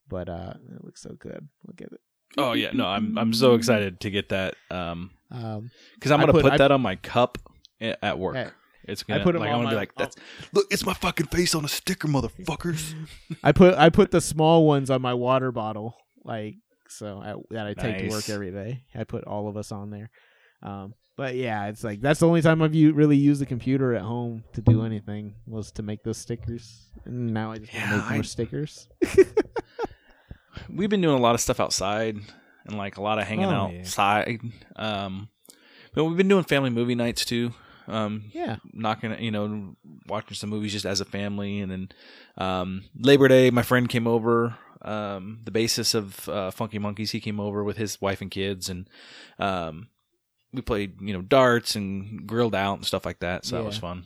but 0.07 0.29
uh, 0.29 0.53
it 0.75 0.83
looks 0.83 1.01
so 1.01 1.15
good. 1.17 1.47
Look 1.65 1.81
at 1.81 1.91
it. 1.93 1.99
Oh 2.37 2.53
yeah, 2.53 2.71
no, 2.73 2.85
I'm 2.85 3.17
I'm 3.17 3.33
so 3.33 3.53
excited 3.55 3.99
to 4.01 4.09
get 4.09 4.29
that. 4.29 4.55
Um, 4.69 5.11
Um, 5.31 5.71
because 5.95 6.11
I'm 6.11 6.19
gonna 6.19 6.33
put- 6.33 6.43
put, 6.43 6.53
I- 6.53 6.57
that 6.57 6.71
on 6.71 6.81
my 6.81 6.95
cup 6.95 7.37
at 7.79 8.19
work. 8.19 8.35
Hey, 8.35 8.49
It's 8.83 9.03
gonna. 9.03 9.23
put 9.23 9.35
'em 9.35 9.41
like, 9.41 9.49
I 9.51 9.55
want 9.55 9.67
to 9.67 9.71
be 9.71 9.75
like, 9.75 9.93
that's 9.95 10.15
look, 10.53 10.65
it's 10.71 10.85
my 10.85 10.93
fucking 10.93 11.27
face 11.27 11.55
on 11.55 11.63
a 11.65 11.67
sticker, 11.69 12.07
motherfuckers. 12.07 12.93
I 13.43 13.51
put 13.51 13.75
I 13.75 13.89
put 13.89 14.11
the 14.11 14.21
small 14.21 14.65
ones 14.65 14.89
on 14.89 15.01
my 15.01 15.13
water 15.13 15.51
bottle, 15.51 15.95
like 16.23 16.55
so 16.89 17.19
I, 17.19 17.33
that 17.53 17.67
I 17.67 17.73
take 17.73 17.97
to 17.99 18.09
work 18.09 18.29
every 18.29 18.51
day. 18.51 18.83
I 18.95 19.03
put 19.03 19.23
all 19.25 19.47
of 19.47 19.57
us 19.57 19.71
on 19.71 19.89
there. 19.89 20.09
Um, 20.63 20.93
but 21.15 21.35
yeah, 21.35 21.65
it's 21.67 21.83
like 21.83 22.01
that's 22.01 22.19
the 22.19 22.27
only 22.27 22.41
time 22.41 22.61
I've 22.61 22.75
u- 22.75 22.93
really 22.93 23.17
used 23.17 23.41
the 23.41 23.45
computer 23.45 23.93
at 23.95 24.01
home 24.03 24.43
to 24.53 24.61
do 24.61 24.83
anything 24.83 25.33
was 25.45 25.71
to 25.73 25.83
make 25.83 26.03
those 26.03 26.17
stickers. 26.17 26.85
And 27.05 27.33
now 27.33 27.51
I 27.51 27.57
just 27.57 27.73
want 27.73 27.85
to 27.89 27.95
Yeah, 27.95 28.01
make 28.03 28.11
more 28.13 28.23
stickers. 28.23 28.87
We've 30.69 30.89
been 30.89 31.01
doing 31.01 31.17
a 31.17 31.21
lot 31.21 31.35
of 31.35 31.41
stuff 31.41 31.59
outside 31.59 32.17
and 32.65 32.77
like 32.77 32.97
a 32.97 33.01
lot 33.01 33.19
of 33.19 33.25
hanging 33.27 33.45
Oh, 33.45 33.69
yeah. 33.71 33.79
outside. 33.81 34.39
Um, 34.75 35.29
but 35.93 36.03
we've 36.05 36.17
been 36.17 36.27
doing 36.27 36.43
family 36.43 36.69
movie 36.69 36.95
nights 36.95 37.25
too. 37.25 37.53
Um, 37.87 38.25
Yeah. 38.33 38.57
knocking, 38.73 39.17
you 39.23 39.31
know, 39.31 39.75
watching 40.07 40.35
some 40.35 40.49
movies 40.49 40.73
just 40.73 40.85
as 40.85 40.99
a 40.99 41.05
family, 41.05 41.59
and 41.61 41.71
then 41.71 41.89
um, 42.37 42.83
Labor 42.99 43.27
Day, 43.27 43.49
my 43.49 43.61
friend 43.63 43.87
came 43.87 44.07
over. 44.07 44.55
Um, 44.81 45.39
the 45.43 45.51
basis 45.51 45.93
of 45.95 46.27
uh, 46.29 46.51
Funky 46.51 46.79
Monkeys, 46.79 47.11
he 47.11 47.19
came 47.19 47.39
over 47.39 47.63
with 47.63 47.77
his 47.77 47.99
wife 48.01 48.21
and 48.21 48.29
kids, 48.29 48.67
and 48.69 48.89
um, 49.39 49.87
we 50.53 50.61
played, 50.61 51.01
you 51.01 51.13
know, 51.13 51.21
darts 51.21 51.75
and 51.75 52.25
grilled 52.27 52.55
out 52.55 52.75
and 52.75 52.85
stuff 52.85 53.05
like 53.05 53.19
that. 53.19 53.45
So 53.45 53.57
that 53.57 53.63
was 53.65 53.77
fun. 53.77 54.05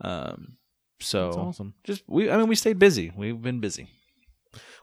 Um, 0.00 0.56
so 1.00 1.26
That's 1.26 1.36
awesome. 1.36 1.74
just 1.84 2.02
we, 2.06 2.30
I 2.30 2.36
mean, 2.36 2.48
we 2.48 2.54
stayed 2.56 2.78
busy. 2.78 3.12
We've 3.16 3.40
been 3.40 3.60
busy. 3.60 3.88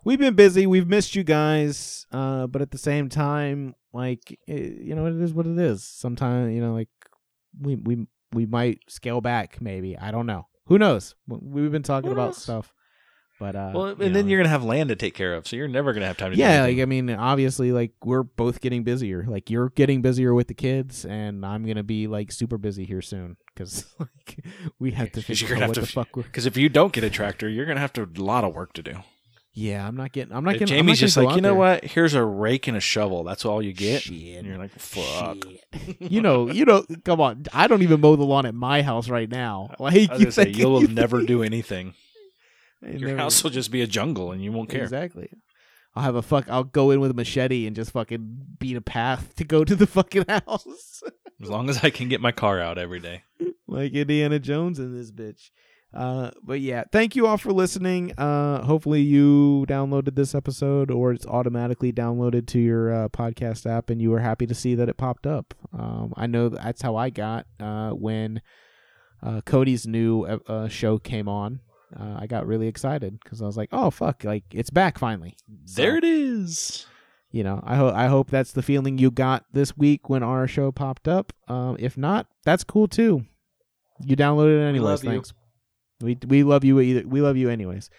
We've 0.03 0.19
been 0.19 0.35
busy. 0.35 0.65
We've 0.68 0.88
missed 0.88 1.15
you 1.15 1.23
guys. 1.23 2.05
Uh, 2.11 2.47
but 2.47 2.61
at 2.61 2.72
the 2.72 2.77
same 2.77 3.09
time, 3.09 3.76
like 3.93 4.38
eh, 4.47 4.69
you 4.81 4.95
know, 4.95 5.05
it 5.07 5.15
is 5.22 5.34
what 5.34 5.45
it 5.47 5.57
is. 5.59 5.84
Sometimes 5.84 6.53
you 6.53 6.61
know, 6.61 6.73
like 6.73 6.89
we 7.59 7.76
we 7.76 8.07
we 8.31 8.45
might 8.45 8.80
scale 8.88 9.22
back. 9.22 9.61
Maybe 9.61 9.97
I 9.97 10.11
don't 10.11 10.26
know. 10.26 10.47
Who 10.68 10.77
knows? 10.77 11.15
We- 11.27 11.61
We've 11.61 11.72
been 11.72 11.84
talking 11.84 12.07
Who 12.09 12.14
about 12.14 12.27
knows? 12.30 12.38
stuff. 12.43 12.73
But 13.39 13.55
uh, 13.55 13.72
Well, 13.73 13.85
and 13.88 13.99
you 13.99 14.09
then 14.09 14.26
know, 14.26 14.31
you're 14.31 14.39
gonna 14.39 14.49
have 14.49 14.64
land 14.64 14.89
to 14.89 14.95
take 14.95 15.14
care 15.14 15.35
of, 15.35 15.47
so 15.47 15.55
you're 15.55 15.68
never 15.68 15.93
gonna 15.93 16.07
have 16.07 16.18
time 16.18 16.31
to. 16.31 16.35
do 16.35 16.41
yeah, 16.41 16.64
like 16.64 16.80
I 16.80 16.85
mean, 16.85 17.09
obviously, 17.11 17.72
like 17.72 17.91
we're 18.03 18.23
both 18.23 18.61
getting 18.61 18.84
busier. 18.84 19.26
Like 19.27 19.49
you're 19.49 19.69
getting 19.69 20.01
busier 20.01 20.34
with 20.34 20.47
the 20.47 20.55
kids, 20.55 21.05
and 21.05 21.45
I'm 21.45 21.65
gonna 21.65 21.84
be 21.84 22.07
like 22.07 22.31
super 22.31 22.57
busy 22.57 22.85
here 22.85 23.01
soon 23.01 23.38
because 23.53 23.85
like 23.99 24.43
we 24.80 24.91
have 24.91 25.11
to 25.11 25.22
figure 25.23 25.55
out 25.55 25.68
what 25.68 25.73
to 25.76 25.81
the 25.81 25.88
fuck. 25.88 26.09
Because 26.14 26.45
if 26.47 26.57
you 26.57 26.68
don't 26.68 26.93
get 26.93 27.03
a 27.03 27.09
tractor, 27.09 27.47
you're 27.47 27.65
gonna 27.65 27.80
have 27.80 27.93
to 27.93 28.03
a 28.03 28.22
lot 28.22 28.43
of 28.43 28.55
work 28.55 28.73
to 28.73 28.81
do. 28.84 28.95
Yeah, 29.53 29.88
I'm 29.88 29.95
not 29.95 30.11
getting. 30.11 30.35
I'm 30.35 30.43
not 30.43 30.53
If 30.53 30.59
getting. 30.59 30.76
Jamie's 30.76 30.99
just 30.99 31.18
like, 31.18 31.35
you 31.35 31.41
know 31.41 31.55
what? 31.55 31.81
what? 31.81 31.91
Here's 31.91 32.14
a 32.14 32.23
rake 32.23 32.68
and 32.68 32.77
a 32.77 32.80
shovel. 32.80 33.23
That's 33.23 33.43
all 33.43 33.59
you 33.59 33.73
get. 33.73 34.03
Shit. 34.03 34.38
And 34.38 34.47
you're 34.47 34.59
like, 34.59 34.69
fuck. 34.77 35.38
you 35.99 36.22
know, 36.22 36.47
you 36.47 36.64
know, 36.64 36.85
come 37.03 37.19
on. 37.19 37.45
I 37.51 37.65
don't 37.65 37.81
even 37.81 37.99
mow 37.99 38.15
the 38.15 38.23
lawn 38.23 38.45
at 38.45 38.53
my 38.53 38.84
house 38.84 39.09
right 39.09 39.27
now. 39.27 39.72
Like 39.80 40.11
I 40.11 40.18
you 40.18 40.30
say, 40.30 40.49
you'll 40.49 40.81
you 40.81 40.88
never 40.89 41.23
do 41.23 41.41
anything. 41.41 41.95
Your 42.81 43.09
never- 43.09 43.17
house 43.17 43.43
will 43.43 43.49
just 43.51 43.71
be 43.71 43.81
a 43.81 43.87
jungle, 43.87 44.31
and 44.31 44.43
you 44.43 44.51
won't 44.51 44.69
care. 44.69 44.83
Exactly. 44.83 45.29
I'll 45.95 46.03
have 46.03 46.15
a 46.15 46.21
fuck. 46.21 46.47
I'll 46.47 46.63
go 46.63 46.91
in 46.91 46.99
with 46.99 47.09
a 47.09 47.15
machete 47.15 47.65
and 47.65 47.75
just 47.75 47.91
fucking 47.91 48.37
beat 48.59 48.77
a 48.77 48.81
path 48.81 49.33
to 49.37 49.43
go 49.43 49.63
to 49.63 49.75
the 49.75 49.87
fucking 49.97 50.25
house, 50.29 51.01
As 51.41 51.49
long 51.49 51.69
as 51.69 51.83
I 51.83 51.89
can 51.89 52.07
get 52.07 52.21
my 52.21 52.31
car 52.31 52.59
out 52.59 52.77
every 52.77 52.99
day. 52.99 53.23
like 53.67 53.93
Indiana 53.93 54.37
Jones 54.37 54.77
in 54.79 54.95
this 54.95 55.11
bitch. 55.11 55.49
Uh, 55.93 56.29
but 56.43 56.59
yeah, 56.59 56.83
thank 56.91 57.15
you 57.15 57.25
all 57.25 57.37
for 57.37 57.51
listening. 57.51 58.11
Uh, 58.19 58.61
hopefully 58.63 59.01
you 59.01 59.65
downloaded 59.67 60.15
this 60.15 60.35
episode 60.35 60.91
or 60.91 61.13
it's 61.13 61.25
automatically 61.25 61.91
downloaded 61.91 62.45
to 62.47 62.59
your 62.59 62.93
uh, 62.93 63.09
podcast 63.09 63.65
app, 63.65 63.89
and 63.89 63.99
you 63.99 64.11
were 64.11 64.19
happy 64.19 64.45
to 64.45 64.53
see 64.53 64.75
that 64.75 64.89
it 64.89 64.97
popped 64.97 65.25
up. 65.25 65.55
Um, 65.73 66.13
I 66.15 66.27
know 66.27 66.49
that's 66.49 66.83
how 66.83 66.95
I 66.95 67.09
got 67.09 67.47
uh, 67.59 67.91
when 67.91 68.41
uh, 69.23 69.41
Cody's 69.45 69.87
new 69.87 70.23
uh, 70.25 70.67
show 70.67 70.99
came 70.99 71.27
on. 71.27 71.61
Uh, 71.95 72.18
I 72.19 72.27
got 72.27 72.47
really 72.47 72.68
excited 72.68 73.19
because 73.23 73.41
I 73.41 73.45
was 73.45 73.57
like, 73.57 73.69
"Oh 73.72 73.89
fuck! 73.89 74.23
Like 74.23 74.43
it's 74.51 74.69
back 74.69 74.97
finally." 74.97 75.38
So, 75.65 75.81
There 75.81 75.97
it 75.97 76.03
is. 76.03 76.85
You 77.31 77.43
know, 77.43 77.61
I 77.64 77.76
hope 77.76 77.93
I 77.93 78.07
hope 78.07 78.30
that's 78.30 78.51
the 78.51 78.61
feeling 78.61 78.97
you 78.97 79.11
got 79.11 79.45
this 79.53 79.77
week 79.77 80.09
when 80.09 80.23
our 80.23 80.47
show 80.47 80.72
popped 80.72 81.07
up. 81.07 81.34
Um, 81.47 81.77
if 81.80 81.97
not, 81.97 82.27
that's 82.45 82.64
cool 82.64 82.88
too. 82.88 83.26
You 84.01 84.15
downloaded 84.15 84.61
it 84.61 84.68
anyways. 84.68 85.03
you. 85.03 85.09
Thanks. 85.09 85.34
We 86.01 86.18
we 86.27 86.43
love 86.43 86.64
you 86.64 86.80
either. 86.80 87.07
We 87.07 87.22
love 87.22 87.38
you 87.38 87.49
anyways. 87.49 87.89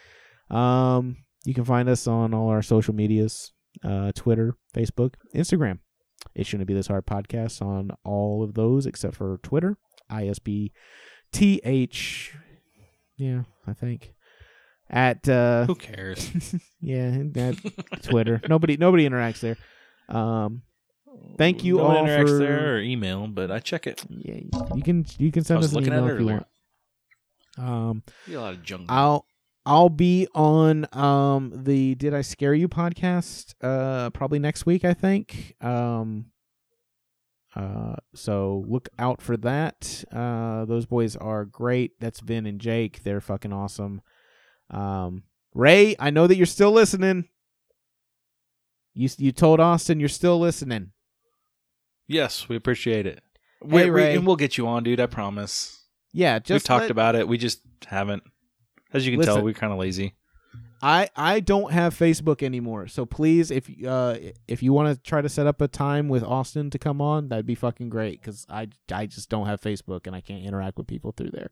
Um, 0.51 1.17
you 1.45 1.55
can 1.55 1.65
find 1.65 1.89
us 1.89 2.07
on 2.07 2.35
all 2.35 2.49
our 2.49 2.63
social 2.63 2.95
medias: 2.95 3.53
uh, 3.85 4.13
Twitter, 4.15 4.55
Facebook, 4.75 5.15
Instagram. 5.35 5.79
It 6.35 6.47
shouldn't 6.47 6.67
be 6.67 6.75
this 6.75 6.89
hard 6.89 7.07
podcast 7.07 7.63
on 7.63 7.93
all 8.05 8.43
of 8.43 8.55
those 8.55 8.87
except 8.87 9.17
for 9.17 9.39
Twitter. 9.43 9.77
ISB 10.11 10.73
TH. 11.33 12.35
Yeah, 13.19 13.43
I 13.67 13.75
think. 13.75 14.15
At 14.91 15.29
uh 15.29 15.67
Who 15.67 15.75
cares? 15.75 16.31
yeah, 16.81 17.23
at 17.37 17.57
Twitter. 18.05 18.41
nobody 18.49 18.77
nobody 18.79 19.07
interacts 19.09 19.41
there. 19.41 19.57
Um 20.09 20.63
Thank 21.37 21.63
you 21.65 21.77
no 21.77 21.85
one 21.85 21.97
all 21.97 22.05
interacts 22.07 22.29
for- 22.29 22.39
there 22.39 22.75
or 22.77 22.81
email, 22.81 23.27
but 23.27 23.51
I 23.51 23.59
check 23.59 23.87
it. 23.87 24.03
yeah, 24.09 24.41
you 24.75 24.83
can 24.83 25.05
you 25.19 25.31
can 25.31 25.41
I 25.41 25.45
send 25.45 25.59
was 25.59 25.67
us 25.67 25.73
an 25.73 25.79
looking 25.79 25.93
at 25.93 25.99
email 25.99 26.09
it 26.09 26.15
if 26.15 26.21
you 26.21 26.27
earlier. 26.27 26.45
want. 27.59 27.69
Um 27.91 28.03
See 28.27 28.35
a 28.35 28.41
lot 28.41 28.55
of 28.55 28.63
junk. 28.63 28.87
I'll 28.89 29.27
I'll 29.67 29.91
be 29.91 30.27
on 30.35 30.87
um 30.93 31.53
the 31.55 31.95
Did 31.97 32.15
I 32.15 32.23
Scare 32.23 32.55
You 32.55 32.69
podcast 32.69 33.55
uh 33.61 34.09
probably 34.11 34.39
next 34.39 34.65
week 34.65 34.85
I 34.87 34.95
think. 34.95 35.55
Um 35.61 36.27
uh 37.57 37.97
so 38.15 38.65
look 38.69 38.89
out 38.99 39.21
for 39.23 39.37
that. 39.39 40.05
Uh 40.13 40.65
those 40.67 40.87
boys 40.87 41.17
are 41.17 41.45
great. 41.45 41.99
That's 42.01 42.21
Vin 42.21 42.47
and 42.47 42.61
Jake. 42.61 43.03
They're 43.03 43.21
fucking 43.21 43.53
awesome. 43.53 44.01
Um 44.71 45.23
Ray, 45.55 45.97
I 45.99 46.11
know 46.11 46.27
that 46.27 46.37
you're 46.37 46.47
still 46.47 46.73
listening. 46.73 47.29
You 48.95 49.09
you 49.19 49.33
told 49.33 49.61
Austin 49.61 50.01
you're 50.01 50.09
still 50.09 50.39
listening. 50.39 50.93
yes, 52.07 52.49
we 52.49 52.57
appreciate 52.57 53.07
it. 53.07 53.23
Hey, 53.63 53.69
We, 53.69 53.85
we- 53.85 53.91
Ray. 53.91 54.17
and 54.17 54.27
we'll 54.27 54.37
get 54.37 54.57
you 54.59 54.67
on, 54.67 54.83
dude. 54.85 55.01
I 55.01 55.07
promise. 55.07 55.75
Yeah, 56.13 56.39
just 56.39 56.51
We've 56.51 56.65
talked 56.65 56.83
let- 56.83 56.91
about 56.91 57.15
it. 57.17 57.29
We 57.29 57.39
just 57.39 57.61
haven't. 57.87 58.23
As 58.93 59.07
you 59.07 59.13
can 59.13 59.21
Listen. 59.21 59.35
tell, 59.37 59.45
we're 59.45 59.53
kind 59.55 59.73
of 59.73 59.79
lazy. 59.79 60.15
I 60.81 61.09
I 61.17 61.41
don't 61.41 61.73
have 61.73 61.95
Facebook 61.95 62.43
anymore. 62.43 62.87
So 62.89 63.05
please, 63.05 63.51
if 63.51 63.69
uh 63.85 64.17
if 64.47 64.63
you 64.63 64.73
want 64.73 64.95
to 64.95 65.03
try 65.03 65.21
to 65.21 65.29
set 65.29 65.47
up 65.47 65.61
a 65.61 65.69
time 65.69 66.09
with 66.09 66.23
Austin 66.23 66.71
to 66.71 66.79
come 66.79 67.01
on, 67.01 67.29
that'd 67.29 67.47
be 67.47 67.55
fucking 67.55 67.89
great. 67.89 68.21
Because 68.21 68.47
I 68.49 68.69
I 68.93 69.07
just 69.07 69.29
don't 69.29 69.47
have 69.47 69.61
Facebook 69.61 70.07
and 70.07 70.15
I 70.15 70.21
can't 70.21 70.45
interact 70.45 70.79
with 70.79 70.87
people 70.87 71.13
through 71.13 71.31
there. 71.31 71.51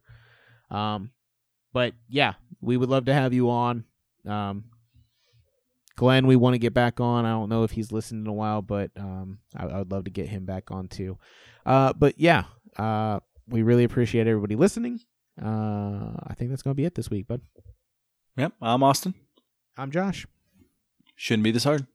Um, 0.69 1.11
but 1.73 1.93
yeah, 2.07 2.33
we 2.61 2.77
would 2.77 2.89
love 2.89 3.05
to 3.05 3.13
have 3.13 3.33
you 3.33 3.49
on. 3.49 3.83
Um, 4.25 4.65
Glenn, 5.95 6.27
we 6.27 6.35
want 6.35 6.53
to 6.53 6.59
get 6.59 6.73
back 6.73 6.99
on. 6.99 7.25
I 7.25 7.31
don't 7.31 7.49
know 7.49 7.63
if 7.63 7.71
he's 7.71 7.91
listened 7.91 8.25
in 8.25 8.29
a 8.29 8.33
while, 8.33 8.61
but 8.61 8.91
um, 8.97 9.39
I, 9.55 9.65
I 9.65 9.77
would 9.79 9.91
love 9.91 10.05
to 10.05 10.11
get 10.11 10.29
him 10.29 10.45
back 10.45 10.69
on 10.71 10.87
too. 10.87 11.17
Uh, 11.65 11.91
but 11.93 12.19
yeah, 12.19 12.43
uh, 12.77 13.19
we 13.47 13.63
really 13.63 13.83
appreciate 13.83 14.27
everybody 14.27 14.55
listening. 14.55 14.99
Uh, 15.41 16.13
I 16.27 16.33
think 16.37 16.49
that's 16.49 16.61
gonna 16.61 16.75
be 16.75 16.85
it 16.85 16.95
this 16.95 17.09
week, 17.09 17.27
bud. 17.27 17.41
Yep, 18.37 18.53
I'm 18.61 18.83
Austin. 18.83 19.15
I'm 19.77 19.89
Josh. 19.89 20.27
Shouldn't 21.15 21.43
be 21.43 21.51
this 21.51 21.63
hard. 21.63 21.87